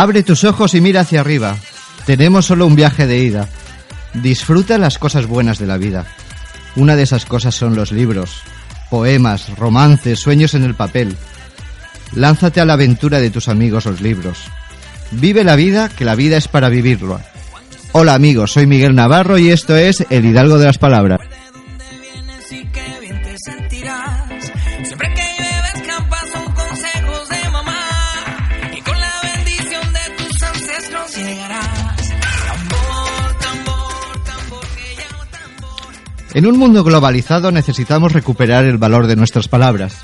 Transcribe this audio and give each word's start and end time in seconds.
Abre 0.00 0.22
tus 0.22 0.44
ojos 0.44 0.72
y 0.72 0.80
mira 0.80 1.02
hacia 1.02 1.20
arriba. 1.20 1.58
Tenemos 2.06 2.46
solo 2.46 2.66
un 2.66 2.74
viaje 2.74 3.06
de 3.06 3.18
ida. 3.18 3.50
Disfruta 4.14 4.78
las 4.78 4.96
cosas 4.98 5.26
buenas 5.26 5.58
de 5.58 5.66
la 5.66 5.76
vida. 5.76 6.06
Una 6.74 6.96
de 6.96 7.02
esas 7.02 7.26
cosas 7.26 7.54
son 7.54 7.76
los 7.76 7.92
libros, 7.92 8.40
poemas, 8.88 9.54
romances, 9.58 10.18
sueños 10.18 10.54
en 10.54 10.64
el 10.64 10.74
papel. 10.74 11.18
Lánzate 12.14 12.62
a 12.62 12.64
la 12.64 12.72
aventura 12.72 13.20
de 13.20 13.28
tus 13.28 13.48
amigos 13.48 13.84
los 13.84 14.00
libros. 14.00 14.38
Vive 15.10 15.44
la 15.44 15.54
vida, 15.54 15.90
que 15.90 16.06
la 16.06 16.14
vida 16.14 16.38
es 16.38 16.48
para 16.48 16.70
vivirlo. 16.70 17.20
Hola 17.92 18.14
amigos, 18.14 18.52
soy 18.52 18.66
Miguel 18.66 18.94
Navarro 18.94 19.36
y 19.36 19.50
esto 19.50 19.76
es 19.76 20.06
El 20.08 20.24
Hidalgo 20.24 20.56
de 20.56 20.64
las 20.64 20.78
Palabras. 20.78 21.20
En 36.32 36.46
un 36.46 36.58
mundo 36.58 36.84
globalizado 36.84 37.50
necesitamos 37.50 38.12
recuperar 38.12 38.64
el 38.64 38.78
valor 38.78 39.08
de 39.08 39.16
nuestras 39.16 39.48
palabras. 39.48 39.96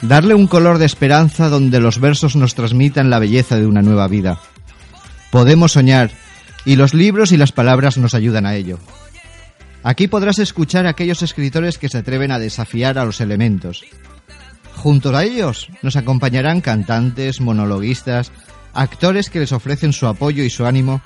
Darle 0.00 0.34
un 0.34 0.46
color 0.46 0.78
de 0.78 0.86
esperanza 0.86 1.50
donde 1.50 1.78
los 1.78 2.00
versos 2.00 2.36
nos 2.36 2.54
transmitan 2.54 3.10
la 3.10 3.18
belleza 3.18 3.56
de 3.56 3.66
una 3.66 3.82
nueva 3.82 4.08
vida. 4.08 4.40
Podemos 5.30 5.72
soñar, 5.72 6.10
y 6.64 6.76
los 6.76 6.94
libros 6.94 7.32
y 7.32 7.36
las 7.36 7.52
palabras 7.52 7.98
nos 7.98 8.14
ayudan 8.14 8.46
a 8.46 8.54
ello. 8.54 8.78
Aquí 9.82 10.08
podrás 10.08 10.38
escuchar 10.38 10.86
a 10.86 10.90
aquellos 10.90 11.20
escritores 11.22 11.76
que 11.76 11.90
se 11.90 11.98
atreven 11.98 12.32
a 12.32 12.38
desafiar 12.38 12.98
a 12.98 13.04
los 13.04 13.20
elementos. 13.20 13.84
Junto 14.74 15.14
a 15.14 15.24
ellos 15.24 15.68
nos 15.82 15.96
acompañarán 15.96 16.62
cantantes, 16.62 17.42
monologuistas, 17.42 18.32
actores 18.72 19.28
que 19.28 19.40
les 19.40 19.52
ofrecen 19.52 19.92
su 19.92 20.06
apoyo 20.06 20.42
y 20.44 20.50
su 20.50 20.64
ánimo 20.64 21.02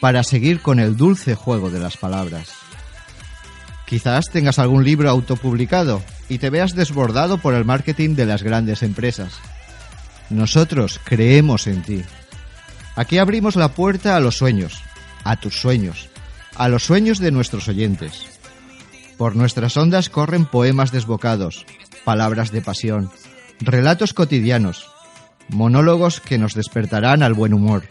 para 0.00 0.22
seguir 0.22 0.60
con 0.62 0.78
el 0.78 0.96
dulce 0.96 1.34
juego 1.34 1.68
de 1.68 1.80
las 1.80 1.98
palabras. 1.98 2.67
Quizás 3.88 4.26
tengas 4.30 4.58
algún 4.58 4.84
libro 4.84 5.08
autopublicado 5.08 6.02
y 6.28 6.36
te 6.36 6.50
veas 6.50 6.74
desbordado 6.74 7.38
por 7.38 7.54
el 7.54 7.64
marketing 7.64 8.16
de 8.16 8.26
las 8.26 8.42
grandes 8.42 8.82
empresas. 8.82 9.32
Nosotros 10.28 11.00
creemos 11.02 11.66
en 11.66 11.82
ti. 11.82 12.02
Aquí 12.96 13.16
abrimos 13.16 13.56
la 13.56 13.68
puerta 13.68 14.14
a 14.14 14.20
los 14.20 14.36
sueños, 14.36 14.82
a 15.24 15.36
tus 15.36 15.58
sueños, 15.58 16.10
a 16.54 16.68
los 16.68 16.84
sueños 16.84 17.18
de 17.18 17.30
nuestros 17.30 17.66
oyentes. 17.68 18.26
Por 19.16 19.36
nuestras 19.36 19.74
ondas 19.78 20.10
corren 20.10 20.44
poemas 20.44 20.92
desbocados, 20.92 21.64
palabras 22.04 22.52
de 22.52 22.60
pasión, 22.60 23.10
Relatos 23.60 24.14
cotidianos, 24.14 24.86
monólogos 25.48 26.20
que 26.20 26.38
nos 26.38 26.54
despertarán 26.54 27.24
al 27.24 27.34
buen 27.34 27.54
humor. 27.54 27.88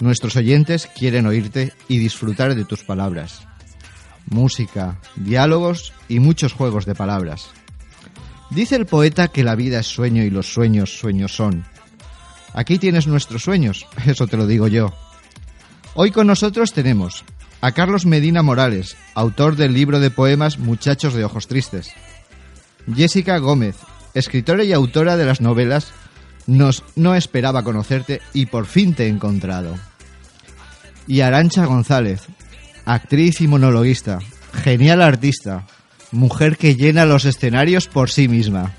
Nuestros 0.00 0.36
oyentes 0.36 0.86
quieren 0.86 1.26
oírte 1.26 1.72
y 1.88 1.98
disfrutar 1.98 2.54
de 2.54 2.64
tus 2.64 2.84
palabras. 2.84 3.48
Música, 4.26 4.98
diálogos 5.16 5.92
y 6.08 6.18
muchos 6.20 6.52
juegos 6.52 6.84
de 6.84 6.94
palabras. 6.94 7.48
Dice 8.50 8.76
el 8.76 8.86
poeta 8.86 9.28
que 9.28 9.44
la 9.44 9.54
vida 9.54 9.80
es 9.80 9.86
sueño 9.86 10.22
y 10.22 10.30
los 10.30 10.52
sueños 10.52 10.98
sueños 10.98 11.34
son. 11.34 11.64
Aquí 12.54 12.78
tienes 12.78 13.06
nuestros 13.06 13.42
sueños, 13.42 13.86
eso 14.06 14.26
te 14.26 14.36
lo 14.36 14.46
digo 14.46 14.68
yo. 14.68 14.92
Hoy 15.94 16.10
con 16.10 16.26
nosotros 16.26 16.72
tenemos 16.72 17.24
a 17.60 17.72
Carlos 17.72 18.06
Medina 18.06 18.42
Morales, 18.42 18.96
autor 19.14 19.56
del 19.56 19.72
libro 19.72 19.98
de 19.98 20.10
poemas 20.10 20.58
Muchachos 20.58 21.14
de 21.14 21.24
Ojos 21.24 21.48
Tristes. 21.48 21.90
Jessica 22.94 23.38
Gómez, 23.38 23.76
escritora 24.14 24.62
y 24.62 24.72
autora 24.72 25.16
de 25.16 25.24
las 25.24 25.40
novelas 25.40 25.92
Nos 26.46 26.84
No 26.94 27.14
esperaba 27.14 27.64
conocerte 27.64 28.20
y 28.32 28.46
por 28.46 28.66
fin 28.66 28.94
te 28.94 29.06
he 29.06 29.08
encontrado. 29.08 29.74
Y 31.08 31.22
Arancha 31.22 31.64
González, 31.64 32.22
actriz 32.86 33.40
y 33.40 33.48
monologuista, 33.48 34.20
genial 34.62 35.02
artista, 35.02 35.66
mujer 36.12 36.56
que 36.56 36.76
llena 36.76 37.04
los 37.04 37.24
escenarios 37.24 37.88
por 37.88 38.10
sí 38.10 38.28
misma. 38.28 38.72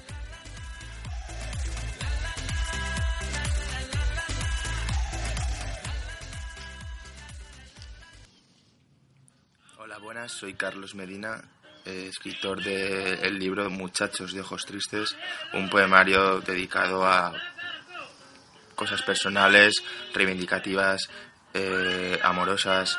Hola, 9.78 9.98
buenas, 9.98 10.32
soy 10.32 10.54
Carlos 10.54 10.96
Medina, 10.96 11.44
eh, 11.84 12.08
escritor 12.10 12.64
del 12.64 13.38
libro 13.38 13.70
Muchachos 13.70 14.32
de 14.32 14.40
Ojos 14.40 14.66
Tristes, 14.66 15.18
un 15.54 15.70
poemario 15.70 16.40
dedicado 16.40 17.06
a 17.06 17.34
cosas 18.74 19.02
personales, 19.02 19.84
reivindicativas, 20.14 21.10
eh, 21.54 22.18
amorosas, 22.24 22.98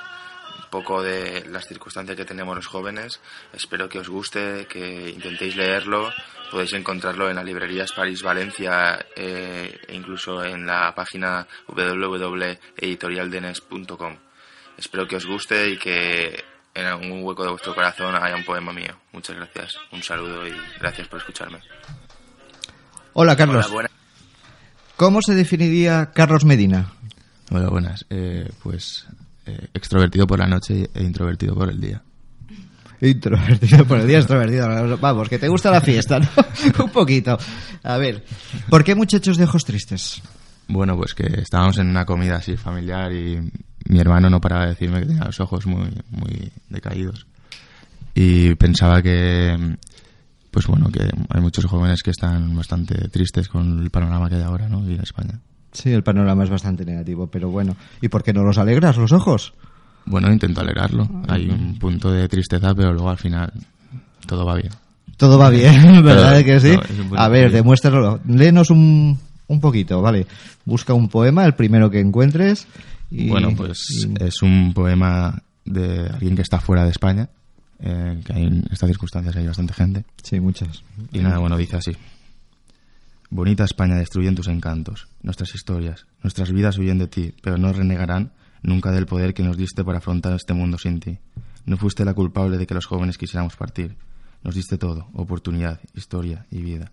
poco 0.70 1.02
de 1.02 1.44
las 1.50 1.66
circunstancias 1.66 2.16
que 2.16 2.24
tenemos 2.24 2.56
los 2.56 2.66
jóvenes. 2.66 3.20
Espero 3.52 3.86
que 3.88 3.98
os 3.98 4.08
guste, 4.08 4.66
que 4.66 5.10
intentéis 5.10 5.56
leerlo. 5.56 6.10
Podéis 6.50 6.72
encontrarlo 6.72 7.28
en 7.28 7.36
las 7.36 7.44
librerías 7.44 7.92
París 7.92 8.22
Valencia 8.22 8.98
eh, 9.14 9.78
e 9.86 9.94
incluso 9.94 10.42
en 10.44 10.64
la 10.66 10.94
página 10.94 11.46
www.editorialdenes.com. 11.66 14.16
Espero 14.78 15.06
que 15.06 15.16
os 15.16 15.26
guste 15.26 15.68
y 15.70 15.76
que 15.76 16.42
en 16.74 16.86
algún 16.86 17.22
hueco 17.24 17.44
de 17.44 17.50
vuestro 17.50 17.74
corazón 17.74 18.14
haya 18.14 18.36
un 18.36 18.44
poema 18.44 18.72
mío. 18.72 18.96
Muchas 19.12 19.36
gracias. 19.36 19.76
Un 19.92 20.02
saludo 20.02 20.46
y 20.46 20.54
gracias 20.78 21.08
por 21.08 21.18
escucharme. 21.18 21.58
Hola 23.12 23.36
Carlos. 23.36 23.66
Hola, 23.66 23.74
buenas. 23.74 23.92
¿Cómo 24.96 25.20
se 25.22 25.34
definiría 25.34 26.12
Carlos 26.14 26.44
Medina? 26.44 26.92
Hola, 27.50 27.68
buenas. 27.68 28.06
Eh, 28.10 28.48
pues 28.62 29.06
eh, 29.48 29.68
extrovertido 29.72 30.26
por 30.26 30.38
la 30.38 30.46
noche 30.46 30.90
e 30.94 31.02
introvertido 31.02 31.54
por 31.54 31.70
el 31.70 31.80
día. 31.80 32.02
Introvertido 33.00 33.84
por 33.84 33.98
el 33.98 34.06
día, 34.06 34.18
extrovertido. 34.18 34.98
Vamos, 34.98 35.28
que 35.28 35.38
te 35.38 35.48
gusta 35.48 35.70
la 35.70 35.80
fiesta, 35.80 36.18
¿no? 36.18 36.28
Un 36.84 36.90
poquito. 36.90 37.38
A 37.82 37.96
ver, 37.96 38.24
¿por 38.68 38.84
qué 38.84 38.94
muchachos 38.94 39.36
de 39.36 39.44
ojos 39.44 39.64
tristes? 39.64 40.20
Bueno, 40.66 40.96
pues 40.96 41.14
que 41.14 41.40
estábamos 41.40 41.78
en 41.78 41.88
una 41.88 42.04
comida 42.04 42.36
así 42.36 42.56
familiar 42.56 43.12
y 43.12 43.38
mi 43.88 44.00
hermano 44.00 44.28
no 44.28 44.40
paraba 44.40 44.64
de 44.64 44.70
decirme 44.70 45.00
que 45.00 45.06
tenía 45.06 45.24
los 45.24 45.40
ojos 45.40 45.66
muy, 45.66 45.90
muy 46.10 46.52
decaídos. 46.68 47.26
Y 48.14 48.54
pensaba 48.56 49.00
que, 49.00 49.76
pues 50.50 50.66
bueno, 50.66 50.90
que 50.90 51.08
hay 51.30 51.40
muchos 51.40 51.64
jóvenes 51.66 52.02
que 52.02 52.10
están 52.10 52.54
bastante 52.54 53.08
tristes 53.08 53.48
con 53.48 53.82
el 53.82 53.90
panorama 53.90 54.28
que 54.28 54.34
hay 54.34 54.42
ahora, 54.42 54.68
¿no? 54.68 54.86
Y 54.88 54.94
en 54.94 55.00
España. 55.00 55.40
Sí, 55.82 55.90
el 55.92 56.02
panorama 56.02 56.44
es 56.44 56.50
bastante 56.50 56.84
negativo, 56.84 57.26
pero 57.28 57.50
bueno. 57.50 57.76
¿Y 58.00 58.08
por 58.08 58.22
qué 58.22 58.32
no 58.32 58.42
los 58.42 58.58
alegras 58.58 58.96
los 58.96 59.12
ojos? 59.12 59.52
Bueno, 60.06 60.32
intento 60.32 60.60
alegrarlo. 60.60 61.08
Hay 61.28 61.48
un 61.48 61.78
punto 61.78 62.10
de 62.10 62.26
tristeza, 62.28 62.74
pero 62.74 62.92
luego 62.92 63.10
al 63.10 63.18
final 63.18 63.52
todo 64.26 64.44
va 64.46 64.56
bien. 64.56 64.72
Todo 65.16 65.38
va 65.38 65.50
bien, 65.50 66.02
¿verdad 66.04 66.32
Pero, 66.42 66.46
que 66.46 66.60
sí? 66.60 66.76
no, 67.10 67.18
A 67.18 67.28
ver, 67.28 67.50
demuéstralo. 67.52 68.20
Léenos 68.26 68.70
un, 68.70 69.18
un 69.48 69.60
poquito, 69.60 70.00
¿vale? 70.00 70.26
Busca 70.64 70.94
un 70.94 71.08
poema, 71.08 71.44
el 71.44 71.54
primero 71.54 71.90
que 71.90 72.00
encuentres. 72.00 72.66
Y, 73.10 73.28
Bueno, 73.28 73.50
pues 73.56 73.78
y- 74.06 74.24
es 74.24 74.42
un 74.42 74.72
poema 74.74 75.42
de 75.64 76.08
alguien 76.12 76.34
que 76.36 76.42
está 76.42 76.60
fuera 76.60 76.84
de 76.84 76.90
España, 76.90 77.28
eh, 77.80 78.20
que 78.24 78.32
hay 78.32 78.44
en 78.44 78.64
estas 78.70 78.88
circunstancias 78.88 79.36
hay 79.36 79.46
bastante 79.46 79.74
gente. 79.74 80.04
Sí, 80.22 80.40
muchas. 80.40 80.82
Y 81.12 81.18
nada, 81.18 81.38
bueno, 81.38 81.56
dice 81.56 81.76
así. 81.76 81.92
Bonita 83.30 83.64
España 83.64 83.96
destruyen 83.96 84.34
tus 84.34 84.48
encantos, 84.48 85.06
nuestras 85.22 85.54
historias, 85.54 86.06
nuestras 86.22 86.50
vidas 86.50 86.78
huyen 86.78 86.96
de 86.96 87.08
ti, 87.08 87.34
pero 87.42 87.58
no 87.58 87.74
renegarán 87.74 88.32
nunca 88.62 88.90
del 88.90 89.04
poder 89.04 89.34
que 89.34 89.42
nos 89.42 89.58
diste 89.58 89.84
para 89.84 89.98
afrontar 89.98 90.32
este 90.32 90.54
mundo 90.54 90.78
sin 90.78 90.98
ti. 90.98 91.18
No 91.66 91.76
fuiste 91.76 92.06
la 92.06 92.14
culpable 92.14 92.56
de 92.56 92.66
que 92.66 92.72
los 92.72 92.86
jóvenes 92.86 93.18
quisiéramos 93.18 93.54
partir. 93.54 93.98
Nos 94.42 94.54
diste 94.54 94.78
todo, 94.78 95.08
oportunidad, 95.12 95.78
historia 95.94 96.46
y 96.50 96.62
vida. 96.62 96.90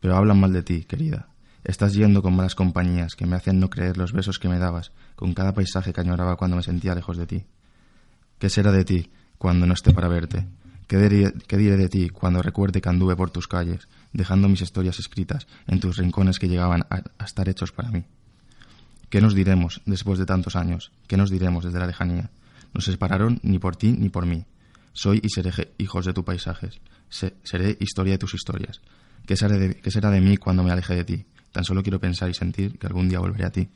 Pero 0.00 0.16
hablan 0.16 0.40
mal 0.40 0.52
de 0.52 0.64
ti, 0.64 0.82
querida. 0.82 1.28
Estás 1.62 1.94
yendo 1.94 2.22
con 2.22 2.34
malas 2.34 2.56
compañías 2.56 3.14
que 3.14 3.26
me 3.26 3.36
hacen 3.36 3.60
no 3.60 3.70
creer 3.70 3.98
los 3.98 4.12
besos 4.12 4.40
que 4.40 4.48
me 4.48 4.58
dabas 4.58 4.90
con 5.14 5.32
cada 5.32 5.54
paisaje 5.54 5.92
que 5.92 6.00
añoraba 6.00 6.34
cuando 6.34 6.56
me 6.56 6.64
sentía 6.64 6.96
lejos 6.96 7.16
de 7.16 7.26
ti. 7.28 7.44
¿Qué 8.40 8.50
será 8.50 8.72
de 8.72 8.84
ti 8.84 9.12
cuando 9.38 9.64
no 9.64 9.74
esté 9.74 9.92
para 9.92 10.08
verte? 10.08 10.44
¿Qué 10.88 10.96
diré, 10.96 11.76
de 11.76 11.88
ti 11.88 12.08
cuando 12.08 12.40
recuerde 12.42 12.80
que 12.80 12.88
anduve 12.88 13.14
por 13.14 13.30
tus 13.30 13.46
calles, 13.46 13.86
dejando 14.12 14.48
mis 14.48 14.62
historias 14.62 14.98
escritas 14.98 15.46
en 15.66 15.80
tus 15.80 15.98
rincones 15.98 16.38
que 16.38 16.48
llegaban 16.48 16.86
a, 16.90 17.02
estar 17.24 17.48
hechos 17.48 17.72
para 17.72 17.90
mí? 17.90 18.04
¿Qué 19.10 19.20
nos 19.20 19.34
diremos 19.34 19.82
después 19.86 20.18
de 20.18 20.26
tantos 20.26 20.56
años? 20.56 20.90
¿Qué 21.06 21.16
nos 21.16 21.30
diremos 21.30 21.64
desde 21.64 21.78
la 21.78 21.86
lejanía? 21.86 22.30
Nos 22.74 22.86
separaron 22.86 23.38
ni 23.42 23.58
por 23.58 23.76
ti 23.76 23.92
ni 23.92 24.08
por 24.08 24.26
mí. 24.26 24.44
Soy 24.92 25.20
y 25.22 25.28
seré 25.28 25.72
hijos 25.78 26.06
de 26.06 26.12
tus 26.14 26.24
paisajes. 26.24 26.80
Se- 27.08 27.34
seré 27.44 27.76
historia 27.80 28.14
de 28.14 28.18
tus 28.18 28.34
historias. 28.34 28.80
¿Qué 29.26 29.36
será, 29.36 29.56
de, 29.58 29.76
¿Qué 29.76 29.90
será 29.90 30.10
de 30.10 30.20
mí 30.20 30.36
cuando 30.38 30.62
me 30.62 30.70
aleje 30.72 30.94
de 30.94 31.04
ti? 31.04 31.26
Tan 31.52 31.64
solo 31.64 31.82
quiero 31.82 32.00
pensar 32.00 32.28
y 32.30 32.34
sentir 32.34 32.78
que 32.78 32.86
algún 32.86 33.08
día 33.08 33.20
volveré 33.20 33.44
a 33.44 33.50
ti. 33.50 33.68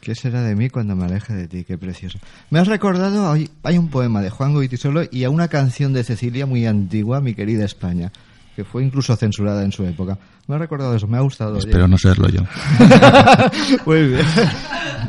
¿Qué 0.00 0.14
será 0.14 0.42
de 0.42 0.54
mí 0.54 0.68
cuando 0.70 0.94
me 0.94 1.04
aleje 1.04 1.34
de 1.34 1.48
ti? 1.48 1.64
Qué 1.64 1.78
precioso. 1.78 2.18
Me 2.50 2.58
has 2.58 2.68
recordado, 2.68 3.30
hay, 3.30 3.48
hay 3.62 3.78
un 3.78 3.88
poema 3.88 4.22
de 4.22 4.30
Juan 4.30 4.52
Goitisolo 4.52 5.02
y 5.10 5.24
a 5.24 5.30
una 5.30 5.48
canción 5.48 5.92
de 5.92 6.04
Cecilia 6.04 6.46
muy 6.46 6.66
antigua, 6.66 7.20
Mi 7.20 7.34
querida 7.34 7.64
España, 7.64 8.12
que 8.54 8.64
fue 8.64 8.84
incluso 8.84 9.16
censurada 9.16 9.64
en 9.64 9.72
su 9.72 9.84
época. 9.84 10.18
Me 10.46 10.54
ha 10.54 10.58
recordado 10.58 10.94
eso, 10.94 11.06
me 11.08 11.16
ha 11.16 11.22
gustado. 11.22 11.52
oye. 11.56 11.60
Espero 11.60 11.88
no 11.88 11.98
serlo 11.98 12.28
yo. 12.28 12.42
Muy 13.86 14.08
bien. 14.08 14.26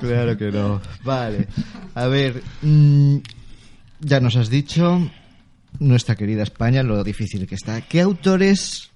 claro 0.02 0.38
que 0.38 0.52
no. 0.52 0.82
Vale. 1.04 1.48
A 1.94 2.08
ver, 2.08 2.42
mm, 2.64 3.18
ya 4.00 4.20
nos 4.20 4.36
has 4.36 4.50
dicho 4.50 5.10
nuestra 5.80 6.16
querida 6.16 6.44
España, 6.44 6.82
lo 6.82 7.04
difícil 7.04 7.46
que 7.46 7.56
está. 7.56 7.82
¿Qué 7.82 8.02
autores 8.02 8.90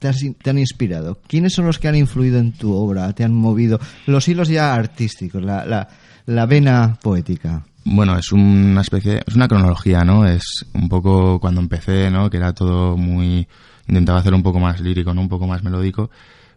te, 0.00 0.08
has 0.08 0.18
te 0.42 0.50
han 0.50 0.58
inspirado? 0.58 1.20
¿Quiénes 1.28 1.52
son 1.52 1.66
los 1.66 1.78
que 1.78 1.86
han 1.86 1.94
influido 1.94 2.40
en 2.40 2.52
tu 2.52 2.74
obra? 2.74 3.12
¿Te 3.12 3.22
han 3.22 3.34
movido 3.34 3.78
los 4.06 4.26
hilos 4.26 4.48
ya 4.48 4.74
artísticos, 4.74 5.42
la, 5.42 5.64
la, 5.64 5.88
la 6.26 6.46
vena 6.46 6.98
poética? 7.00 7.64
Bueno, 7.84 8.18
es 8.18 8.32
una 8.32 8.80
especie, 8.80 9.22
es 9.26 9.34
una 9.36 9.48
cronología, 9.48 10.04
¿no? 10.04 10.26
Es 10.26 10.66
un 10.74 10.88
poco 10.88 11.38
cuando 11.38 11.60
empecé, 11.60 12.10
¿no? 12.10 12.28
Que 12.28 12.38
era 12.38 12.52
todo 12.52 12.96
muy, 12.96 13.46
intentaba 13.86 14.18
hacer 14.18 14.34
un 14.34 14.42
poco 14.42 14.58
más 14.58 14.80
lírico. 14.80 15.10
Un 15.10 15.28
poco 15.28 15.46
más 15.46 15.62
melódico, 15.62 16.10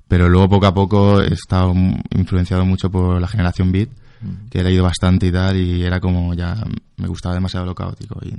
pero 0.08 0.30
luego 0.30 0.50
poco 0.50 0.66
a 0.66 0.74
poco 0.74 1.22
he 1.22 1.34
estado 1.34 1.74
influenciado 2.12 2.66
mucho 2.66 2.90
por 2.90 3.20
la 3.22 3.28
generación 3.28 3.72
beat, 3.72 3.90
que 4.50 4.60
he 4.60 4.64
leído 4.64 4.84
bastante 4.84 5.28
y 5.28 5.32
tal, 5.32 5.58
y 5.58 5.84
era 5.84 6.00
como 6.00 6.34
ya, 6.34 6.56
me 6.98 7.08
gustaba 7.08 7.36
demasiado 7.36 7.66
lo 7.66 7.76
caótico 7.76 8.20
y, 8.24 8.30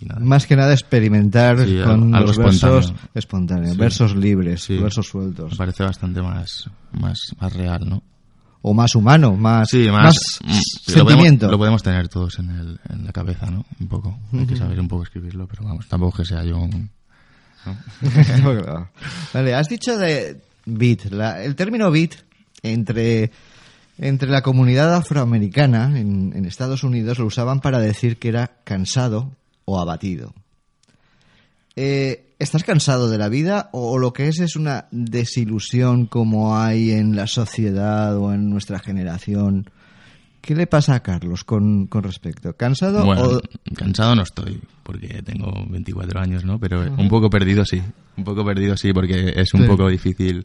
y 0.00 0.04
nada. 0.06 0.20
Más 0.20 0.46
que 0.46 0.56
nada 0.56 0.72
experimentar 0.72 1.64
Sí, 1.66 1.78
con 1.84 2.14
algo 2.14 2.28
los 2.28 2.38
versos 2.38 2.92
espontáneos, 3.14 3.72
Sí. 3.74 3.78
versos 3.78 4.16
libres, 4.16 4.62
Sí. 4.64 4.76
versos 4.78 5.06
sueltos. 5.08 5.52
Me 5.52 5.56
parece 5.56 5.84
bastante 5.84 6.22
más, 6.22 6.68
más, 6.92 7.18
más 7.40 7.52
real, 7.52 7.88
¿no? 7.88 8.02
O 8.64 8.74
más 8.74 8.94
humano, 8.94 9.32
más, 9.36 9.68
más, 9.74 10.14
mm, 10.44 10.50
sí, 10.52 10.92
lo 10.96 11.04
podemos- 11.04 11.08
sentimiento. 11.08 11.50
Lo 11.50 11.58
podemos, 11.58 11.82
tener 11.82 12.08
todos 12.08 12.38
en, 12.38 12.50
el, 12.50 12.80
en 12.90 13.04
la 13.04 13.10
cabeza, 13.12 13.50
¿no? 13.50 13.64
Un 13.80 13.88
poco. 13.88 14.16
Hay 14.32 14.46
que 14.46 14.54
saber 14.56 14.78
un 14.78 14.86
poco 14.86 15.02
escribirlo, 15.02 15.48
pero 15.48 15.64
vamos, 15.64 15.88
tampoco 15.88 16.18
que 16.18 16.24
sea 16.24 16.44
yo 16.44 16.58
un... 16.58 16.88
Claro. 18.00 18.88
vale, 19.32 19.54
has 19.54 19.68
dicho 19.68 19.96
de 19.96 20.40
beat. 20.66 21.06
La- 21.10 21.42
el 21.42 21.54
término 21.56 21.90
beat 21.90 22.12
entre, 22.62 23.30
entre 24.02 24.28
la 24.28 24.42
comunidad 24.42 24.94
afroamericana 24.94 25.98
en, 25.98 26.32
en 26.34 26.44
Estados 26.44 26.82
Unidos 26.84 27.18
lo 27.18 27.26
usaban 27.26 27.60
para 27.60 27.78
decir 27.78 28.18
que 28.18 28.28
era 28.28 28.50
cansado 28.64 29.30
o 29.64 29.80
abatido. 29.80 30.34
Eh, 31.76 32.34
¿Estás 32.38 32.64
cansado 32.64 33.08
de 33.08 33.16
la 33.18 33.28
vida 33.28 33.70
o, 33.72 33.96
lo 33.98 34.12
que 34.12 34.28
es 34.28 34.40
es 34.40 34.56
una 34.56 34.86
desilusión 34.90 36.06
como 36.06 36.58
hay 36.58 36.90
en 36.90 37.14
la 37.16 37.26
sociedad 37.26 38.16
o 38.16 38.32
en 38.34 38.50
nuestra 38.50 38.78
generación 38.80 39.70
¿Qué 40.42 40.56
le 40.56 40.66
pasa 40.66 40.96
a 40.96 41.00
Carlos 41.04 41.44
con, 41.44 41.86
con 41.86 42.02
respecto? 42.02 42.52
¿Cansado 42.56 43.04
Bueno, 43.06 43.22
o...? 43.22 43.40
cansado 43.76 44.16
no 44.16 44.22
estoy, 44.24 44.60
porque 44.82 45.22
tengo 45.22 45.52
24 45.70 46.18
años, 46.20 46.44
¿no? 46.44 46.58
Pero 46.58 46.82
un 46.98 47.08
poco 47.08 47.30
perdido 47.30 47.64
sí. 47.64 47.80
Un 48.16 48.24
poco 48.24 48.44
perdido 48.44 48.76
sí, 48.76 48.92
porque 48.92 49.34
es 49.36 49.54
un 49.54 49.60
Sí. 49.62 49.66
poco 49.68 49.88
difícil 49.88 50.44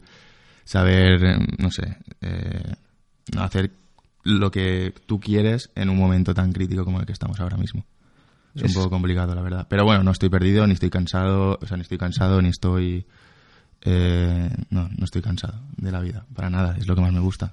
saber, 0.64 1.40
no 1.58 1.72
sé, 1.72 1.96
eh, 2.20 2.74
hacer 3.36 3.70
lo 4.24 4.50
que 4.50 4.94
tú 5.06 5.20
quieres 5.20 5.70
en 5.74 5.88
un 5.90 5.96
momento 5.96 6.34
tan 6.34 6.52
crítico 6.52 6.84
como 6.84 7.00
el 7.00 7.06
que 7.06 7.12
estamos 7.12 7.38
ahora 7.40 7.56
mismo. 7.56 7.84
Es, 8.54 8.62
Es- 8.64 8.68
un 8.70 8.82
poco 8.82 8.90
complicado, 8.90 9.34
la 9.34 9.42
verdad. 9.42 9.66
Pero 9.68 9.84
bueno, 9.84 10.02
no 10.02 10.10
estoy 10.10 10.28
perdido, 10.28 10.66
ni 10.66 10.74
estoy 10.74 10.90
cansado, 10.90 11.58
o 11.60 11.66
sea, 11.66 11.76
ni 11.76 11.82
estoy 11.82 11.98
cansado, 11.98 12.40
ni 12.42 12.48
estoy... 12.48 13.06
eh, 13.82 14.50
no, 14.70 14.88
no 14.96 15.04
estoy 15.04 15.22
cansado 15.22 15.60
de 15.76 15.92
la 15.92 16.00
vida, 16.00 16.24
para 16.34 16.50
nada, 16.50 16.76
es 16.78 16.86
lo 16.88 16.94
que 16.94 17.00
más 17.00 17.12
me 17.12 17.20
gusta. 17.20 17.52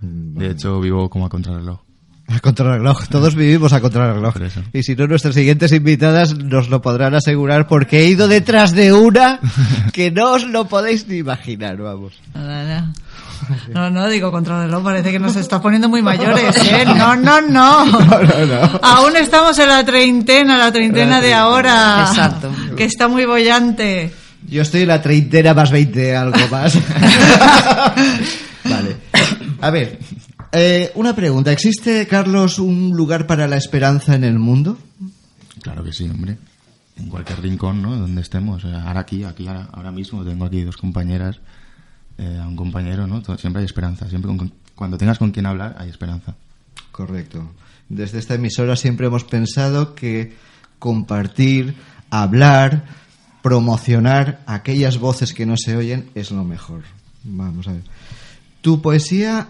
De 0.00 0.50
hecho, 0.50 0.80
vivo 0.80 1.08
como 1.10 1.26
a 1.26 1.28
contrarreloj. 1.30 1.80
A 2.28 2.40
contrarreloj. 2.40 3.06
Todos 3.08 3.34
vivimos 3.34 3.72
a 3.72 3.80
contrarreloj. 3.80 4.34
Y 4.72 4.82
si 4.82 4.94
no, 4.96 5.06
nuestras 5.06 5.34
siguientes 5.34 5.72
invitadas 5.72 6.36
nos 6.36 6.68
lo 6.68 6.82
podrán 6.82 7.14
asegurar 7.14 7.66
porque 7.68 8.00
he 8.00 8.08
ido 8.08 8.26
detrás 8.28 8.72
de 8.72 8.92
una 8.92 9.40
que 9.92 10.10
no 10.10 10.32
os 10.32 10.44
lo 10.44 10.66
podéis 10.66 11.06
ni 11.08 11.16
imaginar, 11.18 11.76
vamos. 11.78 12.20
Nada, 12.34 12.64
nada. 12.64 12.92
No, 13.68 13.90
no, 13.90 14.08
digo 14.08 14.30
contrarreloj, 14.30 14.82
parece 14.82 15.12
que 15.12 15.18
nos 15.18 15.36
está 15.36 15.60
poniendo 15.60 15.88
muy 15.88 16.02
mayores, 16.02 16.56
¿eh? 16.56 16.84
No, 16.84 17.16
no, 17.16 17.40
no. 17.40 17.84
Aún 18.82 19.16
estamos 19.16 19.58
en 19.58 19.68
la 19.68 19.84
treintena, 19.84 20.56
la 20.56 20.72
treintena 20.72 21.20
de 21.20 21.34
ahora. 21.34 22.06
Exacto. 22.08 22.50
Que 22.76 22.84
está 22.84 23.08
muy 23.08 23.24
bollante. 23.24 24.12
Yo 24.48 24.62
estoy 24.62 24.82
en 24.82 24.88
la 24.88 25.02
treintena 25.02 25.54
más 25.54 25.70
20, 25.70 26.16
algo 26.16 26.38
más. 26.50 26.74
vale. 28.64 28.96
A 29.60 29.70
ver, 29.70 29.98
eh, 30.52 30.92
una 30.94 31.14
pregunta. 31.14 31.52
¿Existe, 31.52 32.06
Carlos, 32.06 32.58
un 32.58 32.90
lugar 32.90 33.26
para 33.26 33.48
la 33.48 33.56
esperanza 33.56 34.14
en 34.14 34.24
el 34.24 34.38
mundo? 34.38 34.78
Claro 35.60 35.82
que 35.82 35.92
sí, 35.92 36.08
hombre. 36.08 36.38
En 36.96 37.08
cualquier 37.08 37.42
rincón, 37.42 37.82
¿no? 37.82 37.96
Donde 37.96 38.22
estemos. 38.22 38.64
Ahora 38.64 39.00
aquí, 39.00 39.24
aquí 39.24 39.46
ahora, 39.48 39.68
ahora 39.72 39.90
mismo 39.90 40.24
tengo 40.24 40.44
aquí 40.46 40.62
dos 40.62 40.76
compañeras, 40.76 41.40
eh, 42.18 42.40
a 42.42 42.46
un 42.46 42.56
compañero, 42.56 43.06
¿no? 43.06 43.22
Siempre 43.36 43.60
hay 43.60 43.66
esperanza. 43.66 44.08
Siempre 44.08 44.30
cuando 44.74 44.98
tengas 44.98 45.18
con 45.18 45.30
quien 45.30 45.46
hablar 45.46 45.76
hay 45.78 45.90
esperanza. 45.90 46.34
Correcto. 46.92 47.50
Desde 47.88 48.18
esta 48.18 48.34
emisora 48.34 48.76
siempre 48.76 49.06
hemos 49.06 49.24
pensado 49.24 49.94
que 49.94 50.34
compartir, 50.78 51.74
hablar, 52.10 52.84
promocionar 53.42 54.42
aquellas 54.46 54.98
voces 54.98 55.32
que 55.32 55.46
no 55.46 55.56
se 55.56 55.76
oyen 55.76 56.10
es 56.14 56.30
lo 56.30 56.44
mejor. 56.44 56.82
Vamos 57.22 57.68
a 57.68 57.72
ver. 57.72 57.82
¿Tu 58.60 58.82
poesía 58.82 59.48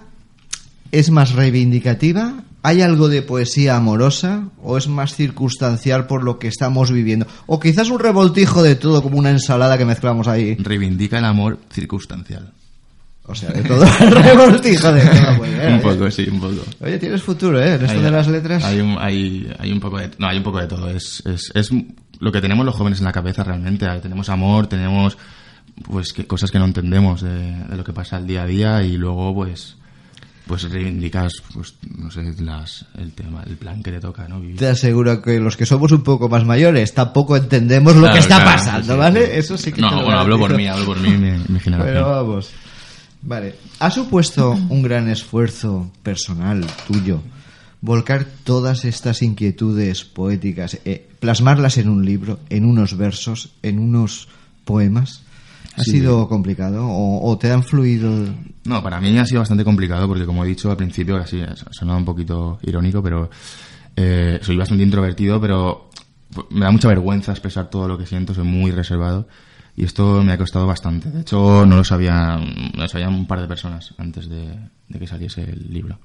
es 0.93 1.11
más 1.11 1.33
reivindicativa? 1.33 2.45
¿Hay 2.69 2.83
algo 2.83 3.09
de 3.09 3.23
poesía 3.23 3.77
amorosa? 3.77 4.49
¿O 4.61 4.77
es 4.77 4.89
más 4.89 5.15
circunstancial 5.15 6.09
por 6.09 6.25
lo 6.25 6.41
que 6.41 6.49
estamos 6.49 6.91
viviendo? 6.91 7.25
¿O 7.47 7.61
quizás 7.61 7.91
un 7.91 8.01
revoltijo 8.01 8.61
de 8.65 8.75
todo 8.75 9.03
como 9.05 9.19
una 9.19 9.31
ensalada 9.31 9.79
que 9.79 9.85
mezclamos 9.85 10.27
ahí? 10.27 10.57
Reivindica 10.57 11.19
el 11.19 11.27
amor 11.27 11.61
circunstancial. 11.71 12.51
O 13.29 13.35
sea, 13.37 13.51
de 13.51 13.63
todo 13.63 13.85
el 13.85 14.11
revoltijo 14.25 14.93
de 14.93 15.01
todo. 15.05 15.75
un 15.75 15.81
poco, 15.81 16.11
sí, 16.11 16.27
un 16.31 16.41
poco. 16.41 16.65
Oye, 16.81 16.99
tienes 16.99 17.23
futuro, 17.23 17.61
¿eh? 17.63 17.75
En 17.75 17.83
esto 17.85 17.99
Hay- 17.99 18.03
de 18.05 18.11
las 18.11 18.27
letras. 18.27 18.65
Hay 18.65 18.81
un, 18.81 18.97
hay, 18.99 19.53
hay 19.61 19.71
un 19.73 19.79
poco 19.81 19.99
de, 19.99 20.11
no, 20.19 20.27
hay 20.27 20.39
un 20.39 20.43
poco 20.43 20.59
de 20.61 20.67
todo. 20.67 20.91
Es, 20.91 21.23
es, 21.25 21.53
es 21.55 21.71
lo 22.19 22.33
que 22.33 22.41
tenemos 22.41 22.67
los 22.67 22.75
jóvenes 22.75 22.99
en 22.99 23.05
la 23.05 23.13
cabeza 23.13 23.45
realmente. 23.45 23.87
Tenemos 24.01 24.29
amor, 24.29 24.67
tenemos 24.67 25.17
pues 25.89 26.13
que, 26.13 26.27
cosas 26.27 26.51
que 26.51 26.59
no 26.59 26.65
entendemos 26.65 27.21
de, 27.21 27.65
de 27.65 27.77
lo 27.77 27.85
que 27.85 27.93
pasa 27.93 28.17
al 28.17 28.27
día 28.27 28.43
a 28.43 28.47
día 28.47 28.83
y 28.83 28.97
luego 28.97 29.33
pues 29.35 29.77
pues 30.47 30.63
reivindicas 30.71 31.33
pues 31.53 31.75
no 31.99 32.11
sé 32.11 32.23
las, 32.41 32.87
el 32.99 33.13
tema 33.13 33.43
el 33.47 33.57
plan 33.57 33.83
que 33.83 33.91
te 33.91 34.01
toca 34.01 34.29
no 34.29 34.41
vivir 34.41 34.57
Te 34.59 34.69
aseguro 34.69 35.21
que 35.21 35.41
los 35.41 35.57
que 35.57 35.67
somos 35.67 35.91
un 35.93 36.03
poco 36.03 36.29
más 36.29 36.45
mayores 36.45 36.95
tampoco 36.95 37.37
entendemos 37.37 37.95
lo 37.95 38.01
Claro, 38.03 38.15
que 38.15 38.21
está 38.21 38.37
claro, 38.37 38.51
pasando, 38.53 38.93
sí, 38.95 38.99
¿vale? 38.99 39.27
sí. 39.27 39.33
Eso 39.35 39.57
sí 39.59 39.73
que 39.73 39.81
no 39.81 39.89
te 39.91 39.97
lo 39.97 40.05
bueno 40.05 40.19
hablo 40.21 40.39
por 40.39 40.57
mí 40.57 40.67
hablo 40.69 40.87
por 40.87 41.01
mí 41.01 41.11
mi, 41.11 41.31
mi 41.49 41.59
generación 41.61 41.95
Pero 41.95 42.09
vamos. 42.09 42.51
Vale. 43.23 43.57
¿Ha 43.81 43.91
supuesto 43.91 44.53
un 44.53 44.83
gran 44.83 45.09
esfuerzo 45.09 45.91
personal 46.05 46.65
tuyo 46.87 47.21
volcar 47.81 48.25
todas 48.45 48.85
estas 48.85 49.23
inquietudes 49.23 50.05
poéticas, 50.05 50.79
eh, 50.85 51.09
plasmarlas 51.19 51.77
en 51.79 51.89
un 51.89 52.05
libro, 52.05 52.39
en 52.51 52.65
unos 52.65 52.97
versos, 52.97 53.51
en 53.63 53.79
unos 53.81 54.29
poemas? 54.65 55.23
¿Ha 55.77 55.83
Sí. 55.83 55.91
sido 55.93 56.27
complicado 56.29 56.87
o, 56.87 57.31
o 57.31 57.39
te 57.39 57.51
han 57.53 57.63
fluido? 57.63 58.11
No, 58.65 58.83
para 58.83 59.01
mí 59.01 59.17
ha 59.19 59.27
sido 59.27 59.41
bastante 59.41 59.65
complicado 59.65 60.09
porque, 60.09 60.25
como 60.25 60.45
he 60.45 60.49
dicho 60.49 60.71
al 60.71 60.77
principio, 60.77 61.17
así 61.17 61.41
ha 61.43 61.55
sonado 61.71 61.99
un 61.99 62.05
poquito 62.05 62.59
irónico, 62.63 63.03
pero 63.03 63.29
eh, 63.95 64.39
soy 64.43 64.57
bastante 64.57 64.83
introvertido, 64.85 65.41
pero 65.41 65.91
me 66.51 66.61
da 66.65 66.71
mucha 66.71 66.89
vergüenza 66.89 67.33
expresar 67.33 67.69
todo 67.71 67.89
lo 67.89 67.97
que 67.99 68.07
siento, 68.07 68.35
soy 68.35 68.45
muy 68.45 68.71
reservado 68.71 69.29
y 69.77 69.85
esto 69.85 70.23
me 70.23 70.33
ha 70.33 70.39
costado 70.39 70.67
bastante. 70.67 71.11
De 71.11 71.21
hecho, 71.21 71.65
no 71.67 71.77
lo 71.77 71.85
sabían, 71.85 72.73
lo 72.75 72.89
sabían 72.89 73.13
un 73.15 73.27
par 73.27 73.41
de 73.43 73.47
personas 73.49 73.95
antes 73.99 74.29
de, 74.29 74.49
de 74.89 74.99
que 74.99 75.07
saliese 75.07 75.43
el 75.45 75.67
libro. 75.73 75.99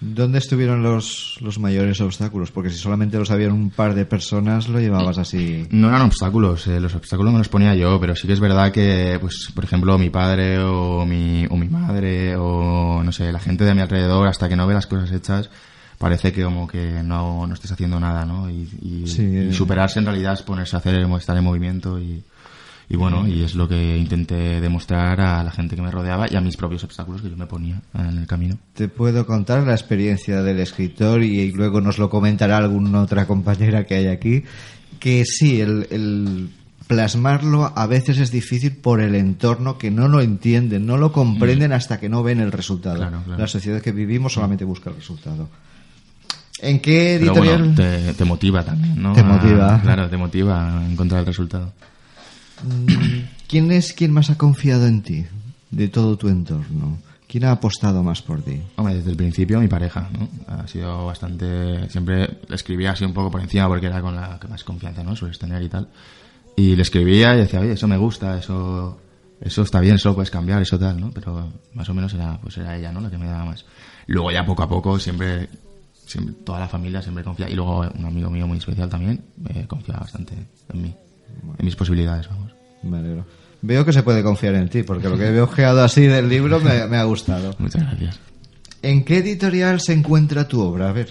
¿Dónde 0.00 0.38
estuvieron 0.38 0.82
los, 0.82 1.38
los 1.40 1.58
mayores 1.58 2.00
obstáculos? 2.00 2.52
Porque 2.52 2.70
si 2.70 2.76
solamente 2.78 3.18
lo 3.18 3.24
sabían 3.24 3.50
un 3.52 3.70
par 3.70 3.94
de 3.94 4.04
personas, 4.06 4.68
lo 4.68 4.78
llevabas 4.78 5.18
así. 5.18 5.66
No 5.70 5.88
eran 5.88 6.02
obstáculos, 6.02 6.68
eh, 6.68 6.78
los 6.78 6.94
obstáculos 6.94 7.32
me 7.32 7.38
los 7.38 7.48
ponía 7.48 7.74
yo, 7.74 7.98
pero 7.98 8.14
sí 8.14 8.28
que 8.28 8.34
es 8.34 8.40
verdad 8.40 8.70
que, 8.70 9.18
pues, 9.20 9.50
por 9.52 9.64
ejemplo, 9.64 9.98
mi 9.98 10.08
padre 10.10 10.60
o 10.60 11.04
mi, 11.04 11.46
o 11.50 11.56
mi 11.56 11.68
madre 11.68 12.36
o, 12.36 13.02
no 13.02 13.10
sé, 13.10 13.32
la 13.32 13.40
gente 13.40 13.64
de 13.64 13.74
mi 13.74 13.80
alrededor, 13.80 14.28
hasta 14.28 14.48
que 14.48 14.54
no 14.54 14.68
ve 14.68 14.74
las 14.74 14.86
cosas 14.86 15.10
hechas, 15.10 15.50
parece 15.98 16.32
que 16.32 16.44
como 16.44 16.68
que 16.68 17.02
no, 17.02 17.44
no 17.48 17.54
estés 17.54 17.72
haciendo 17.72 17.98
nada, 17.98 18.24
¿no? 18.24 18.48
Y, 18.48 18.68
y- 18.80 19.06
Sí, 19.08 19.22
y 19.22 19.36
eh. 19.48 19.52
superarse 19.52 19.98
en 19.98 20.04
realidad 20.06 20.34
es 20.34 20.42
ponerse 20.42 20.76
a 20.76 20.78
hacer, 20.78 20.94
estar 21.18 21.36
en 21.36 21.42
movimiento 21.42 21.98
y, 21.98 22.22
y 22.90 22.96
bueno, 22.96 23.28
y 23.28 23.42
es 23.42 23.54
lo 23.54 23.68
que 23.68 23.98
intenté 23.98 24.60
demostrar 24.60 25.20
a 25.20 25.44
la 25.44 25.50
gente 25.50 25.76
que 25.76 25.82
me 25.82 25.90
rodeaba 25.90 26.26
y 26.30 26.36
a 26.36 26.40
mis 26.40 26.56
propios 26.56 26.84
obstáculos 26.84 27.20
que 27.20 27.28
yo 27.28 27.36
me 27.36 27.46
ponía 27.46 27.80
en 27.94 28.18
el 28.18 28.26
camino. 28.26 28.56
Te 28.74 28.88
puedo 28.88 29.26
contar 29.26 29.66
la 29.66 29.72
experiencia 29.74 30.42
del 30.42 30.58
escritor 30.60 31.22
y 31.22 31.52
luego 31.52 31.80
nos 31.82 31.98
lo 31.98 32.08
comentará 32.08 32.56
alguna 32.56 33.02
otra 33.02 33.26
compañera 33.26 33.84
que 33.84 33.96
hay 33.96 34.06
aquí, 34.06 34.44
que 34.98 35.24
sí, 35.26 35.60
el, 35.60 35.86
el 35.90 36.50
plasmarlo 36.86 37.70
a 37.76 37.86
veces 37.86 38.18
es 38.18 38.30
difícil 38.30 38.72
por 38.72 39.02
el 39.02 39.14
entorno 39.14 39.76
que 39.76 39.90
no 39.90 40.08
lo 40.08 40.22
entienden, 40.22 40.86
no 40.86 40.96
lo 40.96 41.12
comprenden 41.12 41.72
hasta 41.72 42.00
que 42.00 42.08
no 42.08 42.22
ven 42.22 42.40
el 42.40 42.50
resultado. 42.50 42.96
Claro, 42.96 43.22
claro. 43.24 43.38
La 43.40 43.46
sociedad 43.46 43.82
que 43.82 43.92
vivimos 43.92 44.32
solamente 44.32 44.64
busca 44.64 44.88
el 44.88 44.96
resultado. 44.96 45.50
¿En 46.60 46.80
qué 46.80 47.18
Pero 47.20 47.32
editorial? 47.32 47.58
bueno, 47.58 47.74
te, 47.76 48.14
te 48.14 48.24
motiva 48.24 48.64
también, 48.64 49.00
¿no? 49.00 49.12
Te 49.12 49.22
motiva. 49.22 49.78
Claro, 49.82 50.08
te 50.08 50.16
motiva 50.16 50.80
a 50.80 50.90
encontrar 50.90 51.20
el 51.20 51.26
resultado. 51.26 51.72
¿Quién 53.48 53.72
es 53.72 53.92
quien 53.92 54.12
más 54.12 54.30
ha 54.30 54.36
confiado 54.36 54.86
en 54.86 55.02
ti 55.02 55.26
de 55.70 55.88
todo 55.88 56.16
tu 56.16 56.28
entorno? 56.28 56.98
¿Quién 57.26 57.44
ha 57.44 57.52
apostado 57.52 58.02
más 58.02 58.22
por 58.22 58.42
ti? 58.42 58.58
Hombre, 58.76 58.94
desde 58.94 59.10
el 59.10 59.16
principio 59.16 59.60
mi 59.60 59.68
pareja, 59.68 60.08
¿no? 60.12 60.28
Ha 60.46 60.66
sido 60.66 61.04
bastante... 61.04 61.88
Siempre 61.90 62.38
le 62.48 62.54
escribía 62.54 62.92
así 62.92 63.04
un 63.04 63.12
poco 63.12 63.30
por 63.30 63.42
encima 63.42 63.68
porque 63.68 63.86
era 63.86 64.00
con 64.00 64.16
la 64.16 64.38
que 64.40 64.48
más 64.48 64.64
confianza, 64.64 65.02
¿no? 65.02 65.14
Sueles 65.14 65.38
tener 65.38 65.62
y 65.62 65.68
tal. 65.68 65.88
Y 66.56 66.74
le 66.74 66.82
escribía 66.82 67.34
y 67.34 67.40
decía, 67.40 67.60
oye, 67.60 67.72
eso 67.72 67.86
me 67.86 67.96
gusta, 67.98 68.38
eso... 68.38 69.00
Eso 69.40 69.62
está 69.62 69.78
bien, 69.78 69.94
eso 69.94 70.08
lo 70.08 70.14
puedes 70.16 70.30
cambiar, 70.30 70.60
eso 70.62 70.78
tal, 70.78 71.00
¿no? 71.00 71.12
Pero 71.12 71.52
más 71.74 71.88
o 71.88 71.94
menos 71.94 72.12
era, 72.12 72.40
pues 72.40 72.56
era 72.56 72.76
ella, 72.76 72.90
¿no? 72.90 73.00
La 73.00 73.08
que 73.08 73.18
me 73.18 73.26
daba 73.26 73.44
más. 73.44 73.64
Luego 74.06 74.32
ya 74.32 74.44
poco 74.44 74.62
a 74.62 74.68
poco 74.68 74.98
siempre... 74.98 75.48
siempre 76.06 76.34
toda 76.44 76.60
la 76.60 76.68
familia 76.68 77.02
siempre 77.02 77.22
confía. 77.22 77.48
Y 77.48 77.54
luego 77.54 77.80
un 77.80 78.04
amigo 78.06 78.30
mío 78.30 78.46
muy 78.46 78.58
especial 78.58 78.88
también 78.88 79.22
eh, 79.50 79.66
confiaba 79.68 80.00
bastante 80.00 80.34
en 80.72 80.82
mí. 80.82 80.94
En 81.58 81.64
mis 81.64 81.76
posibilidades, 81.76 82.28
vamos. 82.28 82.52
Me 82.82 82.98
alegro. 82.98 83.24
Veo 83.60 83.84
que 83.84 83.92
se 83.92 84.02
puede 84.02 84.22
confiar 84.22 84.54
en 84.54 84.68
ti, 84.68 84.82
porque 84.84 85.08
lo 85.08 85.16
que 85.18 85.26
he 85.28 85.40
ojeado 85.40 85.82
así 85.82 86.02
del 86.02 86.28
libro 86.28 86.60
me, 86.60 86.86
me 86.86 86.96
ha 86.96 87.04
gustado. 87.04 87.54
Muchas 87.58 87.82
gracias. 87.82 88.20
¿En 88.82 89.04
qué 89.04 89.18
editorial 89.18 89.80
se 89.80 89.92
encuentra 89.92 90.46
tu 90.46 90.60
obra? 90.60 90.90
A 90.90 90.92
ver. 90.92 91.08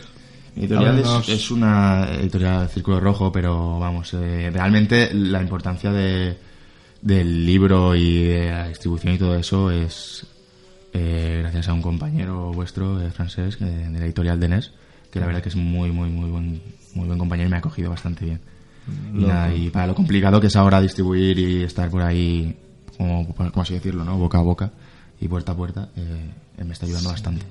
Editorial 0.56 1.00
es, 1.00 1.30
es 1.30 1.52
una 1.52 2.08
editorial 2.20 2.68
Círculo 2.70 3.00
Rojo, 3.00 3.32
pero 3.32 3.78
vamos, 3.80 4.14
eh, 4.14 4.50
realmente 4.52 5.14
la 5.14 5.42
importancia 5.42 5.92
de, 5.92 6.38
del 7.02 7.46
libro 7.46 7.94
y 7.96 8.24
de 8.24 8.50
la 8.50 8.68
distribución 8.70 9.14
y 9.14 9.18
todo 9.20 9.36
eso 9.36 9.70
es 9.70 10.26
eh, 10.94 11.40
gracias 11.44 11.68
a 11.68 11.74
un 11.74 11.82
compañero 11.84 12.52
vuestro, 12.54 13.00
eh, 13.02 13.12
francés, 13.12 13.58
que- 13.58 13.66
de 13.66 14.00
la 14.00 14.06
editorial 14.06 14.40
Denés, 14.40 14.72
que 15.12 15.20
la 15.20 15.28
verdad 15.28 15.44
que 15.44 15.50
es 15.50 15.56
muy, 15.56 15.92
muy, 15.92 16.10
muy 16.10 16.30
buen, 16.32 16.62
muy 16.96 17.06
buen 17.06 17.20
compañero 17.20 17.48
y 17.48 17.52
me 17.52 17.58
ha 17.58 17.60
acogido 17.60 17.92
bastante 17.92 18.26
bien. 18.26 18.40
Y, 19.14 19.70
para 19.70 19.88
lo 19.88 19.96
complicado 19.96 20.40
que 20.40 20.48
es 20.48 20.56
ahora 20.56 20.82
distribuir 20.82 21.38
y 21.40 21.64
estar 21.64 21.90
por 21.90 22.02
ahí, 22.02 22.56
como, 22.98 23.34
como 23.34 23.62
así 23.62 23.74
decirlo, 23.74 24.04
¿no? 24.04 24.18
boca 24.18 24.38
a 24.38 24.42
boca 24.42 24.72
y 25.20 25.28
puerta 25.28 25.52
a 25.52 25.56
puerta, 25.56 25.90
eh, 25.96 26.64
me 26.64 26.74
está 26.74 26.86
ayudando 26.86 27.10
bastante. 27.10 27.46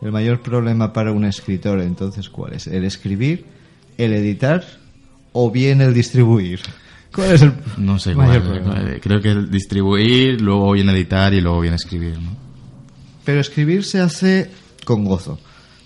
El 0.00 0.10
mayor 0.10 0.40
problema 0.40 0.92
para 0.92 1.12
un 1.12 1.24
escritor, 1.24 1.80
entonces, 1.80 2.28
¿cuál 2.28 2.54
es? 2.54 2.66
¿El 2.66 2.84
escribir, 2.84 3.44
el 3.98 4.12
editar 4.12 4.64
o 5.32 5.50
bien 5.50 5.80
el 5.80 5.94
distribuir? 5.94 6.60
¿Cuál 7.14 7.32
es 7.32 7.42
el 7.42 7.52
No 7.76 7.98
sé 7.98 8.14
mayor 8.14 8.42
cuál, 8.42 8.62
problema? 8.62 9.00
Creo 9.00 9.20
que 9.20 9.30
el 9.30 9.50
distribuir, 9.50 10.40
luego 10.40 10.72
bien 10.72 10.88
editar 10.88 11.32
y 11.34 11.40
luego 11.40 11.60
bien 11.60 11.74
escribir, 11.74 12.18
¿no? 12.18 12.36
Pero 13.24 13.40
escribir 13.40 13.84
se 13.84 14.00
hace 14.00 14.50
con 14.84 15.04
gozo. 15.04 15.38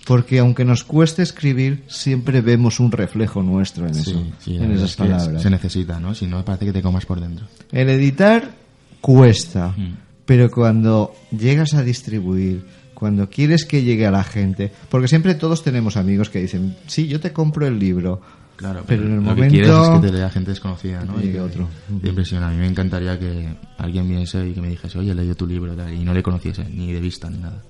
Porque 0.07 0.39
aunque 0.39 0.63
nos 0.65 0.83
cueste 0.83 1.21
escribir, 1.21 1.83
siempre 1.87 2.41
vemos 2.41 2.79
un 2.79 2.91
reflejo 2.91 3.43
nuestro 3.43 3.85
en 3.85 3.91
eso, 3.91 4.11
Sí, 4.11 4.33
sí, 4.39 4.57
la 4.57 4.65
en 4.65 4.71
esas 4.71 4.95
palabras. 4.95 5.41
Se 5.41 5.49
necesita, 5.49 5.99
¿no? 5.99 6.15
Si 6.15 6.25
no, 6.27 6.43
parece 6.45 6.65
que 6.67 6.73
te 6.73 6.81
comas 6.81 7.05
por 7.05 7.19
dentro. 7.19 7.45
El 7.71 7.89
editar 7.89 8.49
cuesta, 9.01 9.73
Mm. 9.77 9.95
pero 10.25 10.49
cuando 10.49 11.13
llegas 11.37 11.73
a 11.73 11.83
distribuir, 11.83 12.65
cuando 12.93 13.29
quieres 13.29 13.65
que 13.65 13.83
llegue 13.83 14.07
a 14.07 14.11
la 14.11 14.23
gente, 14.23 14.71
porque 14.89 15.07
siempre 15.07 15.35
todos 15.35 15.63
tenemos 15.63 15.97
amigos 15.97 16.29
que 16.29 16.39
dicen, 16.41 16.75
sí, 16.87 17.07
yo 17.07 17.19
te 17.19 17.31
compro 17.33 17.67
el 17.67 17.77
libro, 17.77 18.21
Claro, 18.55 18.83
pero 18.87 19.03
en 19.03 19.09
el 19.11 19.15
lo 19.17 19.21
momento 19.21 19.43
que 19.43 19.49
quieres 19.61 19.69
es 19.69 19.89
que 20.01 20.07
te 20.07 20.11
lea 20.13 20.29
gente 20.31 20.49
desconocida, 20.49 21.05
¿no? 21.05 21.21
Y 21.23 21.31
que 21.31 21.39
otro. 21.39 21.67
Te 22.01 22.09
impresiona. 22.09 22.47
A 22.47 22.51
mí 22.51 22.57
me 22.57 22.65
encantaría 22.65 23.19
que 23.19 23.49
alguien 23.77 24.09
viniese 24.09 24.47
y 24.49 24.53
que 24.53 24.61
me 24.61 24.69
dijese, 24.69 24.97
oye, 24.97 25.13
leído 25.13 25.35
tu 25.35 25.45
libro 25.45 25.75
tal, 25.75 25.93
y 25.93 26.03
no 26.03 26.11
le 26.11 26.23
conociese, 26.23 26.65
ni 26.67 26.91
de 26.91 26.99
vista, 26.99 27.29
ni 27.29 27.37
nada. 27.37 27.61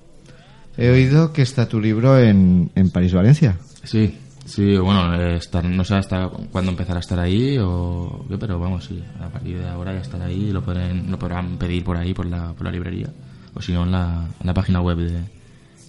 He 0.78 0.90
oído 0.90 1.34
que 1.34 1.42
está 1.42 1.68
tu 1.68 1.80
libro 1.80 2.20
en, 2.20 2.72
en 2.76 2.90
París-Valencia. 2.92 3.58
Sí, 3.84 4.16
sí, 4.46 4.78
bueno, 4.78 5.14
estar, 5.36 5.64
no 5.66 5.84
sé 5.84 5.96
hasta 5.96 6.30
cuándo 6.52 6.72
empezará 6.72 6.98
a 6.98 7.02
estar 7.02 7.20
ahí, 7.20 7.58
o, 7.60 8.26
qué, 8.30 8.38
pero 8.38 8.60
vamos, 8.60 8.86
sí, 8.86 9.04
a 9.20 9.30
partir 9.30 9.60
de 9.60 9.68
ahora 9.68 9.94
ya 9.94 10.02
estará 10.02 10.26
ahí 10.26 10.50
y 10.50 10.52
lo, 10.52 10.64
podrán, 10.64 11.10
lo 11.10 11.18
podrán 11.18 11.58
pedir 11.58 11.84
por 11.84 11.98
ahí, 11.98 12.14
por 12.14 12.26
la, 12.26 12.54
por 12.54 12.66
la 12.66 12.72
librería, 12.72 13.08
o 13.54 13.62
si 13.62 13.74
no, 13.74 13.84
en 13.84 13.92
la, 13.92 14.28
en 14.40 14.48
la 14.48 14.54
página 14.54 14.82
web 14.82 14.98
de, 14.98 15.20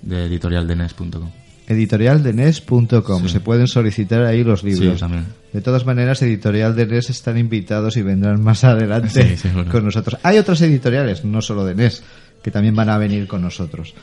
de 0.03 0.27
editorialdenes.com. 0.27 1.31
Editorialdenes.com. 1.69 3.23
Sí. 3.23 3.29
Se 3.29 3.41
pueden 3.41 3.67
solicitar 3.67 4.25
ahí 4.25 4.43
los 4.43 4.65
libros. 4.65 4.95
Sí, 4.95 5.01
también. 5.01 5.27
De 5.53 5.61
todas 5.61 5.85
maneras, 5.85 6.23
Editorial 6.23 6.75
de 6.75 6.87
NES 6.87 7.11
están 7.11 7.37
invitados 7.37 7.99
y 7.99 8.03
vendrán 8.03 8.43
más 8.43 8.65
adelante 8.65 9.37
Sí, 9.37 9.49
con 9.71 9.85
nosotros. 9.85 10.19
Hay 10.23 10.39
otras 10.39 10.63
editoriales, 10.63 11.27
no 11.27 11.43
solo 11.43 11.67
de 11.67 11.75
NES, 11.75 12.03
que 12.43 12.51
también 12.51 12.75
van 12.75 12.89
a 12.89 12.97
venir 12.97 13.27
con 13.27 13.43
nosotros. 13.43 13.95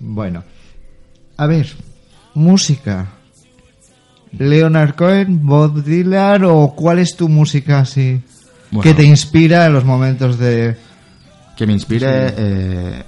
Bueno, 0.00 0.42
a 1.36 1.46
ver, 1.46 1.68
música. 2.34 3.08
Leonard 4.36 4.94
Cohen, 4.96 5.46
Bob 5.46 5.82
Dylan 5.84 6.44
o 6.44 6.74
cuál 6.74 6.98
es 6.98 7.16
tu 7.16 7.28
música 7.28 7.80
así 7.80 8.20
Bueno. 8.70 8.82
que 8.82 8.94
te 8.94 9.04
inspira 9.04 9.66
en 9.66 9.72
los 9.72 9.84
momentos 9.84 10.38
de 10.38 10.76
Que 11.56 11.66
me 11.68 11.72
inspire, 11.72 12.34
eh, 12.36 13.02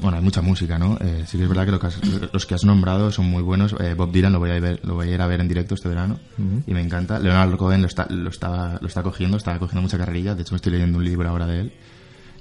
bueno, 0.00 0.18
hay 0.18 0.22
mucha 0.22 0.40
música, 0.40 0.78
¿no? 0.78 0.96
Eh, 1.00 1.24
sí 1.26 1.36
que 1.36 1.42
es 1.42 1.48
verdad 1.48 1.64
que, 1.64 1.72
lo 1.72 1.80
que 1.80 1.88
has- 1.88 1.98
los 2.32 2.46
que 2.46 2.54
has 2.54 2.62
nombrado 2.64 3.10
son 3.10 3.26
muy 3.26 3.42
buenos. 3.42 3.74
Eh, 3.80 3.94
Bob 3.94 4.12
Dylan 4.12 4.32
lo 4.32 4.38
voy, 4.38 4.50
a 4.52 4.60
ver, 4.60 4.78
lo 4.84 4.94
voy 4.94 5.08
a 5.08 5.14
ir 5.14 5.20
a 5.20 5.26
ver 5.26 5.40
en 5.40 5.48
directo 5.48 5.74
este 5.74 5.88
verano 5.88 6.20
y 6.64 6.72
me 6.72 6.80
encanta. 6.80 7.18
Leonardo 7.18 7.58
Cohen 7.58 7.80
lo 7.82 7.88
está, 7.88 8.06
lo, 8.08 8.30
está, 8.30 8.78
lo 8.80 8.86
está 8.86 9.02
cogiendo, 9.02 9.36
está 9.36 9.58
cogiendo 9.58 9.82
mucha 9.82 9.98
carrerilla. 9.98 10.36
De 10.36 10.42
hecho, 10.42 10.52
me 10.54 10.56
estoy 10.56 10.70
leyendo 10.72 10.98
un 10.98 11.04
libro 11.04 11.28
ahora 11.28 11.46
de 11.48 11.60
él. 11.62 11.72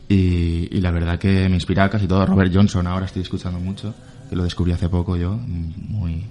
Y, 0.09 0.69
y 0.71 0.79
la 0.81 0.91
verdad 0.91 1.19
que 1.19 1.49
me 1.49 1.55
inspira 1.55 1.89
casi 1.89 2.07
todo. 2.07 2.25
Robert 2.25 2.51
Johnson 2.53 2.87
ahora 2.87 3.05
estoy 3.05 3.23
escuchando 3.23 3.59
mucho, 3.59 3.93
que 4.29 4.35
lo 4.35 4.43
descubrí 4.43 4.71
hace 4.71 4.87
poco 4.89 5.17
yo. 5.17 5.37
Muy, 5.37 6.23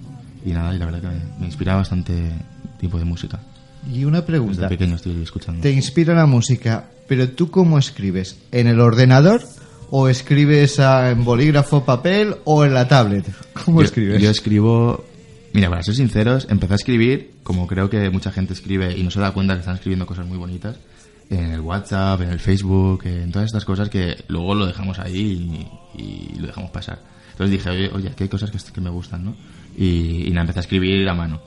y 0.45 0.51
nada, 0.51 0.73
y 0.75 0.79
la 0.79 0.85
verdad 0.85 1.01
que 1.01 1.07
me, 1.07 1.39
me 1.39 1.45
inspira 1.45 1.75
bastante 1.75 2.31
tipo 2.79 2.97
de 2.97 3.05
música. 3.05 3.39
y 3.93 4.03
una 4.03 4.17
Desde 4.21 4.27
pregunta. 4.27 4.69
pequeño 4.69 4.95
estoy 4.95 5.21
escuchando. 5.21 5.61
Te 5.61 5.71
inspira 5.71 6.13
la 6.15 6.25
música, 6.25 6.85
pero 7.07 7.29
tú 7.29 7.51
cómo 7.51 7.77
escribes? 7.77 8.37
¿En 8.51 8.67
el 8.67 8.79
ordenador 8.79 9.41
o 9.91 10.09
escribes 10.09 10.79
ah, 10.79 11.11
en 11.11 11.23
bolígrafo, 11.23 11.85
papel 11.85 12.35
o 12.45 12.65
en 12.65 12.73
la 12.73 12.87
tablet? 12.87 13.25
¿Cómo 13.65 13.81
yo, 13.81 13.85
escribes? 13.85 14.21
Yo 14.21 14.29
escribo. 14.31 15.05
Mira, 15.53 15.69
para 15.69 15.81
ser 15.83 15.95
sinceros, 15.95 16.47
empecé 16.49 16.73
a 16.73 16.75
escribir, 16.75 17.31
como 17.43 17.67
creo 17.67 17.89
que 17.89 18.09
mucha 18.09 18.31
gente 18.31 18.53
escribe 18.53 18.95
y 18.97 19.03
no 19.03 19.11
se 19.11 19.19
da 19.19 19.31
cuenta 19.31 19.53
que 19.53 19.61
están 19.61 19.75
escribiendo 19.75 20.05
cosas 20.05 20.25
muy 20.27 20.37
bonitas, 20.37 20.75
en 21.29 21.51
el 21.51 21.61
WhatsApp, 21.61 22.21
en 22.21 22.29
el 22.29 22.39
Facebook, 22.39 23.05
en 23.05 23.31
todas 23.31 23.47
estas 23.47 23.65
cosas 23.65 23.89
que 23.89 24.23
luego 24.27 24.55
lo 24.55 24.65
dejamos 24.65 24.99
ahí 24.99 25.67
y, 25.97 26.39
lo 26.39 26.47
dejamos 26.47 26.71
pasar. 26.71 26.99
Entonces 27.31 27.51
dije, 27.51 27.69
oye, 27.69 27.89
oye, 27.93 28.09
aquí 28.09 28.23
hay 28.23 28.29
cosas 28.29 28.51
que, 28.51 28.57
que 28.71 28.81
me 28.81 28.89
gustan, 28.89 29.25
¿no? 29.25 29.35
Y, 29.77 30.27
y 30.27 30.29
la 30.31 30.41
empecé 30.41 30.59
a 30.59 30.61
escribir 30.61 31.07
a 31.07 31.13
mano. 31.13 31.41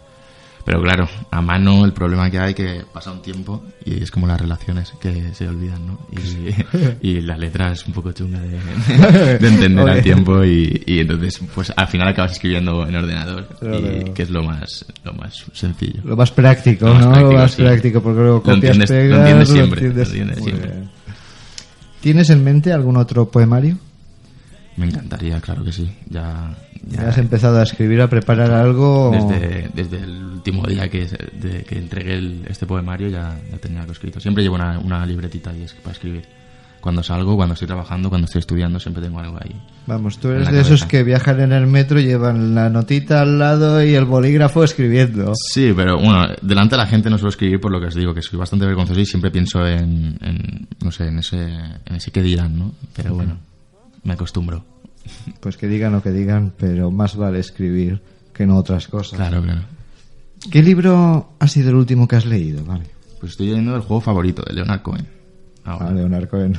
Pero 0.71 0.83
claro, 0.85 1.09
a 1.33 1.43
mano 1.43 1.85
el 1.85 1.93
problema 1.93 2.31
que 2.31 2.39
hay 2.39 2.55
que 2.55 2.83
pasa 2.93 3.11
un 3.11 3.21
tiempo 3.23 3.65
y 3.85 4.05
es 4.05 4.11
como 4.13 4.29
las 4.29 4.41
relaciones 4.41 4.93
que 5.01 5.35
se 5.35 5.49
olvidan, 5.49 5.85
¿no? 5.85 5.99
Y, 6.13 6.55
y 7.09 7.21
la 7.23 7.37
letra 7.37 7.73
es 7.73 7.85
un 7.89 7.93
poco 7.93 8.13
chunga 8.13 8.39
de, 8.39 9.39
de 9.41 9.49
entender 9.49 9.89
al 9.89 10.01
tiempo 10.01 10.45
y, 10.45 10.81
y 10.87 11.01
entonces 11.01 11.41
pues 11.53 11.73
al 11.77 11.89
final 11.89 12.07
acabas 12.07 12.31
escribiendo 12.33 12.87
en 12.87 12.95
ordenador, 12.95 13.49
y- 13.63 14.11
que 14.13 14.23
es 14.23 14.31
lo 14.31 14.45
más, 14.45 14.85
lo 15.03 15.13
más 15.15 15.45
sencillo. 15.53 16.03
Lo 16.05 16.15
más 16.17 16.31
práctico, 16.31 16.87
Lo 16.87 16.95
más 16.95 17.05
¿no? 17.05 17.11
práctico, 17.15 17.33
lo 17.33 17.39
más 17.39 17.51
sí. 17.51 17.63
práctico, 17.63 18.01
porque 18.01 18.21
luego 18.21 18.37
Lo 18.37 18.43
copias, 18.45 18.77
lo 18.79 18.85
pegas, 18.87 19.19
entiendes 19.19 19.49
siempre, 19.49 19.81
entiendes- 19.81 20.09
lo 20.09 20.15
entiendes 20.15 20.45
siempre. 20.45 20.69
bien. 20.71 20.91
¿Tienes 22.01 22.31
en 22.31 22.45
mente 22.45 22.73
algún 22.73 22.97
otro 22.97 23.29
poemario? 23.29 23.77
Me 24.77 24.87
encantaría, 24.87 25.41
claro 25.41 25.65
que 25.65 25.73
sí. 25.73 25.91
Ya, 26.09 26.55
¿Ya 26.89 27.09
has 27.09 27.19
empezado 27.19 27.59
a 27.59 27.63
escribir, 27.65 28.01
a 28.01 28.09
preparar 28.09 28.51
algo? 28.53 29.11
Desde, 29.13 29.71
desde 29.75 29.99
el 30.05 30.25
último 30.25 30.67
día 30.67 30.89
que, 30.89 31.07
de- 31.07 31.65
que 31.65 31.79
entregué 31.79 32.15
el- 32.15 32.43
este 32.49 32.67
poemario 32.67 33.09
ya, 33.09 33.39
ya 33.51 33.59
tenía 33.59 33.81
algo 33.81 33.93
escrito. 33.93 34.21
Siempre 34.21 34.43
llevo 34.43 34.55
una, 34.55 34.79
una 34.79 35.05
libretita 35.05 35.51
ahí 35.51 35.63
es- 35.65 35.75
para 35.75 35.93
escribir. 35.93 36.23
Cuando 36.81 37.03
salgo, 37.03 37.37
cuando 37.37 37.53
estoy 37.53 37.69
trabajando, 37.69 38.09
cuando 38.09 38.25
estoy 38.25 38.39
estudiando, 38.39 38.81
siempre 38.81 39.03
tengo 39.03 39.21
algo 39.21 39.37
ahí. 39.39 39.55
Vamos, 39.87 40.17
tú 40.19 40.29
eres 40.31 40.51
de 40.51 40.61
esos 40.61 40.81
cabeza. 40.81 40.89
que 40.89 41.03
viajan 41.05 41.41
en 41.41 41.53
el 41.53 41.67
metro, 41.67 42.01
llevan 42.01 42.55
la 42.55 42.71
notita 42.71 43.21
al 43.21 43.39
lado 43.39 43.85
y 43.85 43.95
el 43.95 44.07
bolígrafo 44.07 44.65
escribiendo. 44.65 45.35
Sí, 45.35 45.75
pero 45.77 45.99
bueno, 45.99 46.29
delante 46.41 46.77
de 46.77 46.79
la 46.79 46.87
gente 46.87 47.11
no 47.11 47.19
suelo 47.19 47.29
escribir 47.29 47.61
por 47.61 47.71
lo 47.71 47.79
que 47.83 47.89
os 47.89 47.95
digo, 47.95 48.15
que 48.15 48.23
soy 48.23 48.39
bastante 48.39 48.65
vergonzoso 48.65 48.99
y 48.99 49.05
siempre 49.05 49.31
pienso 49.31 49.67
en, 49.67 50.17
en, 50.23 50.69
no 50.83 50.91
sé, 50.91 51.09
en 51.09 51.19
ese, 51.19 51.37
en 51.43 51.97
ese 51.97 52.11
que 52.13 52.23
dirán, 52.23 52.59
¿no? 52.59 52.73
Pero 52.97 53.13
bueno, 53.15 53.37
me 54.03 54.15
acostumbro. 54.15 54.65
Pues 55.41 55.57
que 55.57 55.67
digan 55.67 55.93
lo 55.93 56.03
que 56.03 56.11
digan, 56.11 56.53
pero 56.57 56.91
más 56.91 57.17
vale 57.17 57.39
escribir 57.39 58.03
que 58.33 58.47
no 58.47 58.57
otras 58.57 58.89
cosas. 58.89 59.19
Claro, 59.19 59.43
claro. 59.43 59.63
¿Qué 60.51 60.63
libro 60.63 61.33
ha 61.39 61.49
sido 61.49 61.71
el 61.71 61.77
último 61.77 62.09
que 62.09 62.17
has 62.17 62.27
leído? 62.27 62.65
Vale. 62.65 62.85
Pues 63.19 63.33
estoy 63.33 63.49
leyendo 63.49 63.77
el 63.77 63.83
juego 63.83 64.01
favorito 64.01 64.43
de 64.47 64.55
Leonard 64.55 64.83
Cohen. 64.83 65.07
Ahora. 65.65 65.89
Ah, 65.89 65.93
Leonard 65.93 66.29
Cohen. 66.29 66.57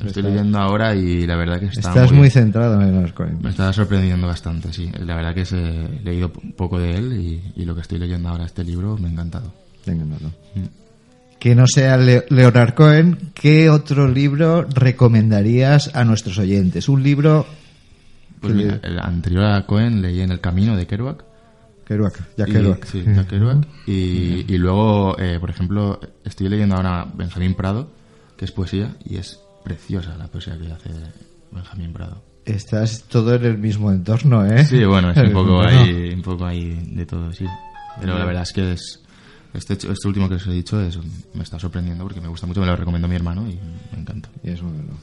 Lo 0.00 0.06
estoy 0.06 0.22
leyendo 0.22 0.58
ahora 0.58 0.94
y 0.94 1.26
la 1.26 1.36
verdad 1.36 1.58
que 1.58 1.66
está 1.66 1.88
Estás 1.88 2.12
muy 2.12 2.30
centrado 2.30 2.80
en 2.80 2.92
Leonard 2.92 3.14
Cohen. 3.14 3.38
Me 3.42 3.50
está 3.50 3.72
sorprendiendo 3.72 4.26
bastante, 4.28 4.72
sí. 4.72 4.90
La 5.00 5.16
verdad 5.16 5.34
que 5.34 5.42
he 5.42 6.04
leído 6.04 6.32
poco 6.32 6.78
de 6.78 6.96
él 6.96 7.12
y, 7.14 7.60
y 7.60 7.64
lo 7.64 7.74
que 7.74 7.80
estoy 7.80 7.98
leyendo 7.98 8.28
ahora, 8.28 8.44
este 8.44 8.62
libro, 8.62 8.96
me 8.96 9.08
ha 9.08 9.10
encantado. 9.10 9.52
Venga, 9.84 10.04
no, 10.04 10.16
no. 10.20 10.30
Que 11.44 11.54
no 11.54 11.66
sea 11.66 11.98
Le- 11.98 12.24
Leonard 12.30 12.72
Cohen, 12.72 13.18
¿qué 13.34 13.68
otro 13.68 14.08
libro 14.08 14.62
recomendarías 14.62 15.94
a 15.94 16.02
nuestros 16.02 16.38
oyentes? 16.38 16.88
Un 16.88 17.02
libro... 17.02 17.44
Pues 18.40 18.54
que 18.54 18.62
mira, 18.62 18.80
el 18.82 18.98
anterior 18.98 19.44
a 19.44 19.66
Cohen 19.66 20.00
leí 20.00 20.22
En 20.22 20.30
el 20.30 20.40
camino 20.40 20.74
de 20.74 20.86
Kerouac. 20.86 21.22
Kerouac, 21.86 22.18
Jack 22.38 22.48
Y- 22.48 22.52
Kerouac. 22.52 22.84
Sí, 22.86 23.04
Jack 23.06 23.26
Kerouac. 23.28 23.66
Y, 23.86 24.46
y 24.54 24.56
luego, 24.56 25.18
eh, 25.18 25.38
por 25.38 25.50
ejemplo, 25.50 26.00
estoy 26.24 26.48
leyendo 26.48 26.76
ahora 26.76 27.06
Benjamín 27.14 27.52
Prado, 27.54 27.90
que 28.38 28.46
es 28.46 28.50
poesía, 28.50 28.96
y 29.04 29.16
es 29.18 29.38
preciosa 29.62 30.16
la 30.16 30.28
poesía 30.28 30.56
que 30.56 30.72
hace 30.72 30.88
Benjamín 31.52 31.92
Prado. 31.92 32.22
Estás 32.46 33.02
todo 33.06 33.34
en 33.34 33.44
el 33.44 33.58
mismo 33.58 33.92
entorno, 33.92 34.46
¿eh? 34.46 34.64
Sí, 34.64 34.82
bueno, 34.86 35.10
es 35.10 35.18
un 35.18 35.32
poco 35.34 35.60
ahí, 35.60 36.10
un 36.14 36.22
poco 36.22 36.46
ahí 36.46 36.70
de 36.92 37.04
todo, 37.04 37.30
sí. 37.34 37.44
Pero 38.00 38.18
la 38.18 38.24
verdad 38.24 38.44
es 38.44 38.52
que 38.54 38.72
es 38.72 39.03
este, 39.54 39.74
este 39.74 40.08
último 40.08 40.28
que 40.28 40.34
os 40.34 40.46
he 40.46 40.50
dicho 40.50 40.80
es, 40.80 40.98
me 41.32 41.44
está 41.44 41.58
sorprendiendo 41.58 42.02
porque 42.04 42.20
me 42.20 42.28
gusta 42.28 42.46
mucho, 42.46 42.60
me 42.60 42.66
lo 42.66 42.76
recomendó 42.76 43.06
mi 43.06 43.14
hermano 43.14 43.48
y 43.48 43.58
me 43.92 44.00
encanta. 44.00 44.28
Y 44.42 44.50
es 44.50 44.60
bueno. 44.60 44.98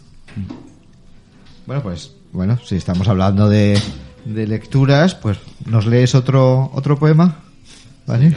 Bueno, 1.65 1.81
pues, 1.81 2.13
bueno, 2.33 2.59
si 2.63 2.75
estamos 2.75 3.07
hablando 3.07 3.47
de, 3.47 3.81
de 4.25 4.47
lecturas, 4.47 5.15
pues, 5.15 5.39
¿nos 5.65 5.85
lees 5.85 6.15
otro, 6.15 6.69
otro 6.73 6.99
poema? 6.99 7.39
¿Vale? 8.05 8.35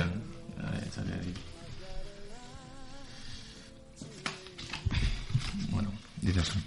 Bueno, 5.70 5.90
dice 6.22 6.40
así. 6.40 6.58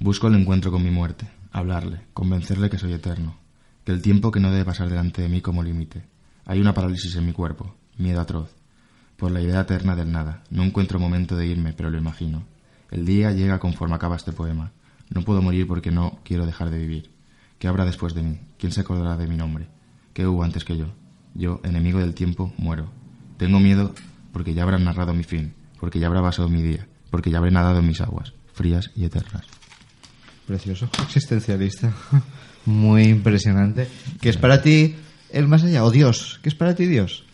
Busco 0.00 0.26
el 0.26 0.34
encuentro 0.34 0.72
con 0.72 0.82
mi 0.82 0.90
muerte, 0.90 1.28
hablarle, 1.52 2.00
convencerle 2.12 2.70
que 2.70 2.78
soy 2.78 2.92
eterno, 2.92 3.38
que 3.84 3.92
el 3.92 4.02
tiempo 4.02 4.32
que 4.32 4.40
no 4.40 4.50
debe 4.50 4.64
pasar 4.64 4.88
delante 4.88 5.22
de 5.22 5.28
mí 5.28 5.40
como 5.40 5.62
límite. 5.62 6.02
Hay 6.44 6.60
una 6.60 6.74
parálisis 6.74 7.14
en 7.16 7.26
mi 7.26 7.32
cuerpo, 7.32 7.74
miedo 7.98 8.20
atroz. 8.20 8.54
Por 9.16 9.30
la 9.30 9.40
idea 9.40 9.60
eterna 9.60 9.96
del 9.96 10.12
nada. 10.12 10.42
No 10.50 10.62
encuentro 10.62 10.98
momento 10.98 11.36
de 11.36 11.46
irme, 11.46 11.72
pero 11.72 11.90
lo 11.90 11.98
imagino. 11.98 12.44
El 12.90 13.04
día 13.04 13.32
llega 13.32 13.58
conforme 13.58 13.94
acaba 13.94 14.16
este 14.16 14.32
poema. 14.32 14.72
No 15.10 15.22
puedo 15.22 15.42
morir 15.42 15.66
porque 15.66 15.90
no 15.90 16.18
quiero 16.24 16.46
dejar 16.46 16.70
de 16.70 16.78
vivir. 16.78 17.10
¿Qué 17.58 17.68
habrá 17.68 17.84
después 17.84 18.14
de 18.14 18.22
mí? 18.22 18.38
¿Quién 18.58 18.72
se 18.72 18.82
acordará 18.82 19.16
de 19.16 19.26
mi 19.26 19.36
nombre? 19.36 19.66
¿Qué 20.12 20.26
hubo 20.26 20.42
antes 20.42 20.64
que 20.64 20.76
yo? 20.76 20.86
Yo, 21.34 21.60
enemigo 21.64 21.98
del 21.98 22.14
tiempo, 22.14 22.52
muero. 22.56 22.90
Tengo 23.36 23.60
miedo 23.60 23.94
porque 24.32 24.54
ya 24.54 24.62
habrán 24.62 24.84
narrado 24.84 25.14
mi 25.14 25.24
fin, 25.24 25.54
porque 25.78 25.98
ya 25.98 26.06
habrá 26.06 26.22
pasado 26.22 26.48
mi 26.48 26.62
día, 26.62 26.86
porque 27.10 27.30
ya 27.30 27.38
habré 27.38 27.50
nadado 27.50 27.80
en 27.80 27.86
mis 27.86 28.00
aguas, 28.00 28.32
frías 28.52 28.90
y 28.94 29.04
eternas. 29.04 29.44
Precioso. 30.46 30.88
Existencialista. 31.02 31.92
Muy 32.66 33.04
impresionante. 33.04 33.88
¿Qué 34.20 34.28
es 34.28 34.36
para 34.36 34.62
ti 34.62 34.96
el 35.30 35.48
más 35.48 35.64
allá? 35.64 35.84
¿O 35.84 35.90
Dios? 35.90 36.40
¿Qué 36.42 36.48
es 36.48 36.54
para 36.54 36.74
ti 36.74 36.86
Dios? 36.86 37.25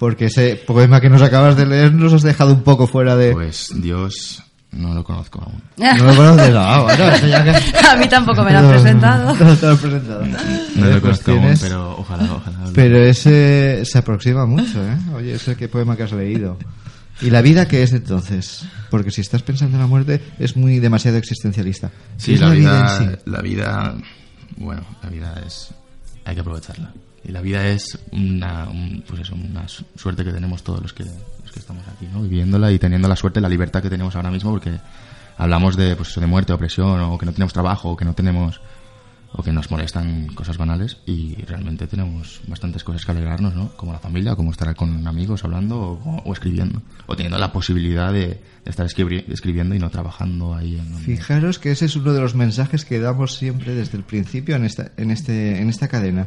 Porque 0.00 0.24
ese 0.24 0.56
poema 0.56 0.98
que 0.98 1.10
nos 1.10 1.20
acabas 1.20 1.56
de 1.58 1.66
leer 1.66 1.92
nos 1.92 2.14
has 2.14 2.22
dejado 2.22 2.54
un 2.54 2.62
poco 2.62 2.86
fuera 2.86 3.16
de... 3.16 3.34
Pues 3.34 3.70
Dios, 3.76 4.42
No 4.72 4.94
lo 4.94 5.04
conozco 5.04 5.42
aún. 5.42 5.62
No 5.76 6.04
lo 6.06 6.16
conoces, 6.16 6.54
no, 6.54 6.84
bueno, 6.84 7.04
eso 7.10 7.26
ya 7.26 7.44
que... 7.44 7.50
A 7.86 7.96
mí 7.96 8.08
tampoco 8.08 8.42
me 8.42 8.50
lo 8.50 8.60
han 8.60 8.70
presentado. 8.70 9.34
No, 9.34 9.54
te 9.56 9.66
lo 9.66 9.72
han 9.72 9.76
presentado. 9.78 10.24
No 10.24 10.38
Eh, 10.38 10.94
lo 10.94 11.00
conozco 11.02 11.32
aún, 11.32 11.54
pero 11.60 11.98
ojalá, 11.98 12.32
ojalá. 12.32 12.58
Pero 12.74 12.96
ese 12.96 13.84
se 13.84 13.98
aproxima 13.98 14.46
mucho, 14.46 14.82
¿eh? 14.82 14.96
Oye, 15.14 15.34
ese 15.34 15.54
qué 15.54 15.68
poema 15.68 15.94
que 15.98 16.04
has 16.04 16.12
leído. 16.12 16.56
¿Y 17.20 17.28
la 17.28 17.42
vida 17.42 17.68
qué 17.68 17.82
es 17.82 17.92
entonces? 17.92 18.64
Porque 18.88 19.10
si 19.10 19.20
estás 19.20 19.42
pensando 19.42 19.76
en 19.76 19.82
la 19.82 19.86
muerte 19.86 20.22
es 20.38 20.56
muy 20.56 20.78
demasiado 20.78 21.18
existencialista. 21.18 21.88
¿Qué 21.90 21.94
Sí, 22.16 22.34
es 22.34 22.40
la, 22.40 22.48
vida, 22.48 22.96
en 22.96 23.10
sí? 23.10 23.16
la 23.26 23.42
vida, 23.42 23.94
bueno, 24.56 24.82
la 25.02 25.10
vida 25.10 25.42
es, 25.46 25.74
hay 26.24 26.34
que 26.36 26.40
aprovecharla. 26.40 26.90
Y 27.24 27.32
la 27.32 27.40
vida 27.42 27.66
es 27.68 27.98
una, 28.12 28.68
un- 28.68 29.04
pues 29.06 29.20
eso, 29.20 29.34
una 29.34 29.68
su- 29.68 29.84
suerte 29.96 30.24
que 30.24 30.32
tenemos 30.32 30.62
todos 30.62 30.80
los 30.82 30.92
que, 30.92 31.04
los 31.04 31.52
que 31.52 31.60
estamos 31.60 31.86
aquí, 31.88 32.06
¿no? 32.12 32.22
Viviéndola 32.22 32.72
y 32.72 32.78
teniendo 32.78 33.08
la 33.08 33.16
suerte, 33.16 33.40
la 33.40 33.48
libertad 33.48 33.82
que 33.82 33.90
tenemos 33.90 34.16
ahora 34.16 34.30
mismo, 34.30 34.50
porque 34.50 34.72
hablamos 35.36 35.76
de, 35.76 35.96
pues 35.96 36.08
eso, 36.10 36.20
de 36.20 36.26
muerte, 36.26 36.52
opresión, 36.52 37.00
o 37.00 37.18
que 37.18 37.26
no 37.26 37.32
tenemos 37.32 37.52
trabajo, 37.52 37.90
o 37.90 37.96
que 37.96 38.04
no 38.06 38.14
tenemos, 38.14 38.60
o 39.32 39.42
que 39.42 39.52
nos 39.52 39.70
molestan 39.70 40.28
cosas 40.34 40.56
banales, 40.56 40.96
y 41.06 41.34
realmente 41.46 41.86
tenemos 41.86 42.40
bastantes 42.48 42.82
cosas 42.84 43.04
que 43.04 43.12
alegrarnos, 43.12 43.54
¿no? 43.54 43.68
Como 43.76 43.92
la 43.92 43.98
familia, 43.98 44.34
como 44.34 44.50
estar 44.50 44.74
con 44.74 45.06
amigos 45.06 45.44
hablando 45.44 46.00
o, 46.24 46.32
escribiendo, 46.32 46.82
o 47.06 47.14
teniendo 47.16 47.38
la 47.38 47.52
posibilidad 47.52 48.12
de, 48.12 48.40
estar 48.64 48.86
escribi- 48.86 49.24
escribiendo 49.28 49.74
y 49.74 49.78
no 49.78 49.88
trabajando 49.90 50.54
ahí 50.54 50.78
en 50.78 50.90
donde- 50.90 51.04
Fijaros 51.04 51.58
que 51.58 51.70
ese 51.70 51.84
es 51.84 51.96
uno 51.96 52.12
de 52.14 52.20
los 52.20 52.34
mensajes 52.34 52.84
que 52.86 52.98
damos 52.98 53.34
siempre 53.36 53.74
desde 53.74 53.98
el 53.98 54.04
principio 54.04 54.56
en 54.56 54.64
esta, 54.64 54.90
en 54.96 55.10
este, 55.10 55.60
en 55.60 55.68
esta 55.68 55.86
cadena. 55.88 56.26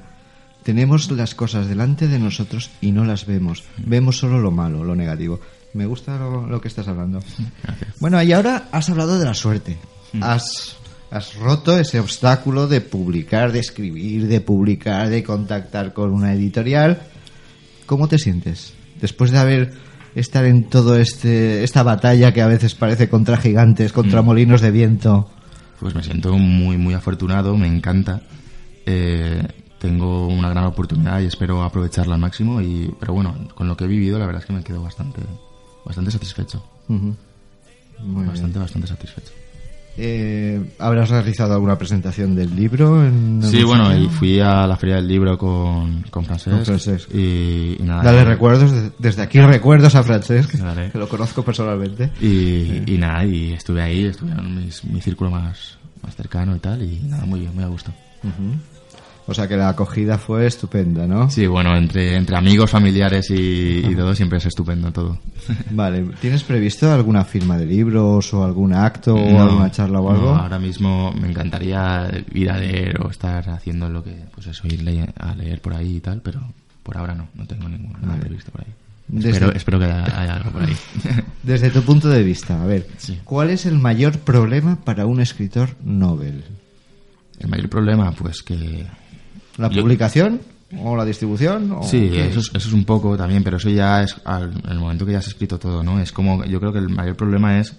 Tenemos 0.64 1.12
las 1.12 1.36
cosas 1.36 1.68
delante 1.68 2.08
de 2.08 2.20
nosotros 2.20 2.72
y 2.82 2.92
no 2.92 3.04
las 3.04 3.26
vemos. 3.26 3.64
Vemos 3.78 4.18
solo 4.18 4.40
lo 4.40 4.52
malo, 4.52 4.84
lo 4.84 4.96
negativo. 4.96 5.40
Me 5.74 5.86
gusta 5.86 6.18
lo, 6.18 6.48
lo 6.48 6.62
que 6.62 6.68
estás 6.68 6.88
hablando. 6.88 7.20
Gracias. 7.64 8.00
Bueno, 8.00 8.22
y 8.22 8.32
ahora 8.32 8.70
has 8.72 8.90
hablado 8.90 9.20
de 9.20 9.26
la 9.26 9.34
suerte. 9.34 9.78
Has, 10.22 10.78
has 11.12 11.36
roto 11.36 11.78
ese 11.78 12.00
obstáculo 12.00 12.68
de 12.68 12.82
publicar, 12.82 13.52
de 13.52 13.60
escribir, 13.60 14.28
de 14.28 14.40
publicar, 14.42 15.10
de 15.10 15.24
contactar 15.24 15.94
con 15.94 16.12
una 16.12 16.34
editorial. 16.34 17.02
¿Cómo 17.86 18.08
te 18.08 18.18
sientes? 18.18 18.74
Después 19.02 19.32
de 19.32 19.40
haber 19.40 19.74
estar 20.16 20.46
en 20.46 20.66
todo 20.66 20.98
este 20.98 21.64
esta 21.64 21.84
batalla 21.84 22.32
que 22.32 22.42
a 22.42 22.48
veces 22.48 22.76
parece 22.76 23.10
contra 23.10 23.38
gigantes, 23.38 23.92
contra 23.92 24.22
molinos 24.22 24.62
de 24.62 24.72
viento. 24.72 25.30
Pues 25.80 25.96
me 25.96 26.04
siento 26.04 26.38
muy, 26.38 26.78
muy 26.78 26.94
afortunado, 26.94 27.58
me 27.58 27.68
encanta. 27.68 28.22
Eh, 28.86 29.46
tengo 29.84 30.28
una 30.28 30.48
gran 30.50 30.64
oportunidad 30.64 31.20
y 31.20 31.26
espero 31.26 31.62
aprovecharla 31.62 32.16
al 32.16 32.22
máximo. 32.22 32.62
Y, 32.62 32.90
pero 33.00 33.14
bueno, 33.14 33.36
con 33.54 33.68
lo 33.68 33.76
que 33.76 33.84
he 33.84 33.88
vivido, 33.88 34.18
la 34.18 34.26
verdad 34.26 34.42
es 34.42 34.48
que 34.48 34.54
me 34.54 34.64
quedo 34.64 34.82
bastante, 34.82 35.20
bastante 35.86 36.10
satisfecho. 36.10 36.64
Muy 36.88 37.12
bastante, 38.26 38.54
bien. 38.54 38.62
bastante 38.62 38.88
satisfecho. 38.88 39.32
Eh, 39.96 40.72
¿Habrás 40.80 41.10
realizado 41.12 41.54
alguna 41.54 41.78
presentación 41.78 42.34
del 42.34 42.56
libro? 42.56 43.06
En 43.06 43.42
Sí, 43.44 43.62
bueno, 43.64 43.96
y 43.96 44.08
fui 44.08 44.40
a 44.40 44.66
la 44.66 44.76
Feria 44.78 44.96
del 44.96 45.08
Libro 45.08 45.38
con, 45.38 46.02
con 46.10 46.26
Francesc. 46.26 47.10
Con. 47.12 47.20
Y, 47.20 47.76
y 47.80 47.84
nada. 47.84 48.04
Dale 48.04 48.24
recuerdos, 48.26 48.72
de- 48.72 48.92
desde 48.98 49.22
aquí 49.22 49.40
recuerdos 49.42 49.94
a 49.96 50.02
Francesc, 50.02 50.50
que 50.92 50.98
lo 50.98 51.08
conozco 51.10 51.44
personalmente. 51.44 52.10
Y, 52.22 52.82
y 52.92 52.98
nada, 52.98 53.24
y 53.26 53.52
estuve 53.54 53.82
ahí, 53.84 54.06
estuve 54.06 54.32
en 54.32 54.66
mis- 54.66 54.84
mi 54.86 55.00
círculo 55.02 55.30
más, 55.30 55.78
más 56.02 56.16
cercano 56.16 56.56
y 56.56 56.60
tal, 56.60 56.82
y 56.82 57.00
nada, 57.04 57.26
muy 57.26 57.42
bien, 57.42 57.54
muy 57.54 57.64
a 57.64 57.68
gusto. 57.68 57.92
O 59.26 59.34
sea 59.34 59.48
que 59.48 59.56
la 59.56 59.70
acogida 59.70 60.18
fue 60.18 60.46
estupenda, 60.46 61.08
¿no? 61.08 61.30
Sí, 61.30 61.48
bueno, 61.48 61.78
entre, 61.78 62.16
entre 62.18 62.36
amigos, 62.36 62.70
familiares 62.70 63.30
y, 63.30 63.80
y 63.86 63.96
todo 63.96 64.14
siempre 64.14 64.38
es 64.40 64.46
estupendo 64.46 64.92
todo. 64.92 65.18
Vale, 65.72 66.04
¿tienes 66.20 66.44
previsto 66.44 66.92
alguna 66.92 67.24
firma 67.24 67.58
de 67.58 67.66
libros 67.66 68.34
o 68.34 68.44
algún 68.44 68.74
acto 68.74 69.16
o 69.16 69.42
alguna 69.42 69.72
charla 69.72 70.02
o 70.02 70.10
no, 70.12 70.16
algo? 70.18 70.30
ahora 70.36 70.60
mismo 70.60 71.14
me 71.14 71.30
encantaría 71.30 72.10
ir 72.34 72.50
a 72.52 72.58
leer 72.58 73.00
o 73.02 73.10
estar 73.10 73.50
haciendo 73.50 73.88
lo 73.90 74.04
que, 74.04 74.14
pues 74.36 74.48
eso, 74.48 74.68
ir 74.68 74.84
le- 74.84 75.10
a 75.18 75.34
leer 75.36 75.62
por 75.62 75.74
ahí 75.74 75.96
y 75.98 76.00
tal, 76.02 76.22
pero 76.22 76.42
por 76.84 76.98
ahora 76.98 77.16
no, 77.16 77.30
no 77.36 77.46
tengo 77.46 77.70
ningún 77.70 77.96
nada 78.02 78.20
previsto 78.20 78.52
por 78.52 78.62
ahí. 78.62 78.74
Desde- 79.08 79.30
Espero, 79.32 79.52
espero 79.54 79.80
que 79.80 79.86
haya, 79.86 80.22
haya 80.22 80.36
algo 80.36 80.52
por 80.52 80.64
ahí. 80.64 80.76
Desde 81.44 81.70
tu 81.70 81.82
punto 81.84 82.10
de 82.10 82.24
vista, 82.24 82.62
a 82.62 82.66
ver, 82.66 82.88
Sí. 82.98 83.20
¿cuál 83.24 83.52
es 83.52 83.66
el 83.66 83.80
mayor 83.80 84.20
problema 84.20 84.78
para 84.84 85.06
un 85.06 85.22
escritor 85.22 85.70
Nobel? 85.84 86.44
El 87.40 87.48
mayor 87.50 87.70
problema, 87.70 88.12
pues 88.12 88.44
que... 88.44 88.86
¿La 89.58 89.70
Yo- 89.70 89.82
publicación 89.82 90.42
o 90.82 90.96
la 90.96 91.06
distribución? 91.06 91.72
o 91.72 91.84
Sí, 91.84 92.10
eso 92.14 92.40
es? 92.40 92.48
es, 92.48 92.56
eso 92.56 92.68
es 92.70 92.74
un 92.74 92.86
poco 92.86 93.16
también, 93.18 93.44
pero 93.44 93.58
eso 93.58 93.70
ya 93.70 94.02
es 94.04 94.16
al 94.26 94.52
el 94.70 94.80
momento 94.80 95.06
que 95.06 95.12
ya 95.14 95.20
has 95.20 95.28
escrito 95.28 95.60
todo, 95.60 95.84
¿no? 95.84 96.00
Es 96.00 96.12
como, 96.12 96.44
yo 96.46 96.60
creo 96.60 96.74
que 96.74 96.80
el 96.80 96.90
mayor 96.90 97.16
problema 97.16 97.60
es 97.60 97.76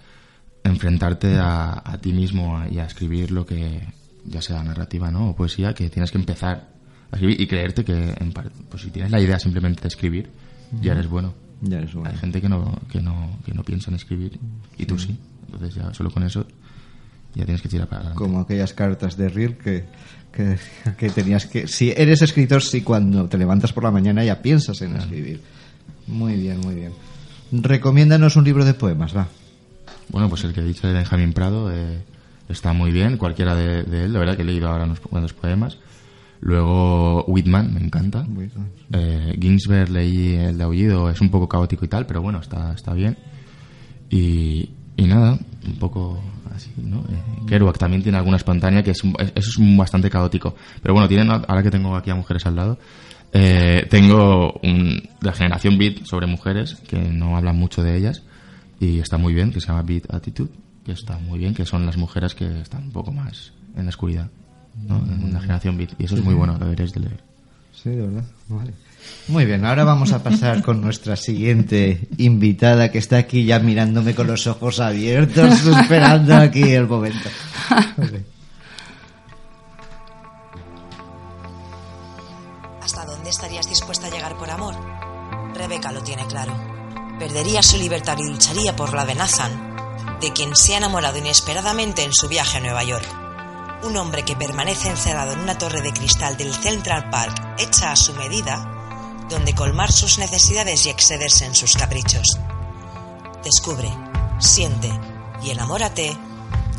enfrentarte 0.63 1.37
a, 1.39 1.83
a 1.85 1.99
ti 1.99 2.13
mismo 2.13 2.63
y 2.71 2.79
a 2.79 2.85
escribir 2.87 3.31
lo 3.31 3.45
que, 3.45 3.81
ya 4.25 4.41
sea 4.41 4.63
narrativa, 4.63 5.11
¿no? 5.11 5.31
O 5.31 5.37
poesía, 5.37 5.75
que 5.75 5.91
tienes 5.91 6.11
que 6.11 6.19
empezar 6.19 6.69
a 7.11 7.17
escribir 7.17 7.41
y 7.41 7.47
creerte 7.47 7.85
que, 7.85 8.15
en 8.19 8.33
par- 8.33 8.51
pues 8.71 8.83
si 8.83 8.91
tienes 8.91 9.11
la 9.13 9.21
idea 9.21 9.39
simplemente 9.39 9.83
de 9.83 9.89
escribir, 9.89 10.31
ya 10.81 10.93
eres 10.93 11.09
bueno. 11.09 11.35
Ya 11.61 11.81
es 11.81 11.93
bueno. 11.95 12.11
Hay 12.11 12.17
gente 12.19 12.41
que 12.41 12.49
no, 12.49 12.79
que 12.91 13.01
no, 13.01 13.39
que 13.45 13.53
no 13.53 13.63
piensa 13.63 13.91
en 13.91 13.97
escribir 13.97 14.39
y 14.79 14.87
tú 14.87 14.99
sí. 14.99 15.17
Entonces 15.47 15.75
ya 15.75 15.93
solo 15.95 16.11
con 16.11 16.23
eso 16.23 16.47
ya 17.35 17.45
tienes 17.45 17.61
que 17.63 17.69
tirar 17.69 17.87
para 17.89 18.01
adelante. 18.03 18.19
Como 18.19 18.41
aquellas 18.41 18.73
cartas 18.73 19.17
de 19.17 19.29
Rir 19.29 19.57
que, 19.59 19.85
que, 20.35 20.59
que 20.99 21.11
tenías 21.11 21.47
que... 21.47 21.68
Si 21.68 21.92
eres 21.97 22.23
escritor, 22.23 22.62
sí, 22.62 22.83
cuando 22.83 23.29
te 23.29 23.38
levantas 23.38 23.73
por 23.73 23.85
la 23.85 23.90
mañana 23.90 24.25
ya 24.25 24.42
piensas 24.42 24.83
en 24.83 24.97
escribir. 24.97 25.40
Muy 26.07 26.35
bien, 26.35 26.61
muy 26.61 26.75
bien. 26.75 26.92
Recomiéndanos 27.53 28.37
un 28.37 28.44
libro 28.44 28.64
de 28.64 28.75
poemas, 28.75 29.16
va. 29.16 29.29
Bueno, 30.09 30.29
pues 30.29 30.44
el 30.44 30.53
que 30.53 30.61
he 30.61 30.64
dicho 30.64 30.87
de 30.87 30.92
Benjamín 30.92 31.33
Prado 31.33 31.73
eh, 31.73 32.03
está 32.49 32.73
muy 32.73 32.90
bien, 32.90 33.16
cualquiera 33.16 33.55
de, 33.55 33.85
de 33.85 34.05
él, 34.05 34.12
la 34.12 34.18
verdad 34.18 34.37
que 34.37 34.42
he 34.42 34.44
leído 34.44 34.68
ahora 34.68 34.85
unos 34.85 35.01
cuantos 35.01 35.33
poemas. 35.33 35.79
Luego 36.40 37.25
Whitman, 37.25 37.73
me 37.73 37.81
encanta. 37.81 38.27
Whitman. 38.29 38.68
Eh, 38.92 39.38
Ginsberg 39.40 39.88
leí 39.88 40.35
el 40.35 40.59
de 40.59 40.64
Aullido, 40.64 41.09
es 41.09 41.20
un 41.23 41.31
poco 41.31 41.49
caótico 41.49 41.87
y 41.87 41.88
tal, 41.88 42.05
pero 42.07 42.20
bueno, 42.20 42.40
está, 42.40 42.75
está 42.75 42.92
bien. 42.92 43.16
Y, 44.11 44.70
y 44.97 45.05
nada, 45.05 45.38
un 45.66 45.77
poco 45.79 46.23
así, 46.55 46.71
¿no? 46.77 46.99
Eh, 47.01 47.47
Kerouac 47.47 47.79
también 47.79 48.03
tiene 48.03 48.19
alguna 48.19 48.37
espontánea 48.37 48.83
que 48.83 48.93
es, 48.93 49.03
es- 49.19 49.33
es 49.37 49.57
bastante 49.77 50.09
caótico. 50.11 50.55
Pero 50.83 50.95
bueno, 50.95 51.09
tienen, 51.09 51.31
ahora 51.31 51.62
que 51.62 51.71
tengo 51.71 51.97
aquí 51.97 52.11
a 52.11 52.14
mujeres 52.14 52.45
al 52.47 52.57
lado, 52.57 52.79
eh, 53.33 53.87
tengo 53.90 54.53
un, 54.62 55.03
la 55.21 55.33
generación 55.33 55.77
Beat 55.79 56.05
sobre 56.05 56.27
mujeres, 56.27 56.77
que 56.88 56.99
no 56.99 57.37
hablan 57.37 57.57
mucho 57.57 57.83
de 57.83 57.97
ellas, 57.97 58.23
y 58.81 58.99
está 59.01 59.19
muy 59.19 59.35
bien, 59.35 59.53
que 59.53 59.61
se 59.61 59.67
llama 59.69 59.83
Beat 59.83 60.12
Attitude, 60.12 60.51
que 60.85 60.93
está 60.93 61.19
muy 61.19 61.38
bien, 61.38 61.55
que 61.55 61.64
son 61.64 61.85
las 61.87 61.97
mujeres 61.97 62.35
que 62.35 62.61
están 62.61 62.85
un 62.85 62.93
poco 62.93 63.11
más 63.12 63.53
en 63.77 63.85
la 63.85 63.88
oscuridad, 63.88 64.29
¿no? 64.87 64.99
En 64.99 65.33
la 65.33 65.40
generación 65.40 65.77
Beat. 65.77 65.90
Y 65.99 66.05
eso 66.05 66.17
es 66.17 66.23
muy 66.25 66.35
bueno, 66.35 66.53
lo 66.55 66.61
deberéis 66.61 66.93
de 66.93 67.01
leer. 67.01 67.21
Sí, 67.73 67.90
de 67.90 68.03
verdad. 68.03 68.25
Vale. 68.49 68.73
Muy 69.27 69.47
bien, 69.47 69.64
ahora 69.64 69.85
vamos 69.85 70.12
a 70.12 70.23
pasar 70.23 70.62
con 70.62 70.83
nuestra 70.83 71.17
siguiente 71.17 72.09
invitada 72.19 72.90
que 72.90 72.99
está 72.99 73.17
aquí 73.17 73.47
ya 73.47 73.59
mirándome 73.59 74.14
con 74.14 74.27
los 74.27 74.47
ojos 74.47 74.81
abiertos, 74.81 75.67
esperando 75.81 76.37
aquí 76.37 76.62
el 76.62 76.87
momento. 76.87 77.31
¿Hasta 82.83 83.07
dónde 83.07 83.31
estarías 83.31 83.67
dispuesta 83.67 84.09
a 84.09 84.11
llegar 84.11 84.37
por 84.37 84.51
amor? 84.51 84.75
Rebeca 85.55 85.90
lo 85.90 86.03
tiene 86.03 86.27
claro. 86.27 86.53
Perdería 87.19 87.62
su 87.62 87.79
libertad 87.79 88.19
y 88.19 88.31
lucharía 88.31 88.77
por 88.77 88.93
la 88.93 89.07
de 89.07 89.14
Nathan, 89.14 90.19
de 90.21 90.33
quien 90.35 90.55
se 90.55 90.75
ha 90.75 90.79
enamorado 90.79 91.17
inesperadamente 91.17 92.05
en 92.05 92.12
su 92.12 92.29
viaje 92.29 92.59
a 92.59 92.61
Nueva 92.61 92.85
York. 92.85 93.07
Un 93.85 93.97
hombre 93.97 94.23
que 94.25 94.37
permanece 94.37 94.90
encerrado 94.90 95.33
en 95.33 95.40
una 95.40 95.57
torre 95.57 95.81
de 95.81 95.93
cristal 95.93 96.37
del 96.37 96.53
Central 96.53 97.09
Park 97.09 97.55
hecha 97.59 97.93
a 97.93 97.97
su 97.97 98.12
medida, 98.14 98.74
donde 99.29 99.55
colmar 99.55 99.93
sus 99.93 100.19
necesidades 100.19 100.87
y 100.87 100.91
excederse 100.91 101.45
en 101.45 101.55
sus 101.55 101.77
caprichos. 101.77 102.39
Descubre, 103.43 103.91
siente 104.39 104.91
y 105.43 105.51
enamórate 105.51 106.17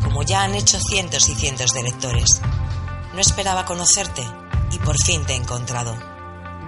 como 0.04 0.24
ya 0.24 0.44
han 0.44 0.54
hecho 0.54 0.80
cientos 0.80 1.30
y 1.30 1.36
cientos 1.36 1.72
de 1.72 1.84
lectores. 1.84 2.42
No 3.14 3.20
esperaba 3.20 3.66
conocerte 3.66 4.24
y 4.72 4.80
por 4.80 5.02
fin 5.02 5.26
te 5.26 5.34
he 5.34 5.36
encontrado. 5.38 5.98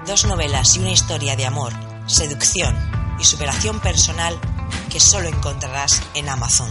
Dos 0.06 0.26
novelas 0.26 0.76
y 0.76 0.80
una 0.80 0.92
historia 0.92 1.36
de 1.36 1.46
amor, 1.46 1.74
seducción 2.08 2.76
y 3.20 3.24
superación 3.26 3.80
personal 3.80 4.40
que 4.90 5.00
solo 5.00 5.28
encontrarás 5.28 6.02
en 6.14 6.30
Amazon. 6.30 6.70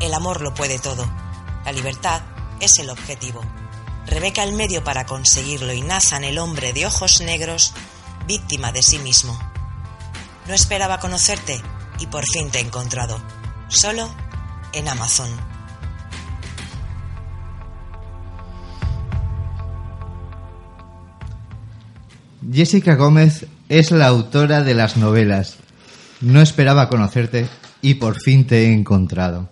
El 0.00 0.12
amor 0.12 0.40
lo 0.40 0.52
puede 0.54 0.78
todo. 0.78 1.08
La 1.64 1.72
libertad 1.72 2.22
es 2.60 2.78
el 2.78 2.90
objetivo. 2.90 3.40
Rebeca 4.06 4.42
el 4.42 4.52
medio 4.52 4.84
para 4.84 5.06
conseguirlo 5.06 5.72
y 5.72 5.80
Nathan 5.80 6.24
el 6.24 6.38
hombre 6.38 6.72
de 6.72 6.86
ojos 6.86 7.20
negros, 7.20 7.72
víctima 8.26 8.72
de 8.72 8.82
sí 8.82 8.98
mismo. 8.98 9.38
No 10.48 10.54
esperaba 10.54 10.98
conocerte 10.98 11.60
y 11.98 12.06
por 12.06 12.24
fin 12.26 12.50
te 12.50 12.58
he 12.58 12.62
encontrado. 12.62 13.20
Solo 13.68 14.08
en 14.72 14.88
Amazon. 14.88 15.30
Jessica 22.52 22.94
Gómez 22.94 23.46
es 23.68 23.90
la 23.90 24.06
autora 24.06 24.62
de 24.62 24.74
las 24.74 24.98
novelas 24.98 25.56
No 26.20 26.42
esperaba 26.42 26.88
conocerte 26.90 27.48
y 27.80 27.94
por 27.94 28.20
fin 28.20 28.46
te 28.46 28.64
he 28.64 28.72
encontrado. 28.72 29.48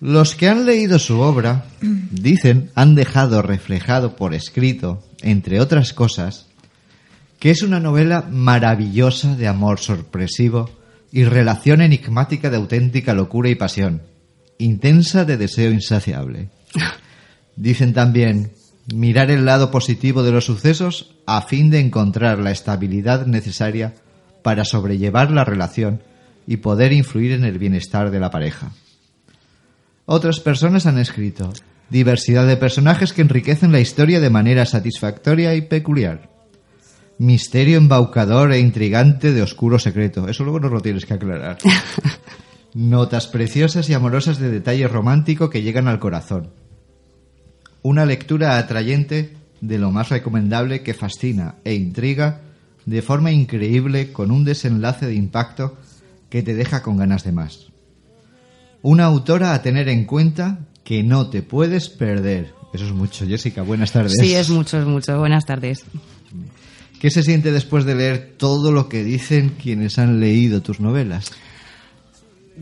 Los 0.00 0.34
que 0.34 0.48
han 0.48 0.66
leído 0.66 0.98
su 0.98 1.20
obra, 1.20 1.66
dicen, 1.80 2.70
han 2.74 2.96
dejado 2.96 3.42
reflejado 3.42 4.16
por 4.16 4.34
escrito, 4.34 5.04
entre 5.20 5.60
otras 5.60 5.92
cosas, 5.92 6.46
que 7.42 7.50
es 7.50 7.62
una 7.62 7.80
novela 7.80 8.28
maravillosa 8.30 9.34
de 9.34 9.48
amor 9.48 9.80
sorpresivo 9.80 10.70
y 11.10 11.24
relación 11.24 11.80
enigmática 11.80 12.50
de 12.50 12.56
auténtica 12.56 13.14
locura 13.14 13.48
y 13.48 13.56
pasión, 13.56 14.02
intensa 14.58 15.24
de 15.24 15.36
deseo 15.36 15.72
insaciable. 15.72 16.50
Dicen 17.56 17.94
también, 17.94 18.52
mirar 18.94 19.32
el 19.32 19.44
lado 19.44 19.72
positivo 19.72 20.22
de 20.22 20.30
los 20.30 20.44
sucesos 20.44 21.16
a 21.26 21.42
fin 21.42 21.68
de 21.70 21.80
encontrar 21.80 22.38
la 22.38 22.52
estabilidad 22.52 23.26
necesaria 23.26 23.94
para 24.44 24.64
sobrellevar 24.64 25.32
la 25.32 25.42
relación 25.42 26.00
y 26.46 26.58
poder 26.58 26.92
influir 26.92 27.32
en 27.32 27.42
el 27.42 27.58
bienestar 27.58 28.12
de 28.12 28.20
la 28.20 28.30
pareja. 28.30 28.70
Otras 30.06 30.38
personas 30.38 30.86
han 30.86 30.98
escrito 30.98 31.52
diversidad 31.90 32.46
de 32.46 32.56
personajes 32.56 33.12
que 33.12 33.22
enriquecen 33.22 33.72
la 33.72 33.80
historia 33.80 34.20
de 34.20 34.30
manera 34.30 34.64
satisfactoria 34.64 35.56
y 35.56 35.62
peculiar. 35.62 36.31
Misterio 37.22 37.78
embaucador 37.78 38.50
e 38.50 38.58
intrigante 38.58 39.30
de 39.30 39.42
oscuro 39.42 39.78
secreto. 39.78 40.26
Eso 40.26 40.42
luego 40.42 40.58
nos 40.58 40.72
lo 40.72 40.80
tienes 40.80 41.06
que 41.06 41.14
aclarar. 41.14 41.56
Notas 42.74 43.28
preciosas 43.28 43.88
y 43.88 43.94
amorosas 43.94 44.40
de 44.40 44.50
detalle 44.50 44.88
romántico 44.88 45.48
que 45.48 45.62
llegan 45.62 45.86
al 45.86 46.00
corazón. 46.00 46.50
Una 47.82 48.06
lectura 48.06 48.58
atrayente 48.58 49.36
de 49.60 49.78
lo 49.78 49.92
más 49.92 50.08
recomendable 50.08 50.82
que 50.82 50.94
fascina 50.94 51.54
e 51.62 51.74
intriga 51.74 52.40
de 52.86 53.02
forma 53.02 53.30
increíble 53.30 54.10
con 54.10 54.32
un 54.32 54.42
desenlace 54.42 55.06
de 55.06 55.14
impacto 55.14 55.78
que 56.28 56.42
te 56.42 56.56
deja 56.56 56.82
con 56.82 56.96
ganas 56.96 57.22
de 57.22 57.30
más. 57.30 57.68
Una 58.82 59.04
autora 59.04 59.54
a 59.54 59.62
tener 59.62 59.88
en 59.88 60.06
cuenta 60.06 60.66
que 60.82 61.04
no 61.04 61.30
te 61.30 61.42
puedes 61.42 61.88
perder. 61.88 62.52
Eso 62.74 62.84
es 62.84 62.92
mucho, 62.92 63.24
Jessica. 63.28 63.62
Buenas 63.62 63.92
tardes. 63.92 64.16
Sí, 64.18 64.34
es 64.34 64.50
mucho, 64.50 64.80
es 64.80 64.86
mucho. 64.86 65.16
Buenas 65.20 65.46
tardes. 65.46 65.84
¿Qué 67.02 67.10
se 67.10 67.24
siente 67.24 67.50
después 67.50 67.84
de 67.84 67.96
leer 67.96 68.34
todo 68.36 68.70
lo 68.70 68.88
que 68.88 69.02
dicen 69.02 69.56
quienes 69.60 69.98
han 69.98 70.20
leído 70.20 70.62
tus 70.62 70.78
novelas? 70.78 71.32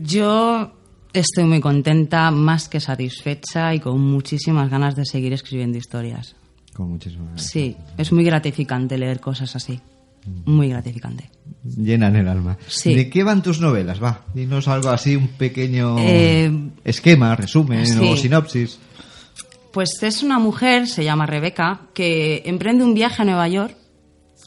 Yo 0.01 0.71
estoy 1.13 1.43
muy 1.43 1.59
contenta, 1.59 2.31
más 2.31 2.67
que 2.67 2.79
satisfecha 2.79 3.75
y 3.75 3.79
con 3.79 4.01
muchísimas 4.01 4.71
ganas 4.71 4.95
de 4.95 5.05
seguir 5.05 5.31
escribiendo 5.33 5.77
historias. 5.77 6.35
Con 6.73 6.89
muchísimas 6.89 7.27
ganas. 7.27 7.45
Sí, 7.45 7.77
es 7.99 8.11
muy 8.11 8.23
gratificante 8.23 8.97
leer 8.97 9.19
cosas 9.19 9.55
así. 9.55 9.79
Muy 10.45 10.69
gratificante. 10.69 11.29
Llenan 11.63 12.15
el 12.15 12.27
alma. 12.27 12.57
Sí. 12.67 12.95
¿De 12.95 13.11
qué 13.11 13.23
van 13.23 13.43
tus 13.43 13.59
novelas? 13.61 14.01
Va, 14.01 14.21
dinos 14.33 14.67
algo 14.67 14.89
así, 14.89 15.15
un 15.15 15.27
pequeño 15.27 15.97
Eh, 15.99 16.51
esquema, 16.83 17.35
resumen 17.35 17.85
sí. 17.85 17.99
o 18.01 18.17
sinopsis. 18.17 18.79
Pues 19.71 20.01
es 20.01 20.23
una 20.23 20.39
mujer, 20.39 20.87
se 20.87 21.03
llama 21.03 21.27
Rebeca, 21.27 21.81
que 21.93 22.41
emprende 22.45 22.83
un 22.83 22.95
viaje 22.95 23.21
a 23.21 23.25
Nueva 23.25 23.47
York 23.47 23.75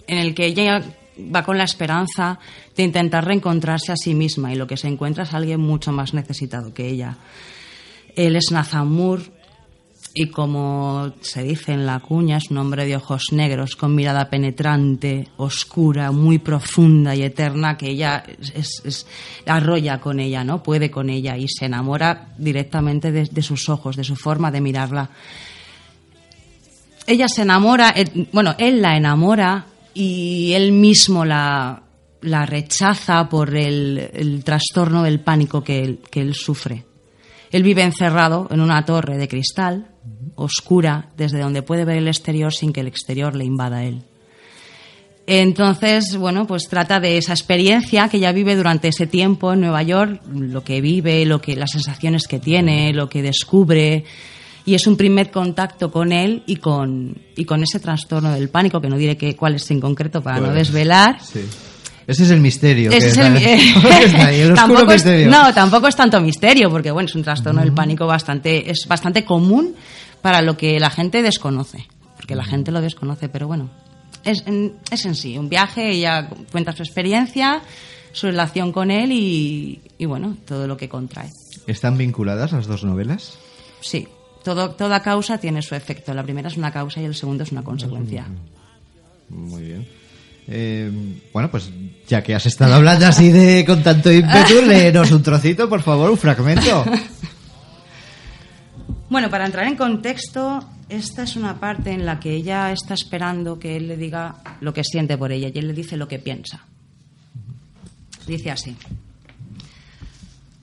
en 0.07 0.19
el 0.19 0.35
que 0.35 0.47
ella 0.47 0.83
va 1.19 1.45
con 1.45 1.59
la 1.59 1.65
esperanza 1.65 2.39
de 2.77 2.83
intentar 2.83 3.25
reencontrarse 3.25 3.93
a 3.93 3.97
sí 3.97 4.15
misma 4.15 4.53
y 4.53 4.57
lo 4.57 4.67
que 4.67 4.77
se 4.77 4.89
encuentra 4.89 5.25
es 5.25 5.35
alguien 5.35 5.61
mucho 5.61 5.93
más 5.93 6.15
necesitado 6.15 6.75
que 6.75 6.89
ella. 6.89 7.19
Él 8.17 8.37
es 8.37 8.53
Moore 8.85 9.25
y 10.17 10.27
como 10.27 11.13
se 11.21 11.43
dice 11.43 11.73
en 11.73 11.87
la 11.87 11.99
cuña 11.99 12.37
es 12.37 12.51
un 12.51 12.59
hombre 12.59 12.87
de 12.87 12.95
ojos 12.95 13.33
negros 13.33 13.75
con 13.75 13.95
mirada 13.95 14.31
penetrante, 14.31 15.29
oscura, 15.37 16.13
muy 16.13 16.39
profunda 16.39 17.17
y 17.17 17.23
eterna 17.23 17.77
que 17.77 17.91
ella 17.91 18.25
arrolla 19.47 20.01
con 20.01 20.21
ella, 20.21 20.45
¿no? 20.45 20.63
Puede 20.63 20.91
con 20.91 21.11
ella 21.11 21.37
y 21.37 21.49
se 21.49 21.65
enamora 21.65 22.29
directamente 22.39 23.11
de, 23.11 23.25
de 23.25 23.43
sus 23.43 23.69
ojos, 23.69 23.97
de 23.97 24.05
su 24.05 24.15
forma 24.15 24.53
de 24.53 24.61
mirarla 24.61 25.11
ella 27.07 27.29
se 27.29 27.43
enamora, 27.43 27.93
eh, 27.97 28.29
bueno, 28.33 28.55
él 28.59 28.81
la 28.81 28.97
enamora 28.97 29.67
y 29.95 30.53
él 30.53 30.73
mismo 30.73 31.25
la, 31.25 31.83
rechaza 32.21 33.29
por 33.29 33.57
el, 33.57 34.43
trastorno 34.45 35.03
del 35.03 35.21
pánico 35.21 35.63
que 35.63 35.83
él, 35.83 36.01
que 36.11 36.21
él 36.21 36.35
sufre. 36.35 36.85
Él 37.51 37.63
vive 37.63 37.83
encerrado 37.83 38.49
en 38.51 38.61
una 38.61 38.85
torre 38.85 39.17
de 39.17 39.29
cristal, 39.29 39.89
oscura, 40.35 41.11
desde 41.17 41.39
donde 41.39 41.63
puede 41.63 41.85
ver 41.85 41.99
el 41.99 42.09
exterior 42.09 42.53
sin 42.53 42.73
que 42.73 42.81
el 42.81 42.89
exterior 42.89 43.37
le 43.37 43.45
invada 43.45 43.79
a 43.79 43.85
él. 43.85 44.03
Entonces, 45.27 46.17
bueno, 46.17 46.47
pues 46.47 46.69
trata 46.69 47.01
de 47.01 47.17
esa 47.17 47.33
experiencia 47.33 48.09
que 48.09 48.19
ella 48.19 48.33
vive 48.33 48.57
durante 48.57 48.89
ese 48.89 49.07
tiempo 49.07 49.53
en 49.53 49.61
Nueva 49.61 49.83
York, 49.83 50.21
lo 50.31 50.63
que 50.63 50.83
vive, 50.83 51.25
lo 51.25 51.41
que, 51.41 51.57
las 51.57 51.71
sensaciones 51.71 52.27
que 52.27 52.41
tiene, 52.41 52.93
lo 52.93 53.09
que 53.09 53.23
descubre, 53.23 54.05
y 54.67 54.75
es 54.75 54.87
un 54.87 54.97
primer 54.97 55.31
contacto 55.31 55.91
con 55.91 56.13
él 56.13 56.43
y 56.47 56.57
con, 56.57 57.17
y 57.37 57.45
con 57.45 57.63
ese 57.63 57.81
trastorno 57.81 58.33
del 58.33 58.49
pánico, 58.49 58.81
que 58.81 58.89
no 58.89 58.97
diré 58.97 59.17
que, 59.17 59.37
cuál 59.37 59.55
es 59.57 59.71
en 59.71 59.81
concreto 59.81 60.23
para 60.23 60.41
no 60.41 60.53
desvelar. 60.53 61.21
Sí. 61.23 61.41
Ese 62.07 62.25
es 62.25 62.31
el 62.31 62.41
misterio. 62.41 62.91
Ese 62.91 63.19
que 63.21 63.55
es 63.55 64.15
el- 64.15 64.55
tampoco 64.55 64.83
es, 64.93 65.05
misterio. 65.05 65.31
no, 65.31 65.53
tampoco 65.55 65.89
es 65.89 65.97
tanto 65.97 66.21
misterio, 66.21 66.71
porque 66.71 66.91
bueno, 66.91 67.09
es 67.09 67.15
un 67.15 67.23
trastorno 67.23 67.61
del 67.63 67.73
pánico 67.73 68.07
bastante, 68.07 68.71
es 68.71 68.87
bastante 68.87 69.25
común 69.25 69.75
para 70.21 70.43
lo 70.43 70.57
que 70.57 70.79
la 70.81 70.91
gente 70.91 71.23
desconoce, 71.23 71.87
porque 72.17 72.35
la 72.35 72.45
gente 72.45 72.71
lo 72.73 72.81
desconoce, 72.81 73.29
pero 73.29 73.47
bueno, 73.47 73.71
es, 74.25 74.43
en- 74.47 74.75
es 74.91 75.05
en 75.07 75.15
sí 75.15 75.37
un 75.39 75.49
viaje, 75.49 75.91
ella 75.93 76.29
cuenta 76.53 76.73
su 76.73 76.83
experiencia, 76.83 77.63
su 78.13 78.27
relación 78.27 78.71
con 78.73 78.91
él 78.91 79.11
y, 79.13 79.81
y 79.99 80.05
bueno, 80.07 80.37
todo 80.47 80.67
lo 80.67 80.77
que 80.77 80.89
contrae. 80.89 81.31
¿Están 81.67 81.97
vinculadas 81.99 82.53
las 82.53 82.67
dos 82.67 82.85
novelas? 82.85 83.39
Sí, 83.81 84.07
todo, 84.45 84.71
toda 84.71 85.03
causa 85.03 85.39
tiene 85.39 85.63
su 85.63 85.75
efecto. 85.75 86.15
La 86.15 86.23
primera 86.23 86.49
es 86.49 86.57
una 86.57 86.71
causa 86.71 87.01
y 87.01 87.05
el 87.05 87.15
segundo 87.15 87.43
es 87.43 87.51
una 87.51 87.65
consecuencia. 87.65 88.27
Muy 89.31 89.63
bien. 89.63 89.89
Eh, 90.47 90.91
bueno, 91.33 91.51
pues 91.51 91.71
ya 92.07 92.23
que 92.23 92.35
has 92.35 92.45
estado 92.47 92.75
hablando 92.75 93.07
así 93.07 93.33
de 93.33 93.65
con 93.65 93.83
tanto 93.83 94.13
ímpetu, 94.13 94.63
léenos 94.67 95.11
un 95.11 95.23
trocito, 95.23 95.69
por 95.69 95.83
favor, 95.83 96.11
un 96.11 96.19
fragmento. 96.19 96.85
Bueno, 99.11 99.31
para 99.31 99.47
entrar 99.47 99.69
en 99.69 99.77
contexto, 99.77 100.65
esta 100.89 101.23
es 101.23 101.37
una 101.37 101.61
parte 101.61 101.93
en 101.93 102.05
la 102.05 102.19
que 102.19 102.33
ella 102.33 102.73
está 102.73 102.95
esperando 102.95 103.61
que 103.61 103.77
él 103.77 103.87
le 103.87 103.97
diga 103.97 104.43
lo 104.61 104.75
que 104.75 104.83
siente 104.83 105.17
por 105.17 105.31
ella 105.31 105.51
y 105.55 105.59
él 105.59 105.69
le 105.69 105.73
dice 105.73 105.97
lo 105.97 106.09
que 106.09 106.19
piensa. 106.19 106.65
Dice 108.27 108.51
así. 108.51 108.77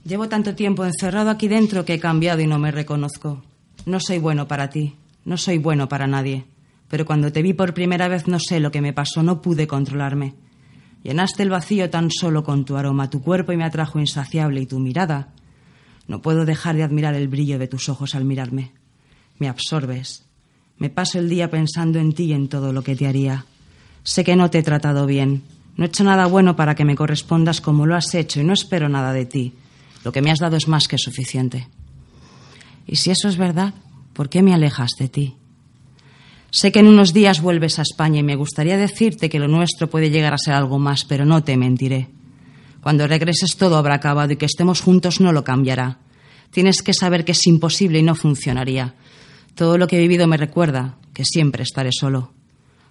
Llevo 0.04 0.28
tanto 0.28 0.54
tiempo 0.54 0.84
encerrado 0.84 1.30
aquí 1.30 1.48
dentro 1.48 1.86
que 1.86 1.94
he 1.94 1.98
cambiado 1.98 2.42
y 2.42 2.46
no 2.46 2.58
me 2.58 2.70
reconozco. 2.70 3.42
No 3.84 3.98
soy 3.98 4.18
bueno 4.18 4.46
para 4.46 4.70
ti, 4.70 4.96
no 5.24 5.36
soy 5.36 5.58
bueno 5.58 5.88
para 5.88 6.06
nadie. 6.06 6.44
Pero 6.88 7.04
cuando 7.04 7.32
te 7.32 7.42
vi 7.42 7.52
por 7.52 7.74
primera 7.74 8.06
vez 8.06 8.28
no 8.28 8.38
sé 8.38 8.60
lo 8.60 8.70
que 8.70 8.80
me 8.80 8.92
pasó, 8.92 9.22
no 9.22 9.42
pude 9.42 9.66
controlarme. 9.66 10.34
Llenaste 11.02 11.42
el 11.42 11.50
vacío 11.50 11.90
tan 11.90 12.10
solo 12.10 12.44
con 12.44 12.64
tu 12.64 12.76
aroma, 12.76 13.10
tu 13.10 13.22
cuerpo 13.22 13.52
y 13.52 13.56
me 13.56 13.64
atrajo 13.64 13.98
insaciable 13.98 14.60
y 14.60 14.66
tu 14.66 14.78
mirada. 14.78 15.30
No 16.06 16.22
puedo 16.22 16.44
dejar 16.44 16.76
de 16.76 16.84
admirar 16.84 17.14
el 17.14 17.28
brillo 17.28 17.58
de 17.58 17.66
tus 17.66 17.88
ojos 17.88 18.14
al 18.14 18.24
mirarme. 18.24 18.72
Me 19.38 19.48
absorbes. 19.48 20.24
Me 20.78 20.90
paso 20.90 21.18
el 21.18 21.28
día 21.28 21.50
pensando 21.50 21.98
en 21.98 22.12
ti 22.12 22.24
y 22.24 22.32
en 22.34 22.48
todo 22.48 22.72
lo 22.72 22.82
que 22.82 22.94
te 22.94 23.08
haría. 23.08 23.46
Sé 24.04 24.22
que 24.22 24.36
no 24.36 24.50
te 24.50 24.58
he 24.58 24.62
tratado 24.62 25.06
bien. 25.06 25.42
No 25.76 25.84
he 25.84 25.88
hecho 25.88 26.04
nada 26.04 26.26
bueno 26.26 26.54
para 26.54 26.74
que 26.74 26.84
me 26.84 26.94
correspondas 26.94 27.60
como 27.60 27.86
lo 27.86 27.96
has 27.96 28.14
hecho 28.14 28.40
y 28.40 28.44
no 28.44 28.52
espero 28.52 28.88
nada 28.88 29.12
de 29.12 29.26
ti. 29.26 29.54
Lo 30.04 30.12
que 30.12 30.22
me 30.22 30.30
has 30.30 30.38
dado 30.38 30.56
es 30.56 30.68
más 30.68 30.86
que 30.86 30.98
suficiente. 30.98 31.66
Y 32.86 32.96
si 32.96 33.10
eso 33.10 33.28
es 33.28 33.36
verdad, 33.36 33.74
¿por 34.12 34.28
qué 34.28 34.42
me 34.42 34.54
alejas 34.54 34.92
de 34.98 35.08
ti? 35.08 35.36
Sé 36.50 36.70
que 36.70 36.80
en 36.80 36.86
unos 36.86 37.14
días 37.14 37.40
vuelves 37.40 37.78
a 37.78 37.82
España 37.82 38.20
y 38.20 38.22
me 38.22 38.36
gustaría 38.36 38.76
decirte 38.76 39.30
que 39.30 39.38
lo 39.38 39.48
nuestro 39.48 39.88
puede 39.88 40.10
llegar 40.10 40.34
a 40.34 40.38
ser 40.38 40.54
algo 40.54 40.78
más, 40.78 41.04
pero 41.06 41.24
no 41.24 41.42
te 41.42 41.56
mentiré. 41.56 42.10
Cuando 42.82 43.06
regreses 43.06 43.56
todo 43.56 43.76
habrá 43.76 43.94
acabado 43.94 44.32
y 44.32 44.36
que 44.36 44.46
estemos 44.46 44.82
juntos 44.82 45.20
no 45.20 45.32
lo 45.32 45.44
cambiará. 45.44 45.98
Tienes 46.50 46.82
que 46.82 46.92
saber 46.92 47.24
que 47.24 47.32
es 47.32 47.46
imposible 47.46 48.00
y 48.00 48.02
no 48.02 48.14
funcionaría. 48.14 48.94
Todo 49.54 49.78
lo 49.78 49.86
que 49.86 49.96
he 49.96 50.00
vivido 50.00 50.26
me 50.26 50.36
recuerda 50.36 50.96
que 51.14 51.24
siempre 51.24 51.62
estaré 51.62 51.90
solo. 51.90 52.32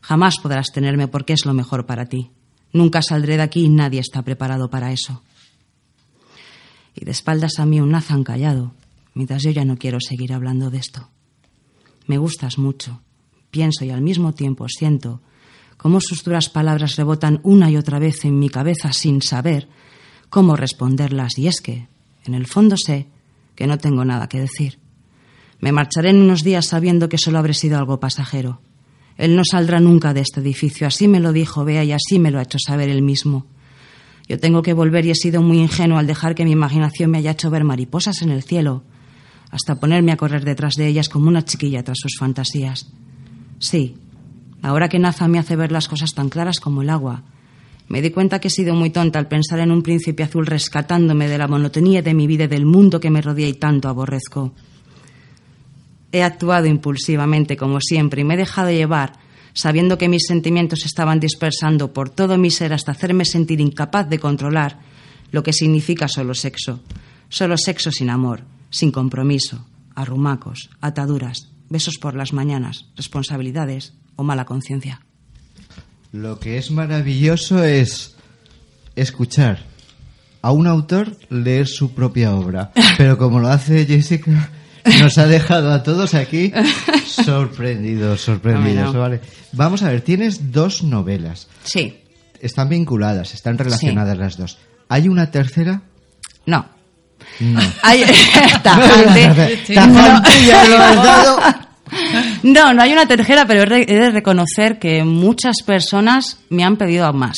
Jamás 0.02 0.40
podrás 0.40 0.72
tenerme 0.72 1.08
porque 1.08 1.34
es 1.34 1.46
lo 1.46 1.54
mejor 1.54 1.86
para 1.86 2.06
ti. 2.06 2.32
Nunca 2.74 3.02
saldré 3.02 3.38
de 3.38 3.44
aquí 3.44 3.66
y 3.66 3.70
nadie 3.70 4.00
está 4.00 4.24
preparado 4.24 4.70
para 4.70 4.92
eso. 4.92 5.22
Y 6.96 7.06
de 7.06 7.12
espaldas 7.12 7.60
a 7.60 7.66
mí 7.66 7.80
un 7.80 7.92
Nathan 7.92 8.24
callado, 8.24 8.74
mientras 9.14 9.44
yo 9.44 9.52
ya 9.52 9.66
no 9.66 9.78
quiero 9.78 10.00
seguir 10.00 10.34
hablando 10.34 10.70
de 10.70 10.78
esto. 10.78 11.10
Me 12.08 12.18
gustas 12.18 12.58
mucho. 12.58 13.02
Pienso 13.52 13.86
y 13.86 13.90
al 13.90 14.02
mismo 14.02 14.34
tiempo 14.34 14.68
siento 14.70 15.22
cómo 15.78 16.00
sus 16.00 16.24
duras 16.24 16.50
palabras 16.50 16.96
rebotan 16.96 17.40
una 17.44 17.70
y 17.70 17.78
otra 17.78 18.00
vez 18.00 18.24
en 18.26 18.40
mi 18.40 18.50
cabeza 18.50 18.94
sin 18.94 19.22
saber 19.22 19.68
cómo 20.30 20.56
responderlas. 20.56 21.38
Y 21.38 21.48
es 21.48 21.60
que, 21.62 21.88
en 22.26 22.34
el 22.34 22.48
fondo 22.48 22.76
sé 22.78 23.08
que 23.56 23.68
no 23.68 23.78
tengo 23.78 24.06
nada 24.06 24.30
que 24.30 24.40
decir. 24.40 24.80
Me 25.60 25.72
marcharé 25.72 26.10
en 26.10 26.22
unos 26.22 26.44
días 26.44 26.68
sabiendo 26.68 27.10
que 27.10 27.18
solo 27.18 27.38
habré 27.38 27.54
sido 27.54 27.78
algo 27.78 28.00
pasajero. 28.00 28.62
Él 29.18 29.36
no 29.36 29.44
saldrá 29.44 29.80
nunca 29.80 30.14
de 30.14 30.22
este 30.22 30.40
edificio, 30.40 30.88
así 30.88 31.08
me 31.08 31.20
lo 31.20 31.34
dijo 31.34 31.64
Bea 31.66 31.84
y 31.84 31.92
así 31.92 32.18
me 32.18 32.32
lo 32.32 32.40
ha 32.40 32.44
hecho 32.44 32.58
saber 32.58 32.90
él 32.90 33.02
mismo. 33.02 33.46
Yo 34.28 34.40
tengo 34.40 34.62
que 34.62 34.74
volver 34.74 35.06
y 35.06 35.12
he 35.12 35.16
sido 35.16 35.42
muy 35.42 35.60
ingenuo 35.60 35.98
al 35.98 36.08
dejar 36.08 36.36
que 36.36 36.46
mi 36.46 36.52
imaginación 36.52 37.12
me 37.12 37.20
haya 37.20 37.32
hecho 37.32 37.50
ver 37.50 37.64
mariposas 37.64 38.22
en 38.22 38.30
el 38.30 38.44
cielo, 38.44 38.84
hasta 39.52 39.76
ponerme 39.76 40.12
a 40.12 40.18
correr 40.18 40.44
detrás 40.44 40.76
de 40.76 40.88
ellas 40.88 41.10
como 41.10 41.28
una 41.28 41.46
chiquilla 41.46 41.84
tras 41.84 42.00
sus 42.00 42.18
fantasías. 42.18 42.90
Sí, 43.60 43.96
ahora 44.62 44.90
que 44.90 44.98
Naza 44.98 45.28
me 45.28 45.38
hace 45.38 45.56
ver 45.56 45.72
las 45.72 45.88
cosas 45.88 46.14
tan 46.14 46.30
claras 46.30 46.60
como 46.60 46.82
el 46.82 46.90
agua, 46.90 47.24
me 47.92 48.02
di 48.02 48.10
cuenta 48.12 48.40
que 48.40 48.48
he 48.48 48.52
sido 48.52 48.74
muy 48.74 48.90
tonta 48.90 49.20
al 49.20 49.28
pensar 49.28 49.60
en 49.60 49.70
un 49.70 49.84
príncipe 49.84 50.24
azul 50.24 50.46
rescatándome 50.46 51.28
de 51.28 51.38
la 51.38 51.50
monotonía 51.50 52.02
de 52.02 52.14
mi 52.14 52.26
vida 52.26 52.46
y 52.46 52.48
del 52.48 52.66
mundo 52.66 53.02
que 53.02 53.10
me 53.10 53.22
rodea 53.22 53.50
y 53.50 53.54
tanto 53.56 53.90
aborrezco. 53.90 54.54
He 56.14 56.24
actuado 56.24 56.68
impulsivamente, 56.68 57.58
como 57.58 57.82
siempre, 57.82 58.22
y 58.22 58.24
me 58.24 58.36
he 58.36 58.38
dejado 58.38 58.72
llevar, 58.72 59.20
sabiendo 59.52 59.98
que 59.98 60.08
mis 60.08 60.26
sentimientos 60.26 60.80
se 60.80 60.88
estaban 60.88 61.20
dispersando 61.20 61.92
por 61.92 62.10
todo 62.10 62.38
mi 62.38 62.50
ser 62.50 62.72
hasta 62.72 62.94
hacerme 62.94 63.26
sentir 63.26 63.60
incapaz 63.60 64.08
de 64.08 64.20
controlar 64.20 64.80
lo 65.32 65.44
que 65.44 65.52
significa 65.52 66.08
solo 66.08 66.34
sexo. 66.34 66.80
Solo 67.28 67.58
sexo 67.58 67.92
sin 67.92 68.10
amor, 68.10 68.46
sin 68.72 68.92
compromiso, 68.92 69.68
arrumacos, 69.94 70.72
ataduras, 70.82 71.50
besos 71.70 71.98
por 72.02 72.16
las 72.16 72.34
mañanas, 72.34 72.88
responsabilidades 72.96 73.94
o 74.16 74.24
mala 74.24 74.46
conciencia. 74.46 75.06
Lo 76.12 76.40
que 76.40 76.58
es 76.58 76.72
maravilloso 76.72 77.64
es 77.64 78.16
escuchar 78.96 79.60
a 80.42 80.52
un 80.52 80.68
autor 80.68 81.18
leer 81.30 81.68
su 81.68 81.94
propia 81.94 82.34
obra. 82.36 82.72
Pero 82.98 83.18
como 83.18 83.40
lo 83.40 83.48
hace 83.48 83.86
Jessica, 83.86 84.50
nos 85.00 85.18
ha 85.18 85.28
dejado 85.28 85.72
a 85.72 85.84
todos 85.84 86.14
aquí 86.14 86.52
sorprendidos, 87.06 88.22
sorprendidos. 88.22 88.96
Vale. 88.96 89.22
Vamos 89.54 89.84
a 89.84 89.90
ver, 89.90 90.02
tienes 90.02 90.52
dos 90.52 90.84
novelas. 90.84 91.48
Sí, 91.64 92.00
Están 92.40 92.70
vinculadas, 92.70 93.34
están 93.34 93.58
relacionadas 93.58 94.18
las 94.18 94.38
dos. 94.38 94.58
¿Hay 94.90 95.08
una 95.08 95.32
tercera? 95.32 95.84
no. 96.46 96.81
No. 97.42 97.60
Hay, 97.84 98.04
tajante. 98.64 99.74
Tajante, 99.74 100.30
ya 100.46 100.66
lo 100.68 100.78
has 100.78 100.96
dado. 101.04 101.40
No, 102.44 102.74
no 102.74 102.82
hay 102.82 102.94
una 102.94 103.06
tercera, 103.06 103.46
pero 103.46 103.64
he 103.76 103.86
de 103.86 104.12
reconocer 104.12 104.80
que 104.80 105.04
muchas 105.04 105.58
personas 105.66 106.38
me 106.50 106.64
han 106.64 106.78
pedido 106.78 107.12
más. 107.12 107.38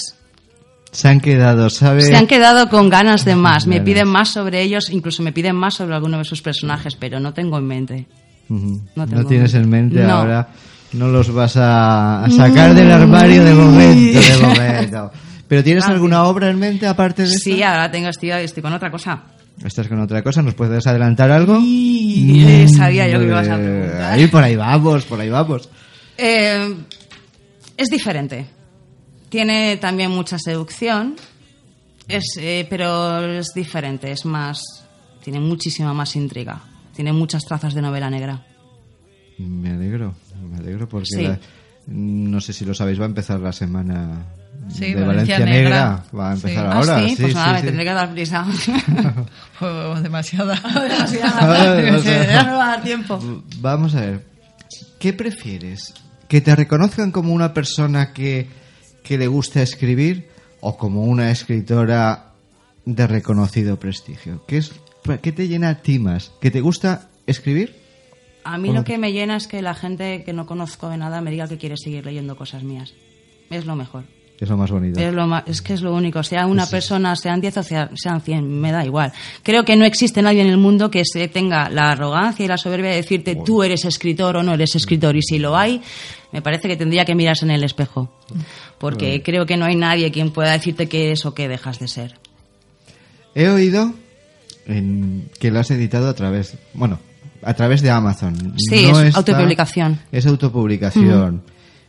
Se 0.91 1.07
han 1.07 1.19
quedado, 1.19 1.71
¿sabes? 1.71 2.05
Se 2.05 2.15
han 2.15 2.27
quedado 2.27 2.69
con 2.69 2.87
ganas 2.89 3.25
de 3.25 3.35
más. 3.35 3.65
Me 3.65 3.81
piden 3.81 4.07
más 4.07 4.29
sobre 4.29 4.61
ellos, 4.61 4.91
incluso 4.91 5.23
me 5.23 5.31
piden 5.31 5.55
más 5.55 5.73
sobre 5.73 5.95
alguno 5.95 6.19
de 6.19 6.23
sus 6.25 6.43
personajes, 6.43 6.95
pero 6.95 7.19
no 7.19 7.33
tengo 7.33 7.57
en 7.57 7.65
mente. 7.65 8.07
No 8.49 8.79
No, 8.95 9.07
tengo- 9.07 9.25
tienes 9.27 9.53
en 9.55 9.67
mente 9.67 10.01
No. 10.03 10.13
ahora. 10.17 10.49
No 10.91 11.07
los 11.07 11.33
vas 11.33 11.55
a, 11.57 12.23
sacar 12.29 12.75
del 12.75 12.91
armario 12.91 13.43
de 13.43 13.53
momento, 13.55 14.19
de 14.19 14.37
momento. 14.45 15.11
¿Pero 15.47 15.63
tienes 15.63 15.83
Gracias. 15.83 15.95
alguna 15.95 16.25
obra 16.25 16.51
en 16.51 16.59
mente 16.59 16.85
aparte 16.85 17.23
de 17.23 17.29
esta? 17.29 17.39
Sí, 17.39 17.63
ahora 17.63 17.89
tengo, 17.89 18.09
estoy, 18.09 18.29
estoy 18.29 18.61
con 18.61 18.73
otra 18.73 18.91
cosa. 18.91 19.19
¿Estás 19.63 19.88
con 19.88 19.99
otra 20.02 20.21
cosa? 20.21 20.41
¿Nos 20.41 20.56
puedes 20.56 20.86
adelantar 20.88 21.32
algo? 21.32 21.58
Y 21.62 22.43
eh, 22.45 22.67
sabía 22.67 23.08
yo 23.08 23.19
que 23.19 23.26
ibas 23.28 23.47
a 23.47 23.56
Eh, 23.56 23.63
preguntar. 23.63 24.02
Ahí, 24.13 24.28
por 24.28 24.43
ahí 24.43 24.56
vamos, 24.56 25.06
por 25.06 25.19
ahí 25.21 25.30
vamos. 25.30 25.69
Eh, 26.17 26.76
es 27.78 27.89
diferente. 27.89 28.45
Tiene 29.30 29.78
también 29.78 30.12
mucha 30.12 30.38
seducción, 30.38 31.15
es, 32.08 32.23
eh, 32.39 32.67
pero 32.69 33.21
es 33.39 33.47
diferente, 33.56 34.12
es 34.12 34.26
más. 34.26 34.62
Tiene 35.23 35.39
muchísima 35.39 35.93
más 35.93 36.15
intriga. 36.17 36.62
Tiene 36.95 37.13
muchas 37.13 37.43
trazas 37.45 37.73
de 37.73 37.82
novela 37.82 38.10
negra. 38.10 38.45
Me 39.39 39.71
alegro, 39.71 40.13
me 40.52 40.58
alegro 40.58 40.88
porque 40.89 41.06
Sí. 41.08 41.23
la- 41.23 41.39
no 41.88 42.39
sé 42.41 42.54
si 42.54 42.65
lo 42.65 42.73
sabéis, 42.73 42.99
va 42.99 43.04
a 43.06 43.08
empezar 43.08 43.39
la 43.39 43.52
semana 43.54 44.26
Sí, 44.69 44.93
de 44.93 45.04
Valencia 45.04 45.39
Valencia, 45.39 45.39
Negra. 45.39 45.62
Negra. 45.62 46.04
Va 46.17 46.30
a 46.30 46.34
empezar 46.34 46.63
Sí. 46.63 46.69
Ah, 46.69 46.78
ahora. 46.78 47.08
sí, 47.08 47.15
pues 47.19 47.36
nada, 47.36 47.54
me 47.54 47.60
sí. 47.60 47.65
tendré 47.65 47.84
que 47.86 47.93
dar 47.93 48.12
prisa. 48.12 48.45
Fue 49.60 49.69
demasiada. 50.02 50.56
Ya 50.62 52.43
no 52.43 52.58
va 52.58 52.65
a 52.65 52.67
dar 52.69 52.84
tiempo. 52.84 53.19
Vamos 53.60 53.95
a 53.95 54.02
ver, 54.02 54.26
¿qué 54.99 55.13
prefieres? 55.13 55.93
¿Que 56.28 56.41
te 56.41 56.56
reconozcan 56.56 57.12
como 57.12 57.34
una 57.34 57.54
persona 57.54 58.13
que, 58.13 58.47
que 59.04 59.17
le 59.17 59.28
gusta 59.28 59.62
escribir 59.62 60.30
o 60.62 60.78
como 60.78 61.04
una 61.04 61.30
escritora 61.32 62.32
de 62.86 63.08
reconocido 63.08 63.78
prestigio? 63.78 64.43
¿Qué, 64.47 64.58
es, 64.58 64.71
¿Qué 65.21 65.32
te 65.32 65.47
llena 65.47 65.69
a 65.69 65.76
ti 65.82 65.99
más? 65.99 66.32
¿Que 66.41 66.49
te 66.52 66.62
gusta 66.62 67.10
escribir? 67.28 67.76
A 68.45 68.58
mí 68.58 68.73
lo 68.73 68.84
que 68.84 68.97
me 68.97 69.13
llena 69.13 69.38
es 69.38 69.47
que 69.47 69.62
la 69.62 69.73
gente 69.73 70.23
que 70.26 70.34
no 70.34 70.45
conozco 70.45 70.89
de 70.89 70.97
nada 70.97 71.21
me 71.21 71.32
diga 71.32 71.47
que 71.47 71.58
quiere 71.58 71.76
seguir 71.78 72.06
leyendo 72.06 72.36
cosas 72.36 72.63
mías. 72.63 72.93
Es 73.49 73.65
lo 73.65 73.76
mejor. 73.76 74.04
Es 74.39 74.49
lo 74.49 74.57
más 74.57 74.71
bonito. 74.71 74.99
Es, 74.99 75.13
lo 75.13 75.25
ma- 75.27 75.43
es 75.47 75.61
que 75.61 75.73
es 75.73 75.81
lo 75.81 75.93
único. 75.93 76.21
Sea 76.23 76.45
una 76.47 76.63
persona, 76.71 77.15
sean 77.15 77.39
10 77.39 77.57
o 77.57 77.63
sea- 77.63 77.89
sean 77.95 78.19
100, 78.21 78.45
me 78.59 78.71
da 78.71 78.83
igual. 78.83 79.13
Creo 79.41 79.63
que 79.63 79.75
no 79.77 79.85
existe 79.85 80.21
nadie 80.21 80.41
en 80.41 80.47
el 80.49 80.57
mundo 80.57 80.91
que 80.91 81.03
se 81.05 81.27
tenga 81.29 81.69
la 81.69 81.91
arrogancia 81.91 82.43
y 82.43 82.47
la 82.47 82.57
soberbia 82.57 82.89
de 82.89 82.97
decirte 82.97 83.35
tú 83.45 83.63
eres 83.63 83.85
escritor 83.85 84.35
o 84.37 84.43
no 84.43 84.53
eres 84.55 84.75
escritor. 84.75 85.15
Y 85.15 85.21
si 85.21 85.39
lo 85.39 85.55
hay, 85.55 85.81
me 86.33 86.41
parece 86.41 86.67
que 86.67 86.75
tendría 86.75 87.05
que 87.05 87.15
mirarse 87.15 87.45
en 87.45 87.51
el 87.51 87.63
espejo. 87.63 88.11
Porque 88.79 89.21
creo 89.23 89.45
que 89.45 89.55
no 89.55 89.63
hay 89.65 89.75
nadie 89.75 90.11
quien 90.11 90.31
pueda 90.31 90.51
decirte 90.51 90.89
qué 90.89 91.11
es 91.13 91.25
o 91.25 91.33
qué 91.33 91.47
dejas 91.47 91.79
de 91.79 91.87
ser. 91.87 92.15
He 93.35 93.47
oído 93.47 93.93
en- 94.65 95.29
que 95.39 95.51
lo 95.51 95.59
has 95.59 95.71
editado 95.71 96.09
a 96.09 96.13
través, 96.15 96.57
bueno, 96.73 96.99
a 97.43 97.53
través 97.53 97.81
de 97.81 97.91
Amazon. 97.91 98.35
Sí, 98.57 98.85
es 99.07 99.15
autopublicación. 99.15 99.99
Es 100.11 100.25
autopublicación. 100.25 101.43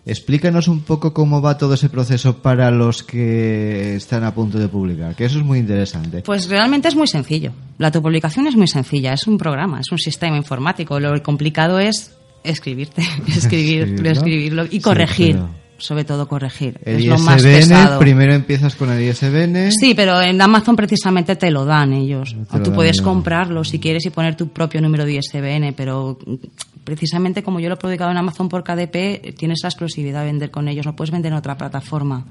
Explícanos 0.07 0.69
un 0.69 0.81
poco 0.81 1.14
cómo 1.14 1.40
va 1.40 1.57
todo 1.57 1.75
ese 1.75 1.88
proceso 1.88 2.38
para 2.43 2.71
los 2.71 3.03
que 3.03 3.97
están 3.97 4.23
a 4.25 4.35
punto 4.35 4.59
de 4.59 4.69
publicar, 4.69 5.14
que 5.14 5.25
eso 5.25 5.38
es 5.38 5.45
muy 5.45 5.59
interesante. 5.59 6.21
Pues 6.23 6.49
realmente 6.49 6.88
es 6.88 6.95
muy 6.95 7.07
sencillo. 7.07 7.53
La 7.79 7.87
autopublicación 7.87 8.47
es 8.47 8.55
muy 8.55 8.69
sencilla, 8.69 9.14
es 9.14 9.27
un 9.27 9.38
programa, 9.38 9.81
es 9.81 9.90
un 9.90 9.99
sistema 9.99 10.37
informático. 10.37 11.01
Lo 11.01 11.23
complicado 11.23 11.79
es 11.79 12.14
escribirte, 12.43 13.01
escribir, 13.29 13.83
Escribirlo. 13.83 14.11
escribirlo 14.11 14.64
y 14.67 14.69
Sí, 14.73 14.81
corregir, 14.81 15.37
pero- 15.37 15.49
sobre 15.79 16.05
todo 16.05 16.29
corregir. 16.29 16.79
El 16.85 16.97
es 16.99 17.07
lo 17.07 17.19
más 17.19 17.38
ISBN, 17.38 17.55
pesado. 17.57 17.99
primero 17.99 18.35
empiezas 18.35 18.75
con 18.77 18.90
el 18.93 19.03
ISBN. 19.03 19.73
Sí, 19.73 19.95
pero 19.95 20.21
en 20.21 20.40
Amazon 20.40 20.77
precisamente 20.77 21.35
te 21.37 21.51
lo 21.51 21.64
dan 21.64 21.95
ellos. 21.95 22.37
Te 22.51 22.59
O 22.59 22.62
tú 22.62 22.73
puedes 22.75 23.01
comprarlo 23.01 23.64
si 23.64 23.79
quieres 23.79 24.05
y 24.05 24.11
poner 24.11 24.37
tu 24.37 24.49
propio 24.49 24.83
número 24.83 25.07
de 25.07 25.14
ISBN, 25.14 25.73
pero 25.75 26.19
precisamente 26.85 27.42
como 27.42 27.61
yo 27.61 27.68
lo 27.68 27.75
he 27.75 27.79
publicado 27.79 28.11
en 28.11 28.16
Amazon 28.18 28.49
por 28.49 28.62
KDP, 28.62 29.35
tienes 29.37 29.61
la 29.62 29.68
exclusividad 29.68 30.20
de 30.20 30.27
vender 30.27 30.51
con 30.51 30.68
ellos, 30.68 30.87
no 30.87 30.94
puedes 30.94 31.11
vender 31.11 31.33
en 31.33 31.38
otra 31.38 31.57
plataforma. 31.57 32.25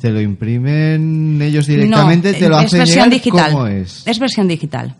Te 0.00 0.10
lo 0.10 0.20
imprimen 0.20 1.40
ellos 1.42 1.66
directamente, 1.66 2.32
no, 2.32 2.38
te 2.38 2.48
lo 2.48 2.58
es 2.58 2.66
hacen 2.66 2.78
versión 2.78 3.10
digital. 3.10 3.52
¿Cómo 3.52 3.66
es? 3.66 4.06
Es 4.06 4.18
versión 4.18 4.48
digital. 4.48 4.96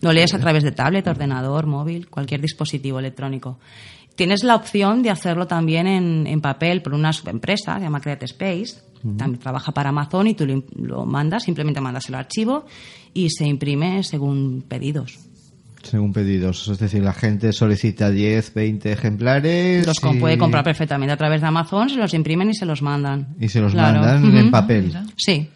Lo 0.00 0.12
lees 0.12 0.32
a 0.34 0.38
través 0.38 0.62
de 0.62 0.72
tablet, 0.72 1.06
ordenador, 1.06 1.66
móvil, 1.66 2.08
cualquier 2.08 2.40
dispositivo 2.40 2.98
electrónico. 2.98 3.58
Tienes 4.14 4.42
la 4.42 4.56
opción 4.56 5.02
de 5.02 5.10
hacerlo 5.10 5.46
también 5.46 5.86
en, 5.86 6.26
en 6.26 6.40
papel 6.40 6.82
por 6.82 6.94
una 6.94 7.12
subempresa, 7.12 7.76
se 7.76 7.82
llama 7.82 8.00
Create 8.00 8.24
Space. 8.26 8.88
También 9.16 9.38
trabaja 9.38 9.70
para 9.70 9.90
Amazon 9.90 10.26
y 10.26 10.34
tú 10.34 10.44
lo 10.74 11.06
mandas, 11.06 11.44
simplemente 11.44 11.80
mandas 11.80 12.08
el 12.08 12.16
archivo 12.16 12.66
y 13.14 13.30
se 13.30 13.46
imprime 13.46 14.02
según 14.02 14.64
pedidos. 14.66 15.27
Según 15.82 16.12
pedidos, 16.12 16.66
es 16.68 16.78
decir, 16.78 17.02
la 17.02 17.12
gente 17.14 17.52
solicita 17.52 18.10
10, 18.10 18.52
20 18.52 18.92
ejemplares. 18.92 19.86
Los 19.86 19.98
y- 20.14 20.18
puede 20.18 20.36
comprar 20.36 20.64
perfectamente 20.64 21.12
a 21.12 21.16
través 21.16 21.40
de 21.40 21.46
Amazon, 21.46 21.88
se 21.88 21.96
los 21.96 22.12
imprimen 22.14 22.50
y 22.50 22.54
se 22.54 22.66
los 22.66 22.82
mandan. 22.82 23.28
Y 23.40 23.48
se 23.48 23.60
los 23.60 23.72
Claro. 23.72 24.00
mandan 24.00 24.24
en 24.36 24.42
Ujú. 24.42 24.50
papel. 24.50 24.92
Sí. 25.16 25.48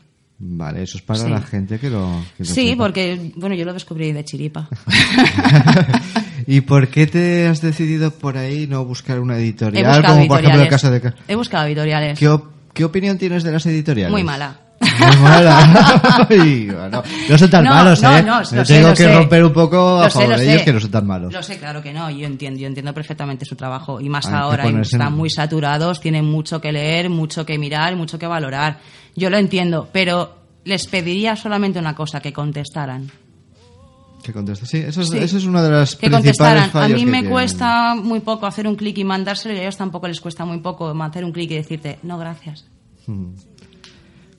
Vale, 0.44 0.82
eso 0.82 0.96
es 0.98 1.02
para 1.04 1.20
Sí. 1.20 1.28
la 1.28 1.40
gente 1.40 1.78
que 1.78 1.88
lo. 1.90 2.08
que 2.36 2.44
lo 2.44 2.50
Sí, 2.54 2.70
sepa. 2.70 2.84
porque, 2.84 3.32
bueno, 3.36 3.54
yo 3.54 3.64
lo 3.64 3.72
descubrí 3.72 4.10
de 4.12 4.24
chiripa. 4.24 4.68
¿Y 6.46 6.60
por 6.62 6.88
qué 6.88 7.06
te 7.06 7.46
has 7.46 7.60
decidido 7.60 8.10
por 8.10 8.36
ahí 8.36 8.66
no 8.66 8.84
buscar 8.84 9.20
una 9.20 9.36
He 9.38 9.42
editorial? 9.42 9.84
buscado 9.98 10.14
Como 10.14 10.28
por 10.28 10.40
ejemplo 10.40 10.60
el 10.62 10.66
editoriales. 10.68 10.70
caso 10.70 10.90
de. 10.90 11.32
He 11.32 11.36
buscado 11.36 11.66
editoriales. 11.66 12.18
¿Qué, 12.18 12.28
op- 12.28 12.50
qué 12.74 12.84
opinión 12.84 13.18
tienes 13.18 13.44
de 13.44 13.52
las 13.52 13.64
editoriales? 13.66 14.10
Muy 14.12 14.24
mala. 14.24 14.58
Muy 14.82 15.16
mala. 15.22 16.26
Ay, 16.30 16.66
bueno, 16.66 17.02
no 17.28 17.38
son 17.38 17.50
tan 17.50 17.64
No, 17.64 17.70
malos, 17.70 18.02
no, 18.02 18.16
¿eh? 18.16 18.22
no, 18.22 18.42
Tengo 18.42 18.64
sé, 18.64 18.82
lo 18.82 18.88
que 18.90 18.96
sé. 18.96 19.14
romper 19.14 19.44
un 19.44 19.52
poco 19.52 20.00
a 20.00 20.04
Lo 20.04 20.10
favor 20.10 20.36
de 20.36 20.44
ellos 20.44 20.58
sé. 20.60 20.64
que 20.64 20.72
no 20.72 20.80
son 20.80 20.90
tan 20.90 21.06
malos. 21.06 21.32
Lo 21.32 21.42
sé, 21.42 21.58
claro 21.58 21.82
que 21.82 21.92
no. 21.92 22.10
Yo 22.10 22.26
entiendo, 22.26 22.60
yo 22.60 22.66
entiendo 22.66 22.92
perfectamente 22.92 23.44
su 23.44 23.56
trabajo. 23.56 24.00
Y 24.00 24.08
más 24.08 24.26
Hay 24.26 24.32
que 24.32 24.38
ahora, 24.38 24.66
en- 24.66 24.80
están 24.80 25.12
muy 25.14 25.30
saturados, 25.30 26.00
tienen 26.00 26.24
mucho 26.24 26.60
que 26.60 26.72
leer, 26.72 27.08
mucho 27.10 27.46
que 27.46 27.58
mirar, 27.58 27.96
mucho 27.96 28.18
que 28.18 28.26
valorar. 28.26 28.78
Yo 29.16 29.30
lo 29.30 29.36
entiendo, 29.38 29.88
pero 29.92 30.36
les 30.64 30.86
pediría 30.86 31.36
solamente 31.36 31.78
una 31.78 31.94
cosa, 31.94 32.20
que 32.20 32.32
contestaran. 32.32 33.10
¿Qué 34.22 34.32
contestas? 34.32 34.68
Sí, 34.68 34.76
eso 34.78 35.00
es, 35.00 35.08
Sí. 35.08 35.18
eso 35.18 35.36
es 35.36 35.44
una 35.46 35.60
de 35.62 35.70
las 35.70 35.96
Que 35.96 36.08
principales. 36.08 36.72
A 36.76 36.86
mí 36.86 37.04
que 37.04 37.10
me 37.10 37.24
cuesta 37.28 37.96
muy 37.96 38.20
poco 38.20 38.46
hacer 38.46 38.68
un 38.68 38.76
clic 38.76 38.96
y 38.98 39.02
mandárselo 39.04 39.52
y 39.54 39.58
a 39.58 39.62
ellos 39.62 39.76
tampoco 39.76 40.06
les 40.06 40.20
cuesta 40.20 40.44
muy 40.44 40.58
poco 40.58 40.90
hacer 41.02 41.24
un 41.24 41.32
clic 41.32 41.50
y 41.50 41.54
decirte, 41.56 41.98
no, 42.04 42.16
gracias. 42.18 42.64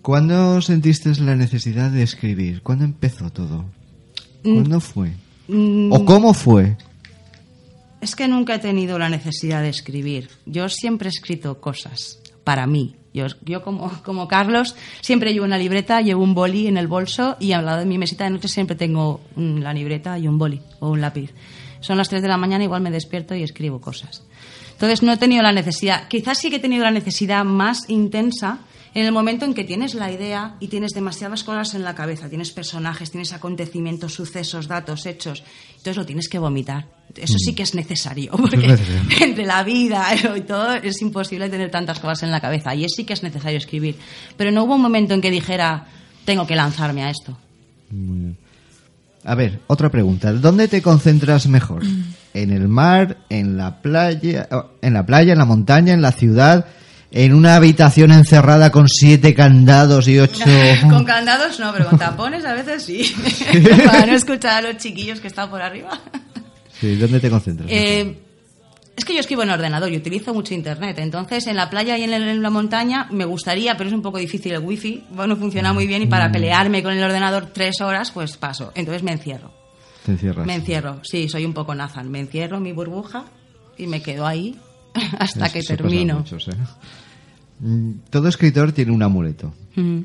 ¿Cuándo 0.03 0.61
sentiste 0.61 1.09
la 1.21 1.37
necesidad 1.37 1.89
de 1.89 2.03
escribir? 2.03 2.61
¿Cuándo 2.61 2.83
empezó 2.83 3.29
todo? 3.29 3.63
¿Cuándo 4.43 4.81
fue? 4.81 5.13
Mm, 5.47 5.93
¿O 5.93 6.03
cómo 6.03 6.33
fue? 6.33 6.75
Es 8.01 8.13
que 8.13 8.27
nunca 8.27 8.55
he 8.55 8.59
tenido 8.59 8.99
la 8.99 9.07
necesidad 9.07 9.61
de 9.61 9.69
escribir. 9.69 10.29
Yo 10.45 10.67
siempre 10.67 11.07
he 11.07 11.09
escrito 11.09 11.61
cosas 11.61 12.19
para 12.43 12.67
mí, 12.67 12.97
Yo, 13.13 13.27
yo 13.45 13.63
como, 13.63 13.93
como 14.03 14.27
Carlos 14.27 14.75
siempre 14.99 15.31
llevo 15.31 15.45
una 15.45 15.57
libreta, 15.57 16.01
llevo 16.01 16.21
un 16.21 16.33
boli 16.33 16.67
en 16.67 16.75
el 16.75 16.87
bolso 16.89 17.37
y 17.39 17.53
al 17.53 17.63
lado 17.63 17.79
de 17.79 17.85
mi 17.85 17.97
mesita 17.97 18.25
de 18.25 18.31
noche 18.31 18.49
siempre 18.49 18.75
tengo 18.75 19.21
la 19.37 19.73
libreta 19.73 20.19
y 20.19 20.27
un 20.27 20.37
boli 20.37 20.59
o 20.81 20.89
un 20.89 20.99
lápiz. 20.99 21.31
Son 21.79 21.97
las 21.97 22.09
3 22.09 22.21
de 22.21 22.27
la 22.27 22.35
mañana, 22.35 22.65
igual 22.65 22.81
me 22.81 22.91
despierto 22.91 23.35
y 23.35 23.43
escribo 23.43 23.79
cosas. 23.79 24.23
Entonces 24.73 25.01
no 25.01 25.13
he 25.13 25.17
tenido 25.17 25.43
la 25.43 25.53
necesidad, 25.53 26.09
quizás 26.09 26.39
sí 26.39 26.49
que 26.49 26.57
he 26.57 26.59
tenido 26.59 26.83
la 26.83 26.91
necesidad 26.91 27.45
más 27.45 27.89
intensa 27.89 28.59
en 28.95 29.05
el 29.05 29.11
momento 29.11 29.45
en 29.45 29.53
que 29.53 29.63
tienes 29.63 29.95
la 29.95 30.11
idea 30.11 30.55
y 30.59 30.67
tienes 30.67 30.91
demasiadas 30.91 31.43
cosas 31.43 31.73
en 31.73 31.83
la 31.83 31.95
cabeza, 31.95 32.29
tienes 32.29 32.51
personajes, 32.51 33.09
tienes 33.09 33.33
acontecimientos, 33.33 34.13
sucesos, 34.13 34.67
datos, 34.67 35.05
hechos, 35.05 35.43
entonces 35.71 35.97
lo 35.97 36.05
tienes 36.05 36.29
que 36.29 36.37
vomitar. 36.37 36.87
Eso 37.15 37.37
sí 37.37 37.53
que 37.53 37.63
es 37.63 37.75
necesario, 37.75 38.31
porque 38.37 38.57
necesario. 38.57 39.01
entre 39.21 39.45
la 39.45 39.63
vida 39.63 40.07
y 40.37 40.41
todo 40.41 40.73
es 40.75 41.01
imposible 41.01 41.49
tener 41.49 41.71
tantas 41.71 41.99
cosas 41.99 42.23
en 42.23 42.31
la 42.31 42.39
cabeza 42.39 42.75
y 42.75 42.85
es 42.85 42.93
sí 42.95 43.03
que 43.03 43.13
es 43.13 43.23
necesario 43.23 43.57
escribir. 43.57 43.97
Pero 44.37 44.51
no 44.51 44.63
hubo 44.63 44.75
un 44.75 44.81
momento 44.81 45.13
en 45.13 45.21
que 45.21 45.31
dijera, 45.31 45.87
tengo 46.25 46.45
que 46.45 46.55
lanzarme 46.55 47.03
a 47.03 47.09
esto. 47.09 47.37
A 49.23 49.35
ver, 49.35 49.59
otra 49.67 49.89
pregunta. 49.89 50.33
¿Dónde 50.33 50.67
te 50.67 50.81
concentras 50.81 51.47
mejor? 51.47 51.83
¿En 52.33 52.51
el 52.51 52.67
mar, 52.67 53.17
en 53.29 53.57
la 53.57 53.81
playa, 53.81 54.47
en 54.81 54.93
la 54.93 55.05
playa, 55.05 55.33
en 55.33 55.39
la 55.39 55.45
montaña, 55.45 55.93
en 55.93 56.01
la 56.01 56.11
ciudad, 56.11 56.65
en 57.13 57.35
una 57.35 57.55
habitación 57.55 58.11
encerrada 58.11 58.71
con 58.71 58.89
siete 58.89 59.35
candados 59.35 60.07
y 60.07 60.19
ocho? 60.19 60.43
Con 60.89 61.05
candados 61.05 61.59
no, 61.59 61.71
pero 61.71 61.89
con 61.89 61.99
tapones 61.99 62.43
a 62.43 62.53
veces 62.53 62.83
sí. 62.83 63.13
Para 63.85 64.07
no 64.07 64.13
escuchar 64.15 64.65
a 64.65 64.71
los 64.71 64.81
chiquillos 64.81 65.19
que 65.19 65.27
están 65.27 65.49
por 65.49 65.61
arriba. 65.61 65.99
Sí, 66.79 66.95
¿dónde 66.95 67.19
te 67.19 67.29
concentras? 67.29 67.69
Eh, 67.71 68.17
es 68.95 69.05
que 69.05 69.13
yo 69.13 69.19
escribo 69.19 69.43
en 69.43 69.51
ordenador 69.51 69.91
y 69.91 69.97
utilizo 69.97 70.33
mucho 70.33 70.55
internet. 70.55 70.97
Entonces, 70.99 71.45
en 71.47 71.55
la 71.55 71.69
playa 71.69 71.97
y 71.97 72.03
en, 72.03 72.41
la 72.41 72.49
montaña 72.49 73.07
me 73.11 73.25
gustaría, 73.25 73.77
pero 73.77 73.89
es 73.89 73.95
un 73.95 74.01
poco 74.01 74.17
difícil 74.17 74.53
el 74.53 74.59
wifi. 74.59 75.03
Bueno, 75.11 75.35
funciona 75.35 75.71
muy 75.71 75.85
bien 75.85 76.01
y 76.01 76.07
para 76.07 76.31
pelearme 76.31 76.81
con 76.81 76.93
el 76.93 77.03
ordenador 77.03 77.47
tres 77.53 77.79
horas, 77.81 78.11
pues 78.11 78.37
paso. 78.37 78.71
Entonces 78.75 79.03
me 79.03 79.11
encierro. 79.11 79.51
Te 80.05 80.13
encierras. 80.13 80.45
Me 80.45 80.55
encierro. 80.55 80.99
Sí, 81.03 81.29
soy 81.29 81.45
un 81.45 81.53
poco 81.53 81.73
Nathan. 81.75 82.09
Me 82.09 82.19
encierro 82.19 82.57
en 82.57 82.63
mi 82.63 82.71
burbuja 82.71 83.25
y 83.77 83.87
me 83.87 84.01
quedo 84.01 84.25
ahí 84.25 84.59
hasta 85.19 85.49
que 85.49 85.59
Eso 85.59 85.69
pasa 85.69 85.73
a 85.73 85.77
termino. 85.77 86.15
muchos, 86.17 86.47
¿eh? 86.47 86.55
Mm, 87.63 87.91
Todo 88.09 88.27
escritor 88.27 88.71
tiene 88.73 88.91
un 88.91 89.01
amuleto. 89.03 89.53
Mm. 89.75 89.99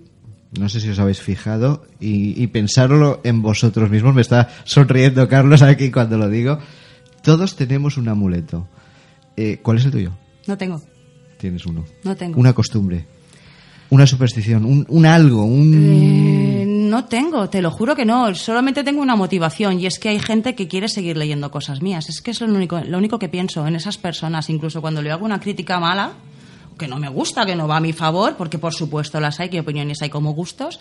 No 0.59 0.69
sé 0.71 0.81
si 0.81 0.89
os 0.89 0.99
habéis 0.99 1.21
fijado 1.21 1.85
y, 2.01 2.43
y 2.43 2.47
pensarlo 2.47 3.21
en 3.25 3.43
vosotros 3.43 3.91
mismos. 3.91 4.15
Me 4.15 4.23
está 4.23 4.49
sonriendo 4.65 5.29
Carlos 5.29 5.61
aquí 5.61 5.91
cuando 5.91 6.17
lo 6.17 6.29
digo. 6.31 6.59
Todos 7.23 7.55
tenemos 7.57 7.99
un 7.99 8.09
amuleto. 8.09 8.67
Eh, 9.37 9.59
¿Cuál 9.63 9.77
es 9.79 9.85
el 9.85 9.91
tuyo? 9.91 10.13
No 10.47 10.57
tengo. 10.57 10.81
Tienes 11.39 11.67
uno. 11.67 11.85
No 12.05 12.17
tengo. 12.17 12.41
Una 12.41 12.55
costumbre. 12.55 13.05
Una 13.91 14.07
superstición. 14.07 14.65
Un, 14.65 14.87
un 14.89 15.05
algo. 15.05 15.45
Un... 15.45 15.75
Eh, 15.75 16.65
no 16.67 17.05
tengo, 17.05 17.51
te 17.51 17.61
lo 17.61 17.71
juro 17.71 17.95
que 17.95 18.07
no. 18.07 18.35
Solamente 18.35 18.83
tengo 18.85 19.03
una 19.03 19.17
motivación 19.17 19.79
y 19.79 19.85
es 19.87 19.99
que 19.99 20.09
hay 20.09 20.19
gente 20.19 20.55
que 20.55 20.67
quiere 20.69 20.89
seguir 20.89 21.17
leyendo 21.19 21.51
cosas 21.51 21.83
mías. 21.83 22.09
Es 22.09 22.23
que 22.23 22.31
es 22.31 22.41
lo 22.41 22.47
único, 22.47 22.81
lo 22.81 22.97
único 22.97 23.19
que 23.19 23.29
pienso 23.29 23.67
en 23.67 23.77
esas 23.77 23.99
personas. 23.99 24.49
Incluso 24.49 24.81
cuando 24.81 25.03
le 25.03 25.11
hago 25.11 25.27
una 25.27 25.41
crítica 25.41 25.79
mala, 25.79 26.13
que 26.79 26.89
no 26.89 26.97
me 26.99 27.09
gusta, 27.09 27.45
que 27.45 27.55
no 27.57 27.69
va 27.69 27.77
a 27.77 27.81
mi 27.81 27.93
favor, 27.93 28.37
porque 28.37 28.59
por 28.59 28.73
supuesto 28.73 29.21
las 29.21 29.39
hay, 29.41 29.49
que 29.51 29.61
opiniones 29.61 30.01
hay 30.03 30.09
como 30.11 30.33
gustos. 30.33 30.81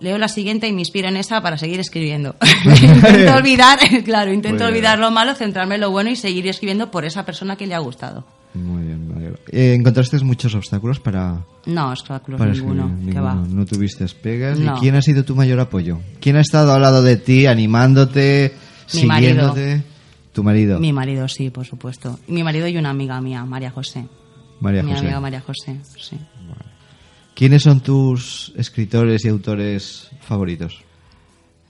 Leo 0.00 0.18
la 0.18 0.28
siguiente 0.28 0.66
y 0.66 0.72
me 0.72 0.80
inspiro 0.80 1.08
en 1.08 1.16
esa 1.16 1.40
para 1.40 1.56
seguir 1.56 1.78
escribiendo. 1.80 2.34
intento 2.82 3.34
olvidar, 3.34 3.78
claro, 4.04 4.32
intento 4.32 4.64
Muy 4.64 4.72
bien. 4.72 4.74
olvidar 4.74 4.98
lo 4.98 5.10
malo, 5.10 5.34
centrarme 5.34 5.76
en 5.76 5.82
lo 5.82 5.90
bueno 5.90 6.10
y 6.10 6.16
seguir 6.16 6.46
escribiendo 6.48 6.90
por 6.90 7.04
esa 7.04 7.24
persona 7.24 7.56
que 7.56 7.66
le 7.66 7.74
ha 7.74 7.78
gustado. 7.78 8.24
Muy 8.54 8.84
bien. 8.84 9.04
Eh, 9.50 9.74
¿Encontraste 9.74 10.18
muchos 10.20 10.54
obstáculos 10.54 11.00
para, 11.00 11.44
No, 11.66 11.90
obstáculos 11.90 12.38
para 12.38 12.52
ninguno. 12.52 12.86
escribir? 12.86 13.22
va. 13.24 13.34
No 13.34 13.64
tuviste 13.66 14.06
pegas. 14.20 14.58
No. 14.58 14.76
¿Y 14.76 14.80
quién 14.80 14.94
ha 14.96 15.02
sido 15.02 15.24
tu 15.24 15.34
mayor 15.34 15.58
apoyo? 15.60 16.00
¿Quién 16.20 16.36
ha 16.36 16.40
estado 16.40 16.72
al 16.72 16.82
lado 16.82 17.02
de 17.02 17.16
ti, 17.16 17.46
animándote, 17.46 18.52
Mi 18.94 19.04
marido. 19.06 19.30
siguiéndote? 19.52 19.82
Tu 20.32 20.42
marido. 20.42 20.78
Mi 20.80 20.92
marido, 20.92 21.28
sí, 21.28 21.50
por 21.50 21.64
supuesto. 21.64 22.18
Mi 22.26 22.42
marido 22.42 22.66
y 22.68 22.76
una 22.76 22.90
amiga 22.90 23.20
mía, 23.20 23.44
María 23.44 23.70
José. 23.70 24.06
María 24.64 24.82
Mi 24.82 24.90
José. 24.92 25.04
amiga 25.04 25.20
María 25.20 25.40
José, 25.40 25.78
sí. 25.98 26.18
¿Quiénes 27.34 27.62
son 27.62 27.80
tus 27.80 28.52
escritores 28.56 29.24
y 29.24 29.28
autores 29.28 30.08
favoritos? 30.20 30.82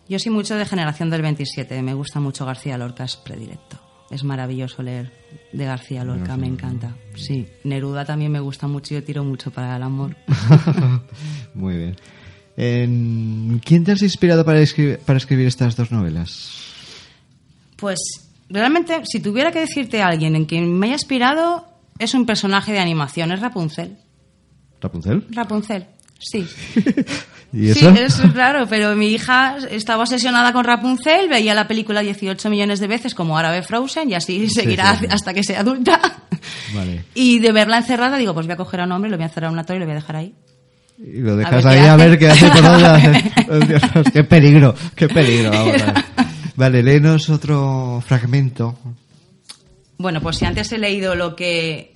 Yo 0.09 0.18
soy 0.18 0.30
mucho 0.32 0.55
de 0.57 0.64
generación 0.66 1.11
del 1.11 1.22
27. 1.22 1.82
Me 1.82 1.95
gusta 1.95 2.20
mucho 2.20 2.45
García 2.47 2.78
Lorca, 2.78 3.05
es 3.05 3.16
predilecto. 3.16 3.78
Es 4.11 4.22
maravilloso 4.22 4.82
leer 4.82 5.11
de 5.53 5.64
García 5.64 6.05
Lorca, 6.05 6.36
me 6.36 6.47
encanta. 6.47 6.95
Sí, 7.16 7.47
Neruda 7.64 8.05
también 8.05 8.30
me 8.30 8.40
gusta 8.40 8.66
mucho. 8.68 8.95
Yo 8.95 9.03
tiro 9.03 9.24
mucho 9.24 9.51
para 9.51 9.76
el 9.76 9.82
amor. 9.82 10.14
Muy 11.55 11.76
bien. 11.78 11.97
En- 12.57 13.61
¿Quién 13.64 13.82
te 13.84 13.92
has 13.92 14.03
inspirado 14.03 14.45
para 14.45 14.61
escribir, 14.61 14.99
para 15.07 15.16
escribir 15.16 15.47
estas 15.47 15.74
dos 15.74 15.90
novelas? 15.90 16.53
Pues 17.76 17.99
realmente, 18.51 19.01
si 19.07 19.20
tuviera 19.20 19.51
que 19.51 19.61
decirte 19.61 20.03
a 20.03 20.09
alguien 20.09 20.36
en 20.36 20.45
quien 20.45 20.78
me 20.78 20.86
haya 20.86 20.95
inspirado, 20.97 21.66
es 21.99 22.14
un 22.14 22.26
personaje 22.26 22.72
de 22.72 22.78
animación, 22.78 23.32
es 23.32 23.40
Rapunzel. 23.40 23.99
¿Rapunzel? 24.80 25.26
Rapunzel, 25.30 25.86
sí. 26.18 26.47
¿Y 27.53 27.70
eso? 27.70 27.95
Sí, 27.95 28.01
es 28.01 28.20
claro, 28.32 28.66
pero 28.68 28.97
mi 28.97 29.12
hija 29.12 29.57
estaba 29.70 30.03
obsesionada 30.03 30.53
con 30.53 30.64
Rapunzel, 30.64 31.28
veía 31.28 31.55
la 31.55 31.68
película 31.68 32.01
18 32.01 32.51
millones 32.51 32.80
de 32.80 32.88
veces 32.88 33.14
como 33.14 33.38
árabe 33.38 33.62
Frozen 33.62 34.11
y 34.11 34.14
así 34.14 34.49
seguirá 34.51 34.97
sí, 34.97 35.07
sí. 35.07 35.07
hasta 35.09 35.32
que 35.32 35.45
sea 35.45 35.61
adulta. 35.61 36.01
Vale. 36.74 37.05
Y 37.14 37.38
de 37.38 37.53
verla 37.53 37.78
encerrada, 37.78 38.16
digo, 38.16 38.34
pues 38.34 38.47
voy 38.47 38.55
a 38.55 38.57
coger 38.57 38.80
a 38.80 38.84
un 38.84 38.92
hombre, 38.92 39.09
lo 39.09 39.16
voy 39.16 39.22
a 39.22 39.28
encerrar 39.28 39.51
en 39.51 39.55
una 39.55 39.64
torre 39.64 39.76
y 39.76 39.80
lo 39.80 39.86
voy 39.86 39.92
a 39.92 39.97
dejar 39.97 40.16
ahí. 40.16 40.34
Y 40.99 41.20
lo 41.20 41.34
A 41.34 41.36
dejas 41.36 41.66
ahí 41.66 41.86
a 41.86 41.97
ver 41.97 42.18
qué 42.18 42.28
hace 42.28 42.51
con 42.51 42.64
otra. 42.64 43.01
Oh, 43.47 44.03
qué 44.12 44.24
peligro, 44.24 44.74
qué 44.97 45.07
peligro. 45.07 45.51
Vamos 45.53 45.82
a. 45.82 46.05
Vale, 46.57 46.82
léenos 46.82 47.28
otro 47.30 48.03
fragmento. 48.07 48.78
Bueno, 49.99 50.20
pues 50.20 50.36
si 50.36 50.45
antes 50.45 50.72
he 50.72 50.78
leído 50.78 51.14
lo 51.14 51.36
que 51.36 51.95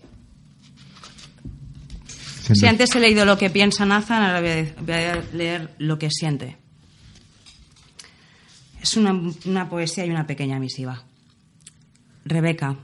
si 2.55 2.67
antes 2.67 2.95
he 2.95 3.01
leído 3.01 3.25
lo 3.25 3.37
que 3.37 3.51
piensa 3.51 3.85
Nathan, 3.85 4.23
ahora 4.23 4.41
voy 4.41 4.51
a, 4.51 4.75
voy 4.81 4.95
a 4.95 5.25
leer 5.35 5.75
lo 5.79 5.99
que 5.99 6.11
siente. 6.11 6.57
Es 8.81 8.97
una, 8.97 9.13
una 9.45 9.69
poesía 9.69 10.07
y 10.07 10.11
una 10.11 10.27
pequeña 10.27 10.59
misiva. 10.59 11.05
Rebeca, 12.25 12.77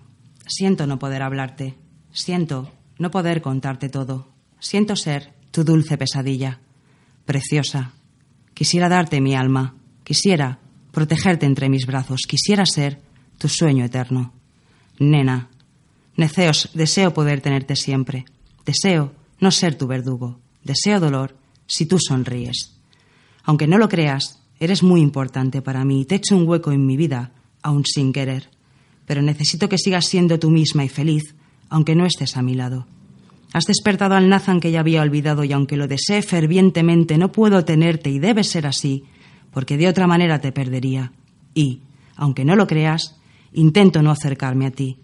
siento 0.47 0.87
no 0.87 0.99
poder 0.99 1.23
hablarte. 1.23 1.77
Siento 2.13 2.73
no 2.99 3.11
poder 3.11 3.41
contarte 3.41 3.89
todo. 3.89 4.29
Siento 4.61 4.97
ser 4.97 5.33
tu 5.51 5.65
dulce 5.65 5.97
pesadilla. 5.97 6.61
Preciosa. 7.25 7.93
Quisiera 8.53 8.89
darte 8.89 9.21
mi 9.21 9.35
alma. 9.35 9.77
Quisiera 10.05 10.59
protegerte 10.93 11.47
entre 11.47 11.71
mis 11.71 11.87
brazos. 11.87 12.23
Quisiera 12.29 12.67
ser 12.67 13.01
tu 13.39 13.49
sueño 13.49 13.85
eterno. 13.85 14.35
Nena, 14.99 15.49
Neceos, 16.17 16.71
deseo 16.75 17.13
poder 17.13 17.41
tenerte 17.41 17.75
siempre. 17.75 18.25
Deseo 18.65 19.13
no 19.41 19.51
ser 19.51 19.75
tu 19.75 19.87
verdugo. 19.87 20.39
Deseo 20.63 21.01
dolor 21.01 21.37
si 21.67 21.87
tú 21.87 21.99
sonríes. 21.99 22.77
Aunque 23.43 23.67
no 23.67 23.79
lo 23.79 23.89
creas, 23.89 24.39
eres 24.61 24.83
muy 24.83 25.01
importante 25.01 25.61
para 25.61 25.85
mí 25.85 26.05
te 26.05 26.17
echo 26.17 26.37
un 26.37 26.49
hueco 26.49 26.73
en 26.73 26.87
mi 26.87 26.97
vida, 26.97 27.33
aún 27.63 27.85
sin 27.85 28.13
querer. 28.13 28.49
Pero 29.07 29.23
necesito 29.23 29.69
que 29.69 29.77
sigas 29.77 30.07
siendo 30.07 30.39
tú 30.39 30.51
misma 30.51 30.85
y 30.85 30.89
feliz, 30.89 31.35
aunque 31.69 31.97
no 31.97 32.07
estés 32.07 32.37
a 32.37 32.43
mi 32.43 32.55
lado. 32.55 32.87
Has 33.53 33.65
despertado 33.65 34.15
al 34.15 34.29
Nathan 34.29 34.61
que 34.61 34.71
ya 34.71 34.81
había 34.81 35.03
olvidado 35.03 35.45
y 35.45 35.53
aunque 35.53 35.77
lo 35.77 35.89
desee 35.89 36.23
fervientemente, 36.23 37.19
no 37.19 37.33
puedo 37.33 37.65
tenerte 37.65 38.11
y 38.11 38.19
debe 38.19 38.45
ser 38.45 38.67
así, 38.67 39.05
porque 39.51 39.77
de 39.77 39.89
otra 39.89 40.07
manera 40.07 40.41
te 40.41 40.53
perdería. 40.53 41.13
Y, 41.55 41.81
aunque 42.17 42.45
no 42.45 42.57
lo 42.57 42.67
creas, 42.67 43.17
intento 43.55 44.03
no 44.03 44.11
acercarme 44.11 44.67
a 44.67 44.71
ti. 44.71 44.99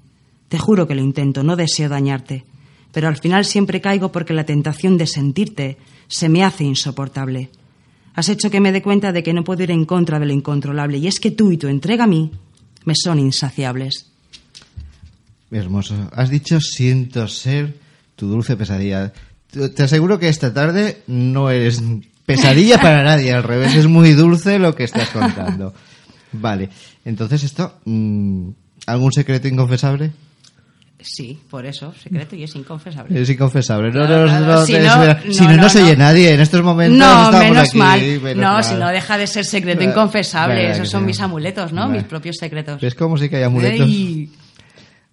Te 0.49 0.59
juro 0.59 0.87
que 0.87 0.95
lo 0.95 1.03
intento, 1.03 1.43
no 1.43 1.57
deseo 1.57 1.89
dañarte, 1.89 2.45
pero 2.93 3.09
al 3.09 3.17
final 3.17 3.45
siempre 3.45 3.81
caigo 3.81 4.13
porque 4.13 4.35
la 4.35 4.45
tentación 4.45 4.99
de 4.99 5.07
sentirte 5.07 5.79
se 6.09 6.29
me 6.29 6.45
hace 6.45 6.65
insoportable. 6.65 7.51
Has 8.15 8.29
hecho 8.29 8.51
que 8.51 8.61
me 8.61 8.73
dé 8.73 8.83
cuenta 8.83 9.13
de 9.13 9.23
que 9.23 9.33
no 9.33 9.45
puedo 9.45 9.63
ir 9.63 9.71
en 9.71 9.85
contra 9.85 10.19
de 10.19 10.27
lo 10.27 10.33
incontrolable, 10.33 10.99
y 10.99 11.07
es 11.07 11.21
que 11.21 11.31
tú 11.31 11.53
y 11.53 11.57
tu 11.57 11.69
entrega 11.69 12.05
a 12.05 12.09
mí 12.09 12.31
me 12.85 12.95
son 12.97 13.19
insaciables. 13.19 14.11
Hermoso. 15.51 16.11
Has 16.13 16.31
dicho 16.31 16.61
siento 16.61 17.27
ser 17.29 17.77
tu 18.17 18.29
dulce 18.29 18.57
pesadilla. 18.57 19.13
Te 19.51 19.69
te 19.69 19.83
aseguro 19.83 20.19
que 20.19 20.29
esta 20.29 20.53
tarde 20.53 21.03
no 21.07 21.51
eres 21.51 21.83
pesadilla 22.27 22.81
para 22.81 23.03
nadie, 23.03 23.33
al 23.33 23.43
revés, 23.43 23.75
es 23.75 23.87
muy 23.87 24.13
dulce 24.13 24.59
lo 24.59 24.75
que 24.75 24.85
estás 24.85 25.09
contando. 25.11 25.75
Vale, 26.33 26.71
entonces 27.11 27.45
esto, 27.45 27.79
mm, 27.85 28.49
¿algún 28.87 29.13
secreto 29.13 29.47
inconfesable? 29.49 30.13
Sí, 31.03 31.39
por 31.49 31.65
eso, 31.65 31.95
secreto 31.95 32.37
y 32.37 32.43
es 32.45 32.55
inconfesable. 32.55 33.21
Es 33.23 33.31
inconfesable. 33.31 33.89
No, 33.89 34.07
Claro, 34.07 34.21
no, 34.21 34.27
claro. 34.27 34.47
no, 34.61 34.67
Si 34.67 34.75
es- 34.75 34.85
no- 34.85 35.33
si 35.33 35.47
no, 35.47 35.69
se 35.71 35.83
oye 35.83 35.97
nadie. 35.97 36.35
En 36.35 36.41
estos 36.41 36.63
momentos 36.63 36.99
No, 36.99 37.33
menos 37.39 37.69
aquí, 37.71 37.79
mal. 37.79 38.01
menos 38.01 38.37
no, 38.37 38.53
mal. 38.53 38.65
si 38.65 38.75
no 38.75 38.89
deja 38.89 39.17
de 39.17 39.27
ser 39.27 39.47
secreto 39.47 39.83
inconfesable. 39.83 40.57
verdad 40.57 40.73
Esos 40.77 40.91
son 40.91 41.07
mis 41.07 41.19
amuletos, 41.21 41.73
¿no? 41.73 41.89
Mis 41.89 42.05
propios 42.05 42.37
secretos. 42.39 42.83
¿Ves 42.83 42.95
cómo 42.95 43.17
sí 43.17 43.31
que 43.31 43.37
hay 43.37 43.45
amuletos? 43.45 43.89
Ey. 43.89 44.31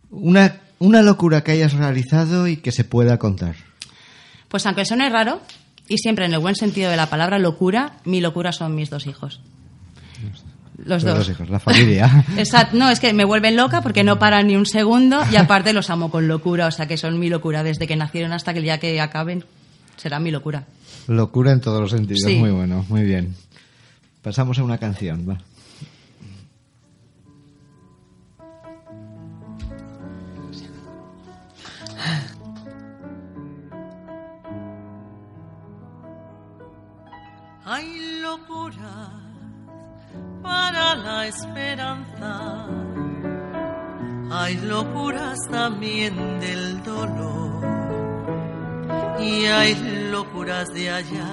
Una, 0.10 0.58
una 0.80 1.02
locura 1.02 1.42
que 1.44 1.52
hayas 1.54 1.72
realizado 1.74 2.48
y 2.50 2.58
que 2.58 2.74
se 2.74 2.84
pueda 2.84 3.18
contar. 3.18 3.56
Pues 4.50 4.66
aunque 4.66 4.84
suene 4.84 5.10
raro, 5.10 5.42
y 5.88 5.98
siempre 6.00 6.26
en 6.26 6.34
el 6.34 6.40
buen 6.40 6.56
sentido 6.56 6.92
de 6.92 6.98
la 6.98 7.10
palabra 7.10 7.40
locura, 7.40 7.94
mi 8.04 8.20
locura 8.20 8.52
son 8.52 8.76
mis 8.76 8.90
dos 8.90 9.08
hijos. 9.08 9.40
Los 10.78 11.04
dos. 11.04 11.28
hijos, 11.30 11.50
la 11.50 11.60
familia. 11.60 12.26
Exacto, 12.38 12.78
no, 12.78 12.90
es 12.90 13.00
que 13.00 13.12
me 13.14 13.26
vuelven 13.26 13.56
loca 13.56 13.82
porque 13.82 14.04
no 14.04 14.20
paran 14.20 14.48
ni 14.48 14.56
un 14.56 14.66
segundo 14.66 15.22
y 15.32 15.36
aparte 15.36 15.74
los 15.74 15.90
amo 15.90 16.12
con 16.12 16.28
locura, 16.28 16.68
o 16.68 16.72
sea 16.72 16.88
que 16.88 16.98
son 16.98 17.20
mi 17.20 17.30
locura 17.30 17.64
desde 17.64 17.88
que 17.88 17.96
nacieron 17.96 18.32
hasta 18.32 18.54
que 18.54 18.60
el 18.60 18.64
día 18.66 18.78
que 18.80 19.02
acaben 19.02 19.44
será 19.96 20.20
mi 20.20 20.30
locura. 20.32 20.66
Locura 21.08 21.52
en 21.52 21.62
todos 21.62 21.82
los 21.82 21.92
sentidos, 21.92 22.22
Sí. 22.26 22.36
muy 22.38 22.52
bueno, 22.52 22.86
muy 22.90 23.02
bien. 23.04 23.36
Pasamos 24.22 24.60
a 24.60 24.64
una 24.64 24.78
canción, 24.78 25.28
va. 25.28 25.38
Hay 37.66 38.20
locura 38.22 39.17
para 40.48 40.96
la 40.96 41.28
esperanza. 41.28 42.32
Hay 44.32 44.56
locuras 44.74 45.38
también 45.52 46.40
del 46.40 46.84
dolor. 46.84 47.62
Y 49.20 49.46
hay 49.46 49.74
locuras 50.12 50.68
de 50.70 50.90
allá 50.90 51.32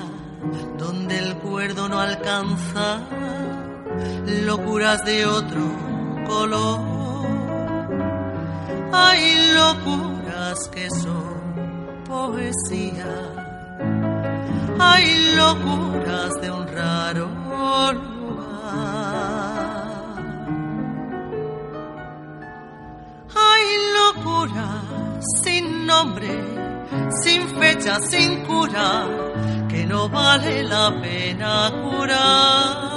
donde 0.79 1.19
el 1.19 1.37
cuerdo 1.39 1.89
no 1.89 1.99
alcanza. 2.01 2.89
Locuras 4.49 5.05
de 5.05 5.27
otro 5.27 5.65
color. 6.27 6.81
Hay 8.93 9.23
locuras 9.55 10.59
que 10.75 10.89
son 10.91 11.35
poesía 12.07 13.35
hay 14.79 15.35
locuras 15.37 16.33
de 16.41 16.51
un 16.51 16.67
raro 16.69 17.27
lugar. 17.93 19.04
Sin 25.43 25.87
nombre, 25.87 26.29
sin 27.23 27.49
fecha, 27.59 28.01
sin 28.01 28.45
cura, 28.45 29.07
que 29.69 29.87
no 29.87 30.09
vale 30.09 30.63
la 30.65 30.91
pena 31.01 31.71
curar. 31.83 32.95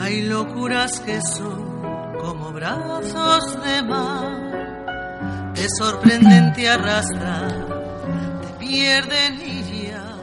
Hay 0.00 0.22
locuras 0.22 1.00
que 1.00 1.20
son 1.22 1.80
como 2.20 2.52
brazos 2.52 3.62
de 3.64 3.82
mar, 3.82 4.41
te 5.54 5.66
sorprenden, 5.78 6.52
te 6.54 6.68
arrastran, 6.68 7.66
te 8.40 8.64
pierden 8.64 9.40
y 9.46 9.88
ya. 9.88 10.16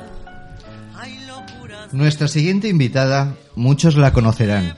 Hay 0.95 1.19
locuras 1.25 1.93
Nuestra 1.93 2.27
siguiente 2.27 2.67
invitada, 2.67 3.35
muchos 3.55 3.95
la 3.95 4.13
conocerán. 4.13 4.75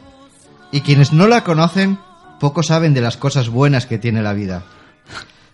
Y 0.72 0.82
quienes 0.82 1.12
no 1.14 1.28
la 1.28 1.44
conocen, 1.44 2.00
poco 2.40 2.64
saben 2.64 2.94
de 2.94 3.02
las 3.02 3.18
cosas 3.18 3.50
buenas 3.50 3.86
que 3.86 3.98
tiene 3.98 4.22
la 4.22 4.34
vida. 4.34 4.64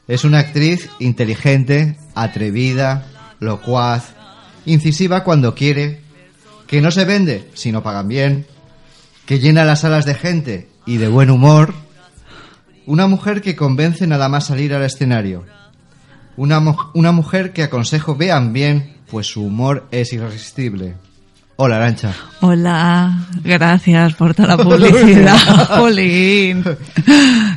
Es 0.08 0.24
una 0.24 0.40
actriz 0.40 0.90
inteligente, 1.00 1.98
atrevida, 2.16 3.06
locuaz, 3.40 4.14
incisiva 4.66 5.24
cuando 5.24 5.54
quiere, 5.54 6.02
que 6.66 6.82
no 6.82 6.92
se 6.92 7.06
vende 7.06 7.50
si 7.54 7.72
no 7.72 7.84
pagan 7.84 8.08
bien, 8.08 8.48
que 9.26 9.40
llena 9.40 9.66
las 9.66 9.82
salas 9.82 10.06
de 10.06 10.16
gente 10.16 10.70
y 10.86 10.98
de 10.98 11.08
buen 11.08 11.30
humor. 11.30 11.74
Una 12.88 13.06
mujer 13.06 13.42
que 13.42 13.54
convence 13.54 14.08
nada 14.08 14.30
más 14.30 14.46
salir 14.46 14.74
al 14.74 14.82
escenario. 14.82 15.44
Una, 16.38 16.64
una 16.94 17.12
mujer 17.12 17.52
que 17.52 17.64
aconsejo 17.64 18.16
vean 18.16 18.54
bien, 18.54 18.96
pues 19.12 19.28
su 19.28 19.44
humor 19.44 19.90
es 19.92 20.14
irresistible. 20.14 20.96
Hola, 21.58 21.76
Arancha. 21.76 22.14
Hola, 22.40 23.28
gracias 23.44 24.14
por 24.14 24.34
toda 24.34 24.56
la 24.56 24.64
publicidad, 24.64 25.38
Jolín. 25.68 26.64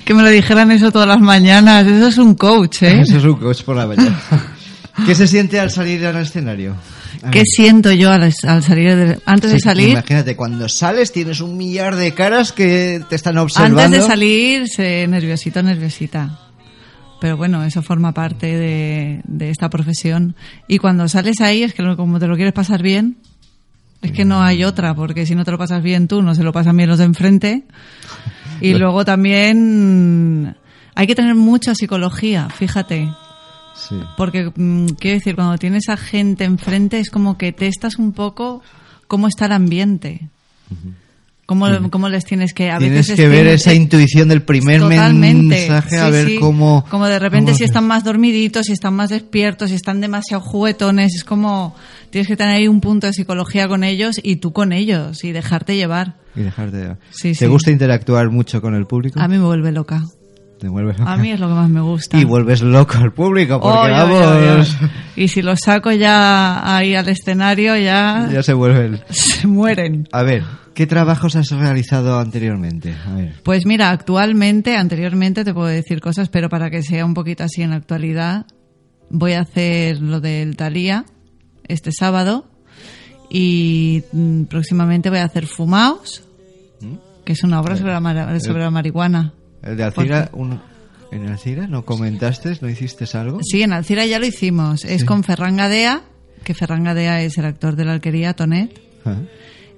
Que 0.04 0.14
me 0.14 0.22
lo 0.24 0.30
dijeran 0.30 0.72
eso 0.72 0.90
todas 0.90 1.06
las 1.06 1.20
mañanas. 1.20 1.86
Eso 1.86 2.08
es 2.08 2.18
un 2.18 2.34
coach, 2.34 2.82
¿eh? 2.82 3.00
Eso 3.02 3.18
es 3.18 3.24
un 3.24 3.36
coach 3.36 3.62
por 3.62 3.76
la 3.76 3.86
mañana. 3.86 4.18
¿Qué 5.06 5.14
se 5.14 5.28
siente 5.28 5.60
al 5.60 5.70
salir 5.70 6.04
al 6.04 6.16
escenario? 6.16 6.74
¿Qué 7.30 7.42
siento 7.44 7.92
yo 7.92 8.10
al, 8.10 8.22
al 8.46 8.62
salir? 8.62 8.96
de- 8.96 9.18
antes 9.26 9.50
de 9.52 9.58
salir, 9.60 9.90
Imagínate, 9.90 10.36
cuando 10.36 10.68
sales 10.68 11.12
tienes 11.12 11.40
un 11.40 11.56
millar 11.56 11.96
de 11.96 12.14
caras 12.14 12.52
que 12.52 13.02
te 13.08 13.16
están 13.16 13.36
observando. 13.38 13.80
antes 13.80 14.00
de 14.02 14.06
salir, 14.06 14.68
se 14.68 15.06
nerviosito, 15.06 15.62
nerviosita. 15.62 16.38
Pero 17.20 17.36
bueno, 17.36 17.62
eso 17.64 17.82
forma 17.82 18.12
parte 18.14 18.46
de, 18.46 19.20
de 19.24 19.50
esta 19.50 19.68
profesión. 19.68 20.34
Y 20.68 20.78
cuando 20.78 21.06
sales 21.08 21.40
ahí, 21.42 21.62
es 21.62 21.74
que 21.74 21.82
lo- 21.82 21.96
como 21.96 22.18
te 22.18 22.26
lo 22.26 22.36
quieres 22.36 22.54
pasar 22.54 22.82
bien, 22.82 23.18
es 24.00 24.12
que 24.12 24.24
no 24.24 24.42
hay 24.42 24.64
otra, 24.64 24.94
porque 24.94 25.26
si 25.26 25.34
no 25.34 25.44
te 25.44 25.50
lo 25.50 25.58
pasas 25.58 25.82
bien 25.82 26.08
tú, 26.08 26.22
no 26.22 26.34
se 26.34 26.42
lo 26.42 26.52
pasan 26.54 26.76
bien 26.78 26.88
los 26.88 26.98
de 26.98 27.04
enfrente. 27.04 27.64
Y 28.62 28.74
luego 28.74 29.06
también 29.06 30.54
hay 30.94 31.06
que 31.06 31.14
tener 31.14 31.34
mucha 31.34 31.74
psicología, 31.74 32.48
fíjate. 32.50 33.08
Sí. 33.74 33.96
Porque, 34.16 34.52
mm, 34.54 34.88
quiero 34.98 35.18
decir, 35.18 35.34
cuando 35.34 35.58
tienes 35.58 35.88
a 35.88 35.96
gente 35.96 36.44
enfrente 36.44 36.98
es 37.00 37.10
como 37.10 37.38
que 37.38 37.52
testas 37.52 37.96
un 37.96 38.12
poco 38.12 38.62
cómo 39.06 39.26
está 39.28 39.46
el 39.46 39.52
ambiente. 39.52 40.28
Cómo, 41.50 41.66
cómo 41.90 42.08
les 42.08 42.24
tienes 42.24 42.54
que... 42.54 42.70
A 42.70 42.78
Tienes 42.78 43.08
veces 43.08 43.16
que 43.16 43.26
ver 43.26 43.48
esa 43.48 43.74
intuición 43.74 44.28
del 44.28 44.42
primer 44.42 44.82
mensaje 44.82 45.98
a 45.98 46.08
ver 46.08 46.38
cómo... 46.38 46.84
Como 46.88 47.06
de 47.06 47.18
repente 47.18 47.50
cómo 47.50 47.58
si 47.58 47.64
están 47.64 47.88
más 47.88 48.04
dormiditos, 48.04 48.66
si 48.66 48.72
están 48.72 48.94
más 48.94 49.10
despiertos, 49.10 49.70
si 49.70 49.74
están 49.74 50.00
demasiado 50.00 50.42
juguetones, 50.42 51.12
es 51.16 51.24
como... 51.24 51.74
Tienes 52.10 52.28
que 52.28 52.36
tener 52.36 52.54
ahí 52.54 52.68
un 52.68 52.80
punto 52.80 53.08
de 53.08 53.12
psicología 53.12 53.66
con 53.66 53.82
ellos 53.82 54.20
y 54.22 54.36
tú 54.36 54.52
con 54.52 54.72
ellos 54.72 55.24
y 55.24 55.32
dejarte 55.32 55.74
llevar. 55.74 56.18
Y 56.36 56.42
dejarte... 56.42 56.96
Sí, 57.10 57.32
¿Te 57.32 57.48
gusta 57.48 57.72
interactuar 57.72 58.30
mucho 58.30 58.62
con 58.62 58.76
el 58.76 58.86
público? 58.86 59.18
A 59.18 59.26
mí 59.26 59.36
me 59.36 59.44
vuelve 59.44 59.72
loca. 59.72 60.04
Te 60.60 60.68
vuelves 60.68 61.00
A 61.00 61.16
mí 61.16 61.30
es 61.30 61.40
lo 61.40 61.48
que 61.48 61.54
más 61.54 61.70
me 61.70 61.80
gusta. 61.80 62.18
Y 62.18 62.24
vuelves 62.24 62.60
loco 62.60 62.98
al 62.98 63.14
público, 63.14 63.58
porque 63.58 63.90
vamos... 63.90 64.76
Y 65.16 65.28
si 65.28 65.40
los 65.40 65.58
saco 65.64 65.90
ya 65.90 66.76
ahí 66.76 66.94
al 66.94 67.08
escenario, 67.08 67.78
ya, 67.78 68.28
Ya 68.30 68.42
se 68.42 68.52
vuelven... 68.52 69.00
se 69.08 69.46
mueren. 69.46 70.06
A 70.12 70.22
ver, 70.22 70.44
¿qué 70.74 70.86
trabajos 70.86 71.34
has 71.36 71.50
realizado 71.50 72.18
anteriormente? 72.18 72.94
A 73.06 73.14
ver. 73.14 73.34
Pues 73.42 73.64
mira, 73.64 73.88
actualmente, 73.88 74.76
anteriormente 74.76 75.46
te 75.46 75.54
puedo 75.54 75.68
decir 75.68 76.02
cosas, 76.02 76.28
pero 76.28 76.50
para 76.50 76.68
que 76.68 76.82
sea 76.82 77.06
un 77.06 77.14
poquito 77.14 77.42
así 77.42 77.62
en 77.62 77.70
la 77.70 77.76
actualidad, 77.76 78.44
voy 79.08 79.32
a 79.32 79.40
hacer 79.40 80.02
lo 80.02 80.20
del 80.20 80.56
Talía 80.56 81.06
este 81.68 81.90
sábado 81.90 82.44
y 83.30 84.02
mm, 84.12 84.42
próximamente 84.42 85.08
voy 85.08 85.20
a 85.20 85.24
hacer 85.24 85.46
Fumaos, 85.46 86.22
que 87.24 87.32
es 87.32 87.42
una 87.44 87.62
obra 87.62 87.78
sobre 87.78 87.92
la, 87.98 88.40
sobre 88.40 88.60
la 88.60 88.70
marihuana. 88.70 89.32
El 89.62 89.76
de 89.76 89.84
Alcira, 89.84 90.30
un- 90.32 90.60
¿en 91.12 91.26
Alcira 91.28 91.66
no 91.66 91.84
comentaste? 91.84 92.56
¿No 92.60 92.68
hiciste 92.68 93.04
algo? 93.16 93.40
Sí, 93.42 93.62
en 93.62 93.72
Alcira 93.72 94.06
ya 94.06 94.18
lo 94.18 94.26
hicimos. 94.26 94.84
Es 94.84 95.04
con 95.04 95.22
Ferran 95.24 95.56
Gadea, 95.56 96.02
que 96.44 96.54
Ferran 96.54 96.84
Gadea 96.84 97.22
es 97.22 97.36
el 97.38 97.44
actor 97.44 97.76
de 97.76 97.84
la 97.84 97.92
alquería 97.92 98.34
Tonet, 98.34 98.80
Ah. 99.04 99.16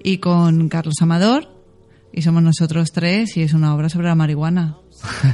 y 0.02 0.18
con 0.18 0.68
Carlos 0.68 0.96
Amador, 1.00 1.48
y 2.12 2.22
somos 2.22 2.42
nosotros 2.42 2.90
tres, 2.92 3.36
y 3.36 3.42
es 3.42 3.54
una 3.54 3.74
obra 3.74 3.88
sobre 3.88 4.06
la 4.08 4.14
marihuana. 4.14 4.76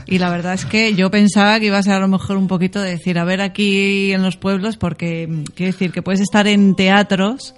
Y 0.07 0.19
la 0.19 0.31
verdad 0.31 0.55
es 0.55 0.65
que 0.65 0.95
yo 0.95 1.11
pensaba 1.11 1.61
que 1.61 1.67
iba 1.67 1.77
a 1.77 1.83
ser 1.83 1.95
a 1.95 2.01
lo 2.01 2.09
mejor 2.09 2.39
un 2.39 2.49
poquito 2.49 2.81
de 2.81 2.91
decir, 2.91 3.19
a 3.19 3.25
ver 3.25 3.43
aquí 3.43 4.13
en 4.13 4.23
los 4.23 4.37
pueblos, 4.39 4.77
porque 4.79 5.27
mm, 5.29 5.43
quiero 5.55 5.73
decir 5.73 5.91
que 5.93 6.01
puedes 6.01 6.21
estar 6.21 6.47
en 6.47 6.75
teatros, 6.75 7.55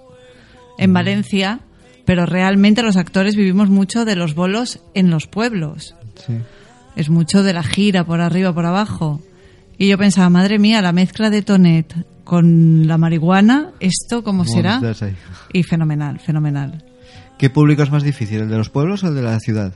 en 0.79 0.93
Valencia, 0.93 1.61
pero 2.07 2.27
realmente 2.27 2.83
los 2.83 2.97
actores 2.97 3.37
vivimos 3.37 3.69
mucho 3.69 4.05
de 4.05 4.17
los 4.17 4.35
bolos 4.35 4.81
en 4.95 5.11
los 5.11 5.27
pueblos. 5.29 5.95
Sí. 6.27 6.33
Es 6.97 7.09
mucho 7.09 7.43
de 7.43 7.53
la 7.53 7.63
gira 7.63 8.05
por 8.05 8.21
arriba, 8.21 8.53
por 8.53 8.67
abajo. 8.67 9.21
Y 9.79 9.89
yo 9.89 9.97
pensaba, 9.97 10.29
madre 10.29 10.59
mía, 10.59 10.83
la 10.83 10.93
mezcla 10.93 11.31
de 11.31 11.43
Tonet 11.43 11.95
con 12.25 12.87
la 12.87 12.99
marihuana, 12.99 13.73
¿esto 13.81 14.23
cómo 14.23 14.45
será? 14.45 14.81
Y 15.53 15.63
fenomenal, 15.63 16.21
fenomenal. 16.21 16.85
¿Qué 17.39 17.51
público 17.51 17.83
es 17.83 17.91
más 17.91 18.03
difícil, 18.03 18.43
el 18.43 18.49
de 18.49 18.59
los 18.59 18.69
pueblos 18.69 19.03
o 19.03 19.09
el 19.09 19.15
de 19.15 19.23
la 19.23 19.41
ciudad? 19.41 19.75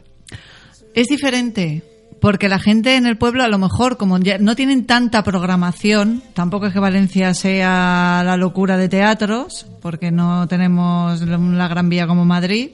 Es 0.95 1.09
diferente, 1.09 1.83
porque 2.21 2.49
la 2.49 2.59
gente 2.59 2.97
en 2.97 3.07
el 3.07 3.19
pueblo 3.19 3.43
a 3.43 3.49
lo 3.49 3.59
mejor, 3.59 3.97
como 3.97 4.19
ya 4.19 4.39
no 4.39 4.55
tienen 4.55 4.87
tanta 4.87 5.25
programación, 5.25 6.23
tampoco 6.35 6.67
es 6.67 6.73
que 6.73 6.79
Valencia 6.79 7.35
sea 7.35 8.23
la 8.25 8.37
locura 8.37 8.77
de 8.77 8.89
teatros, 8.89 9.67
porque 9.83 10.11
no 10.11 10.47
tenemos 10.47 11.23
la 11.23 11.69
gran 11.69 11.89
vía 11.89 12.07
como 12.07 12.25
Madrid, 12.25 12.71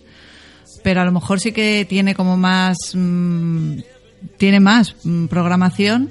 pero 0.85 1.01
a 1.01 1.05
lo 1.05 1.13
mejor 1.13 1.41
sí 1.41 1.53
que 1.53 1.87
tiene 1.89 2.15
como 2.15 2.37
más 2.37 2.77
mm, 2.95 3.79
tiene 4.37 4.61
más 4.61 4.97
mm, 5.05 5.27
programación 5.27 6.11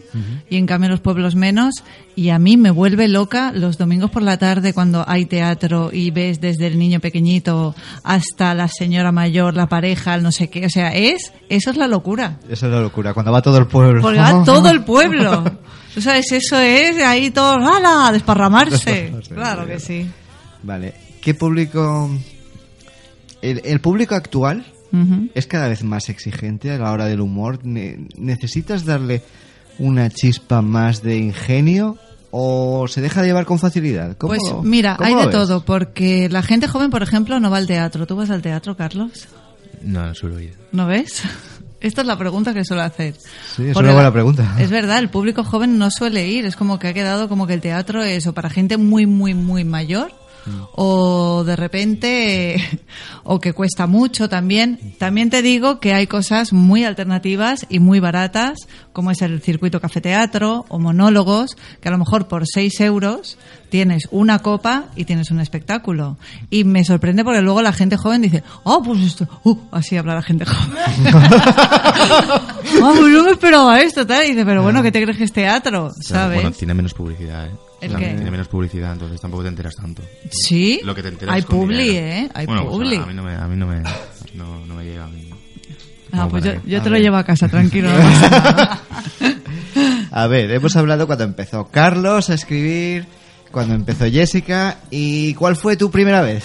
y 0.50 0.58
en 0.58 0.66
cambio 0.66 0.90
los 0.90 1.00
pueblos 1.00 1.36
menos. 1.36 1.84
Y 2.16 2.30
a 2.30 2.40
mí 2.40 2.58
me 2.58 2.72
vuelve 2.72 3.08
loca 3.08 3.52
los 3.54 3.78
domingos 3.78 4.12
por 4.12 4.24
la 4.24 4.38
tarde 4.38 4.74
cuando 4.74 5.06
hay 5.08 5.26
teatro 5.26 5.90
y 5.92 6.12
ves 6.12 6.42
desde 6.42 6.68
el 6.68 6.78
niño 6.78 7.00
pequeñito 7.00 7.76
hasta 8.04 8.54
la 8.54 8.68
señora 8.68 9.12
mayor, 9.12 9.56
la 9.56 9.68
pareja, 9.68 10.16
el 10.16 10.24
no 10.24 10.32
sé 10.32 10.50
qué. 10.50 10.66
O 10.66 10.70
sea, 10.70 10.90
es, 10.90 11.34
eso 11.50 11.72
es 11.72 11.78
la 11.78 11.88
locura. 11.88 12.40
Esa 12.50 12.68
es 12.68 12.72
la 12.72 12.82
locura, 12.82 13.14
cuando 13.14 13.32
va 13.32 13.42
todo 13.42 13.58
el 13.58 13.68
pueblo. 13.68 14.02
Porque 14.02 14.20
va 14.20 14.44
todo 14.46 14.70
el 14.70 14.84
pueblo. 14.84 15.44
Tú 15.94 16.02
sabes, 16.02 16.32
eso 16.32 16.60
es 16.60 17.02
ahí 17.02 17.32
todos, 17.32 17.58
¡hala! 17.64 18.12
Desparramarse. 18.12 19.12
Desparramarse, 19.16 19.36
Claro 19.36 19.66
que 19.66 19.80
sí. 19.80 20.10
Vale. 20.64 20.94
¿Qué 21.22 21.34
público... 21.34 22.10
El, 23.42 23.62
el 23.64 23.80
público 23.80 24.16
actual 24.16 24.66
Es 25.36 25.48
cada 25.48 25.68
vez 25.68 25.84
más 25.84 26.10
exigente 26.10 26.72
a 26.72 26.78
la 26.78 26.92
hora 26.92 27.06
del 27.06 27.22
humor. 27.22 27.60
Ne- 27.64 28.08
¿Necesitas 28.18 28.86
darle 28.86 29.22
una 29.78 30.10
chispa 30.10 30.62
más 30.62 31.02
de 31.04 31.18
ingenio 31.18 31.98
o 32.32 32.88
se 32.88 33.02
deja 33.02 33.24
llevar 33.24 33.46
con 33.46 33.60
facilidad? 33.60 34.18
¿Cómo- 34.18 34.34
Pues 34.36 34.42
mira, 34.64 34.96
cómo 34.98 35.08
hay 35.08 35.16
de 35.16 35.26
ves? 35.28 35.32
todo, 35.32 35.64
porque 35.66 36.30
la 36.30 36.42
gente 36.44 36.68
joven, 36.68 36.90
por 36.92 37.04
ejemplo, 37.04 37.40
no 37.40 37.50
va 37.50 37.58
al 37.58 37.68
teatro. 37.68 38.06
¿Tú 38.08 38.16
vas 38.16 38.30
al 38.30 38.42
teatro, 38.42 38.76
Carlos? 38.76 39.28
No, 39.82 40.06
no 40.06 40.14
suelo 40.16 40.40
ir. 40.40 40.56
¿No 40.72 40.86
ves? 40.88 41.22
Esta 41.82 42.02
es 42.02 42.08
la 42.08 42.18
pregunta 42.18 42.54
que 42.54 42.66
suelo 42.66 42.84
hacer. 42.84 43.14
Sí, 43.56 43.64
es 43.68 43.74
Porque 43.74 43.86
una 43.88 43.94
buena 43.94 44.10
la- 44.10 44.14
pregunta. 44.14 44.56
Es 44.60 44.70
verdad, 44.70 45.00
el 45.00 45.10
público 45.10 45.46
joven 45.46 45.78
no 45.78 45.90
suele 45.90 46.28
ir. 46.28 46.46
Es 46.46 46.58
como 46.58 46.78
que 46.78 46.90
ha 46.90 46.94
quedado 46.94 47.30
como 47.30 47.48
que 47.48 47.54
el 47.54 47.62
teatro 47.62 48.04
es 48.04 48.28
o 48.28 48.34
para 48.34 48.50
gente 48.50 48.76
muy, 48.76 49.06
muy, 49.06 49.34
muy 49.34 49.64
mayor. 49.64 50.12
O 50.74 51.44
de 51.44 51.56
repente 51.56 52.64
o 53.24 53.40
que 53.40 53.54
cuesta 53.54 53.88
mucho 53.88 54.30
también. 54.30 54.96
También 54.98 55.30
te 55.30 55.42
digo 55.42 55.80
que 55.80 55.94
hay 55.94 56.08
cosas 56.08 56.54
muy 56.54 56.84
alternativas 56.84 57.66
y 57.70 57.80
muy 57.80 58.00
baratas, 58.00 58.68
como 58.94 59.12
es 59.12 59.22
el 59.22 59.42
circuito 59.42 59.80
cafeteatro 59.82 60.66
o 60.70 60.80
monólogos, 60.80 61.58
que 61.82 61.88
a 61.88 61.92
lo 61.92 61.98
mejor 61.98 62.28
por 62.28 62.46
6 62.48 62.80
euros 62.82 63.38
tienes 63.70 64.08
una 64.12 64.40
copa 64.40 64.86
y 64.96 65.06
tienes 65.06 65.32
un 65.32 65.40
espectáculo. 65.40 66.18
Y 66.50 66.64
me 66.64 66.84
sorprende 66.84 67.24
porque 67.24 67.42
luego 67.42 67.62
la 67.62 67.74
gente 67.74 67.98
joven 67.98 68.22
dice, 68.22 68.44
oh, 68.64 68.82
pues 68.84 69.02
esto, 69.02 69.28
uh, 69.44 69.58
así 69.72 69.98
habla 69.98 70.16
la 70.16 70.24
gente 70.24 70.46
joven. 70.46 70.78
Ah, 70.78 72.54
pues 72.98 73.12
no 73.12 73.24
me 73.24 73.32
esperaba 73.32 73.80
esto, 73.80 74.06
tal. 74.06 74.26
Y 74.26 74.30
dice, 74.30 74.46
pero 74.46 74.64
bueno, 74.64 74.82
¿qué 74.84 74.92
te 74.92 75.02
crees 75.02 75.18
que 75.18 75.24
es 75.26 75.34
teatro? 75.34 75.92
¿Sabes? 76.02 76.42
Bueno, 76.42 76.56
tiene 76.56 76.74
menos 76.74 76.94
publicidad, 76.94 77.48
¿eh? 77.48 77.69
¿El 77.82 77.96
qué? 77.96 78.06
Tiene 78.08 78.32
menos 78.32 78.48
publicidad, 78.48 78.94
entonces 78.94 79.20
tampoco 79.22 79.44
te 79.44 79.50
enteras 79.50 79.76
tanto. 79.76 80.02
Sí, 80.32 80.82
Lo 80.84 80.94
que 80.94 81.02
te 81.02 81.10
enteras 81.10 81.36
hay 81.36 81.42
publi, 81.44 81.78
dinero. 81.90 82.08
¿eh? 82.08 82.30
Hay 82.34 82.46
Bueno, 82.46 82.66
pues, 82.66 82.76
publi. 82.76 82.96
a 82.98 83.06
mí 83.06 83.14
no 83.14 83.24
me, 83.24 83.36
a 83.36 83.48
mí 83.48 83.56
no 83.56 83.68
me, 83.68 83.82
no, 84.34 84.66
no 84.66 84.76
me 84.76 84.84
llega 84.84 85.06
a 85.06 85.08
mí. 85.08 85.30
Ah, 86.12 86.28
pues 86.30 86.44
yo, 86.66 86.82
te 86.82 86.90
lo 86.90 86.98
llevo 86.98 87.18
a 87.18 87.24
casa, 87.24 87.48
tranquilo. 87.48 87.90
A 90.12 90.28
ver, 90.28 90.50
hemos 90.52 90.76
hablado 90.76 91.06
cuando 91.06 91.24
empezó 91.24 91.68
Carlos 91.68 92.30
a 92.30 92.34
escribir, 92.34 93.06
cuando 93.52 93.76
empezó 93.76 94.06
Jessica 94.10 94.80
y 94.90 95.36
¿cuál 95.36 95.56
fue 95.56 95.78
tu 95.78 95.92
primera 95.92 96.22
vez? 96.22 96.44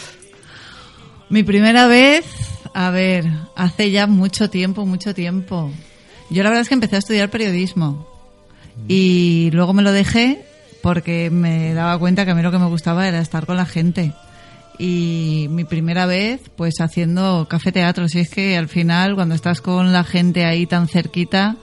Mi 1.31 1.43
primera 1.43 1.87
vez, 1.87 2.27
a 2.75 2.91
ver, 2.91 3.25
hace 3.57 3.91
ya 3.91 4.07
mucho 4.07 4.51
tiempo, 4.51 4.85
mucho 4.85 5.15
tiempo. 5.15 5.73
Yo 6.31 6.43
la 6.43 6.51
verdad 6.51 6.61
es 6.63 6.69
que 6.69 6.75
empecé 6.75 6.97
a 6.97 6.99
estudiar 6.99 7.31
periodismo 7.31 8.07
y 8.87 9.51
luego 9.53 9.73
me 9.73 9.83
lo 9.83 9.93
dejé 9.93 10.45
porque 10.85 11.31
me 11.31 11.73
daba 11.73 11.99
cuenta 11.99 12.27
que 12.27 12.33
a 12.33 12.35
mí 12.35 12.43
lo 12.43 12.53
que 12.53 12.59
me 12.59 12.67
gustaba 12.67 13.09
era 13.09 13.19
estar 13.21 13.47
con 13.47 13.57
la 13.57 13.65
gente. 13.65 14.13
Y 14.79 15.47
mi 15.51 15.65
primera 15.65 16.05
vez, 16.05 16.43
pues 16.57 16.75
haciendo 16.81 17.47
café 17.49 17.73
teatro. 17.73 18.07
Si 18.07 18.21
es 18.21 18.29
que 18.29 18.59
al 18.59 18.69
final, 18.69 19.15
cuando 19.15 19.35
estás 19.35 19.63
con 19.63 19.95
la 19.95 20.05
gente 20.05 20.45
ahí 20.45 20.67
tan 20.67 20.87
cerquita, 20.89 21.57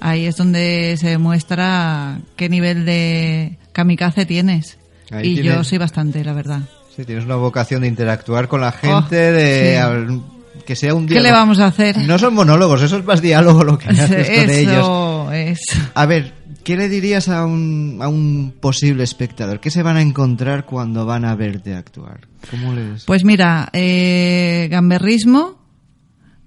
ahí 0.00 0.24
es 0.26 0.36
donde 0.36 0.94
se 1.00 1.08
demuestra 1.08 2.20
qué 2.36 2.48
nivel 2.48 2.84
de 2.84 3.56
kamikaze 3.72 4.24
tienes. 4.24 4.78
Ahí 5.10 5.40
y 5.40 5.42
yo 5.42 5.64
soy 5.64 5.78
bastante, 5.78 6.22
la 6.24 6.32
verdad. 6.32 6.60
Sí, 6.94 7.04
tienes 7.04 7.24
una 7.24 7.34
vocación 7.34 7.80
de 7.80 7.88
interactuar 7.88 8.46
con 8.46 8.60
la 8.60 8.70
gente, 8.70 8.94
Oh, 9.30 9.32
de 9.32 10.06
sí. 10.08 10.62
que 10.64 10.76
sea 10.76 10.94
un 10.94 11.06
¿Qué 11.08 11.14
diálogo. 11.14 11.32
le 11.32 11.38
vamos 11.40 11.58
a 11.58 11.66
hacer? 11.66 11.98
No 11.98 12.18
son 12.20 12.34
monólogos, 12.34 12.82
eso 12.82 12.98
es 12.98 13.04
más 13.04 13.20
diálogo 13.20 13.64
lo 13.64 13.78
que 13.78 13.88
haces 13.90 14.28
con 14.28 14.50
ellos. 14.50 14.74
Eso 14.78 15.32
es. 15.32 15.60
A 15.94 16.06
ver, 16.06 16.34
¿qué 16.64 16.76
le 16.76 16.88
dirías 16.88 17.28
a 17.28 17.44
un, 17.44 17.98
a 18.00 18.08
un 18.08 18.54
posible 18.60 19.04
espectador? 19.04 19.60
¿Qué 19.60 19.70
se 19.70 19.82
van 19.82 19.96
a 19.96 20.02
encontrar 20.02 20.64
cuando 20.66 21.06
van 21.06 21.24
a 21.24 21.34
verte 21.34 21.74
actuar? 21.74 22.28
¿Cómo 22.50 22.72
les...? 22.72 23.04
Pues 23.04 23.24
mira, 23.24 23.68
eh, 23.72 24.68
gamberrismo, 24.70 25.58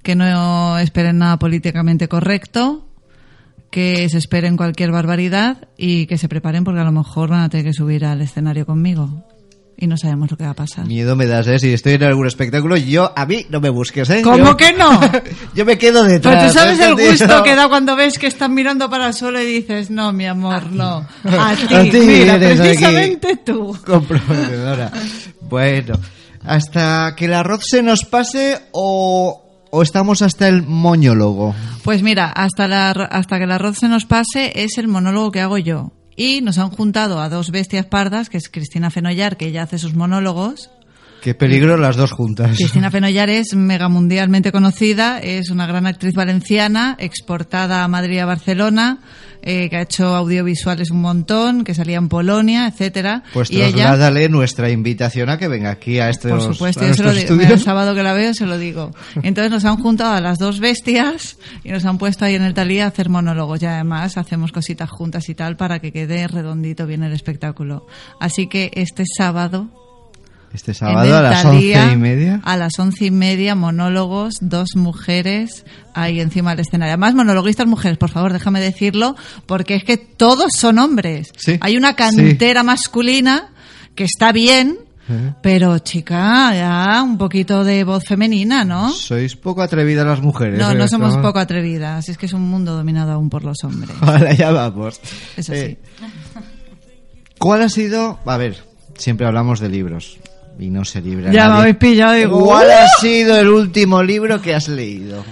que 0.01 0.15
no 0.15 0.77
esperen 0.79 1.17
nada 1.17 1.37
políticamente 1.39 2.07
correcto, 2.07 2.87
que 3.71 4.07
se 4.09 4.19
esperen 4.19 4.55
cualquier 4.55 4.91
barbaridad 4.91 5.67
y 5.77 6.05
que 6.05 6.17
se 6.17 6.29
preparen 6.29 6.63
porque 6.63 6.81
a 6.81 6.83
lo 6.83 6.91
mejor 6.91 7.29
van 7.29 7.41
a 7.41 7.49
tener 7.49 7.65
que 7.65 7.73
subir 7.73 8.05
al 8.05 8.21
escenario 8.21 8.65
conmigo. 8.65 9.25
Y 9.77 9.87
no 9.87 9.97
sabemos 9.97 10.29
lo 10.31 10.37
que 10.37 10.43
va 10.45 10.51
a 10.51 10.55
pasar. 10.55 10.85
Miedo 10.85 11.15
me 11.15 11.25
das, 11.25 11.47
¿eh? 11.47 11.57
Si 11.59 11.73
estoy 11.73 11.93
en 11.93 12.03
algún 12.03 12.27
espectáculo, 12.27 12.77
yo, 12.77 13.11
a 13.15 13.25
mí 13.25 13.45
no 13.49 13.59
me 13.59 13.69
busques, 13.69 14.09
¿eh? 14.11 14.21
¿Cómo 14.23 14.37
Yo- 14.37 14.57
que 14.57 14.71
no? 14.73 14.99
yo 15.55 15.65
me 15.65 15.77
quedo 15.77 16.03
detrás. 16.03 16.35
Pero 16.35 16.47
tú 16.47 16.53
sabes 16.53 16.79
el 16.79 16.89
¿entendido? 16.91 17.11
gusto 17.27 17.43
que 17.43 17.55
da 17.55 17.67
cuando 17.67 17.95
ves 17.95 18.17
que 18.19 18.27
están 18.27 18.53
mirando 18.53 18.89
para 18.89 19.07
el 19.07 19.13
suelo 19.13 19.41
y 19.41 19.45
dices, 19.45 19.89
no, 19.89 20.13
mi 20.13 20.25
amor, 20.27 20.71
no. 20.71 21.05
A 21.25 21.55
ti, 21.55 21.73
A 21.75 21.81
ti, 21.83 21.99
mira, 21.99 22.35
aquí. 22.35 22.45
precisamente 22.45 23.37
tú. 23.43 23.75
Comprometedora. 23.85 24.91
Bueno, 25.41 25.95
hasta 26.45 27.13
que 27.17 27.25
el 27.25 27.33
arroz 27.33 27.61
se 27.67 27.81
nos 27.81 28.05
pase 28.05 28.59
o, 28.71 29.65
o 29.71 29.81
estamos 29.81 30.21
hasta 30.21 30.47
el 30.47 30.63
moñólogo. 30.63 31.55
Pues 31.83 32.03
mira, 32.03 32.27
hasta, 32.29 32.67
la, 32.67 32.91
hasta 32.91 33.37
que 33.37 33.43
el 33.45 33.51
arroz 33.51 33.77
se 33.79 33.87
nos 33.89 34.05
pase 34.05 34.51
es 34.55 34.77
el 34.77 34.87
monólogo 34.87 35.31
que 35.31 35.41
hago 35.41 35.57
yo. 35.57 35.91
Y 36.15 36.41
nos 36.41 36.57
han 36.57 36.69
juntado 36.69 37.19
a 37.19 37.29
dos 37.29 37.51
bestias 37.51 37.85
pardas, 37.85 38.29
que 38.29 38.37
es 38.37 38.49
Cristina 38.49 38.91
Fenollar, 38.91 39.37
que 39.37 39.47
ella 39.47 39.63
hace 39.63 39.79
sus 39.79 39.95
monólogos. 39.95 40.69
Qué 41.23 41.33
peligro 41.33 41.77
las 41.77 41.95
dos 41.95 42.11
juntas. 42.11 42.57
Cristina 42.57 42.91
Fenollar 42.91 43.29
es 43.29 43.55
mega 43.55 43.87
mundialmente 43.87 44.51
conocida, 44.51 45.19
es 45.19 45.49
una 45.49 45.65
gran 45.65 45.87
actriz 45.87 46.13
valenciana, 46.15 46.97
exportada 46.99 47.83
a 47.83 47.87
Madrid 47.87 48.15
y 48.15 48.19
a 48.19 48.25
Barcelona, 48.25 48.99
eh, 49.45 49.69
que 49.69 49.75
ha 49.75 49.81
hecho 49.81 50.15
audiovisuales 50.15 50.89
un 50.89 51.01
montón, 51.01 51.65
que 51.65 51.73
salía 51.73 51.97
en 51.97 52.07
Polonia, 52.07 52.65
etcétera. 52.67 53.23
Pues 53.33 53.51
y 53.51 53.61
ella, 53.61 53.87
trasládale 53.87 54.29
nuestra 54.29 54.69
invitación 54.69 55.29
a 55.29 55.37
que 55.37 55.49
venga 55.49 55.69
aquí 55.69 55.99
a 55.99 56.09
este 56.09 56.29
por 56.29 56.41
supuesto, 56.41 56.87
yo 56.87 56.93
se 56.93 57.03
lo 57.03 57.11
digo, 57.11 57.35
el 57.35 57.59
sábado 57.59 57.93
que 57.93 58.03
la 58.03 58.13
veo 58.13 58.33
se 58.33 58.45
lo 58.45 58.57
digo. 58.57 58.91
Entonces 59.21 59.51
nos 59.51 59.65
han 59.65 59.77
juntado 59.77 60.13
a 60.13 60.21
las 60.21 60.39
dos 60.39 60.59
bestias 60.61 61.37
y 61.63 61.71
nos 61.71 61.83
han 61.85 61.97
puesto 61.97 62.23
ahí 62.23 62.35
en 62.35 62.43
el 62.43 62.53
talía 62.53 62.85
a 62.85 62.87
hacer 62.87 63.09
monólogos 63.09 63.61
y 63.61 63.65
además 63.65 64.17
hacemos 64.17 64.53
cositas 64.53 64.89
juntas 64.89 65.27
y 65.27 65.35
tal 65.35 65.57
para 65.57 65.79
que 65.79 65.91
quede 65.91 66.25
redondito 66.27 66.87
bien 66.87 67.03
el 67.03 67.11
espectáculo. 67.11 67.85
Así 68.21 68.47
que 68.47 68.71
este 68.73 69.03
sábado 69.05 69.82
Este 70.53 70.73
sábado 70.75 71.17
a 71.17 71.21
las 71.21 71.45
once 71.45 71.91
y 71.93 71.97
media. 71.97 72.39
A 72.43 72.57
las 72.57 72.77
once 72.77 73.05
y 73.05 73.11
media, 73.11 73.55
monólogos, 73.55 74.35
dos 74.41 74.69
mujeres 74.75 75.65
ahí 75.95 76.19
encima 76.19 76.51
del 76.51 76.59
escenario. 76.59 76.91
Además, 76.93 77.15
monologuistas 77.15 77.65
mujeres, 77.65 77.97
por 77.97 78.11
favor, 78.11 78.33
déjame 78.33 78.61
decirlo, 78.61 79.15
porque 79.47 79.75
es 79.75 79.83
que 79.83 79.97
todos 79.97 80.51
son 80.55 80.77
hombres. 80.77 81.31
Sí, 81.37 81.57
Hay 81.59 81.75
una 81.75 81.95
cantera 81.95 82.61
masculina 82.63 83.49
que 83.95 84.03
está 84.03 84.31
bien, 84.31 84.77
Eh. 85.09 85.33
pero 85.41 85.79
chica, 85.79 86.53
ya 86.55 87.01
un 87.03 87.17
poquito 87.17 87.63
de 87.63 87.83
voz 87.83 88.05
femenina, 88.05 88.63
¿no? 88.63 88.89
Sois 88.91 89.35
poco 89.35 89.61
atrevidas 89.63 90.05
las 90.05 90.21
mujeres. 90.21 90.59
No, 90.59 90.71
¿eh? 90.71 90.75
no 90.75 90.87
somos 90.87 91.17
poco 91.17 91.39
atrevidas. 91.39 92.07
Es 92.09 92.17
que 92.17 92.27
es 92.27 92.33
un 92.33 92.43
mundo 92.49 92.75
dominado 92.75 93.11
aún 93.11 93.29
por 93.29 93.43
los 93.43 93.57
hombres. 93.63 93.91
Vale, 94.01 94.35
ya 94.37 94.51
vamos. 94.51 95.01
Eso 95.35 95.51
Eh, 95.53 95.77
sí. 95.81 96.05
¿Cuál 97.39 97.63
ha 97.63 97.69
sido? 97.69 98.19
A 98.25 98.37
ver, 98.37 98.63
siempre 98.97 99.25
hablamos 99.27 99.59
de 99.59 99.69
libros 99.69 100.19
y 100.59 100.69
no 100.69 100.85
se 100.85 101.01
libra. 101.01 101.31
Ya 101.31 101.43
me 101.43 101.49
nadie. 101.49 101.61
habéis 101.61 101.75
pillado, 101.77 102.13
digo, 102.13 102.45
¿Cuál 102.45 102.71
ha 102.71 102.87
sido 102.99 103.37
el 103.39 103.49
último 103.49 104.03
libro 104.03 104.41
que 104.41 104.53
has 104.53 104.67
leído? 104.67 105.23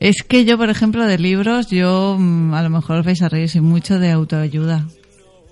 Es 0.00 0.16
que 0.26 0.44
yo, 0.44 0.58
por 0.58 0.70
ejemplo, 0.70 1.06
de 1.06 1.18
libros, 1.18 1.68
yo 1.68 2.16
mm, 2.18 2.54
a 2.54 2.62
lo 2.62 2.70
mejor 2.70 2.98
os 2.98 3.06
vais 3.06 3.22
a 3.22 3.28
reír, 3.28 3.48
soy 3.48 3.60
mucho 3.60 3.98
de 3.98 4.10
autoayuda. 4.10 4.86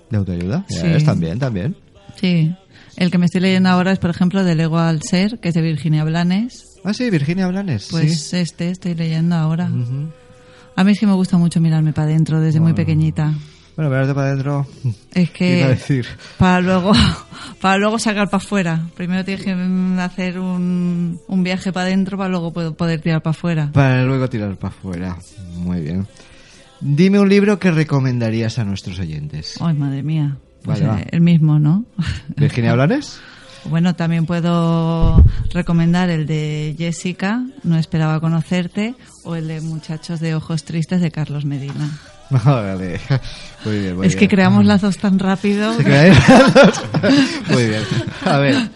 ¿De 0.09 0.17
autoayuda? 0.17 0.65
Sí. 0.69 1.03
también, 1.03 1.39
también. 1.39 1.75
Sí. 2.19 2.53
El 2.97 3.09
que 3.09 3.17
me 3.17 3.25
estoy 3.25 3.41
leyendo 3.41 3.69
ahora 3.69 3.91
es, 3.91 3.99
por 3.99 4.11
ejemplo, 4.11 4.43
del 4.43 4.59
ego 4.59 4.77
al 4.77 5.01
ser, 5.01 5.39
que 5.39 5.49
es 5.49 5.55
de 5.55 5.61
Virginia 5.61 6.03
Blanes. 6.03 6.79
Ah, 6.83 6.93
sí, 6.93 7.09
Virginia 7.09 7.47
Blanes. 7.47 7.87
Pues 7.89 8.21
sí. 8.29 8.37
este 8.37 8.69
estoy 8.69 8.93
leyendo 8.93 9.35
ahora. 9.35 9.71
A 10.75 10.83
mí 10.83 10.95
sí 10.95 11.05
me 11.05 11.13
gusta 11.13 11.37
mucho 11.37 11.59
mirarme 11.59 11.93
para 11.93 12.07
adentro 12.07 12.39
desde 12.39 12.59
muy 12.59 12.73
pequeñita. 12.73 13.33
Bueno, 13.75 13.89
mirarte 13.89 14.13
para 14.13 14.27
adentro. 14.27 14.67
Es 15.13 15.31
¿Qué 15.31 15.57
iba 15.57 15.65
a 15.65 15.69
que 15.69 15.75
decir? 15.75 16.05
para 16.37 16.61
luego 16.61 16.91
para 17.61 17.77
luego 17.77 17.97
sacar 17.97 18.29
para 18.29 18.43
afuera. 18.43 18.81
Primero 18.95 19.25
tienes 19.25 19.43
que 19.43 19.51
hacer 19.99 20.39
un, 20.39 21.19
un 21.27 21.43
viaje 21.43 21.71
para 21.73 21.87
adentro 21.87 22.17
para 22.17 22.29
luego 22.29 22.53
poder, 22.53 23.01
tirar 23.01 23.21
para 23.21 23.31
afuera. 23.31 23.69
Para 23.73 24.03
luego 24.03 24.29
tirar 24.29 24.55
para 24.57 24.73
afuera. 24.73 25.17
Muy 25.55 25.81
bien. 25.81 26.07
Dime 26.81 27.19
un 27.19 27.29
libro 27.29 27.59
que 27.59 27.71
recomendarías 27.71 28.59
a 28.59 28.63
nuestros 28.65 28.99
oyentes. 28.99 29.55
Ay, 29.61 29.73
madre 29.75 30.03
mía. 30.03 30.37
Pues, 30.63 30.85
Vale, 30.85 31.03
eh, 31.03 31.07
el 31.11 31.21
mismo, 31.21 31.59
¿no? 31.59 31.85
¿Virginia 32.37 32.73
Blanes? 32.73 33.19
Bueno, 33.65 33.95
también 33.95 34.25
puedo 34.25 35.23
recomendar 35.53 36.09
el 36.09 36.25
de 36.25 36.75
Jessica, 36.77 37.45
No 37.63 37.77
esperaba 37.77 38.19
conocerte, 38.19 38.93
o 39.23 39.35
el 39.35 39.47
de 39.47 39.61
Muchachos 39.61 40.19
de 40.19 40.35
Ojos 40.35 40.65
Tristes 40.65 40.99
de 41.01 41.11
Carlos 41.11 41.45
Medina. 41.45 41.89
Vale. 42.45 42.99
Muy 43.65 43.79
bien, 43.79 43.95
muy 43.95 44.07
es 44.07 44.17
que 44.17 44.27
creamos 44.27 44.65
lazos 44.65 44.97
tan 44.97 45.19
rápido. 45.19 45.73
Se 45.77 46.09
lazos. 46.09 46.83
Muy 47.49 47.67
bien. 47.67 47.83
A 48.25 48.37
ver. 48.37 48.69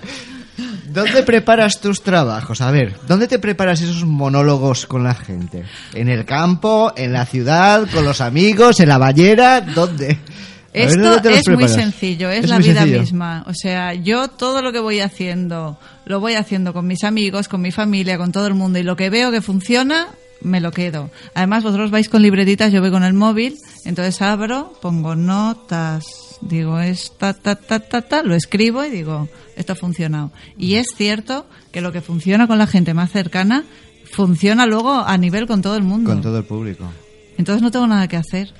¿Dónde 0.87 1.23
preparas 1.23 1.81
tus 1.81 2.01
trabajos? 2.01 2.61
A 2.61 2.71
ver, 2.71 2.95
¿dónde 3.05 3.27
te 3.27 3.37
preparas 3.37 3.81
esos 3.81 4.05
monólogos 4.05 4.85
con 4.87 5.03
la 5.03 5.13
gente? 5.13 5.65
¿En 5.93 6.07
el 6.07 6.23
campo? 6.23 6.93
¿En 6.95 7.11
la 7.11 7.25
ciudad? 7.25 7.85
¿Con 7.93 8.05
los 8.05 8.21
amigos? 8.21 8.79
¿En 8.79 8.87
la 8.89 8.97
bañera? 8.97 9.59
¿Dónde? 9.61 10.11
A 10.13 10.79
ver, 10.79 10.87
Esto 10.87 11.01
¿dónde 11.01 11.21
te 11.21 11.29
los 11.31 11.39
es 11.39 11.49
muy 11.49 11.67
sencillo, 11.67 12.29
es, 12.29 12.45
Es 12.45 12.49
la 12.49 12.57
vida 12.59 12.81
sencillo. 12.81 13.01
misma. 13.01 13.43
O 13.47 13.53
sea, 13.53 13.93
yo 13.93 14.29
todo 14.29 14.61
lo 14.61 14.71
que 14.71 14.79
voy 14.79 15.01
haciendo, 15.01 15.77
lo 16.05 16.19
voy 16.19 16.35
haciendo 16.35 16.73
con 16.73 16.87
mis 16.87 17.03
amigos, 17.03 17.47
con 17.47 17.61
mi 17.61 17.71
familia, 17.71 18.17
con 18.17 18.31
todo 18.31 18.47
el 18.47 18.53
mundo, 18.53 18.79
y 18.79 18.83
lo 18.83 18.95
que 18.95 19.09
veo 19.09 19.31
que 19.31 19.41
funciona, 19.41 20.07
me 20.41 20.59
lo 20.61 20.71
quedo. 20.71 21.09
Además, 21.33 21.63
vosotros 21.63 21.91
vais 21.91 22.09
con 22.09 22.21
libretitas, 22.21 22.71
yo 22.71 22.81
voy 22.81 22.91
con 22.91 23.03
el 23.03 23.13
móvil, 23.13 23.57
entonces 23.85 24.21
abro, 24.21 24.73
pongo 24.81 25.15
notas, 25.15 26.05
digo, 26.41 26.79
esta, 26.79 27.33
ta, 27.33 27.55
ta, 27.55 27.79
ta, 27.79 28.01
ta, 28.01 28.23
lo 28.23 28.35
escribo 28.35 28.83
y 28.83 28.89
digo, 28.89 29.27
esto 29.55 29.73
ha 29.73 29.75
funcionado. 29.75 30.31
Y 30.57 30.75
es 30.75 30.87
cierto 30.95 31.47
que 31.71 31.81
lo 31.81 31.91
que 31.91 32.01
funciona 32.01 32.47
con 32.47 32.57
la 32.57 32.67
gente 32.67 32.93
más 32.93 33.11
cercana, 33.11 33.63
funciona 34.11 34.65
luego 34.65 34.93
a 34.93 35.17
nivel 35.17 35.47
con 35.47 35.61
todo 35.61 35.75
el 35.75 35.83
mundo. 35.83 36.09
Con 36.09 36.21
todo 36.21 36.37
el 36.37 36.45
público. 36.45 36.85
Entonces 37.37 37.61
no 37.61 37.71
tengo 37.71 37.87
nada 37.87 38.07
que 38.07 38.17
hacer. 38.17 38.53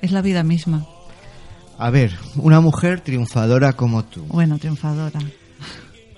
Es 0.00 0.12
la 0.12 0.22
vida 0.22 0.42
misma. 0.42 0.86
A 1.78 1.90
ver, 1.90 2.16
una 2.36 2.60
mujer 2.60 3.00
triunfadora 3.00 3.72
como 3.72 4.04
tú. 4.04 4.24
Bueno, 4.28 4.58
triunfadora. 4.58 5.18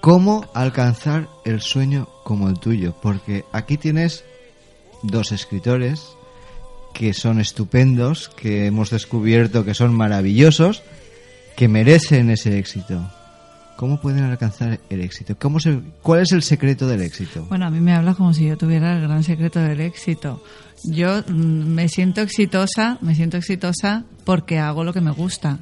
¿Cómo 0.01 0.49
alcanzar 0.55 1.29
el 1.45 1.61
sueño 1.61 2.09
como 2.23 2.49
el 2.49 2.59
tuyo? 2.59 2.95
Porque 3.01 3.45
aquí 3.53 3.77
tienes 3.77 4.25
dos 5.07 5.33
escritores 5.33 6.17
que 6.93 7.13
son 7.13 7.41
estupendos, 7.41 8.31
que 8.31 8.67
hemos 8.67 8.91
descubierto 8.91 9.65
que 9.65 9.75
son 9.75 9.95
maravillosos, 9.95 10.83
que 11.55 11.69
merecen 11.69 12.31
ese 12.31 12.59
éxito. 12.59 13.11
¿Cómo 13.77 14.01
pueden 14.01 14.25
alcanzar 14.25 14.81
el 14.89 15.03
éxito? 15.03 15.37
¿Cómo 15.39 15.61
se, 15.61 15.81
¿Cuál 16.01 16.23
es 16.23 16.33
el 16.33 16.43
secreto 16.43 16.89
del 16.89 17.03
éxito? 17.03 17.45
Bueno, 17.51 17.67
a 17.67 17.71
mí 17.71 17.81
me 17.81 17.95
habla 17.95 18.15
como 18.15 18.33
si 18.33 18.47
yo 18.47 18.57
tuviera 18.57 18.97
el 18.97 19.03
gran 19.03 19.23
secreto 19.23 19.61
del 19.61 19.83
éxito. 19.83 20.43
Yo 20.85 21.23
mm, 21.29 21.35
me 21.35 21.89
siento 21.89 22.23
exitosa, 22.23 22.97
me 23.03 23.15
siento 23.15 23.37
exitosa 23.37 24.05
porque 24.25 24.59
hago 24.59 24.83
lo 24.83 24.95
que 24.95 25.03
me 25.03 25.11
gusta 25.11 25.59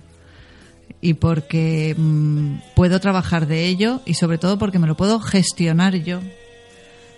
y 1.01 1.15
porque 1.15 1.97
mm, 1.99 2.59
puedo 2.77 3.01
trabajar 3.01 3.49
de 3.49 3.67
ello 3.67 4.01
y 4.07 4.15
sobre 4.15 4.39
todo 4.39 4.59
porque 4.59 4.79
me 4.79 4.87
lo 4.87 4.97
puedo 4.97 5.19
gestionar 5.19 5.97
yo, 5.97 6.21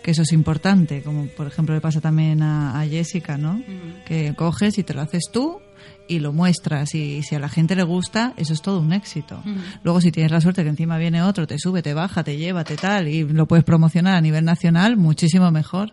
que 0.06 0.12
eso 0.12 0.22
es 0.22 0.32
importante, 0.32 1.02
como 1.02 1.26
por 1.26 1.48
ejemplo 1.48 1.74
le 1.74 1.80
pasa 1.80 2.00
también 2.00 2.40
a, 2.40 2.80
a 2.80 2.86
Jessica, 2.86 3.36
¿no? 3.36 3.60
Que 4.06 4.34
coges 4.36 4.78
y 4.78 4.84
te 4.84 4.94
lo 4.94 5.00
haces 5.00 5.24
tú 5.32 5.58
y 6.06 6.20
lo 6.20 6.32
muestras 6.32 6.94
y 6.94 7.24
si 7.24 7.34
a 7.34 7.40
la 7.40 7.48
gente 7.48 7.74
le 7.74 7.82
gusta, 7.82 8.32
eso 8.36 8.52
es 8.52 8.62
todo 8.62 8.78
un 8.78 8.92
éxito. 8.92 9.42
Luego 9.82 10.00
si 10.00 10.12
tienes 10.12 10.30
la 10.30 10.40
suerte 10.40 10.62
que 10.62 10.68
encima 10.68 10.96
viene 10.96 11.24
otro, 11.24 11.48
te 11.48 11.58
sube, 11.58 11.82
te 11.82 11.92
baja, 11.92 12.22
te 12.22 12.36
lleva, 12.36 12.62
te 12.62 12.76
tal 12.76 13.08
y 13.08 13.24
lo 13.24 13.48
puedes 13.48 13.64
promocionar 13.64 14.14
a 14.14 14.20
nivel 14.20 14.44
nacional, 14.44 14.96
muchísimo 14.96 15.50
mejor. 15.50 15.90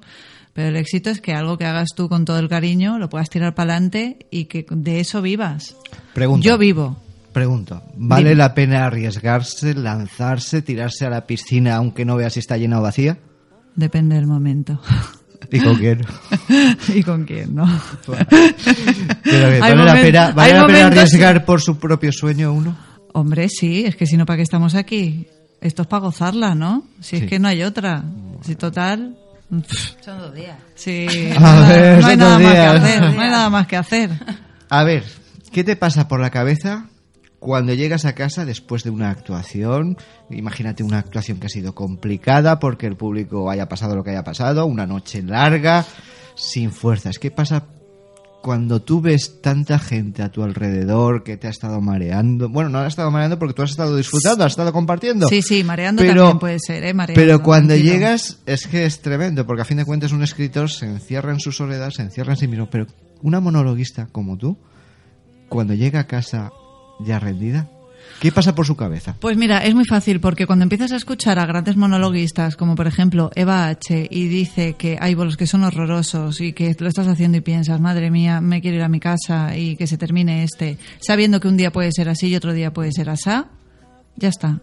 Pero 0.53 0.67
el 0.67 0.75
éxito 0.75 1.09
es 1.09 1.19
que 1.19 1.33
algo 1.33 1.57
que 1.57 1.65
hagas 1.65 1.89
tú 1.95 2.07
con 2.07 2.23
todo 2.23 2.37
el 2.37 2.49
cariño 2.49 2.99
lo 2.99 3.09
puedas 3.09 3.31
tirar 3.31 3.55
para 3.55 3.73
adelante 3.73 4.27
y 4.29 4.45
que 4.45 4.63
de 4.69 4.99
eso 4.99 5.23
vivas. 5.23 5.75
Pregunta. 6.13 6.47
Yo 6.47 6.59
vivo. 6.59 7.01
Pregunto, 7.31 7.81
¿vale 7.95 8.29
Dime. 8.29 8.35
la 8.35 8.53
pena 8.53 8.85
arriesgarse, 8.85 9.73
lanzarse, 9.73 10.61
tirarse 10.61 11.07
a 11.07 11.09
la 11.09 11.25
piscina 11.25 11.77
aunque 11.77 12.05
no 12.05 12.15
veas 12.15 12.33
si 12.33 12.41
está 12.41 12.57
llena 12.57 12.77
o 12.77 12.83
vacía? 12.83 13.17
Depende 13.75 14.15
del 14.15 14.27
momento. 14.27 14.79
¿Y 15.51 15.59
con 15.59 15.75
quién? 15.75 16.01
¿Y 16.95 17.03
con 17.03 17.25
quién, 17.25 17.53
no? 17.55 17.65
Pero 19.23 19.59
¿Vale 19.59 19.75
la 19.85 19.93
pena, 19.93 20.27
hay 20.27 20.33
vale 20.33 20.53
la 20.53 20.65
pena 20.67 20.87
arriesgar 20.87 21.45
por 21.45 21.61
su 21.61 21.77
propio 21.77 22.11
sueño 22.11 22.53
uno? 22.53 22.75
Hombre, 23.13 23.47
sí, 23.49 23.83
es 23.85 23.95
que 23.95 24.05
si 24.07 24.17
no, 24.17 24.25
¿para 24.25 24.37
qué 24.37 24.43
estamos 24.43 24.73
aquí? 24.75 25.27
Esto 25.61 25.83
es 25.83 25.87
para 25.87 26.01
gozarla, 26.01 26.55
¿no? 26.55 26.83
Si 26.99 27.17
Sí. 27.17 27.23
es 27.23 27.29
que 27.29 27.39
no 27.39 27.47
hay 27.47 27.63
otra. 27.63 28.03
Si 28.41 28.55
total... 28.55 29.17
Son 30.03 30.17
dos 30.17 30.33
días. 30.33 30.57
Sí, 30.75 31.05
A 31.37 31.39
no, 31.39 31.47
hay 31.65 31.69
ver, 31.69 31.99
nada- 31.99 31.99
no 31.99 32.07
hay 32.07 32.15
son 32.15 32.19
nada 32.19 32.33
dos 32.33 32.41
más 32.41 32.53
que 32.53 32.59
días. 32.59 32.75
hacer, 32.83 33.01
no 33.01 33.21
hay 33.21 33.29
nada 33.29 33.49
más 33.49 33.67
que 33.67 33.77
hacer. 33.77 34.09
A 34.69 34.83
ver, 34.83 35.03
¿qué 35.51 35.63
te 35.63 35.75
pasa 35.75 36.07
por 36.07 36.19
la 36.19 36.31
cabeza 36.31 36.87
cuando 37.43 37.73
llegas 37.73 38.05
a 38.05 38.15
casa 38.15 38.45
después 38.45 38.83
de 38.83 38.89
una 38.89 39.09
actuación? 39.11 39.97
Imagínate 40.29 40.81
una 40.83 40.99
actuación 40.99 41.39
que 41.39 41.47
ha 41.47 41.49
sido 41.49 41.75
complicada 41.75 42.57
porque 42.59 42.87
el 42.87 42.95
público 42.95 43.49
haya 43.51 43.67
pasado 43.67 43.95
lo 43.95 44.03
que 44.03 44.11
haya 44.11 44.23
pasado, 44.23 44.65
una 44.65 44.87
noche 44.87 45.21
larga, 45.21 45.85
sin 46.35 46.71
fuerzas. 46.71 47.19
¿Qué 47.19 47.31
pasa 47.31 47.65
cuando 48.41 48.81
tú 48.81 49.01
ves 49.01 49.41
tanta 49.41 49.77
gente 49.77 50.21
a 50.23 50.29
tu 50.31 50.41
alrededor 50.43 51.23
que 51.23 51.35
te 51.35 51.47
ha 51.47 51.49
estado 51.49 51.81
mareando? 51.81 52.47
Bueno, 52.47 52.69
no 52.69 52.79
ha 52.79 52.87
estado 52.87 53.11
mareando 53.11 53.37
porque 53.37 53.53
tú 53.53 53.61
has 53.61 53.71
estado 53.71 53.97
disfrutando, 53.97 54.45
has 54.45 54.53
estado 54.53 54.71
compartiendo. 54.71 55.27
Sí, 55.27 55.41
sí, 55.41 55.63
mareando 55.65 56.01
Pero- 56.01 56.21
también 56.21 56.39
puede 56.39 56.59
ser, 56.59 56.85
¿eh? 56.85 56.93
Mareando, 56.93 57.21
Pero 57.21 57.43
cuando 57.43 57.73
tranquilo. 57.73 57.93
llegas 57.93 58.39
es 58.45 58.67
que 58.67 58.85
es 58.85 59.01
tremendo, 59.01 59.45
porque 59.45 59.63
a 59.63 59.65
fin 59.65 59.77
de 59.77 59.85
cuentas 59.85 60.13
un 60.13 60.23
escritor 60.23 60.69
se 60.69 60.85
encierra 60.85 61.33
en 61.33 61.39
su 61.41 61.51
soledad, 61.51 61.89
se 61.91 62.03
encierra 62.03 62.33
en 62.33 62.37
sí 62.37 62.47
mismo, 62.47 62.69
pero 62.69 62.87
una 63.21 63.39
monologuista 63.41 64.07
como 64.13 64.37
tú, 64.37 64.57
cuando 65.49 65.73
llega 65.73 65.99
a 65.99 66.07
casa 66.07 66.51
ya 66.99 67.19
rendida, 67.19 67.67
¿qué 68.19 68.31
pasa 68.31 68.55
por 68.55 68.65
su 68.65 68.75
cabeza? 68.75 69.15
Pues 69.19 69.37
mira, 69.37 69.59
es 69.59 69.75
muy 69.75 69.85
fácil 69.85 70.19
porque 70.19 70.45
cuando 70.45 70.63
empiezas 70.63 70.91
a 70.91 70.95
escuchar 70.95 71.39
a 71.39 71.45
grandes 71.45 71.75
monologuistas 71.75 72.55
como 72.55 72.75
por 72.75 72.87
ejemplo 72.87 73.31
Eva 73.35 73.67
H. 73.67 74.07
y 74.09 74.27
dice 74.27 74.73
que 74.73 74.97
hay 74.99 75.15
bolos 75.15 75.37
que 75.37 75.47
son 75.47 75.63
horrorosos 75.63 76.41
y 76.41 76.53
que 76.53 76.75
lo 76.79 76.87
estás 76.87 77.07
haciendo 77.07 77.37
y 77.37 77.41
piensas, 77.41 77.79
madre 77.79 78.11
mía, 78.11 78.41
me 78.41 78.61
quiero 78.61 78.77
ir 78.77 78.83
a 78.83 78.89
mi 78.89 78.99
casa 78.99 79.57
y 79.57 79.75
que 79.75 79.87
se 79.87 79.97
termine 79.97 80.43
este, 80.43 80.77
sabiendo 80.99 81.39
que 81.39 81.47
un 81.47 81.57
día 81.57 81.71
puede 81.71 81.91
ser 81.91 82.09
así 82.09 82.27
y 82.27 82.35
otro 82.35 82.53
día 82.53 82.73
puede 82.73 82.91
ser 82.91 83.09
asá, 83.09 83.47
ya 84.15 84.29
está. 84.29 84.59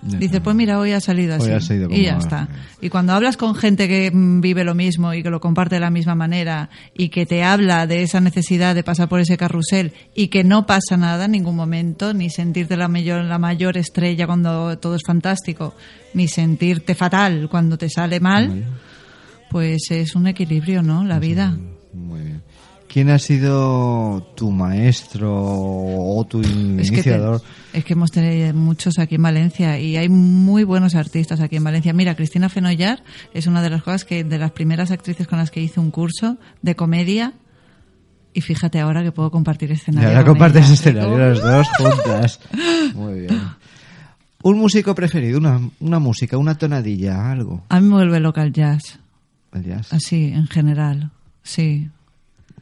Dices, 0.00 0.40
pues 0.40 0.54
mira, 0.54 0.78
hoy 0.78 0.92
ha 0.92 1.00
salido 1.00 1.34
así. 1.34 1.50
Ha 1.50 1.60
salido 1.60 1.90
y 1.90 2.04
ya 2.04 2.18
está. 2.18 2.48
Y 2.80 2.88
cuando 2.88 3.12
hablas 3.12 3.36
con 3.36 3.54
gente 3.54 3.88
que 3.88 4.12
vive 4.14 4.62
lo 4.62 4.74
mismo 4.74 5.12
y 5.12 5.22
que 5.22 5.30
lo 5.30 5.40
comparte 5.40 5.74
de 5.74 5.80
la 5.80 5.90
misma 5.90 6.14
manera 6.14 6.70
y 6.94 7.08
que 7.08 7.26
te 7.26 7.42
habla 7.42 7.86
de 7.86 8.02
esa 8.02 8.20
necesidad 8.20 8.74
de 8.74 8.84
pasar 8.84 9.08
por 9.08 9.20
ese 9.20 9.36
carrusel 9.36 9.92
y 10.14 10.28
que 10.28 10.44
no 10.44 10.66
pasa 10.66 10.96
nada 10.96 11.24
en 11.24 11.32
ningún 11.32 11.56
momento, 11.56 12.14
ni 12.14 12.30
sentirte 12.30 12.76
la 12.76 12.88
mayor, 12.88 13.24
la 13.24 13.38
mayor 13.38 13.76
estrella 13.76 14.26
cuando 14.26 14.78
todo 14.78 14.94
es 14.94 15.02
fantástico, 15.04 15.74
ni 16.14 16.28
sentirte 16.28 16.94
fatal 16.94 17.48
cuando 17.50 17.76
te 17.76 17.90
sale 17.90 18.20
mal, 18.20 18.64
pues 19.50 19.90
es 19.90 20.14
un 20.14 20.28
equilibrio, 20.28 20.82
¿no? 20.82 21.04
La 21.04 21.18
vida. 21.18 21.58
Muy 21.92 22.22
bien. 22.22 22.42
¿Quién 22.88 23.10
ha 23.10 23.18
sido 23.18 24.22
tu 24.34 24.50
maestro 24.50 25.30
o 25.36 26.24
tu 26.28 26.40
Es 26.40 26.46
que, 26.48 26.54
te- 26.54 26.88
iniciador? 27.10 27.42
es 27.74 27.84
que 27.84 27.92
hemos 27.92 28.10
tenido 28.10 28.54
muchos 28.54 28.98
aquí 28.98 29.16
en 29.16 29.22
Valencia 29.22 29.78
y 29.78 29.96
hay 29.96 30.08
muy 30.08 30.64
buenos 30.64 30.94
artistas 30.94 31.40
aquí 31.40 31.56
en 31.56 31.64
Valencia. 31.64 31.92
Mira, 31.92 32.14
Cristina 32.16 32.48
Fenollar 32.48 33.02
es 33.34 33.46
una 33.46 33.60
de 33.62 33.70
las 33.70 33.82
cosas 33.82 34.04
que 34.06 34.24
de 34.24 34.38
las 34.38 34.52
primeras 34.52 34.90
actrices 34.90 35.26
con 35.28 35.38
las 35.38 35.50
que 35.50 35.60
hice 35.60 35.80
un 35.80 35.90
curso 35.90 36.38
de 36.62 36.74
comedia 36.76 37.34
y 38.32 38.40
fíjate 38.40 38.80
ahora 38.80 39.02
que 39.02 39.12
puedo 39.12 39.30
compartir 39.30 39.70
Y 39.70 39.74
escenario. 39.74 40.08
ahora 40.08 40.24
compartes 40.24 40.64
ella. 40.64 40.74
escenario 40.74 41.18
las 41.18 41.42
dos 41.42 41.68
juntas. 41.76 42.40
Muy 42.94 43.20
bien. 43.20 43.40
Un 44.42 44.58
músico 44.58 44.94
preferido, 44.94 45.38
una, 45.38 45.60
una 45.80 45.98
música, 45.98 46.38
una 46.38 46.56
tonadilla, 46.56 47.30
algo. 47.30 47.64
A 47.68 47.80
mí 47.80 47.88
me 47.88 47.94
vuelve 47.96 48.20
loca 48.20 48.42
el 48.44 48.52
jazz, 48.52 48.98
El 49.52 49.64
jazz. 49.64 49.92
así 49.92 50.26
en 50.32 50.46
general. 50.46 51.10
Sí, 51.42 51.90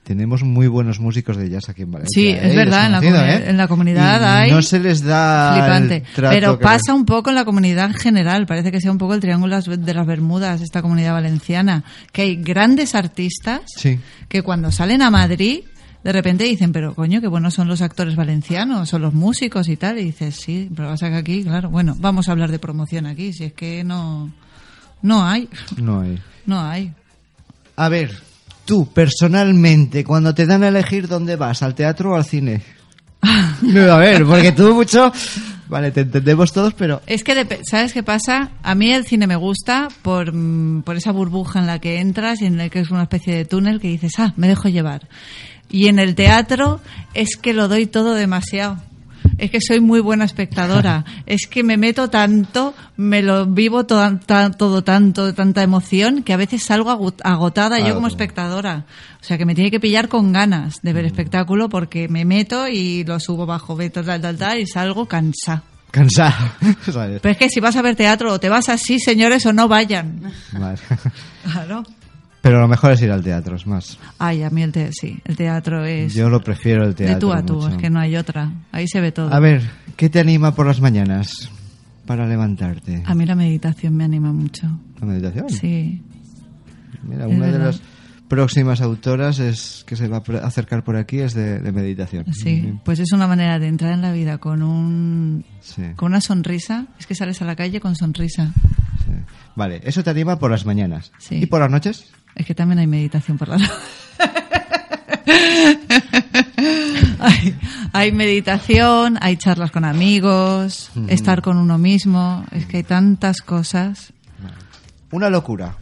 Tenemos 0.06 0.44
muy 0.44 0.68
buenos 0.68 1.00
músicos 1.00 1.36
de 1.36 1.50
jazz 1.50 1.68
aquí 1.68 1.82
en 1.82 1.90
Valencia. 1.90 2.14
Sí, 2.14 2.28
¿eh? 2.28 2.38
es 2.40 2.54
verdad, 2.54 2.86
en 3.02 3.12
la, 3.12 3.34
¿eh? 3.34 3.50
en 3.50 3.56
la 3.56 3.66
comunidad 3.66 4.20
Y 4.20 4.24
hay... 4.24 4.50
No 4.52 4.62
se 4.62 4.78
les 4.78 5.02
da. 5.02 5.52
Flipante. 5.54 6.04
Pero 6.14 6.56
que- 6.58 6.62
pasa 6.62 6.94
un 6.94 7.04
poco 7.04 7.30
en 7.30 7.34
la 7.34 7.44
comunidad 7.44 7.86
en 7.86 7.94
general. 7.94 8.46
Parece 8.46 8.70
que 8.70 8.80
sea 8.80 8.92
un 8.92 8.98
poco 8.98 9.14
el 9.14 9.20
triángulo 9.20 9.60
de 9.60 9.94
las 9.94 10.06
Bermudas, 10.06 10.60
esta 10.60 10.80
comunidad 10.80 11.12
valenciana. 11.12 11.82
Que 12.12 12.22
hay 12.22 12.36
grandes 12.36 12.94
artistas 12.94 13.62
Sí. 13.76 13.98
que 14.28 14.42
cuando 14.42 14.70
salen 14.70 15.02
a 15.02 15.10
Madrid, 15.10 15.64
de 16.04 16.12
repente 16.12 16.44
dicen, 16.44 16.70
pero 16.70 16.94
coño, 16.94 17.20
qué 17.20 17.26
buenos 17.26 17.54
son 17.54 17.66
los 17.66 17.82
actores 17.82 18.14
valencianos, 18.14 18.88
son 18.88 19.02
los 19.02 19.12
músicos 19.12 19.68
y 19.68 19.76
tal. 19.76 19.98
Y 19.98 20.04
dices, 20.04 20.36
sí, 20.36 20.70
pero 20.76 20.88
pasa 20.90 21.08
que 21.10 21.16
aquí, 21.16 21.42
claro. 21.42 21.68
Bueno, 21.68 21.96
vamos 21.98 22.28
a 22.28 22.30
hablar 22.30 22.52
de 22.52 22.60
promoción 22.60 23.06
aquí, 23.06 23.32
si 23.32 23.42
es 23.42 23.52
que 23.54 23.82
no. 23.82 24.32
No 25.02 25.26
hay. 25.26 25.48
No 25.78 26.00
hay. 26.00 26.20
No 26.46 26.60
hay. 26.60 26.92
A 27.74 27.88
ver, 27.88 28.16
tú, 28.66 28.86
personalmente, 28.92 30.04
cuando 30.04 30.34
te 30.34 30.44
dan 30.44 30.62
a 30.64 30.68
elegir 30.68 31.08
dónde 31.08 31.36
vas, 31.36 31.62
al 31.62 31.74
teatro 31.74 32.12
o 32.12 32.16
al 32.16 32.24
cine. 32.26 32.60
No, 33.62 33.80
a 33.92 33.96
ver, 33.98 34.26
porque 34.26 34.52
tú 34.52 34.74
mucho. 34.74 35.10
Vale, 35.68 35.90
te 35.90 36.02
entendemos 36.02 36.52
todos, 36.52 36.74
pero. 36.74 37.00
Es 37.06 37.24
que, 37.24 37.34
dep- 37.34 37.60
¿sabes 37.68 37.92
qué 37.92 38.02
pasa? 38.02 38.50
A 38.62 38.74
mí 38.74 38.92
el 38.92 39.04
cine 39.04 39.26
me 39.26 39.34
gusta 39.36 39.88
por, 40.02 40.32
mm, 40.32 40.82
por 40.82 40.96
esa 40.96 41.10
burbuja 41.12 41.58
en 41.58 41.66
la 41.66 41.80
que 41.80 41.98
entras 42.00 42.40
y 42.42 42.46
en 42.46 42.60
el 42.60 42.70
que 42.70 42.80
es 42.80 42.90
una 42.90 43.02
especie 43.04 43.34
de 43.34 43.44
túnel 43.46 43.80
que 43.80 43.88
dices, 43.88 44.12
ah, 44.18 44.32
me 44.36 44.46
dejo 44.48 44.68
llevar. 44.68 45.08
Y 45.68 45.88
en 45.88 45.98
el 45.98 46.14
teatro 46.14 46.80
es 47.14 47.36
que 47.36 47.52
lo 47.52 47.66
doy 47.66 47.86
todo 47.86 48.14
demasiado. 48.14 48.76
Es 49.38 49.50
que 49.50 49.60
soy 49.60 49.80
muy 49.80 50.00
buena 50.00 50.24
espectadora. 50.24 51.04
es 51.26 51.46
que 51.46 51.62
me 51.62 51.76
meto 51.76 52.08
tanto, 52.08 52.74
me 52.96 53.22
lo 53.22 53.46
vivo 53.46 53.84
todo, 53.84 54.18
todo 54.56 54.82
tanto, 54.82 55.26
de 55.26 55.32
tanta 55.32 55.62
emoción, 55.62 56.22
que 56.22 56.32
a 56.32 56.36
veces 56.36 56.62
salgo 56.62 56.90
agotada 57.22 57.78
yo 57.78 57.84
Ah, 57.86 57.88
como 57.90 58.00
claro. 58.08 58.08
espectadora. 58.08 58.86
O 59.20 59.24
sea, 59.24 59.36
que 59.38 59.44
me 59.44 59.54
tiene 59.54 59.70
que 59.70 59.80
pillar 59.80 60.08
con 60.08 60.32
ganas 60.32 60.80
de 60.82 60.92
ver 60.92 61.04
espectáculo 61.04 61.68
porque 61.68 62.08
me 62.08 62.24
meto 62.24 62.68
y 62.68 63.04
lo 63.04 63.20
subo 63.20 63.44
bajo, 63.46 63.76
ve 63.76 63.90
tal, 63.90 64.04
tal, 64.04 64.36
tal, 64.36 64.58
y 64.58 64.66
salgo 64.66 65.06
cansada. 65.06 65.62
Cansado. 65.90 66.50
Pero 66.60 67.30
es 67.30 67.36
que 67.38 67.48
si 67.48 67.58
vas 67.60 67.74
a 67.76 67.80
ver 67.82 67.96
teatro, 67.96 68.32
o 68.32 68.38
te 68.40 68.48
vas 68.50 68.68
así, 68.68 68.98
señores, 69.00 69.46
o 69.46 69.52
no 69.52 69.66
vayan. 69.68 70.20
Vale. 70.52 70.78
Claro. 71.50 71.84
Pero 72.46 72.60
lo 72.60 72.68
mejor 72.68 72.92
es 72.92 73.02
ir 73.02 73.10
al 73.10 73.22
teatro, 73.24 73.56
es 73.56 73.66
más. 73.66 73.98
Ay, 74.18 74.42
a 74.44 74.50
mí 74.50 74.62
el 74.62 74.70
teatro, 74.70 74.92
sí, 75.00 75.18
el 75.24 75.36
teatro 75.36 75.84
es 75.84 76.14
Yo 76.14 76.28
lo 76.30 76.40
prefiero 76.40 76.84
el 76.84 76.94
teatro. 76.94 77.14
de 77.16 77.20
tú 77.20 77.32
a 77.32 77.44
tú, 77.44 77.54
mucho. 77.54 77.68
es 77.70 77.76
que 77.76 77.90
no 77.90 77.98
hay 77.98 78.16
otra. 78.16 78.52
Ahí 78.70 78.86
se 78.86 79.00
ve 79.00 79.10
todo. 79.10 79.32
A 79.34 79.40
ver, 79.40 79.62
¿qué 79.96 80.08
te 80.08 80.20
anima 80.20 80.54
por 80.54 80.64
las 80.66 80.80
mañanas 80.80 81.50
para 82.06 82.24
levantarte? 82.26 83.02
A 83.04 83.14
mí 83.14 83.26
la 83.26 83.34
meditación 83.34 83.96
me 83.96 84.04
anima 84.04 84.32
mucho. 84.32 84.68
¿La 85.00 85.06
meditación? 85.06 85.50
Sí. 85.50 86.02
Mira, 87.02 87.26
es 87.26 87.32
una 87.36 87.46
de 87.46 87.52
verdad. 87.52 87.66
las 87.66 87.82
próximas 88.28 88.80
autoras 88.80 89.38
es 89.40 89.84
que 89.86 89.96
se 89.96 90.08
va 90.08 90.18
a 90.18 90.46
acercar 90.46 90.82
por 90.84 90.96
aquí 90.96 91.18
es 91.18 91.34
de, 91.34 91.58
de 91.60 91.72
meditación. 91.72 92.24
Sí, 92.32 92.74
pues 92.84 92.98
es 93.00 93.12
una 93.12 93.26
manera 93.26 93.58
de 93.58 93.66
entrar 93.68 93.92
en 93.92 94.02
la 94.02 94.12
vida 94.12 94.38
con 94.38 94.62
un 94.62 95.44
Sí, 95.60 95.82
con 95.96 96.12
una 96.12 96.20
sonrisa. 96.20 96.86
Es 96.98 97.06
que 97.06 97.14
sales 97.14 97.42
a 97.42 97.44
la 97.44 97.56
calle 97.56 97.80
con 97.80 97.96
sonrisa. 97.96 98.52
sí. 99.04 99.12
Vale, 99.56 99.80
eso 99.84 100.04
te 100.04 100.10
anima 100.10 100.38
por 100.38 100.50
las 100.50 100.66
mañanas. 100.66 101.12
Sí. 101.18 101.36
¿Y 101.36 101.46
por 101.46 101.60
las 101.60 101.70
noches? 101.70 102.12
Es 102.36 102.46
que 102.46 102.54
también 102.54 102.78
hay 102.78 102.86
meditación 102.86 103.36
por 103.38 103.48
la 103.48 103.58
noche. 103.58 103.72
hay, 107.18 107.54
hay 107.92 108.12
meditación, 108.12 109.18
hay 109.20 109.36
charlas 109.36 109.70
con 109.70 109.84
amigos, 109.84 110.90
estar 111.08 111.42
con 111.42 111.56
uno 111.58 111.78
mismo. 111.78 112.44
Es 112.52 112.66
que 112.66 112.78
hay 112.78 112.82
tantas 112.84 113.40
cosas. 113.40 114.12
Una 115.10 115.30
locura. 115.30 115.76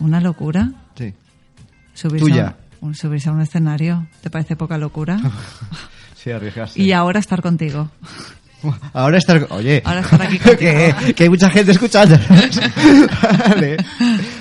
Una 0.00 0.20
locura. 0.20 0.70
Sí. 0.96 1.12
Subirse, 1.94 2.26
Tuya. 2.26 2.46
A, 2.48 2.56
un- 2.84 2.94
subirse 2.94 3.28
a 3.28 3.32
un 3.32 3.40
escenario. 3.42 4.06
¿Te 4.22 4.30
parece 4.30 4.56
poca 4.56 4.78
locura? 4.78 5.18
Sí, 6.22 6.30
arriesgarse. 6.30 6.78
Y 6.82 6.92
ahora 6.92 7.18
estar 7.18 7.40
contigo. 7.40 7.90
Ahora 8.92 9.16
estar... 9.16 9.46
Oye, 9.48 9.80
Ahora 9.86 10.00
estar 10.00 10.20
aquí 10.20 10.38
que, 10.38 10.44
contigo. 10.92 11.14
que 11.16 11.22
hay 11.22 11.28
mucha 11.30 11.48
gente 11.48 11.72
escuchando. 11.72 12.18
Vale. 13.48 13.78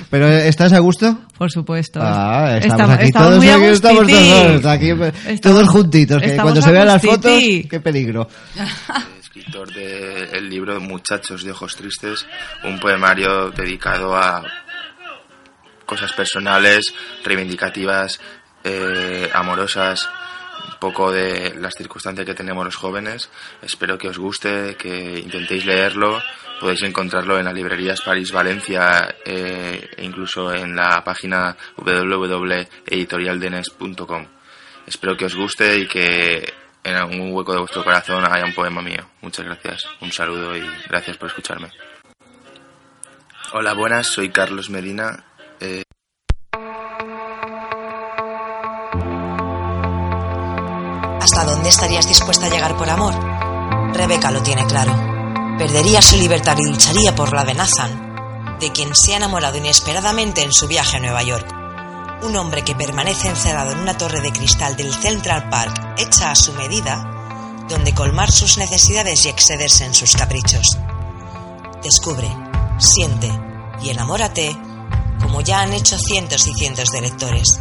¿Pero 0.10 0.28
estás 0.28 0.74
a 0.74 0.80
gusto? 0.80 1.18
Por 1.38 1.52
supuesto. 1.52 2.00
Ah, 2.02 2.58
estamos, 2.58 2.66
Estamos- 2.66 2.96
aquí 2.96 3.06
estamos 3.06 3.30
todos, 3.30 3.44
aquí 3.46 3.66
estamos 3.66 4.08
todos, 4.08 4.66
aquí, 4.66 4.90
Estamos- 4.90 5.42
todos 5.42 5.70
juntitos, 5.70 6.22
que 6.22 6.36
cuando 6.36 6.62
se 6.62 6.72
vean 6.72 6.88
las 6.88 7.02
fotos, 7.02 7.32
qué 7.70 7.80
peligro. 7.84 8.28
escritor 9.20 9.72
del 9.72 10.50
libro 10.50 10.80
Muchachos 10.80 11.44
de 11.44 11.52
Ojos 11.52 11.76
Tristes, 11.76 12.26
un 12.64 12.80
poemario 12.80 13.52
dedicado 13.52 14.16
a 14.16 14.44
cosas 15.86 16.12
personales, 16.14 16.94
reivindicativas, 17.24 18.20
eh, 18.64 19.30
amorosas, 19.34 20.10
un 20.74 20.80
poco 20.80 21.12
de 21.12 21.56
las 21.60 21.74
circunstancias 21.76 22.26
que 22.26 22.34
tenemos 22.34 22.66
los 22.66 22.76
jóvenes. 22.76 23.30
Espero 23.62 23.98
que 23.98 24.10
os 24.10 24.18
guste, 24.18 24.76
que 24.78 25.20
intentéis 25.20 25.66
leerlo. 25.66 26.20
Podéis 26.60 26.84
encontrarlo 26.84 27.40
en 27.40 27.46
las 27.46 27.54
librerías 27.54 28.02
París 28.02 28.32
Valencia 28.32 29.16
eh, 29.26 29.90
e 29.96 30.04
incluso 30.04 30.52
en 30.54 30.76
la 30.76 31.04
página 31.04 31.56
www.editorialdenes.com. 31.78 34.28
Espero 34.86 35.16
que 35.16 35.26
os 35.26 35.36
guste 35.36 35.80
y 35.80 35.88
que 35.88 36.54
en 36.84 36.96
algún 36.96 37.34
hueco 37.34 37.54
de 37.54 37.60
vuestro 37.60 37.84
corazón 37.84 38.24
haya 38.26 38.46
un 38.46 38.54
poema 38.54 38.82
mío. 38.82 39.10
Muchas 39.22 39.46
gracias. 39.46 39.86
Un 40.02 40.12
saludo 40.12 40.58
y 40.58 40.64
gracias 40.90 41.16
por 41.18 41.30
escucharme. 41.30 41.70
Hola, 43.54 43.74
buenas. 43.74 44.08
Soy 44.08 44.30
Carlos 44.30 44.70
Medina. 44.70 45.24
Eh, 45.60 45.84
¿Hasta 51.22 51.44
dónde 51.46 51.70
estarías 51.70 52.08
dispuesta 52.08 52.48
a 52.48 52.50
llegar 52.50 52.76
por 52.76 52.90
amor? 52.90 53.14
Rebeca 53.94 54.32
lo 54.32 54.42
tiene 54.42 54.66
claro. 54.66 55.19
Perdería 55.60 56.02
su 56.02 56.16
libertad 56.16 56.56
y 56.58 56.70
lucharía 56.70 57.14
por 57.14 57.34
la 57.34 57.44
de 57.44 57.54
Nathan, 57.54 58.58
de 58.62 58.72
quien 58.72 58.96
se 58.96 59.14
ha 59.14 59.18
enamorado 59.18 59.58
inesperadamente 59.58 60.42
en 60.42 60.54
su 60.54 60.70
viaje 60.70 60.96
a 60.96 61.00
Nueva 61.02 61.22
York. 61.22 61.54
Un 62.22 62.38
hombre 62.38 62.64
que 62.64 62.76
permanece 62.76 63.28
encerrado 63.28 63.74
en 63.74 63.80
una 63.80 63.98
torre 63.98 64.22
de 64.22 64.32
cristal 64.32 64.78
del 64.78 64.94
Central 64.94 65.50
Park 65.50 65.96
hecha 65.98 66.32
a 66.32 66.36
su 66.36 66.54
medida, 66.54 67.66
donde 67.68 67.94
colmar 67.94 68.32
sus 68.32 68.58
necesidades 68.58 69.26
y 69.26 69.30
excederse 69.30 69.84
en 69.84 69.94
sus 69.94 70.16
caprichos. 70.16 70.78
Descubre, 71.84 72.34
siente 72.78 73.30
y 73.82 73.90
enamórate 73.90 74.58
como 75.22 75.42
ya 75.42 75.60
han 75.60 75.74
hecho 75.74 75.98
cientos 75.98 76.48
y 76.48 76.54
cientos 76.54 76.88
de 76.92 77.02
lectores. 77.02 77.60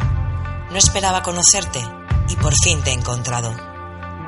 No 0.71 0.79
esperaba 0.79 1.25
conocerte 1.25 1.85
y 2.29 2.37
por 2.37 2.55
fin 2.63 2.81
te 2.81 2.91
he 2.91 2.95
encontrado. 2.95 3.53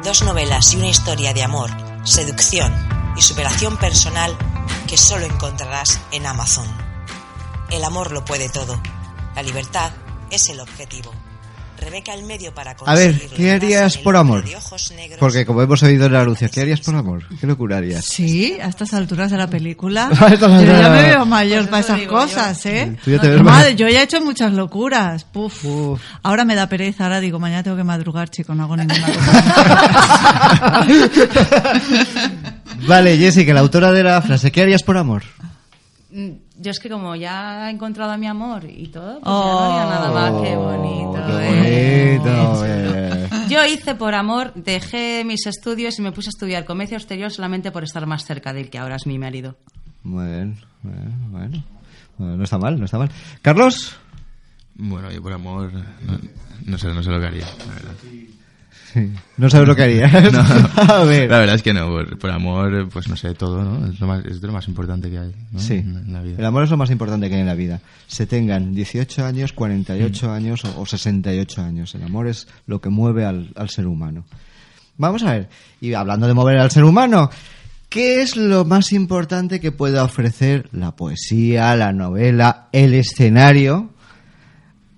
Dos 0.03 0.25
novelas 0.25 0.73
y 0.73 0.77
una 0.79 0.89
historia 0.89 1.33
de 1.33 1.45
amor, 1.45 1.71
seducción 2.03 3.00
y 3.17 3.23
superación 3.23 3.77
personal 3.77 4.37
que 4.87 4.97
solo 4.97 5.25
encontrarás 5.25 6.01
en 6.13 6.27
Amazon. 6.27 6.67
El 7.71 7.85
amor 7.85 8.13
lo 8.13 8.25
puede 8.25 8.49
todo. 8.49 8.81
La 9.35 9.43
libertad 9.43 9.93
es 10.31 10.49
el 10.49 10.61
objetivo. 10.61 11.13
Rebeca 11.81 12.13
el 12.13 12.25
medio 12.25 12.53
para 12.53 12.77
A 12.85 12.95
ver. 12.95 13.19
¿qué 13.35 13.53
harías 13.53 13.97
por 13.97 14.15
amor? 14.17 14.45
Porque 15.19 15.47
como 15.47 15.63
hemos 15.63 15.83
oído 15.83 16.07
en 16.07 16.13
la 16.13 16.21
anuncia, 16.21 16.49
¿qué 16.49 16.61
harías 16.61 16.81
por 16.81 16.95
amor? 16.95 17.25
¿Qué 17.41 17.47
locura 17.47 17.79
harías? 17.79 18.05
Sí, 18.05 18.59
a 18.61 18.67
estas 18.69 18.93
alturas 18.93 19.31
de 19.31 19.39
la 19.39 19.47
película. 19.47 20.11
A 20.21 20.29
estas 20.29 20.63
yo 20.63 20.73
ya 20.73 20.91
me 20.91 21.03
veo 21.03 21.25
mayor 21.25 21.69
Pues 21.69 21.87
para 21.87 21.99
esas 21.99 22.09
cosas, 22.09 22.67
¿eh? 22.67 22.99
Tú 23.03 23.13
ya 23.13 23.19
te 23.19 23.35
Madre, 23.39 23.77
yo 23.77 23.89
ya 23.89 24.01
he 24.01 24.03
hecho 24.03 24.21
muchas 24.21 24.53
locuras. 24.53 25.25
Puf. 25.25 25.65
Uf. 25.65 26.03
Ahora 26.23 26.45
me 26.45 26.55
da 26.55 26.69
pereza. 26.69 27.05
Ahora 27.05 27.21
digo, 27.21 27.39
mañana 27.39 27.63
tengo 27.63 27.79
que 27.79 27.85
madrugar, 27.85 28.29
chico. 28.29 28.55
No 28.55 28.65
hago 28.65 28.77
ninguna 28.77 29.07
cosa. 29.07 29.21
Vale, 32.91 33.17
Jessica, 33.17 33.55
la 33.55 33.61
autora 33.61 33.93
de 33.93 34.03
la 34.03 34.21
frase, 34.21 34.51
¿qué 34.51 34.63
harías 34.63 34.83
por 34.83 34.97
amor? 34.99 35.23
Mm, 36.11 36.31
Yo 36.59 36.73
es 36.73 36.81
que 36.81 36.91
como 36.91 37.15
ya 37.15 37.69
he 37.69 37.71
encontrado 37.71 38.11
a 38.11 38.17
mi 38.17 38.27
amor 38.27 38.65
y 38.69 38.89
todo, 38.89 39.21
pues 39.21 39.23
Oh, 39.27 39.77
ya 39.77 39.85
no 39.85 39.91
haría 39.91 40.01
nada 40.01 40.11
más. 40.11 40.43
Qué 40.43 40.57
bonito. 40.57 41.15
Qué 41.25 42.25
bonito, 42.27 42.67
eh. 42.67 43.29
Yo 43.49 43.65
hice 43.65 43.95
por 43.95 44.17
amor, 44.17 44.53
dejé 44.57 45.23
mis 45.25 45.47
estudios 45.47 45.97
y 46.01 46.03
me 46.03 46.11
puse 46.11 46.31
a 46.31 46.35
estudiar 46.35 46.65
comercio 46.65 46.97
exterior 46.97 47.31
solamente 47.31 47.71
por 47.71 47.85
estar 47.85 48.05
más 48.07 48.25
cerca 48.25 48.53
de 48.53 48.63
él, 48.63 48.71
que 48.71 48.79
ahora 48.79 48.97
es 48.97 49.07
mi 49.07 49.21
marido. 49.21 49.55
Muy 50.03 50.27
bien, 50.27 50.59
bueno, 50.83 51.13
bueno. 51.31 51.65
Bueno, 52.19 52.37
No 52.39 52.43
está 52.43 52.59
mal, 52.59 52.77
no 52.77 52.87
está 52.87 52.99
mal. 52.99 53.11
¿Carlos? 53.41 53.97
Bueno, 54.75 55.13
yo 55.13 55.23
por 55.23 55.33
amor, 55.33 55.73
no, 55.73 56.19
no 56.67 56.77
sé, 56.77 56.89
no 56.89 57.05
sé 57.05 57.11
lo 57.11 57.21
que 57.21 57.27
haría, 57.27 57.47
la 57.69 57.75
verdad. 57.75 57.95
Sí. 58.93 59.09
No 59.37 59.49
sabes 59.51 59.69
lo 59.69 59.77
que 59.77 59.83
harías. 59.85 60.13
No, 60.33 60.41
A 60.95 61.05
ver. 61.05 61.31
La 61.31 61.39
verdad 61.39 61.55
es 61.57 61.63
que 61.63 61.73
no, 61.73 61.87
por, 61.89 62.19
por 62.19 62.31
amor, 62.31 62.89
pues 62.93 63.09
no 63.09 63.17
sé, 63.17 63.35
todo, 63.35 63.63
¿no? 63.63 63.87
Es, 63.87 64.01
lo 64.01 64.07
más, 64.07 64.25
es 64.25 64.41
de 64.41 64.47
lo 64.47 64.53
más 64.53 64.67
importante 64.69 65.11
que 65.11 65.19
hay, 65.19 65.35
¿no? 65.53 65.59
Sí, 65.61 65.75
En, 65.75 65.97
en 65.97 66.13
la 66.13 66.23
vida. 66.23 66.37
el 66.39 66.45
amor 66.45 66.65
es 66.65 66.71
lo 66.71 66.77
más 66.77 66.91
importante 66.91 67.29
que 67.29 67.35
hay 67.37 67.41
en 67.43 67.47
la 67.47 67.55
vida. 67.55 67.81
Se 68.07 68.27
tengan 68.27 68.75
18 68.75 69.25
años, 69.25 69.53
48 69.53 70.27
Mm. 70.27 70.31
años 70.31 70.65
o, 70.65 70.81
o 70.81 70.87
68 70.87 71.63
años. 71.63 71.95
El 71.95 72.03
amor 72.03 72.27
es 72.27 72.49
lo 72.67 72.81
que 72.81 72.89
mueve 72.89 73.25
al, 73.25 73.51
al 73.57 73.69
ser 73.71 73.87
humano. 73.87 74.25
Vamos 74.97 75.23
a 75.23 75.33
ver, 75.33 75.49
y 75.81 75.95
hablando 75.95 76.27
de 76.27 76.35
mover 76.35 76.59
al 76.59 76.71
ser 76.71 76.85
humano, 76.85 77.31
¿qué 77.89 78.21
es 78.23 78.37
lo 78.37 78.65
más 78.65 78.93
importante 78.93 79.59
que 79.61 79.73
pueda 79.73 80.05
ofrecer 80.05 80.69
la 80.73 80.95
poesía, 80.97 81.75
la 81.77 81.93
novela, 81.93 82.69
el 82.73 82.93
escenario 82.95 83.91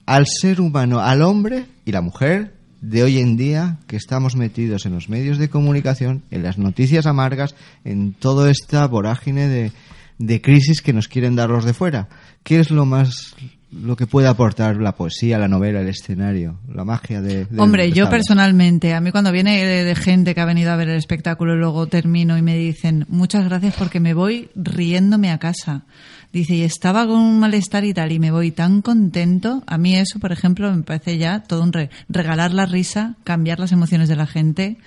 al 0.06 0.26
ser 0.26 0.60
humano, 0.60 1.00
al 1.00 1.22
hombre 1.22 1.66
y 1.84 1.92
la 1.92 2.00
mujer 2.00 2.54
de 2.82 3.02
hoy 3.02 3.18
en 3.18 3.38
día 3.38 3.78
que 3.86 3.96
estamos 3.96 4.36
metidos 4.36 4.84
en 4.84 4.92
los 4.92 5.08
medios 5.08 5.38
de 5.38 5.48
comunicación, 5.48 6.22
en 6.30 6.42
las 6.42 6.58
noticias 6.58 7.06
amargas, 7.06 7.54
en 7.84 8.12
toda 8.12 8.50
esta 8.50 8.86
vorágine 8.86 9.48
de, 9.48 9.72
de 10.18 10.42
crisis 10.42 10.82
que 10.82 10.92
nos 10.92 11.08
quieren 11.08 11.36
dar 11.36 11.48
los 11.48 11.64
de 11.64 11.72
fuera? 11.72 12.08
¿Qué 12.42 12.60
es 12.60 12.70
lo 12.70 12.84
más 12.84 13.34
lo 13.72 13.96
que 13.96 14.06
puede 14.06 14.28
aportar 14.28 14.76
la 14.76 14.94
poesía, 14.94 15.38
la 15.38 15.48
novela, 15.48 15.80
el 15.80 15.88
escenario, 15.88 16.58
la 16.68 16.84
magia 16.84 17.22
de... 17.22 17.46
del 17.46 17.58
Hombre, 17.58 17.90
yo 17.90 18.10
personalmente, 18.10 18.92
a 18.92 19.00
mí 19.00 19.10
cuando 19.10 19.32
viene 19.32 19.64
de, 19.64 19.84
de 19.84 19.94
gente 19.94 20.34
que 20.34 20.40
ha 20.42 20.44
venido 20.44 20.70
a 20.70 20.76
ver 20.76 20.90
el 20.90 20.98
espectáculo 20.98 21.54
y 21.54 21.58
luego 21.58 21.86
termino 21.86 22.36
y 22.36 22.42
me 22.42 22.54
dicen 22.56 23.06
muchas 23.08 23.44
gracias 23.44 23.74
porque 23.78 23.98
me 23.98 24.12
voy 24.12 24.50
riéndome 24.54 25.30
a 25.30 25.38
casa. 25.38 25.84
Dice, 26.32 26.54
y 26.54 26.62
estaba 26.62 27.06
con 27.06 27.16
un 27.18 27.38
malestar 27.40 27.84
y 27.84 27.92
tal, 27.92 28.10
y 28.10 28.18
me 28.18 28.30
voy 28.30 28.50
tan 28.52 28.80
contento. 28.80 29.62
A 29.66 29.76
mí 29.76 29.94
eso, 29.96 30.18
por 30.18 30.32
ejemplo, 30.32 30.74
me 30.74 30.82
parece 30.82 31.18
ya 31.18 31.42
todo 31.42 31.62
un... 31.62 31.72
re- 31.72 31.90
regalar 32.08 32.52
la 32.54 32.64
risa, 32.66 33.16
cambiar 33.24 33.58
las 33.60 33.72
emociones 33.72 34.08
de 34.08 34.16
la 34.16 34.26
gente. 34.26 34.78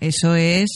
Eso 0.00 0.34
es... 0.34 0.68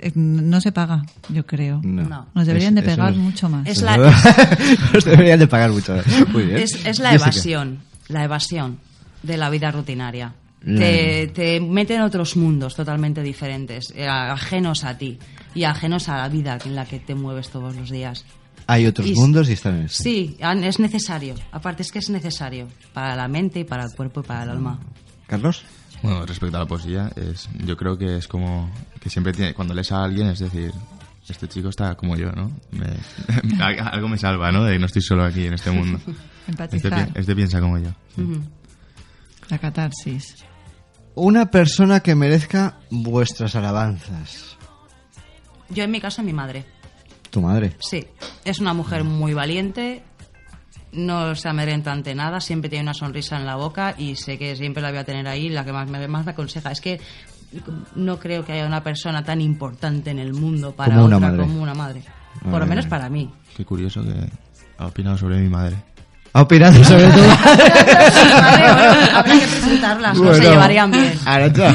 eh, 0.00 0.12
No 0.14 0.60
se 0.60 0.70
paga, 0.72 1.04
yo 1.30 1.46
creo. 1.46 1.80
No. 1.82 2.02
No. 2.02 2.26
Nos 2.34 2.46
deberían 2.46 2.76
Es- 2.76 2.84
de 2.84 2.90
pegar 2.90 3.12
es- 3.12 3.18
mucho 3.18 3.48
más. 3.48 3.66
Es 3.66 3.80
la, 3.80 3.96
Nos 4.92 5.04
deberían 5.04 5.38
de 5.38 5.46
pagar 5.48 5.70
mucho. 5.70 5.96
Muy 6.32 6.44
bien. 6.44 6.58
es, 6.58 6.84
es 6.84 6.98
la 6.98 7.10
Jessica. 7.12 7.30
evasión, 7.30 7.78
la 8.08 8.24
evasión 8.24 8.78
de 9.22 9.36
la 9.38 9.48
vida 9.48 9.70
rutinaria. 9.70 10.34
te, 10.62 11.28
te 11.34 11.60
mete 11.60 11.94
en 11.94 12.02
otros 12.02 12.36
mundos 12.36 12.74
totalmente 12.76 13.22
diferentes, 13.22 13.92
eh, 13.96 14.06
ajenos 14.06 14.84
a 14.84 14.98
ti 14.98 15.18
y 15.54 15.64
ajenos 15.64 16.08
a 16.10 16.18
la 16.18 16.28
vida 16.28 16.58
en 16.66 16.74
la 16.74 16.84
que 16.84 16.98
te 16.98 17.14
mueves 17.14 17.48
todos 17.48 17.74
los 17.76 17.88
días. 17.90 18.26
Hay 18.70 18.86
otros 18.86 19.06
Y- 19.08 19.14
mundos 19.14 19.48
y 19.48 19.54
están 19.54 19.76
en 19.78 19.86
este. 19.86 20.02
Sí, 20.02 20.36
es 20.40 20.78
necesario. 20.78 21.34
Aparte 21.52 21.82
es 21.82 21.90
que 21.90 21.98
es 21.98 22.10
necesario 22.10 22.68
para 22.92 23.16
la 23.16 23.26
mente 23.26 23.60
y 23.60 23.64
para 23.64 23.84
el 23.84 23.90
cuerpo 23.96 24.20
y 24.20 24.22
para 24.24 24.44
el 24.44 24.50
alma. 24.50 24.78
Carlos. 25.26 25.64
Bueno, 26.02 26.24
respecto 26.26 26.56
a 26.56 26.60
la 26.60 26.66
poesía, 26.66 27.10
es, 27.16 27.48
yo 27.64 27.76
creo 27.76 27.98
que 27.98 28.18
es 28.18 28.28
como 28.28 28.70
que 29.00 29.10
siempre 29.10 29.32
tiene, 29.32 29.52
cuando 29.54 29.74
lees 29.74 29.90
a 29.90 30.04
alguien, 30.04 30.28
es 30.28 30.38
decir, 30.38 30.70
este 31.28 31.48
chico 31.48 31.70
está 31.70 31.96
como 31.96 32.14
yo, 32.16 32.30
¿no? 32.30 32.52
Me- 32.70 33.64
algo 33.82 34.06
me 34.08 34.16
salva, 34.18 34.52
¿no? 34.52 34.62
De 34.64 34.74
que 34.74 34.78
no 34.78 34.86
estoy 34.86 35.02
solo 35.02 35.24
aquí 35.24 35.46
en 35.46 35.54
este 35.54 35.70
mundo. 35.70 35.98
Este, 36.48 36.50
Empatizar. 36.64 37.12
pi- 37.12 37.18
este 37.20 37.36
piensa 37.36 37.60
como 37.60 37.76
yo. 37.78 37.90
La 39.50 39.58
catarsis. 39.58 40.34
Una 41.14 41.50
persona 41.50 42.00
que 42.00 42.14
merezca 42.14 42.78
vuestras 42.90 43.54
alabanzas. 43.54 44.56
Yo 45.68 45.84
en 45.84 45.90
mi 45.90 46.00
caso 46.00 46.22
mi 46.22 46.32
madre. 46.32 46.64
Tu 47.40 47.46
madre. 47.46 47.72
Sí, 47.78 48.04
es 48.44 48.58
una 48.58 48.74
mujer 48.74 49.04
muy 49.04 49.32
valiente, 49.34 50.02
no 50.92 51.34
se 51.36 51.48
amedrenta 51.48 51.92
ante 51.92 52.14
nada, 52.14 52.40
siempre 52.40 52.68
tiene 52.68 52.82
una 52.82 52.94
sonrisa 52.94 53.36
en 53.36 53.46
la 53.46 53.54
boca 53.56 53.94
y 53.96 54.16
sé 54.16 54.38
que 54.38 54.56
siempre 54.56 54.82
la 54.82 54.90
voy 54.90 54.98
a 54.98 55.04
tener 55.04 55.28
ahí, 55.28 55.48
la 55.48 55.64
que 55.64 55.72
más 55.72 55.88
me, 55.88 56.08
más 56.08 56.24
me 56.24 56.32
aconseja. 56.32 56.72
Es 56.72 56.80
que 56.80 57.00
no 57.94 58.18
creo 58.18 58.44
que 58.44 58.52
haya 58.52 58.66
una 58.66 58.82
persona 58.82 59.22
tan 59.24 59.40
importante 59.40 60.10
en 60.10 60.18
el 60.18 60.32
mundo 60.34 60.72
para 60.72 60.94
Como 60.94 61.06
una 61.06 61.16
otra 61.18 61.28
madre. 61.30 61.42
como 61.42 61.62
una 61.62 61.74
madre. 61.74 62.02
Por 62.50 62.60
lo 62.60 62.66
menos 62.66 62.86
para 62.86 63.08
mí. 63.08 63.30
Qué 63.56 63.64
curioso 63.64 64.02
que 64.02 64.14
ha 64.78 64.86
opinado 64.86 65.16
sobre 65.16 65.38
mi 65.38 65.48
madre. 65.48 65.76
Ha 66.34 66.42
opinado 66.42 66.84
sobre 66.84 67.04
todo. 67.08 67.26
Madre, 67.26 68.72
bueno, 68.74 69.16
habría 69.18 69.40
que 69.40 69.46
presentarlas, 69.46 70.18
no 70.18 70.24
se 70.24 70.28
Bueno. 70.40 70.50
llevarían 70.50 70.90
bien. 70.90 71.12
Arancha. 71.24 71.74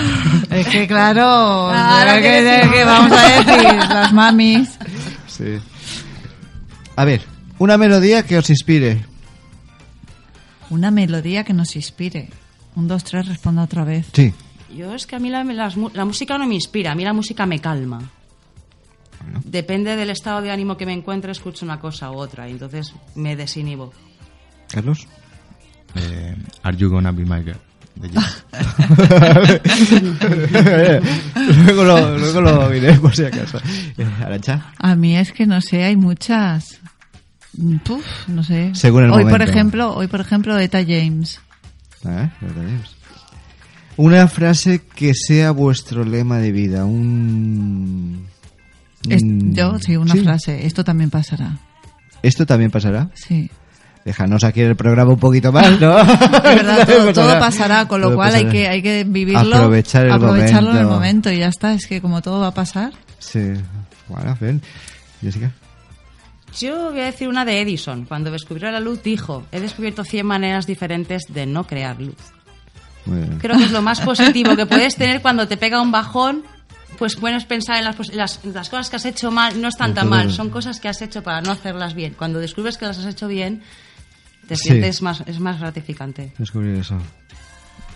Es 0.52 0.68
que 0.68 0.88
claro, 0.88 1.72
¿qué, 2.16 2.22
que 2.22 2.42
decimos. 2.44 2.74
qué 2.76 2.84
vamos 2.86 3.12
a 3.12 3.30
decir? 3.30 3.74
Las 3.90 4.14
mamis. 4.14 4.78
Sí. 5.38 5.60
A 6.96 7.06
ver, 7.06 7.22
una 7.58 7.78
melodía 7.78 8.24
que 8.24 8.38
os 8.38 8.50
inspire. 8.50 9.04
Una 10.70 10.92
melodía 10.92 11.44
que 11.44 11.54
nos 11.54 11.76
inspire. 11.76 12.30
Un, 12.76 12.88
dos, 12.88 13.04
tres, 13.04 13.28
responda 13.28 13.64
otra 13.64 13.84
vez. 13.84 14.08
Sí. 14.14 14.34
Yo 14.76 14.94
es 14.94 15.06
que 15.06 15.16
a 15.16 15.20
mí 15.20 15.30
la, 15.30 15.44
música 15.44 16.38
no 16.38 16.48
me 16.48 16.56
inspira, 16.56 16.92
a 16.92 16.96
mí 16.96 17.04
la 17.04 17.14
música 17.14 17.46
me 17.46 17.60
calma. 17.60 18.12
Depende 19.46 19.96
del 19.96 20.10
estado 20.10 20.42
de 20.42 20.52
ánimo 20.52 20.76
que 20.76 20.86
me 20.86 20.94
encuentre, 20.94 21.32
escucho 21.32 21.66
una 21.66 21.80
cosa 21.80 22.12
u 22.12 22.16
otra 22.16 22.48
y 22.48 22.52
entonces 22.52 22.94
me 23.16 23.36
desinhibo. 23.36 23.94
Carlos. 24.68 25.08
Eh, 25.96 26.36
Are 26.64 26.76
You 26.76 26.90
Gonna 26.90 27.12
Be 27.12 27.24
My 27.24 27.44
Girl? 27.44 27.60
De 27.96 28.10
luego, 31.66 31.84
lo, 31.84 32.18
luego 32.18 32.42
lo 32.42 32.70
diré 32.70 32.94
por 32.96 33.16
si 33.16 33.26
acaso. 33.26 33.60
Eh, 33.98 34.06
Arancha. 34.22 34.72
A 34.78 34.96
mí 34.96 35.16
es 35.16 35.32
que 35.32 35.46
no 35.46 35.62
sé, 35.62 35.84
hay 35.84 35.96
muchas. 35.96 36.80
Puf, 37.84 38.06
no 38.28 38.44
sé. 38.44 38.72
Según 38.74 39.06
el 39.06 39.12
hoy 39.12 39.26
por 39.26 39.42
ejemplo, 39.42 39.96
hoy 39.96 40.08
por 40.08 40.22
ejemplo 40.22 40.58
Eta 40.58 40.80
James. 40.80 41.40
Ah, 42.04 42.24
¿eh? 42.24 42.32
Lo 42.42 42.54
tenemos. 42.54 42.96
Una 43.96 44.28
frase 44.28 44.82
que 44.96 45.14
sea 45.14 45.52
vuestro 45.52 46.04
lema 46.04 46.40
de 46.40 46.52
vida. 46.52 46.86
Un. 46.86 48.26
Es- 49.08 49.22
yo 49.24 49.78
sí, 49.80 49.98
una 49.98 50.14
sí. 50.14 50.22
frase. 50.22 50.66
Esto 50.66 50.84
también 50.84 51.12
pasará. 51.12 51.58
¿Esto 52.24 52.46
también 52.46 52.72
pasará? 52.72 53.10
Sí. 53.14 53.52
Déjanos 54.06 54.44
aquí 54.44 54.62
el 54.62 54.76
programa 54.76 55.12
un 55.12 55.20
poquito 55.20 55.52
más, 55.52 55.72
¿no? 55.80 55.96
Verdad, 56.44 56.86
todo, 56.86 57.14
todo 57.14 57.40
pasará, 57.40 57.88
con 57.88 58.02
lo 58.02 58.08
Todo 58.08 58.18
cual 58.18 58.36
hay 58.36 58.46
que, 58.48 58.68
hay 58.68 58.82
que 58.82 59.06
vivirlo, 59.08 59.56
Aprovechar 59.56 60.06
el 60.06 60.12
aprovecharlo 60.12 60.72
en 60.72 60.78
el 60.78 60.84
momento. 60.84 60.96
momento 60.96 61.32
y 61.32 61.40
ya 61.40 61.48
está. 61.48 61.74
Es 61.74 61.88
que 61.88 62.02
como 62.02 62.22
todo 62.22 62.42
va 62.42 62.48
a 62.48 62.54
pasar. 62.54 62.92
Sí. 63.20 63.54
Bueno, 64.10 64.38
bien. 64.42 64.62
Jessica. 65.22 65.52
Yo 66.60 66.92
voy 66.92 67.00
a 67.00 67.06
decir 67.06 67.28
una 67.28 67.46
de 67.46 67.62
Edison. 67.62 68.06
Cuando 68.06 68.30
descubrió 68.30 68.70
la 68.72 68.80
luz 68.80 69.02
dijo, 69.02 69.46
he 69.52 69.60
descubierto 69.60 70.04
100 70.04 70.26
maneras 70.26 70.68
diferentes 70.68 71.24
de 71.30 71.46
no 71.46 71.66
crear 71.66 72.00
luz. 72.00 72.16
Muy 73.06 73.20
bien. 73.20 73.40
Creo 73.40 73.58
que 73.58 73.64
es 73.64 73.72
lo 73.72 73.82
más 73.82 74.02
positivo 74.06 74.56
que 74.56 74.66
puedes 74.66 74.96
tener 74.96 75.22
cuando 75.22 75.48
te 75.48 75.58
pega 75.58 75.82
un 75.82 75.92
bajón. 75.92 76.44
Pues 77.00 77.20
bueno 77.20 77.38
es 77.38 77.46
pensar 77.46 77.78
en 77.78 77.86
las, 77.86 78.46
las 78.46 78.70
cosas 78.70 78.90
que 78.90 78.98
has 78.98 79.06
hecho 79.06 79.32
mal, 79.32 79.60
no 79.60 79.68
están 79.68 79.96
tan 79.96 80.08
mal, 80.08 80.32
son 80.32 80.52
cosas 80.52 80.80
que 80.80 80.88
has 80.88 81.02
hecho 81.02 81.24
para 81.24 81.42
no 81.42 81.52
hacerlas 81.52 81.96
bien. 81.96 82.14
Cuando 82.16 82.38
descubres 82.38 82.78
que 82.78 82.86
las 82.86 83.00
has 83.00 83.06
hecho 83.08 83.28
bien, 83.28 83.64
te 84.48 84.56
Sí. 84.56 84.64
sientes 84.70 85.02
más, 85.02 85.24
es 85.26 85.40
más 85.40 85.60
gratificante. 85.60 86.34
Descubrir 86.38 86.76
eso. 86.76 86.98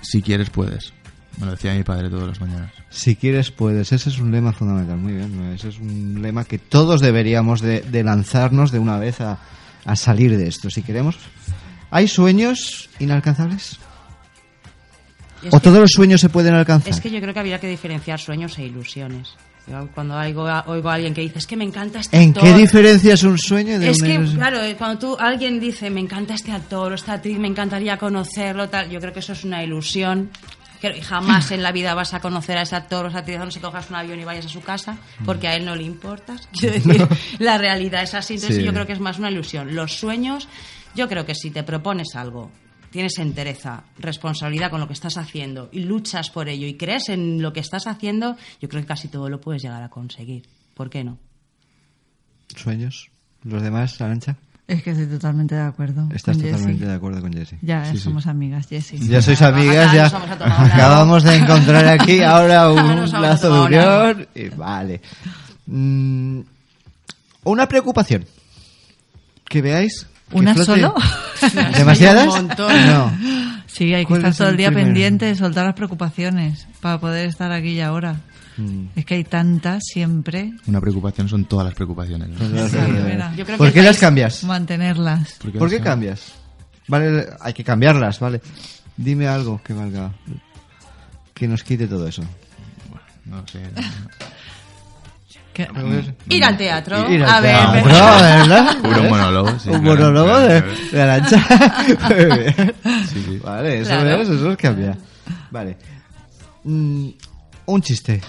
Si 0.02 0.22
quieres, 0.22 0.50
puedes. 0.50 0.94
Me 1.40 1.46
lo 1.46 1.52
decía 1.52 1.74
mi 1.76 1.84
padre 1.84 2.10
todas 2.10 2.28
las 2.28 2.42
mañanas. 2.42 2.72
Si 2.90 3.16
quieres, 3.16 3.52
puedes. 3.52 3.92
Ese 3.92 4.10
es 4.10 4.18
un 4.20 4.32
lema 4.32 4.54
fundamental. 4.54 4.98
Muy 4.98 5.14
bien. 5.14 5.54
Ese 5.54 5.70
es 5.70 5.78
un 5.80 6.20
lema 6.22 6.46
que 6.46 6.58
todos 6.58 7.00
deberíamos 7.02 7.62
de, 7.62 7.82
de 7.82 8.04
lanzarnos 8.04 8.72
de 8.72 8.80
una 8.80 8.98
vez 8.98 9.22
a, 9.22 9.38
a 9.86 9.96
salir 9.96 10.36
de 10.38 10.48
esto, 10.48 10.70
si 10.70 10.82
queremos. 10.82 11.18
¿Hay 11.92 12.08
sueños 12.08 12.90
inalcanzables? 13.00 13.78
¿O 15.52 15.60
que- 15.60 15.60
todos 15.60 15.80
los 15.80 15.92
sueños 15.92 16.20
se 16.22 16.30
pueden 16.30 16.56
alcanzar? 16.56 16.90
Es 16.92 17.00
que 17.00 17.12
yo 17.12 17.22
creo 17.22 17.34
que 17.34 17.40
habría 17.40 17.60
que 17.60 17.68
diferenciar 17.68 18.20
sueños 18.20 18.58
e 18.58 18.64
ilusiones. 18.66 19.36
Yo 19.70 19.88
cuando 19.94 20.16
oigo 20.16 20.48
a, 20.48 20.64
oigo 20.68 20.90
a 20.90 20.94
alguien 20.94 21.14
que 21.14 21.22
dice, 21.22 21.40
es 21.40 21.46
que 21.48 21.58
me 21.58 21.66
encanta 21.66 22.00
este 22.00 22.16
¿En 22.18 22.30
actor. 22.30 22.44
qué 22.44 22.54
diferencia 22.54 23.14
es 23.16 23.24
un 23.24 23.38
sueño 23.38 23.78
de 23.80 23.90
Es 23.90 24.02
que, 24.02 24.14
ilusión? 24.14 24.38
claro, 24.38 24.62
eh, 24.64 24.76
cuando 24.78 24.98
tú, 25.00 25.18
alguien 25.20 25.60
dice, 25.60 25.90
me 25.90 26.00
encanta 26.00 26.34
este 26.36 26.52
actor 26.54 26.92
o 26.92 26.96
esta 26.96 27.14
actriz, 27.14 27.38
me 27.38 27.48
encantaría 27.50 27.98
conocerlo, 27.98 28.70
tal, 28.70 28.90
yo 28.90 29.00
creo 29.02 29.12
que 29.12 29.20
eso 29.20 29.34
es 29.34 29.44
una 29.44 29.64
ilusión. 29.64 30.30
Que 30.80 31.02
jamás 31.02 31.50
en 31.52 31.64
la 31.64 31.72
vida 31.72 31.96
vas 31.96 32.14
a 32.14 32.20
conocer 32.20 32.56
a 32.56 32.62
ese 32.62 32.76
actor 32.76 33.06
o 33.06 33.08
esa 33.10 33.18
actriz, 33.20 33.40
no 33.40 33.50
se 33.50 33.60
cojas 33.60 33.90
un 33.90 33.96
avión 33.96 34.20
y 34.20 34.24
vayas 34.26 34.46
a 34.46 34.50
su 34.50 34.62
casa, 34.62 34.96
porque 35.26 35.48
a 35.48 35.56
él 35.56 35.66
no 35.66 35.76
le 35.76 35.82
importas. 35.84 36.48
Quiero 36.58 36.76
decir, 36.76 37.08
la 37.40 37.58
realidad 37.58 38.04
es 38.04 38.14
así. 38.14 38.36
Entonces 38.36 38.58
Sí. 38.58 38.64
yo 38.64 38.72
creo 38.74 38.86
que 38.86 38.94
es 38.94 39.00
más 39.00 39.18
una 39.18 39.32
ilusión. 39.32 39.74
Los 39.76 39.94
sueños, 39.98 40.48
yo 40.94 41.08
creo 41.10 41.26
que 41.26 41.34
si 41.34 41.50
te 41.50 41.64
propones 41.64 42.16
algo, 42.16 42.52
tienes 42.92 43.18
entereza, 43.20 43.84
responsabilidad 44.00 44.70
con 44.72 44.80
lo 44.80 44.88
que 44.88 44.94
estás 44.94 45.18
haciendo 45.18 45.70
y 45.72 45.82
luchas 45.82 46.30
por 46.30 46.50
ello 46.50 46.68
y 46.68 46.76
crees 46.76 47.10
en 47.10 47.42
lo 47.42 47.54
que 47.54 47.60
estás 47.60 47.88
haciendo, 47.88 48.36
yo 48.62 48.70
creo 48.70 48.82
que 48.82 48.88
casi 48.88 49.08
todo 49.08 49.30
lo 49.30 49.40
puedes 49.42 49.62
llegar 49.64 49.84
a 49.84 49.90
conseguir. 49.90 50.46
¿Por 50.74 50.90
qué 50.90 51.04
no? 51.04 51.18
¿Sueños? 52.56 53.10
¿Los 53.44 53.62
demás, 53.62 54.00
Arancha? 54.02 54.38
Es 54.68 54.84
que 54.84 54.92
estoy 54.92 55.06
totalmente 55.08 55.56
de 55.56 55.62
acuerdo. 55.62 56.10
Estás 56.14 56.36
con 56.36 56.44
Jessie. 56.44 56.52
totalmente 56.52 56.86
de 56.88 56.94
acuerdo 56.94 57.22
con 57.22 57.32
Jessie. 57.34 57.58
Ya 57.62 57.86
Sí, 57.86 57.98
sí. 57.98 58.04
somos 58.04 58.28
amigas, 58.28 58.68
Jessie. 58.68 59.00
Ya 59.08 59.22
sois 59.22 59.42
amigas, 59.42 59.94
ya 59.94 60.08
acabamos 60.08 61.24
de 61.24 61.36
encontrar 61.38 61.88
aquí 61.88 62.22
ahora 62.24 62.70
un 62.72 63.10
lazo 63.12 63.54
de 63.54 63.60
unión. 63.62 64.28
y 64.36 64.50
vale. 64.50 65.02
Mm, 65.68 66.42
una 67.46 67.68
preocupación. 67.68 68.26
Que 69.46 69.62
veáis. 69.62 70.06
¿Una 70.32 70.54
flote- 70.54 70.66
solo? 70.66 70.96
¿Demasiadas? 71.78 72.28
Un 72.28 72.48
montón. 72.48 72.88
No. 72.88 73.12
Sí, 73.68 73.94
hay 73.94 74.04
que 74.04 74.08
¿Cuál 74.08 74.20
estar 74.20 74.32
es 74.32 74.38
todo 74.38 74.50
el 74.50 74.58
día 74.58 74.68
primer? 74.70 74.86
pendiente 74.86 75.26
de 75.26 75.36
soltar 75.36 75.66
las 75.66 75.76
preocupaciones 75.76 76.68
para 76.82 77.00
poder 77.00 77.28
estar 77.30 77.52
aquí 77.52 77.70
y 77.74 77.82
ahora. 77.82 78.16
Mm. 78.58 78.86
Es 78.96 79.06
que 79.06 79.16
hay 79.16 79.24
tantas 79.24 79.84
siempre. 79.86 80.52
Una 80.66 80.82
preocupación 80.82 81.30
son 81.30 81.46
todas 81.46 81.66
las 81.66 81.76
preocupaciones. 81.76 82.30
¿no? 82.30 82.38
primera. 82.38 83.34
Yo 83.36 83.46
creo 83.46 83.58
¿Por 83.58 83.68
que 83.68 83.74
qué 83.76 83.82
las 83.84 84.00
cambias? 84.00 84.44
Mantenerlas. 84.44 85.34
¿Por 85.58 85.70
qué 85.70 85.80
cambias? 85.80 86.34
Vale, 86.88 87.28
hay 87.40 87.54
que 87.54 87.64
cambiarlas, 87.64 88.20
vale. 88.20 88.42
Dime 88.96 89.28
algo 89.28 89.62
que 89.64 89.74
valga. 89.74 90.12
Que 91.36 91.48
nos 91.48 91.64
quite 91.64 91.86
todo 91.88 92.08
eso. 92.08 92.24
No 93.26 93.46
sé. 93.48 93.62
Ir 96.30 96.44
al 96.44 96.58
teatro. 96.58 97.10
Ir 97.12 97.24
al 97.24 97.30
a 97.30 97.42
ver, 97.42 97.58
pero- 97.74 97.86
¿verdad? 97.94 98.78
Monólogo, 99.10 99.60
sí, 99.60 99.70
un 99.70 99.82
claro, 99.82 99.98
monólogo 100.12 100.28
claro, 100.28 100.48
de, 100.48 100.62
claro. 100.64 100.78
de 100.92 101.02
Arancha. 101.02 101.46
Muy 102.08 102.16
bien. 102.40 102.76
Sí, 103.08 103.24
sí. 103.28 103.40
Vale, 103.44 103.80
eso 103.80 103.90
Claro. 103.90 104.22
es, 104.22 104.30
eso 104.30 104.52
es 104.52 104.58
cambia. 104.58 104.98
Vale. 105.52 105.78
Mm, 106.64 107.10
un 107.66 107.82
chiste. 107.82 108.22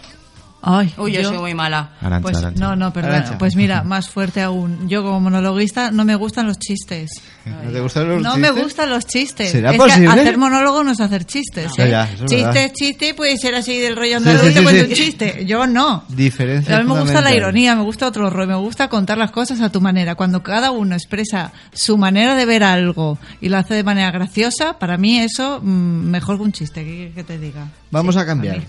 Ay, 0.60 0.92
Uy, 0.98 1.12
yo, 1.12 1.20
yo- 1.20 1.28
soy 1.28 1.38
muy 1.38 1.54
mala. 1.54 1.90
Arancha, 2.00 2.20
Pues, 2.22 2.36
Arancha. 2.36 2.60
no, 2.60 2.74
no, 2.74 2.92
perdón. 2.92 3.12
Arantxa. 3.12 3.38
Pues 3.38 3.54
mira, 3.54 3.84
más 3.84 4.08
fuerte 4.08 4.42
aún. 4.42 4.88
Yo 4.88 5.04
como 5.04 5.20
monologuista 5.20 5.92
no 5.92 6.04
me 6.04 6.16
gustan 6.16 6.48
los 6.48 6.58
chistes. 6.58 7.10
¿No 7.64 7.70
te 7.70 7.80
gustan 7.80 8.08
los 8.08 8.22
No 8.22 8.34
chistes? 8.34 8.54
me 8.54 8.62
gustan 8.62 8.90
los 8.90 9.06
chistes. 9.06 9.52
¿Será 9.52 9.70
es 9.70 9.76
posible? 9.76 10.06
Que 10.14 10.20
hacer 10.20 10.36
monólogo 10.36 10.82
no 10.82 10.90
es 10.90 11.00
hacer 11.00 11.24
chistes. 11.24 11.70
No. 11.78 11.84
¿eh? 11.84 11.90
Ya, 11.90 12.04
es 12.04 12.18
chiste, 12.24 12.36
verdad. 12.44 12.72
chiste, 12.74 13.14
puede 13.14 13.36
ser 13.36 13.54
así 13.54 13.78
del 13.78 13.94
rollo 13.94 14.16
andaluz 14.16 14.42
sí, 14.42 14.48
y 14.48 14.52
te 14.52 14.58
sí, 14.58 14.64
cuento 14.64 14.84
sí. 14.84 14.90
un 14.90 14.96
chiste. 14.96 15.46
Yo 15.46 15.66
no. 15.68 16.02
Diferencia 16.08 16.76
A 16.76 16.82
mí 16.82 16.92
me 16.92 17.00
gusta 17.02 17.20
la 17.20 17.32
ironía, 17.32 17.76
me 17.76 17.82
gusta 17.82 18.08
otro 18.08 18.28
rollo, 18.28 18.48
me 18.48 18.56
gusta 18.56 18.88
contar 18.88 19.16
las 19.16 19.30
cosas 19.30 19.60
a 19.60 19.70
tu 19.70 19.80
manera. 19.80 20.16
Cuando 20.16 20.42
cada 20.42 20.72
uno 20.72 20.96
expresa 20.96 21.52
su 21.72 21.96
manera 21.96 22.34
de 22.34 22.44
ver 22.46 22.64
algo 22.64 23.16
y 23.40 23.48
lo 23.48 23.58
hace 23.58 23.74
de 23.74 23.84
manera 23.84 24.10
graciosa, 24.10 24.76
para 24.80 24.96
mí 24.98 25.18
eso 25.20 25.60
mm, 25.62 25.66
mejor 26.10 26.36
que 26.36 26.42
un 26.42 26.52
chiste, 26.52 26.82
que, 26.84 27.12
que 27.14 27.22
te 27.22 27.38
diga. 27.38 27.68
Vamos 27.92 28.16
Sí, 28.16 28.20
a 28.20 28.26
cambiar. 28.26 28.60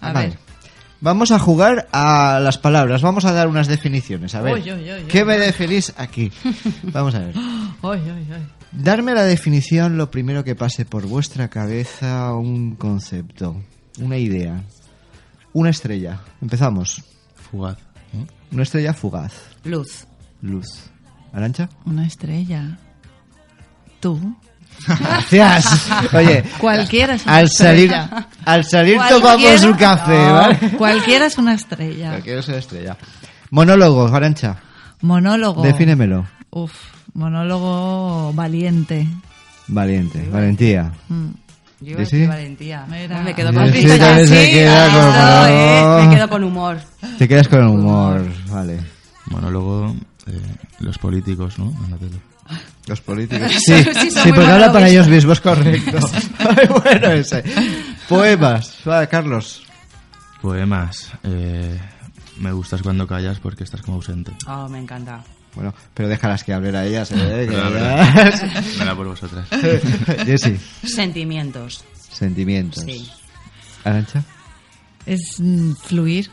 A 0.00 0.12
Vale. 0.12 0.28
ver. 0.28 0.38
Vamos 1.04 1.32
a 1.32 1.38
jugar 1.38 1.86
a 1.92 2.40
las 2.40 2.56
palabras. 2.56 3.02
Vamos 3.02 3.26
a 3.26 3.32
dar 3.32 3.46
unas 3.46 3.68
definiciones. 3.68 4.34
A 4.34 4.40
ver, 4.40 4.62
¿qué 5.06 5.22
me 5.26 5.36
definís 5.36 5.92
aquí? 5.98 6.32
Vamos 6.82 7.14
a 7.14 7.18
ver. 7.18 7.34
Darme 8.72 9.12
la 9.12 9.24
definición, 9.24 9.98
lo 9.98 10.10
primero 10.10 10.44
que 10.44 10.54
pase 10.54 10.86
por 10.86 11.06
vuestra 11.06 11.48
cabeza, 11.48 12.32
un 12.32 12.76
concepto, 12.76 13.62
una 14.00 14.16
idea. 14.16 14.64
Una 15.52 15.68
estrella. 15.68 16.22
Empezamos. 16.40 17.04
Fugaz. 17.50 17.76
¿no? 18.14 18.26
Una 18.52 18.62
estrella 18.62 18.94
fugaz. 18.94 19.34
Luz. 19.64 20.06
Luz. 20.40 20.90
¿Arancha? 21.34 21.68
Una 21.84 22.06
estrella. 22.06 22.78
Tú. 24.00 24.38
Gracias. 24.86 25.88
Oye, 26.12 26.44
Cualquiera 26.58 27.14
es 27.14 27.24
una 27.24 27.36
al 27.36 27.50
salir, 27.50 27.92
estrella. 27.92 28.28
al 28.44 28.64
salir 28.64 28.98
tomamos 29.08 29.62
un 29.62 29.74
café, 29.74 30.16
No, 30.16 30.32
¿vale? 30.32 30.58
Cualquiera 30.76 31.26
es 31.26 31.38
una 31.38 31.54
estrella. 31.54 32.10
Cualquiera 32.10 32.40
es 32.40 32.48
una 32.48 32.56
estrella. 32.58 32.96
Monólogo, 33.50 34.06
Arancha. 34.08 34.56
Monólogo. 35.00 35.62
Defínemelo. 35.62 36.26
Uf, 36.50 36.72
monólogo 37.14 38.32
valiente. 38.34 39.06
Valiente, 39.68 40.28
valentía. 40.30 40.92
Mm. 41.08 41.28
Yo 41.80 42.04
¿Sí, 42.06 42.26
valentía. 42.26 42.86
Mira. 42.88 43.20
Me 43.22 43.34
quedo 43.34 43.52
con 43.52 43.70
sí, 43.72 43.82
se 43.82 43.96
eh, 43.96 44.68
Me 46.08 46.16
quedo 46.16 46.46
humor. 46.46 46.78
Te 47.18 47.28
quedas 47.28 47.48
con 47.48 47.66
humor, 47.66 48.26
vale. 48.48 48.80
Monólogo, 49.26 49.94
eh, 50.26 50.40
los 50.80 50.96
políticos, 50.98 51.58
¿no? 51.58 51.72
En 51.84 51.90
la 51.90 51.96
tele. 51.98 52.16
Los 52.86 53.00
políticos. 53.00 53.50
Sí, 53.64 53.82
Sí, 53.82 54.10
sí, 54.10 54.32
porque 54.34 54.50
habla 54.50 54.72
para 54.72 54.88
ellos 54.88 55.08
mismos, 55.08 55.40
correcto. 55.40 55.98
Bueno 56.82 57.12
ese. 57.12 57.42
Poemas. 58.08 58.74
Va, 58.86 59.06
Carlos. 59.06 59.62
Poemas. 60.42 61.10
eh, 61.22 61.80
me 62.38 62.52
gustas 62.52 62.82
cuando 62.82 63.06
callas 63.06 63.38
porque 63.38 63.64
estás 63.64 63.80
como 63.82 63.96
ausente. 63.98 64.32
Oh, 64.46 64.68
me 64.68 64.78
encanta. 64.78 65.22
Bueno, 65.54 65.72
pero 65.94 66.08
déjalas 66.08 66.42
que 66.44 66.52
hablen 66.52 66.74
a 66.74 66.84
ellas, 66.84 67.10
¿eh? 67.12 67.46
Que. 67.48 68.78
Venga 68.78 68.94
por 68.96 69.06
vosotras. 69.06 69.48
Jessy, 70.26 70.58
Sentimientos. 70.84 71.84
sentimientos. 72.10 72.82
Sí. 72.84 73.08
Arancha, 73.84 74.22
Es 75.06 75.36
mm, 75.38 75.74
fluir. 75.76 76.30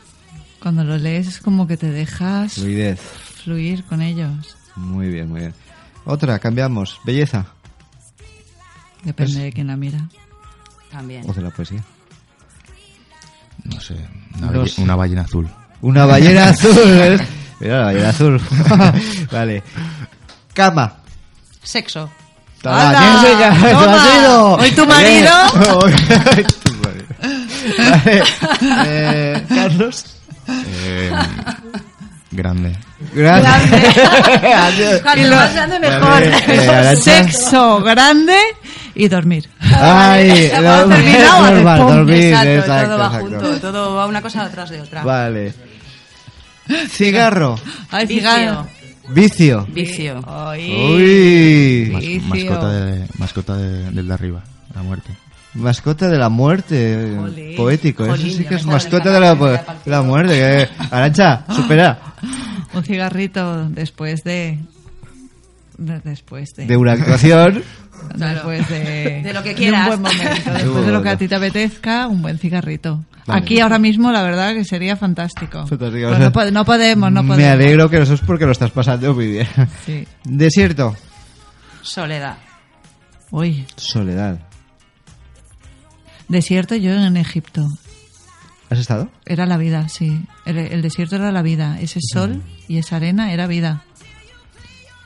Cuando 0.59 0.83
lo 0.83 0.97
lees 0.97 1.27
es 1.27 1.39
como 1.39 1.65
que 1.67 1.77
te 1.77 1.89
dejas 1.91 2.53
fluidez. 2.53 2.99
fluir 3.43 3.83
con 3.85 4.01
ellos. 4.01 4.55
Muy 4.75 5.09
bien, 5.09 5.29
muy 5.29 5.39
bien. 5.41 5.53
Otra, 6.05 6.39
cambiamos. 6.39 6.99
Belleza. 7.03 7.45
Depende 9.03 9.39
de 9.43 9.51
quién 9.53 9.67
la 9.67 9.77
mira. 9.77 9.99
También. 10.91 11.23
O 11.29 11.33
de 11.33 11.41
la 11.41 11.49
poesía. 11.51 11.83
No 13.63 13.79
sé. 13.79 13.95
Una, 14.37 14.47
No 14.51 14.59
balle- 14.63 14.69
sé. 14.69 14.81
una 14.81 14.95
ballena 14.95 15.21
azul. 15.21 15.49
Una 15.81 16.05
ballena 16.05 16.49
azul. 16.49 16.73
¿eh? 16.77 17.27
Mira 17.59 17.77
la 17.79 17.85
ballena 17.85 18.09
azul. 18.09 18.41
vale. 19.31 19.63
Cama. 20.53 20.95
Sexo. 21.63 22.09
Toma, 22.61 22.89
¡Hala! 22.89 23.21
Jessica, 23.21 23.53
¿te 23.53 23.71
Toma. 23.73 23.95
has 23.95 24.17
ido? 24.19 24.53
¿Hoy 24.55 24.71
tu 24.71 24.85
marido? 24.85 25.31
Hoy 25.83 26.43
tu 26.63 26.73
marido. 26.75 27.07
Vale. 27.77 28.23
Eh, 28.85 29.45
Carlos. 29.49 30.05
Eh, 30.47 31.11
grande. 32.31 32.75
Gracias. 33.13 33.71
Adiós. 34.55 35.01
Cuanto 35.01 35.29
más 35.35 35.53
grande, 35.53 35.79
mejor. 35.79 36.01
Vale, 36.01 36.91
eh. 36.91 36.95
Sexo 36.95 37.81
grande 37.81 38.37
y 38.95 39.07
dormir. 39.07 39.49
Ay, 39.59 40.49
ha 40.53 40.85
terminado, 40.85 41.47
es 41.47 41.53
normal, 41.53 41.77
dormir, 41.79 42.15
exacto, 42.23 42.49
exacto, 42.51 42.87
todo 42.89 42.97
va 42.99 43.05
exacto. 43.05 43.25
junto. 43.39 43.59
Todo 43.59 43.95
va 43.95 44.05
una 44.07 44.21
cosa 44.21 44.43
detrás 44.45 44.69
de 44.69 44.81
otra. 44.81 45.03
Vale. 45.03 45.53
Cigarro. 46.89 47.59
Ay, 47.89 48.05
Vicio. 48.05 48.67
cigarro. 49.09 49.67
Vicio. 49.73 50.19
Uy. 50.95 51.89
Mas- 51.91 52.01
Vicio. 52.01 52.27
mascota 52.51 52.69
de, 52.69 53.07
mascota 53.17 53.57
de- 53.57 53.91
del 53.91 54.07
de 54.07 54.13
arriba. 54.13 54.41
La 54.75 54.83
muerte. 54.83 55.11
Mascota 55.53 56.07
de 56.07 56.17
la 56.17 56.29
muerte. 56.29 57.13
Jolín. 57.19 57.55
Poético. 57.57 58.03
Eso 58.05 58.11
Jolín, 58.15 58.37
sí 58.37 58.45
que 58.45 58.55
es 58.55 58.65
mascota 58.65 59.09
la 59.19 59.35
de 59.35 59.51
la, 59.51 59.63
la 59.85 60.01
muerte. 60.01 60.33
que- 60.33 60.69
Arancha, 60.95 61.41
supera. 61.55 61.99
Un 62.73 62.83
cigarrito 62.83 63.69
después 63.69 64.23
de... 64.23 64.59
de- 65.77 65.99
después 66.01 66.49
de... 66.55 66.65
De 66.67 66.77
una 66.77 66.93
actuación. 66.93 67.63
Después 68.15 68.67
de... 68.69 69.21
De 69.23 69.31
lo 69.33 69.43
que 69.43 69.49
de 69.49 69.55
quieras. 69.55 69.81
un 69.95 70.01
buen 70.01 70.17
momento. 70.17 70.51
Después 70.53 70.85
de 70.87 70.91
lo 70.91 71.03
que 71.03 71.09
a 71.09 71.17
ti 71.17 71.27
te 71.27 71.35
apetezca, 71.35 72.07
un 72.07 72.21
buen 72.23 72.39
cigarrito. 72.39 73.03
Vale. 73.27 73.41
Aquí 73.41 73.59
ahora 73.59 73.77
mismo, 73.77 74.11
la 74.11 74.23
verdad, 74.23 74.53
que 74.55 74.65
sería 74.65 74.95
fantástico. 74.95 75.67
Fantástico, 75.67 76.07
Pero 76.09 76.17
sea, 76.17 76.29
no, 76.31 76.51
no 76.51 76.65
podemos, 76.65 77.11
no 77.11 77.21
podemos. 77.21 77.37
Me 77.37 77.47
alegro 77.47 77.89
que 77.91 77.99
eso 78.01 78.15
es 78.15 78.21
porque 78.21 78.45
lo 78.45 78.53
estás 78.53 78.71
pasando 78.71 79.13
muy 79.13 79.27
bien. 79.27 79.47
Sí. 79.85 80.07
Desierto. 80.23 80.95
Soledad. 81.83 82.37
Uy, 83.29 83.65
Soledad. 83.75 84.39
desierto 86.27 86.75
yo 86.75 86.91
en 86.93 87.17
Egipto. 87.17 87.67
¿Has 88.71 88.79
estado? 88.79 89.09
Era 89.25 89.45
la 89.45 89.57
vida, 89.57 89.89
sí. 89.89 90.25
El, 90.45 90.57
el 90.57 90.81
desierto 90.81 91.17
era 91.17 91.29
la 91.33 91.41
vida. 91.41 91.77
Ese 91.81 91.99
sol 92.01 92.41
y 92.69 92.77
esa 92.77 92.95
arena 92.95 93.33
era 93.33 93.45
vida. 93.45 93.83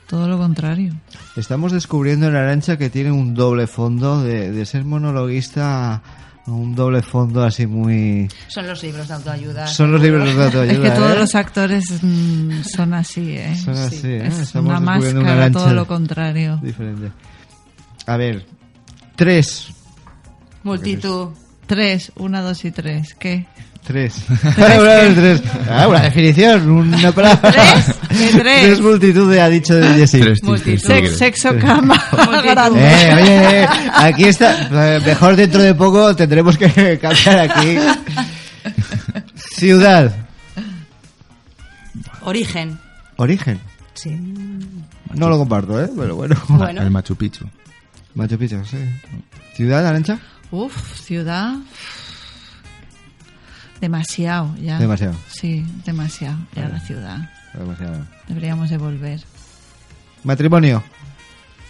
Todo 0.06 0.28
lo 0.28 0.38
contrario. 0.38 0.94
Estamos 1.34 1.72
descubriendo 1.72 2.28
en 2.28 2.36
Arancha 2.36 2.76
que 2.76 2.90
tiene 2.90 3.10
un 3.10 3.34
doble 3.34 3.66
fondo 3.66 4.22
de, 4.22 4.52
de 4.52 4.66
ser 4.66 4.84
monologuista 4.84 5.94
a 5.96 6.02
un 6.46 6.76
doble 6.76 7.02
fondo 7.02 7.42
así 7.42 7.66
muy... 7.66 8.28
Son 8.46 8.68
los 8.68 8.84
libros 8.84 9.08
de 9.08 9.14
autoayuda. 9.14 9.66
Son 9.66 9.90
los 9.90 10.00
libros 10.00 10.32
de 10.32 10.44
autoayuda, 10.44 10.72
es 10.72 10.78
que 10.78 10.90
todos 10.90 11.16
¿eh? 11.16 11.18
los 11.18 11.34
actores 11.34 11.84
mm, 12.02 12.62
son 12.62 12.94
así, 12.94 13.32
¿eh? 13.36 13.56
Son 13.56 13.74
así, 13.74 14.06
¿eh? 14.06 14.28
Es 14.28 14.38
Estamos 14.38 14.70
una 14.70 14.78
máscara, 14.78 15.50
todo 15.50 15.74
lo 15.74 15.88
contrario. 15.88 16.60
diferente. 16.62 17.10
A 18.06 18.16
ver, 18.16 18.46
tres. 19.16 19.70
Multitud. 20.62 21.30
Tres, 21.66 22.12
una, 22.16 22.40
dos 22.42 22.64
y 22.64 22.70
tres. 22.70 23.14
¿Qué? 23.14 23.46
Tres. 23.84 24.14
una, 24.56 24.74
dos, 24.76 25.14
tres. 25.14 25.42
Ah, 25.70 25.88
una 25.88 26.00
definición, 26.02 26.68
una 26.70 27.12
palabra. 27.12 27.50
¿Tres? 27.52 27.94
¿Qué 28.08 28.38
tres? 28.38 28.62
Tres 28.62 28.80
multitudes, 28.80 29.40
ha 29.40 29.48
dicho 29.48 29.74
de 29.74 29.88
Jessy. 29.94 30.20
Tres. 30.20 30.40
Sex- 30.82 31.16
sexo, 31.16 31.58
cama. 31.58 32.00
Eh, 32.76 33.14
oye, 33.14 33.62
eh, 33.62 33.68
aquí 33.94 34.24
está. 34.24 34.96
eh, 34.96 35.00
Mejor 35.04 35.36
dentro 35.36 35.62
de 35.62 35.74
poco 35.74 36.14
tendremos 36.16 36.56
que 36.56 36.98
cambiar 37.00 37.38
aquí. 37.50 37.76
Ciudad. 39.54 40.14
Origen. 42.22 42.78
Origen. 43.16 43.60
Sí. 43.94 44.10
No 45.14 45.28
lo 45.28 45.38
comparto, 45.38 45.82
¿eh? 45.82 45.88
Pero 45.96 46.16
bueno. 46.16 46.36
Bueno. 46.48 46.82
El 46.82 46.90
Machu 46.90 47.16
Picchu. 47.16 47.46
Machu 48.14 48.36
Picchu, 48.38 48.64
sí. 48.64 48.76
¿Ciudad, 49.54 49.86
Arancha? 49.86 50.18
Uf, 50.50 50.74
ciudad. 51.00 51.54
Demasiado, 53.80 54.54
ya. 54.60 54.78
Demasiado. 54.78 55.14
Sí, 55.28 55.64
demasiado. 55.84 56.38
Ya 56.54 56.68
la 56.68 56.80
ciudad. 56.80 57.30
Demasiado. 57.52 58.06
Deberíamos 58.28 58.70
de 58.70 58.78
volver. 58.78 59.20
Matrimonio. 60.24 60.82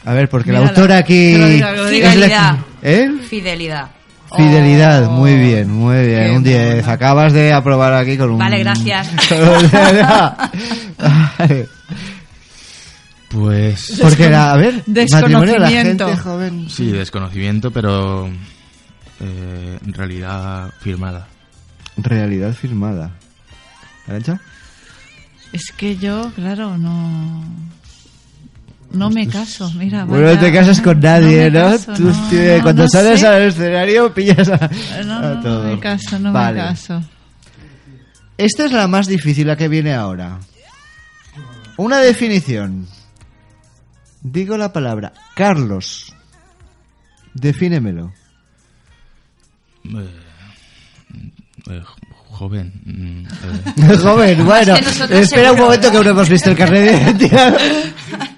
A 0.05 0.13
ver, 0.13 0.29
porque 0.29 0.53
la 0.53 0.61
Mira, 0.61 0.71
autora 0.71 0.99
aquí... 0.99 1.37
la- 1.37 1.89
Fidelidad. 1.89 2.59
¿Eh? 2.83 3.11
Fidelidad. 3.29 3.89
Fidelidad, 4.37 5.07
Oh, 5.07 5.11
muy 5.11 5.37
bien, 5.37 5.71
muy 5.71 6.05
bien. 6.07 6.31
Un 6.37 6.43
10. 6.43 6.81
mona. 6.83 6.93
Acabas 6.93 7.33
de 7.33 7.53
aprobar 7.53 7.93
aquí 7.95 8.17
con 8.17 8.31
un... 8.33 8.39
Vale, 8.39 8.59
gracias. 8.59 9.09
Vale. 11.39 11.69
Pues 13.31 13.99
Porque, 14.01 14.31
la, 14.31 14.53
a 14.53 14.57
ver, 14.57 14.83
matrimonio, 14.87 15.59
la 15.59 15.69
Desconocimiento. 15.69 16.07
gente 16.09 16.23
joven... 16.23 16.71
sí, 16.71 16.87
desconocimiento, 16.91 17.71
pero 17.71 18.31
eh, 19.21 19.79
en 19.85 19.93
realidad 19.95 20.73
firmada. 20.81 21.27
Realidad 21.97 22.53
firmada. 22.55 23.11
¿Arancha? 24.07 24.41
Es 25.53 25.73
que 25.77 25.97
yo, 25.97 26.31
claro, 26.35 26.77
no. 26.77 27.43
No 28.93 29.11
me 29.11 29.27
caso, 29.29 29.71
mira. 29.73 30.05
Bueno, 30.05 30.33
no 30.35 30.39
te 30.41 30.53
casas 30.53 30.81
con 30.81 31.01
nadie, 31.01 31.51
me 31.51 31.59
¿no? 31.59 31.71
caso, 31.71 31.93
Tú, 31.95 32.05
no, 32.05 32.29
tío, 32.31 32.57
no, 32.57 32.63
cuando 32.63 32.83
no 32.83 32.89
sales 32.89 33.21
sé. 33.21 33.27
al 33.27 33.43
escenario 33.43 34.15
pillas 34.15 34.49
a, 34.49 34.71
No, 35.05 35.17
a 35.17 35.21
no, 35.21 35.35
no 35.35 35.43
todo. 35.43 35.65
me 35.75 35.81
caso, 35.81 36.19
no 36.19 36.33
Vale. 36.33 36.61
me 36.63 36.69
caso. 36.69 37.03
Esta 38.39 38.67
es 38.67 38.73
la 38.73 38.87
más 38.87 39.07
difícil, 39.07 39.47
la 39.47 39.57
que 39.57 39.69
viene 39.69 39.95
ahora. 39.95 40.39
Una 41.79 41.99
definición. 41.99 42.87
Digo 44.23 44.57
la 44.57 44.73
palabra 44.73 45.13
Carlos. 45.35 46.15
Defínemelo. 47.35 48.13
Eh, 49.95 51.31
eh, 51.71 51.83
joven. 52.31 52.73
mm, 52.85 53.27
eh, 53.93 53.97
Joven, 54.03 54.45
bueno. 54.45 54.75
Espera 55.11 55.53
un 55.53 55.59
momento 55.61 55.91
que 55.91 55.97
aún 55.97 56.07
no 56.07 56.13
hemos 56.13 56.29
visto 56.29 56.51
el 56.51 56.57
carnet 56.57 56.85
de 56.85 56.97
identidad. 57.03 57.57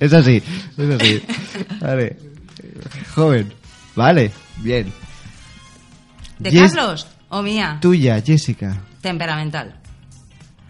Es 0.00 0.12
así, 0.12 0.42
es 0.78 1.00
así. 1.00 1.22
Vale. 1.80 2.16
Joven. 3.14 3.52
Vale, 3.94 4.32
bien. 4.56 4.92
¿De 6.40 6.50
Yes- 6.50 6.72
Carlos 6.74 7.06
o 7.28 7.40
mía? 7.40 7.78
Tuya, 7.80 8.20
Jessica. 8.20 8.80
Temperamental. 9.00 9.76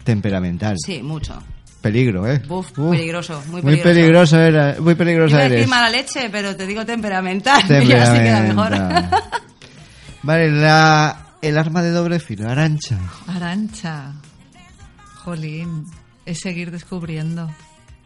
Temperamental. 0.03 0.75
Sí, 0.85 1.01
mucho. 1.01 1.41
Peligro, 1.81 2.31
¿eh? 2.31 2.43
Buf, 2.47 2.77
Uf, 2.77 2.91
peligroso, 2.91 3.41
muy 3.47 3.63
Muy 3.63 3.77
peligroso. 3.77 3.89
peligroso 3.95 4.39
era, 4.39 4.75
muy 4.79 4.93
peligrosa 4.93 5.31
Iba 5.35 5.39
a 5.39 5.43
decir 5.45 5.57
eres. 5.57 5.69
mala 5.69 5.89
leche, 5.89 6.29
pero 6.31 6.55
te 6.55 6.67
digo 6.67 6.85
temperamental, 6.85 7.63
queda 7.67 8.41
mejor. 8.43 8.71
Vale, 10.23 10.51
la, 10.51 11.27
el 11.41 11.57
arma 11.57 11.81
de 11.81 11.91
doble 11.91 12.19
filo, 12.19 12.49
Arancha. 12.49 12.97
Arancha. 13.27 14.11
Jolín. 15.23 15.85
Es 16.25 16.39
seguir 16.39 16.71
descubriendo. 16.71 17.49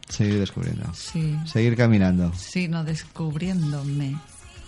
Seguir 0.10 0.40
descubriendo. 0.40 0.92
Sí. 0.94 1.36
Seguir 1.46 1.76
caminando. 1.76 2.34
Sí, 2.36 2.68
no 2.68 2.84
descubriéndome. 2.84 4.16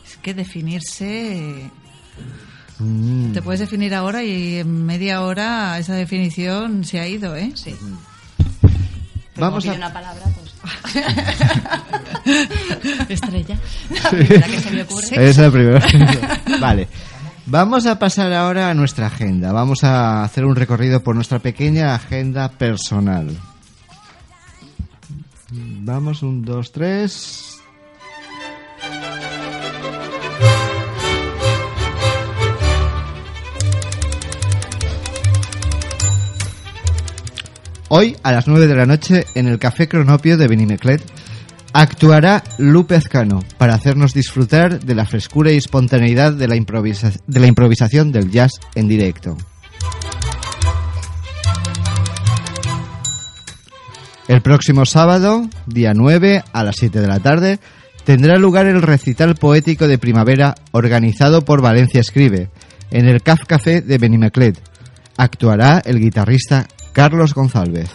Es 0.06 0.18
que 0.18 0.36
definirse. 0.36 1.72
Mm. 2.78 3.32
Te 3.32 3.42
puedes 3.42 3.60
definir 3.60 3.96
ahora 3.96 4.24
y 4.24 4.58
en 4.58 4.86
media 4.86 5.24
hora 5.24 5.80
esa 5.80 5.96
definición 5.96 6.84
se 6.84 7.00
ha 7.00 7.08
ido, 7.08 7.36
¿eh? 7.36 7.52
Sí. 7.56 7.76
Vamos 9.38 9.64
Como 9.64 9.74
a... 9.74 9.78
una 9.78 9.94
palabra, 9.94 10.24
pues. 10.36 10.50
Estrella. 13.10 13.58
La 14.04 14.10
primera 14.10 14.48
que 14.48 14.60
se 14.60 14.72
me 14.72 14.82
ocurre. 14.84 15.30
Es 15.30 15.38
la 15.38 15.52
primera. 15.52 15.86
vale. 16.62 16.88
Vamos 17.52 17.88
a 17.88 17.98
pasar 17.98 18.32
ahora 18.32 18.70
a 18.70 18.76
nuestra 18.76 19.08
agenda. 19.08 19.52
Vamos 19.52 19.84
a 19.84 20.24
hacer 20.24 20.46
un 20.46 20.56
recorrido 20.56 21.02
por 21.02 21.16
nuestra 21.16 21.40
pequeña 21.40 21.96
agenda 21.96 22.48
personal. 22.48 23.36
Vamos, 25.50 26.22
un, 26.22 26.46
dos, 26.46 26.72
tres. 26.72 27.60
Hoy, 37.88 38.16
a 38.22 38.32
las 38.32 38.48
9 38.48 38.68
de 38.68 38.76
la 38.76 38.86
noche, 38.86 39.26
en 39.34 39.48
el 39.48 39.58
Café 39.58 39.88
Cronopio 39.88 40.38
de 40.38 40.48
Benimeclet, 40.48 41.02
actuará 41.74 42.44
Lupe 42.58 42.96
Azcano 42.96 43.44
para 43.58 43.74
hacernos 43.74 44.14
disfrutar 44.14 44.80
de 44.80 44.96
la 44.96 45.06
frescura 45.06 45.52
y 45.52 45.58
espontaneidad 45.58 46.34
de 46.34 46.48
la, 46.48 46.56
improvisación 46.56 48.12
del 48.12 48.32
jazz 48.32 48.52
en 48.76 48.88
directo. 48.88 49.38
El 54.28 54.42
próximo 54.42 54.86
sábado, 54.86 55.50
día 55.66 55.94
9, 55.96 56.44
a 56.54 56.64
las 56.64 56.76
7 56.78 57.02
de 57.02 57.08
la 57.08 57.20
tarde, 57.20 57.60
tendrá 58.04 58.38
lugar 58.38 58.68
el 58.68 58.82
recital 58.82 59.36
poético 59.36 59.88
de 59.88 59.98
primavera 59.98 60.56
organizado 60.72 61.44
por 61.44 61.62
Valencia 61.62 62.02
Escribe, 62.02 62.50
en 62.92 63.08
el 63.08 63.24
CAF 63.24 63.46
Café 63.48 63.82
de 63.82 63.98
Benimeclet. 63.98 64.60
Actuará 65.18 65.82
el 65.84 66.00
guitarrista 66.00 66.68
Carlos 66.94 67.34
González. 67.34 67.90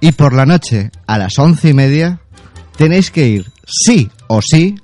Y 0.00 0.12
por 0.12 0.32
la 0.32 0.46
noche, 0.46 0.90
a 1.06 1.18
las 1.18 1.38
once 1.38 1.70
y 1.70 1.74
media, 1.74 2.20
tenéis 2.76 3.10
que 3.10 3.26
ir, 3.28 3.46
sí 3.66 4.10
o 4.28 4.40
sí, 4.42 4.76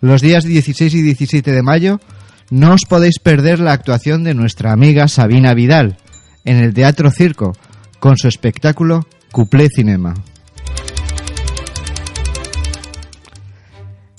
Los 0.00 0.20
días 0.20 0.44
16 0.44 0.94
y 0.94 1.02
17 1.02 1.50
de 1.50 1.62
mayo 1.62 1.98
no 2.50 2.72
os 2.74 2.82
podéis 2.88 3.18
perder 3.18 3.60
la 3.60 3.72
actuación 3.72 4.24
de 4.24 4.34
nuestra 4.34 4.72
amiga 4.72 5.08
Sabina 5.08 5.54
Vidal 5.54 5.96
en 6.44 6.56
el 6.56 6.72
Teatro 6.72 7.10
Circo 7.10 7.52
con 7.98 8.16
su 8.16 8.28
espectáculo 8.28 9.06
Cuplé 9.32 9.68
Cinema. 9.68 10.14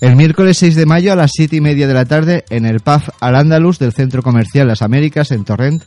El 0.02 0.16
miércoles 0.16 0.58
6 0.58 0.76
de 0.76 0.86
mayo 0.86 1.12
a 1.12 1.16
las 1.16 1.32
7 1.34 1.58
y 1.58 1.62
media 1.62 1.88
de 1.88 1.94
la 1.94 2.06
tarde 2.06 2.46
en 2.50 2.66
el 2.66 2.80
pub 2.80 3.02
Al 3.20 3.36
Andalus 3.36 3.80
del 3.80 3.92
Centro 3.92 4.24
Comercial 4.24 4.68
Las 4.68 4.82
Américas 4.82 5.32
en 5.32 5.44
Torrent 5.44 5.84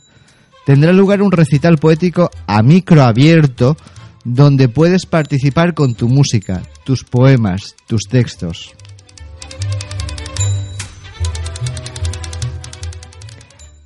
tendrá 0.65 0.93
lugar 0.93 1.21
un 1.21 1.31
recital 1.31 1.77
poético 1.77 2.29
a 2.45 2.61
micro 2.61 3.01
abierto 3.03 3.75
donde 4.23 4.69
puedes 4.69 5.05
participar 5.05 5.73
con 5.73 5.95
tu 5.95 6.07
música, 6.07 6.61
tus 6.85 7.03
poemas, 7.03 7.75
tus 7.87 8.03
textos. 8.03 8.73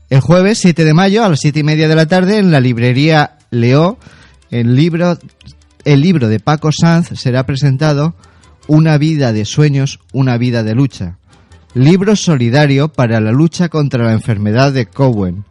El 0.10 0.22
jueves 0.22 0.60
7 0.60 0.86
de 0.86 0.94
mayo 0.94 1.26
a 1.26 1.30
las 1.30 1.42
7 1.42 1.60
y 1.60 1.64
media 1.64 1.90
de 1.90 1.96
la 1.96 2.06
tarde 2.06 2.38
en 2.38 2.50
la 2.50 2.62
librería 2.62 3.40
Leo, 3.52 3.98
el 4.50 4.74
libro, 4.74 5.18
el 5.84 6.00
libro 6.00 6.30
de 6.30 6.40
Paco 6.40 6.70
Sanz 6.72 7.10
será 7.20 7.46
presentado 7.46 8.16
Una 8.68 8.98
vida 8.98 9.34
de 9.34 9.44
sueños, 9.44 10.00
una 10.14 10.38
vida 10.38 10.64
de 10.64 10.76
lucha. 10.76 11.18
Libro 11.74 12.16
solidario 12.16 12.88
para 12.88 13.20
la 13.20 13.34
lucha 13.34 13.68
contra 13.68 14.06
la 14.06 14.14
enfermedad 14.14 14.72
de 14.72 14.86
Cowen. 14.86 15.44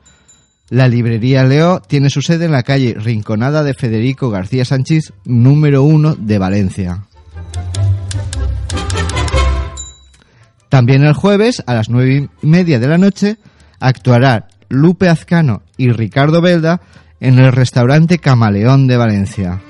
La 0.71 0.89
librería 0.89 1.45
Leo 1.45 1.81
tiene 1.81 2.09
su 2.09 2.23
sede 2.23 2.47
en 2.47 2.53
la 2.53 2.63
calle 2.63 2.97
Rinconada 2.99 3.63
de 3.63 3.75
Federico 3.75 4.31
García 4.31 4.65
Sánchez, 4.65 5.13
número 5.27 5.83
1 5.83 6.15
de 6.15 6.39
Valencia. 6.39 7.05
También 10.71 11.05
el 11.05 11.13
jueves, 11.13 11.63
a 11.67 11.75
las 11.75 11.91
nueve 11.91 12.31
y 12.43 12.47
media 12.47 12.81
de 12.81 12.89
la 12.89 12.97
noche, 12.97 13.37
actuará 13.81 14.49
Lupe 14.69 15.09
Azcano 15.09 15.63
y 15.77 15.91
Ricardo 15.91 16.41
Belda 16.41 16.81
en 17.21 17.39
el 17.39 17.53
restaurante 17.53 18.19
Camaleón 18.19 18.87
de 18.87 18.97
Valencia. 18.97 19.61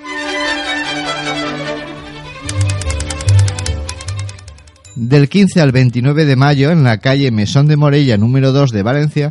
Del 4.95 5.29
15 5.29 5.61
al 5.61 5.73
29 5.73 6.25
de 6.25 6.37
mayo, 6.37 6.71
en 6.71 6.83
la 6.83 6.99
calle 6.99 7.31
Mesón 7.31 7.67
de 7.69 7.77
Morella 7.77 8.17
número 8.17 8.53
2 8.53 8.71
de 8.71 8.83
Valencia, 8.83 9.31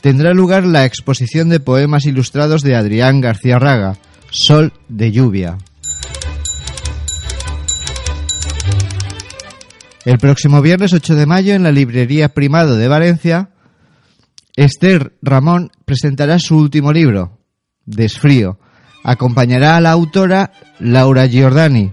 tendrá 0.00 0.34
lugar 0.34 0.66
la 0.66 0.84
exposición 0.84 1.48
de 1.48 1.60
poemas 1.60 2.06
ilustrados 2.06 2.62
de 2.62 2.74
Adrián 2.74 3.20
García 3.20 3.58
Raga, 3.60 3.96
Sol 4.30 4.72
de 4.88 5.12
Lluvia. 5.12 5.58
El 10.04 10.18
próximo 10.18 10.60
viernes 10.60 10.92
8 10.92 11.14
de 11.14 11.26
mayo 11.26 11.54
en 11.54 11.62
la 11.62 11.72
librería 11.72 12.28
Primado 12.28 12.76
de 12.76 12.88
Valencia, 12.88 13.50
Esther 14.56 15.12
Ramón 15.20 15.70
presentará 15.84 16.38
su 16.38 16.56
último 16.56 16.90
libro, 16.90 17.38
Desfrío. 17.84 18.58
Acompañará 19.04 19.76
a 19.76 19.80
la 19.82 19.92
autora 19.92 20.50
Laura 20.80 21.26
Giordani. 21.26 21.92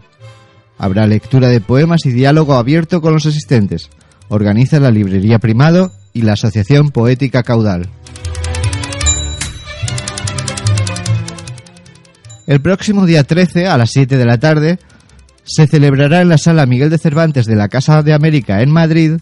Habrá 0.77 1.06
lectura 1.06 1.49
de 1.49 1.60
poemas 1.60 2.06
y 2.06 2.11
diálogo 2.11 2.53
abierto 2.53 3.02
con 3.02 3.14
los 3.14 3.26
asistentes. 3.26 3.90
Organiza 4.30 4.80
la 4.80 4.91
librería 4.91 5.40
Primado 5.40 5.91
y 6.14 6.22
la 6.22 6.34
Asociación 6.34 6.90
Poética 6.90 7.44
Caudal. 7.44 7.90
El 12.48 12.61
próximo 12.61 13.06
día 13.06 13.26
13 13.26 13.68
a 13.68 13.77
las 13.77 13.91
7 13.91 14.18
de 14.18 14.26
la 14.26 14.38
tarde 14.38 14.80
se 15.44 15.68
celebrará 15.68 16.22
en 16.22 16.30
la 16.30 16.38
sala 16.38 16.65
Miguel 16.65 16.90
de 16.90 16.98
Cervantes 16.98 17.45
de 17.45 17.56
la 17.56 17.68
Casa 17.68 18.02
de 18.03 18.14
América 18.14 18.61
en 18.61 18.72
Madrid 18.72 19.18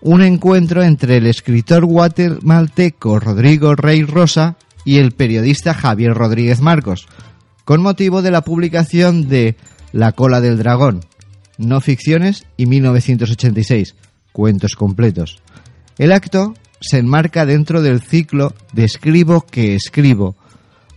un 0.00 0.22
encuentro 0.22 0.82
entre 0.82 1.16
el 1.16 1.26
escritor 1.26 1.84
guatemalteco 1.84 3.18
Rodrigo 3.18 3.74
Rey 3.74 4.04
Rosa 4.04 4.56
y 4.84 4.98
el 4.98 5.12
periodista 5.12 5.74
Javier 5.74 6.14
Rodríguez 6.14 6.60
Marcos, 6.60 7.08
con 7.64 7.82
motivo 7.82 8.22
de 8.22 8.30
la 8.30 8.42
publicación 8.42 9.28
de 9.28 9.56
La 9.92 10.12
cola 10.12 10.40
del 10.40 10.58
dragón, 10.58 11.00
no 11.58 11.80
ficciones 11.80 12.46
y 12.56 12.66
1986, 12.66 13.96
cuentos 14.32 14.76
completos. 14.76 15.42
El 15.98 16.12
acto 16.12 16.54
se 16.80 16.98
enmarca 16.98 17.44
dentro 17.44 17.82
del 17.82 18.00
ciclo 18.00 18.54
de 18.72 18.84
Escribo 18.84 19.42
que 19.42 19.74
escribo, 19.74 20.36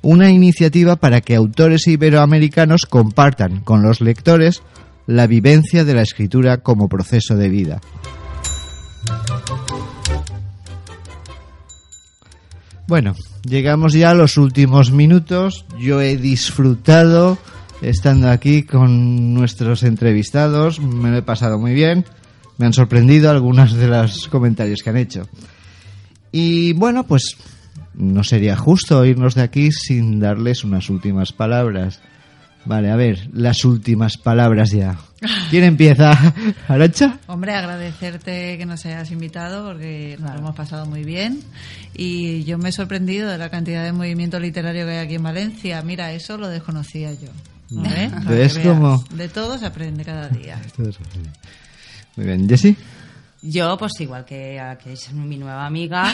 una 0.03 0.31
iniciativa 0.31 0.95
para 0.95 1.21
que 1.21 1.35
autores 1.35 1.87
iberoamericanos 1.87 2.85
compartan 2.85 3.61
con 3.61 3.81
los 3.81 4.01
lectores 4.01 4.61
la 5.07 5.27
vivencia 5.27 5.83
de 5.83 5.95
la 5.95 6.01
escritura 6.01 6.57
como 6.57 6.87
proceso 6.87 7.35
de 7.35 7.49
vida. 7.49 7.81
Bueno, 12.87 13.15
llegamos 13.43 13.93
ya 13.93 14.09
a 14.09 14.13
los 14.13 14.37
últimos 14.37 14.91
minutos. 14.91 15.65
Yo 15.79 16.01
he 16.01 16.17
disfrutado 16.17 17.37
estando 17.81 18.29
aquí 18.29 18.63
con 18.63 19.33
nuestros 19.33 19.83
entrevistados. 19.83 20.79
Me 20.81 21.09
lo 21.09 21.17
he 21.17 21.21
pasado 21.21 21.57
muy 21.57 21.73
bien. 21.73 22.05
Me 22.57 22.65
han 22.65 22.73
sorprendido 22.73 23.31
algunos 23.31 23.73
de 23.73 23.87
los 23.87 24.27
comentarios 24.27 24.81
que 24.83 24.89
han 24.89 24.97
hecho. 24.97 25.27
Y 26.33 26.73
bueno, 26.73 27.05
pues 27.05 27.37
no 27.93 28.23
sería 28.23 28.55
justo 28.55 29.05
irnos 29.05 29.35
de 29.35 29.43
aquí 29.43 29.71
sin 29.71 30.19
darles 30.19 30.63
unas 30.63 30.89
últimas 30.89 31.31
palabras. 31.31 32.01
Vale, 32.65 32.91
a 32.91 32.95
ver, 32.95 33.27
las 33.33 33.65
últimas 33.65 34.17
palabras 34.17 34.71
ya. 34.71 34.97
¿Quién 35.49 35.63
empieza? 35.63 36.11
¿Arancha? 36.67 37.19
Hombre, 37.27 37.53
agradecerte 37.53 38.57
que 38.57 38.65
nos 38.65 38.85
hayas 38.85 39.11
invitado 39.11 39.65
porque 39.65 40.17
nos 40.19 40.31
lo 40.33 40.39
hemos 40.39 40.55
pasado 40.55 40.85
muy 40.85 41.03
bien 41.03 41.41
y 41.95 42.43
yo 42.43 42.57
me 42.57 42.69
he 42.69 42.71
sorprendido 42.71 43.29
de 43.29 43.37
la 43.37 43.49
cantidad 43.49 43.83
de 43.83 43.91
movimiento 43.91 44.39
literario 44.39 44.85
que 44.85 44.91
hay 44.91 45.05
aquí 45.05 45.15
en 45.15 45.23
Valencia. 45.23 45.81
Mira, 45.81 46.11
eso 46.11 46.37
lo 46.37 46.47
desconocía 46.47 47.11
yo. 47.13 47.29
¿eh? 47.85 48.11
Que 48.27 48.33
¿Ves? 48.33 48.59
De 49.11 49.29
todo 49.29 49.57
se 49.57 49.65
aprende 49.65 50.03
cada 50.03 50.27
día. 50.29 50.61
Muy 52.15 52.25
bien, 52.25 52.47
Jessy. 52.47 52.75
Yo, 53.43 53.75
pues 53.75 53.93
igual 53.99 54.23
que, 54.23 54.61
que 54.83 54.93
es 54.93 55.11
mi 55.13 55.37
nueva 55.37 55.65
amiga, 55.65 56.13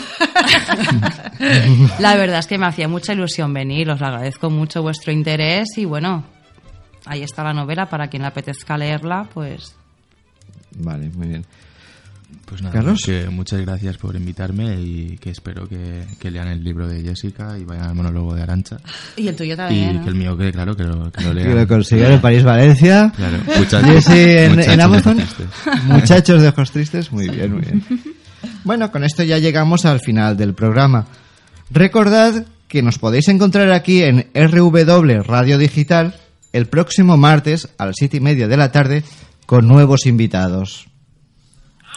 la 1.98 2.16
verdad 2.16 2.38
es 2.38 2.46
que 2.46 2.56
me 2.56 2.64
hacía 2.64 2.88
mucha 2.88 3.12
ilusión 3.12 3.52
venir, 3.52 3.90
os 3.90 4.00
agradezco 4.00 4.48
mucho 4.48 4.80
vuestro 4.80 5.12
interés 5.12 5.76
y 5.76 5.84
bueno, 5.84 6.24
ahí 7.08 7.22
está 7.22 7.42
la 7.44 7.52
novela 7.52 7.88
para 7.88 8.08
quien 8.08 8.22
le 8.22 8.28
apetezca 8.28 8.76
leerla, 8.78 9.28
pues 9.32 9.74
Vale, 10.80 11.08
muy 11.10 11.28
bien. 11.28 11.44
Pues 12.44 12.60
nada, 12.60 12.74
¿Carlos? 12.74 13.02
que 13.04 13.26
muchas 13.30 13.60
gracias 13.62 13.96
por 13.96 14.14
invitarme 14.14 14.78
y 14.80 15.16
que 15.18 15.30
espero 15.30 15.66
que, 15.66 16.04
que 16.20 16.30
lean 16.30 16.48
el 16.48 16.62
libro 16.62 16.86
de 16.86 17.02
Jessica 17.02 17.58
y 17.58 17.64
vayan 17.64 17.86
al 17.88 17.94
monólogo 17.94 18.34
de 18.34 18.42
Arancha. 18.42 18.76
y 19.16 19.28
el 19.28 19.34
tuyo 19.36 19.54
Y 19.54 19.56
también. 19.56 19.96
¿no? 19.96 20.02
que 20.04 20.08
el 20.10 20.14
mío, 20.14 20.36
que 20.36 20.52
claro, 20.52 20.76
que 20.76 20.84
lo, 20.84 21.10
que 21.10 21.22
lo 21.22 21.30
Que 21.30 21.34
lean. 21.34 21.56
lo 21.56 21.66
consigan 21.66 22.12
en 22.12 22.20
París-Valencia. 22.20 23.12
Claro, 23.16 23.38
muchachos, 23.58 23.82
Jessy 23.84 24.12
en, 24.18 24.50
muchachos 24.50 24.72
en 24.72 24.76
de 24.76 24.82
Amazon. 24.82 25.16
Tristes. 25.16 25.46
Muchachos 25.84 26.42
de 26.42 26.48
ojos 26.48 26.70
tristes. 26.70 27.12
Muy 27.12 27.28
bien, 27.28 27.52
muy 27.52 27.62
bien. 27.62 27.82
Bueno, 28.64 28.90
con 28.92 29.04
esto 29.04 29.22
ya 29.22 29.38
llegamos 29.38 29.84
al 29.86 30.00
final 30.00 30.36
del 30.36 30.54
programa. 30.54 31.06
Recordad 31.70 32.44
que 32.68 32.82
nos 32.82 32.98
podéis 32.98 33.28
encontrar 33.28 33.72
aquí 33.72 34.02
en 34.02 34.26
RW 34.34 35.22
Radio 35.22 35.56
Digital 35.58 36.14
el 36.52 36.66
próximo 36.66 37.16
martes 37.16 37.68
a 37.78 37.86
las 37.86 37.96
siete 37.96 38.18
y 38.18 38.20
media 38.20 38.48
de 38.48 38.56
la 38.56 38.72
tarde 38.72 39.04
con 39.46 39.66
nuevos 39.66 40.06
invitados. 40.06 40.86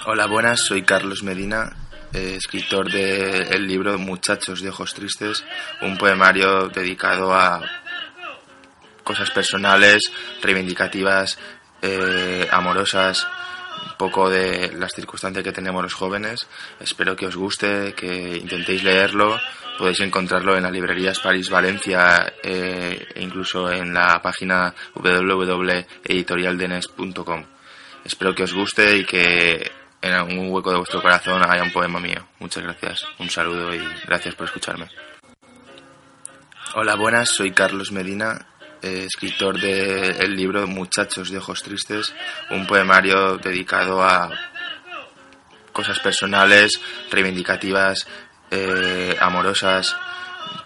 Hola, 0.05 0.27
buenas, 0.27 0.61
soy 0.61 0.83
Carlos 0.83 1.23
Medina, 1.23 1.75
eh, 2.13 2.35
escritor 2.37 2.91
del 2.91 3.67
libro 3.67 3.97
Muchachos 3.97 4.61
de 4.61 4.69
Ojos 4.69 4.93
Tristes, 4.93 5.43
un 5.81 5.97
poemario 5.97 6.69
dedicado 6.69 7.33
a 7.33 7.61
cosas 9.03 9.29
personales, 9.31 10.01
reivindicativas, 10.41 11.37
eh, 11.81 12.47
amorosas, 12.51 13.27
un 13.85 13.97
poco 13.97 14.29
de 14.29 14.71
las 14.73 14.93
circunstancias 14.93 15.43
que 15.43 15.51
tenemos 15.51 15.83
los 15.83 15.93
jóvenes. 15.93 16.47
Espero 16.79 17.15
que 17.15 17.27
os 17.27 17.35
guste, 17.35 17.93
que 17.93 18.37
intentéis 18.37 18.83
leerlo. 18.83 19.39
Podéis 19.81 20.01
encontrarlo 20.01 20.55
en 20.55 20.61
las 20.61 20.71
librerías 20.71 21.19
París 21.19 21.49
Valencia 21.49 22.35
eh, 22.43 23.07
e 23.15 23.23
incluso 23.23 23.71
en 23.71 23.91
la 23.91 24.21
página 24.21 24.71
www.editorialdenes.com. 24.93 27.45
Espero 28.05 28.35
que 28.35 28.43
os 28.43 28.53
guste 28.53 28.97
y 28.97 29.05
que 29.05 29.71
en 29.99 30.13
algún 30.13 30.51
hueco 30.51 30.69
de 30.69 30.77
vuestro 30.77 31.01
corazón 31.01 31.41
haya 31.43 31.63
un 31.63 31.71
poema 31.71 31.99
mío. 31.99 32.27
Muchas 32.37 32.61
gracias. 32.61 33.07
Un 33.17 33.31
saludo 33.31 33.73
y 33.73 33.81
gracias 34.05 34.35
por 34.35 34.45
escucharme. 34.45 34.87
Hola, 36.75 36.93
buenas. 36.93 37.29
Soy 37.29 37.49
Carlos 37.49 37.91
Medina, 37.91 38.49
eh, 38.83 39.07
escritor 39.07 39.59
del 39.59 40.35
libro 40.35 40.67
Muchachos 40.67 41.31
de 41.31 41.39
Ojos 41.39 41.63
Tristes, 41.63 42.13
un 42.51 42.67
poemario 42.67 43.39
dedicado 43.39 44.03
a 44.03 44.29
cosas 45.71 45.99
personales, 45.99 46.79
reivindicativas, 47.09 48.05
eh, 48.51 49.15
amorosas, 49.19 49.95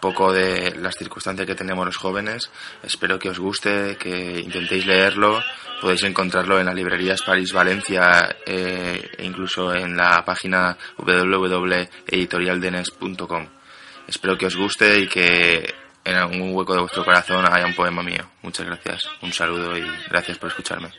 poco 0.02 0.34
de 0.34 0.76
las 0.76 0.96
circunstancias 0.96 1.48
que 1.48 1.56
tenemos 1.56 1.86
los 1.86 1.96
jóvenes. 1.98 2.50
Espero 2.84 3.18
que 3.20 3.30
os 3.30 3.40
guste, 3.40 3.96
que 3.98 4.40
intentéis 4.40 4.86
leerlo. 4.86 5.42
Podéis 5.82 6.04
encontrarlo 6.04 6.60
en 6.60 6.66
las 6.66 6.76
librerías 6.76 7.22
París 7.22 7.54
Valencia 7.54 8.36
eh, 8.46 9.12
e 9.18 9.26
incluso 9.26 9.74
en 9.74 9.96
la 9.96 10.26
página 10.26 10.78
www.editorialdenes.com. 10.98 13.48
Espero 14.08 14.38
que 14.38 14.46
os 14.46 14.56
guste 14.56 15.00
y 15.00 15.08
que 15.08 15.74
en 16.04 16.16
algún 16.16 16.56
hueco 16.56 16.74
de 16.74 16.82
vuestro 16.82 17.04
corazón 17.04 17.44
haya 17.52 17.66
un 17.66 17.74
poema 17.74 18.04
mío. 18.04 18.30
Muchas 18.44 18.64
gracias. 18.66 19.02
Un 19.22 19.34
saludo 19.34 19.76
y 19.78 19.86
gracias 20.10 20.38
por 20.38 20.50
escucharme. 20.50 20.92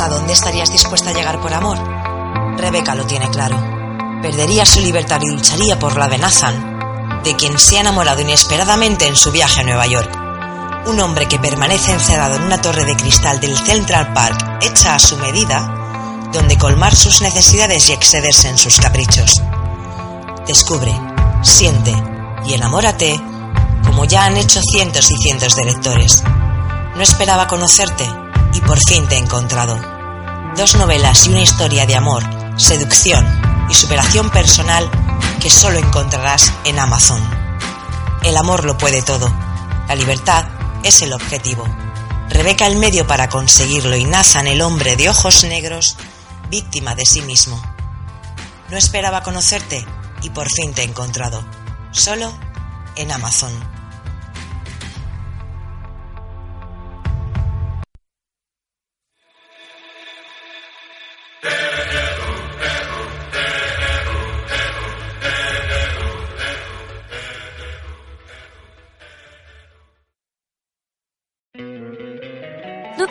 ¿Hasta 0.00 0.16
dónde 0.16 0.32
estarías 0.32 0.72
dispuesta 0.72 1.10
a 1.10 1.12
llegar 1.12 1.38
por 1.42 1.52
amor? 1.52 1.76
Rebeca 2.56 2.94
lo 2.94 3.04
tiene 3.04 3.28
claro. 3.28 3.62
Perdería 4.22 4.64
su 4.64 4.80
libertad 4.80 5.20
y 5.20 5.30
lucharía 5.30 5.78
por 5.78 5.98
la 5.98 6.08
de 6.08 6.16
Nathan, 6.16 7.20
de 7.22 7.36
quien 7.36 7.58
se 7.58 7.76
ha 7.76 7.80
enamorado 7.82 8.22
inesperadamente 8.22 9.06
en 9.06 9.14
su 9.14 9.30
viaje 9.30 9.60
a 9.60 9.64
Nueva 9.64 9.86
York. 9.86 10.10
Un 10.86 11.00
hombre 11.00 11.28
que 11.28 11.38
permanece 11.38 11.92
encerrado 11.92 12.36
en 12.36 12.44
una 12.44 12.62
torre 12.62 12.86
de 12.86 12.96
cristal 12.96 13.40
del 13.40 13.54
Central 13.58 14.14
Park 14.14 14.62
hecha 14.62 14.94
a 14.94 14.98
su 14.98 15.18
medida, 15.18 16.30
donde 16.32 16.56
colmar 16.56 16.96
sus 16.96 17.20
necesidades 17.20 17.90
y 17.90 17.92
excederse 17.92 18.48
en 18.48 18.56
sus 18.56 18.80
caprichos. 18.80 19.42
Descubre, 20.46 20.98
siente 21.42 21.94
y 22.46 22.54
enamórate 22.54 23.20
como 23.84 24.06
ya 24.06 24.24
han 24.24 24.38
hecho 24.38 24.62
cientos 24.62 25.10
y 25.10 25.16
cientos 25.18 25.56
de 25.56 25.66
lectores. 25.66 26.22
No 26.96 27.02
esperaba 27.02 27.46
conocerte 27.46 28.08
y 28.52 28.60
por 28.60 28.78
fin 28.80 29.06
te 29.08 29.16
he 29.16 29.18
encontrado. 29.18 29.80
Dos 30.56 30.76
novelas 30.76 31.26
y 31.26 31.30
una 31.30 31.42
historia 31.42 31.86
de 31.86 31.96
amor, 31.96 32.22
seducción 32.56 33.26
y 33.68 33.74
superación 33.74 34.30
personal 34.30 34.90
que 35.40 35.50
solo 35.50 35.78
encontrarás 35.78 36.52
en 36.64 36.78
Amazon. 36.78 37.20
El 38.22 38.36
amor 38.36 38.64
lo 38.64 38.76
puede 38.76 39.02
todo. 39.02 39.32
La 39.88 39.94
libertad 39.94 40.44
es 40.84 41.02
el 41.02 41.12
objetivo. 41.12 41.64
Rebeca 42.28 42.66
el 42.66 42.76
medio 42.76 43.06
para 43.06 43.28
conseguirlo 43.28 43.96
y 43.96 44.04
Nathan 44.04 44.46
el 44.46 44.62
hombre 44.62 44.96
de 44.96 45.08
ojos 45.08 45.44
negros, 45.44 45.96
víctima 46.48 46.94
de 46.94 47.06
sí 47.06 47.22
mismo. 47.22 47.60
No 48.70 48.76
esperaba 48.76 49.22
conocerte 49.22 49.84
y 50.22 50.30
por 50.30 50.48
fin 50.50 50.72
te 50.74 50.82
he 50.82 50.84
encontrado. 50.84 51.42
Solo 51.92 52.32
en 52.96 53.10
Amazon. 53.10 53.79